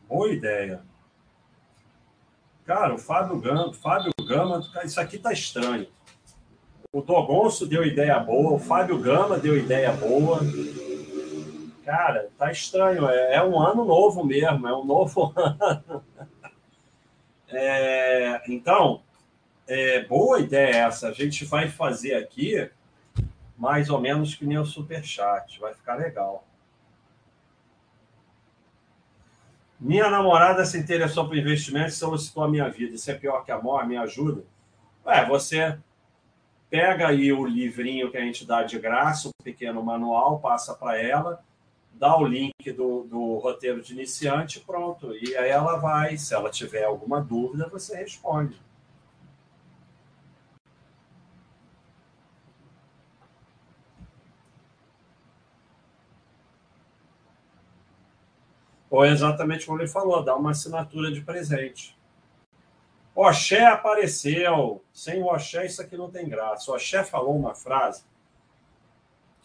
Boa 0.09 0.29
ideia. 0.29 0.81
Cara, 2.65 2.93
o 2.93 2.97
Fábio 2.97 3.39
Gama, 3.39 3.73
Fábio 3.73 4.11
Gama, 4.27 4.61
isso 4.83 4.99
aqui 4.99 5.17
tá 5.17 5.31
estranho. 5.31 5.87
O 6.91 7.01
Dogonço 7.01 7.65
deu 7.65 7.85
ideia 7.85 8.19
boa, 8.19 8.51
o 8.51 8.59
Fábio 8.59 8.99
Gama 8.99 9.37
deu 9.37 9.57
ideia 9.57 9.93
boa. 9.93 10.41
Cara, 11.87 12.29
tá 12.37 12.51
estranho. 12.51 13.07
É, 13.07 13.35
é 13.35 13.43
um 13.43 13.57
ano 13.57 13.85
novo 13.85 14.21
mesmo, 14.21 14.67
é 14.67 14.75
um 14.75 14.83
novo 14.83 15.31
ano. 15.39 16.03
É, 17.47 18.43
então, 18.51 19.01
é, 19.65 20.03
boa 20.03 20.41
ideia 20.41 20.85
essa. 20.85 21.07
A 21.07 21.13
gente 21.13 21.45
vai 21.45 21.69
fazer 21.69 22.15
aqui 22.15 22.69
mais 23.57 23.89
ou 23.89 24.01
menos 24.01 24.35
que 24.35 24.45
nem 24.45 24.57
o 24.57 24.65
Superchat. 24.65 25.61
Vai 25.61 25.73
ficar 25.73 25.95
legal. 25.95 26.45
Minha 29.79 30.09
namorada 30.09 30.65
se 30.65 30.77
interessou 30.77 31.25
por 31.25 31.37
investimentos 31.37 31.93
e 31.93 31.99
solicitou 31.99 32.43
a 32.43 32.49
minha 32.49 32.67
vida. 32.67 32.95
Isso 32.95 33.09
é 33.09 33.13
pior 33.13 33.45
que 33.45 33.51
a 33.53 33.61
morte, 33.61 33.87
me 33.87 33.95
ajuda? 33.95 34.43
Ué, 35.05 35.25
você 35.25 35.79
pega 36.69 37.07
aí 37.07 37.31
o 37.31 37.45
livrinho 37.45 38.11
que 38.11 38.17
a 38.17 38.21
gente 38.21 38.45
dá 38.45 38.61
de 38.61 38.77
graça, 38.77 39.29
o 39.29 39.31
pequeno 39.41 39.81
manual, 39.81 40.41
passa 40.41 40.73
para 40.75 41.01
ela 41.01 41.47
dá 41.97 42.15
o 42.17 42.25
link 42.25 42.71
do, 42.71 43.03
do 43.03 43.37
roteiro 43.37 43.81
de 43.81 43.93
iniciante, 43.93 44.59
pronto. 44.59 45.13
E 45.15 45.35
aí 45.35 45.49
ela 45.49 45.77
vai, 45.77 46.17
se 46.17 46.33
ela 46.33 46.49
tiver 46.49 46.83
alguma 46.83 47.19
dúvida, 47.21 47.67
você 47.67 47.95
responde. 47.97 48.59
Ou 58.89 59.03
é 59.03 59.11
exatamente 59.11 59.65
como 59.65 59.79
ele 59.79 59.87
falou, 59.87 60.23
dá 60.23 60.35
uma 60.35 60.51
assinatura 60.51 61.11
de 61.11 61.21
presente. 61.21 61.97
Oxé 63.13 63.65
apareceu. 63.65 64.83
Sem 64.93 65.21
o 65.21 65.27
Oxé, 65.27 65.65
isso 65.65 65.81
aqui 65.81 65.97
não 65.97 66.09
tem 66.09 66.29
graça. 66.29 66.71
O 66.71 66.75
Oxé 66.75 67.03
falou 67.03 67.35
uma 67.35 67.53
frase 67.53 68.03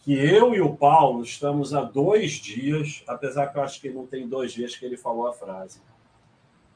que 0.03 0.13
eu 0.13 0.53
e 0.53 0.59
o 0.59 0.75
Paulo 0.75 1.23
estamos 1.23 1.73
há 1.73 1.81
dois 1.81 2.33
dias, 2.33 3.03
apesar 3.07 3.47
que 3.47 3.57
eu 3.57 3.63
acho 3.63 3.79
que 3.79 3.89
não 3.89 4.05
tem 4.05 4.27
dois 4.27 4.51
dias 4.51 4.75
que 4.75 4.85
ele 4.85 4.97
falou 4.97 5.27
a 5.27 5.33
frase, 5.33 5.81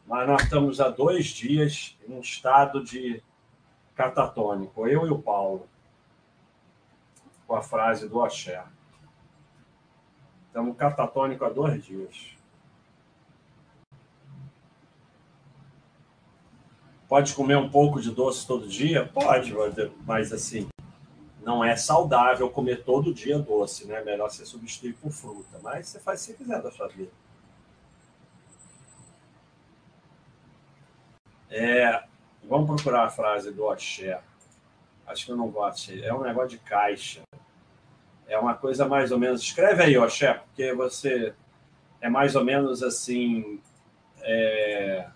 mas 0.06 0.26
nós 0.26 0.44
estamos 0.44 0.80
há 0.80 0.88
dois 0.88 1.26
dias 1.26 1.98
em 2.08 2.14
um 2.14 2.22
estado 2.22 2.82
de 2.82 3.22
catatônico, 3.94 4.88
eu 4.88 5.06
e 5.06 5.10
o 5.10 5.20
Paulo, 5.20 5.68
com 7.46 7.54
a 7.54 7.62
frase 7.62 8.08
do 8.08 8.24
Axé. 8.24 8.64
Estamos 10.48 10.78
catatônico 10.78 11.44
há 11.44 11.50
dois 11.50 11.84
dias. 11.84 12.34
Pode 17.10 17.34
comer 17.36 17.58
um 17.58 17.70
pouco 17.70 18.00
de 18.00 18.12
doce 18.12 18.48
todo 18.48 18.70
dia? 18.70 19.06
Pode, 19.06 19.54
mas 20.06 20.32
assim, 20.32 20.70
não 21.48 21.64
é 21.64 21.78
saudável 21.78 22.50
comer 22.50 22.84
todo 22.84 23.14
dia 23.14 23.40
doce, 23.40 23.88
né? 23.88 24.04
Melhor 24.04 24.30
você 24.30 24.46
substituir 24.46 24.92
por 24.96 25.14
fruta. 25.14 25.58
Mas 25.64 25.88
você 25.88 25.98
faz 25.98 26.22
o 26.26 26.28
que 26.28 26.34
quiser 26.34 26.62
da 26.62 26.70
sua 26.70 26.90
vida. 26.90 27.10
É, 31.50 32.04
vamos 32.44 32.68
procurar 32.70 33.06
a 33.06 33.10
frase 33.10 33.50
do 33.54 33.64
Oxé. 33.64 34.20
Acho 35.08 35.26
que 35.26 35.32
eu 35.32 35.38
não 35.38 35.48
gosto. 35.48 35.94
É 35.94 36.14
um 36.14 36.20
negócio 36.20 36.50
de 36.50 36.58
caixa. 36.58 37.22
É 38.28 38.38
uma 38.38 38.54
coisa 38.54 38.86
mais 38.86 39.14
ou 39.14 39.18
menos. 39.18 39.42
Escreve 39.42 39.84
aí, 39.84 39.98
Oxé, 39.98 40.34
porque 40.34 40.74
você 40.74 41.34
é 42.02 42.10
mais 42.10 42.36
ou 42.36 42.44
menos 42.44 42.84
assim. 42.84 43.62
É 44.20 45.08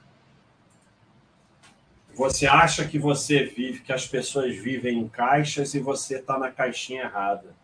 você 2.14 2.46
acha 2.46 2.88
que 2.88 3.00
você 3.00 3.46
vive, 3.46 3.80
que 3.80 3.94
as 3.94 4.06
pessoas 4.06 4.56
vivem 4.56 5.00
em 5.00 5.08
caixas 5.08 5.74
e 5.74 5.80
você 5.80 6.18
está 6.20 6.38
na 6.38 6.52
caixinha 6.52 7.04
errada. 7.04 7.56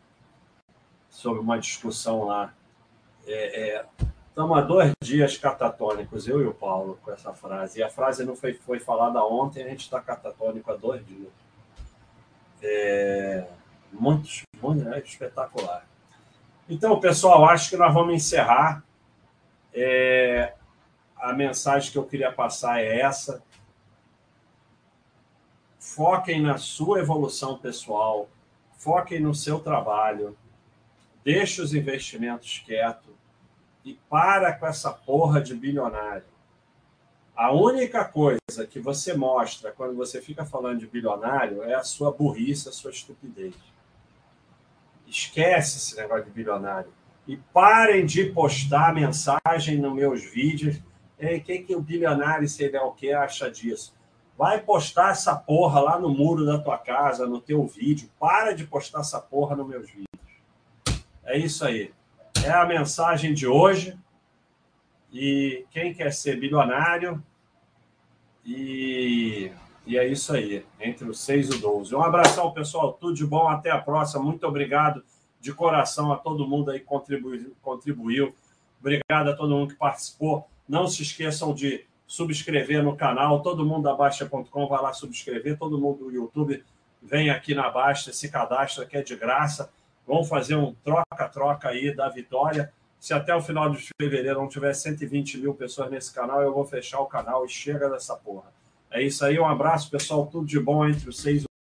Sobre 1.10 1.40
uma 1.42 1.60
discussão 1.60 2.26
lá. 2.26 2.54
É, 3.26 3.78
é, 3.78 3.86
estamos 4.30 4.58
há 4.58 4.62
dois 4.62 4.92
dias 5.02 5.38
catatônicos, 5.38 6.28
eu 6.28 6.42
e 6.42 6.46
o 6.46 6.54
Paulo, 6.54 7.00
com 7.04 7.12
essa 7.12 7.34
frase. 7.34 7.80
E 7.80 7.84
a 7.84 7.90
frase 7.90 8.24
não 8.24 8.36
foi, 8.36 8.54
foi 8.54 8.80
falada 8.80 9.24
ontem, 9.24 9.64
a 9.64 9.70
gente 9.70 9.82
está 9.82 10.00
catatônico 10.00 10.72
há 10.72 10.76
dois 10.76 11.06
dias. 11.06 11.32
É, 12.62 13.48
muito, 13.92 14.30
muito 14.62 14.88
é 14.90 15.00
espetacular. 15.00 15.86
Então, 16.70 17.00
pessoal, 17.00 17.46
acho 17.46 17.70
que 17.70 17.78
nós 17.78 17.94
vamos 17.94 18.14
encerrar. 18.14 18.84
É, 19.74 20.54
a 21.18 21.34
mensagem 21.34 21.92
que 21.92 21.98
eu 21.98 22.06
queria 22.06 22.32
passar 22.32 22.82
é 22.82 23.00
essa 23.00 23.42
foquem 25.98 26.40
na 26.40 26.60
sua 26.60 27.00
evolução 27.00 27.58
pessoal, 27.58 28.30
foquem 28.78 29.20
no 29.20 29.34
seu 29.34 29.58
trabalho, 29.58 30.38
deixe 31.26 31.60
os 31.60 31.74
investimentos 31.74 32.62
quietos 32.64 33.16
e 33.84 33.96
para 34.08 34.54
com 34.54 34.68
essa 34.68 34.92
porra 34.92 35.42
de 35.42 35.56
bilionário. 35.56 36.28
A 37.36 37.52
única 37.52 38.06
coisa 38.06 38.68
que 38.70 38.80
você 38.80 39.16
mostra 39.16 39.72
quando 39.72 39.96
você 39.96 40.22
fica 40.22 40.46
falando 40.46 40.82
de 40.82 40.88
bilionário 40.88 41.64
é 41.64 41.74
a 41.74 41.84
sua 41.84 42.12
burrice, 42.12 42.70
a 42.70 42.72
sua 42.72 42.92
estupidez. 42.92 43.56
Esquece 45.08 45.78
esse 45.78 45.96
negócio 45.96 46.26
de 46.26 46.32
bilionário. 46.32 46.94
E 47.28 47.38
parem 47.38 48.06
de 48.06 48.26
postar 48.26 48.94
mensagem 48.94 49.80
nos 49.80 49.96
meus 49.96 50.24
vídeos. 50.24 50.78
O 51.20 51.42
que, 51.42 51.60
que 51.60 51.76
o 51.76 51.82
bilionário, 51.82 52.48
sei 52.48 52.72
lá 52.72 52.86
o 52.86 52.92
que, 52.92 53.12
acha 53.12 53.50
disso? 53.50 53.97
Vai 54.38 54.62
postar 54.62 55.10
essa 55.10 55.36
porra 55.36 55.80
lá 55.80 56.00
no 56.00 56.10
muro 56.10 56.46
da 56.46 56.60
tua 56.60 56.78
casa, 56.78 57.26
no 57.26 57.42
teu 57.42 57.66
vídeo. 57.66 58.08
Para 58.20 58.54
de 58.54 58.68
postar 58.68 59.00
essa 59.00 59.20
porra 59.20 59.56
nos 59.56 59.68
meus 59.68 59.90
vídeos. 59.90 60.06
É 61.26 61.36
isso 61.36 61.66
aí. 61.66 61.92
É 62.46 62.52
a 62.52 62.64
mensagem 62.64 63.34
de 63.34 63.48
hoje. 63.48 63.98
E 65.12 65.66
quem 65.72 65.92
quer 65.92 66.14
ser 66.14 66.40
bilionário? 66.40 67.24
E, 68.46 69.52
e 69.88 69.98
é 69.98 70.08
isso 70.08 70.32
aí. 70.32 70.64
Entre 70.80 71.10
os 71.10 71.20
6 71.22 71.50
e 71.50 71.56
o 71.56 71.60
12. 71.60 71.96
Um 71.96 72.04
abração, 72.04 72.52
pessoal. 72.52 72.94
Tudo 72.94 73.16
de 73.16 73.26
bom. 73.26 73.48
Até 73.48 73.72
a 73.72 73.80
próxima. 73.80 74.22
Muito 74.22 74.46
obrigado 74.46 75.04
de 75.42 75.52
coração 75.52 76.12
a 76.14 76.16
todo 76.16 76.48
mundo 76.48 76.70
aí 76.70 76.80
que 76.80 76.86
contribuiu. 76.86 77.56
contribuiu. 77.60 78.36
Obrigado 78.80 79.32
a 79.32 79.36
todo 79.36 79.56
mundo 79.56 79.70
que 79.70 79.80
participou. 79.80 80.48
Não 80.70 80.88
se 80.88 81.02
esqueçam 81.02 81.56
de 81.56 81.87
subscrever 82.08 82.82
no 82.82 82.96
canal. 82.96 83.42
Todo 83.42 83.66
mundo 83.66 83.84
da 83.84 83.94
Baixa.com 83.94 84.68
vai 84.68 84.82
lá 84.82 84.94
subscrever. 84.94 85.58
Todo 85.58 85.78
mundo 85.78 86.06
do 86.06 86.12
YouTube 86.12 86.64
vem 87.04 87.30
aqui 87.30 87.54
na 87.54 87.70
Baixa, 87.70 88.12
se 88.14 88.30
cadastra, 88.30 88.86
que 88.86 88.98
é 88.98 89.04
de 89.04 89.16
graça. 89.16 89.70
Vamos 90.08 90.30
fazer 90.30 90.56
um 90.56 90.74
troca-troca 90.74 91.68
aí 91.70 91.94
da 91.94 92.08
vitória. 92.08 92.74
Se 93.00 93.14
até 93.14 93.36
o 93.36 93.42
final 93.42 93.70
de 93.70 93.90
fevereiro 94.02 94.40
não 94.40 94.48
tiver 94.48 94.74
120 94.74 95.38
mil 95.38 95.54
pessoas 95.54 95.92
nesse 95.92 96.14
canal, 96.14 96.42
eu 96.42 96.54
vou 96.54 96.66
fechar 96.66 97.00
o 97.00 97.06
canal 97.06 97.46
e 97.46 97.50
chega 97.50 97.90
dessa 97.90 98.16
porra. 98.16 98.52
É 98.90 99.02
isso 99.04 99.24
aí, 99.24 99.38
um 99.38 99.46
abraço, 99.46 99.92
pessoal. 99.92 100.26
Tudo 100.26 100.48
de 100.48 100.60
bom 100.60 100.88
entre 100.88 101.12
seis 101.12 101.48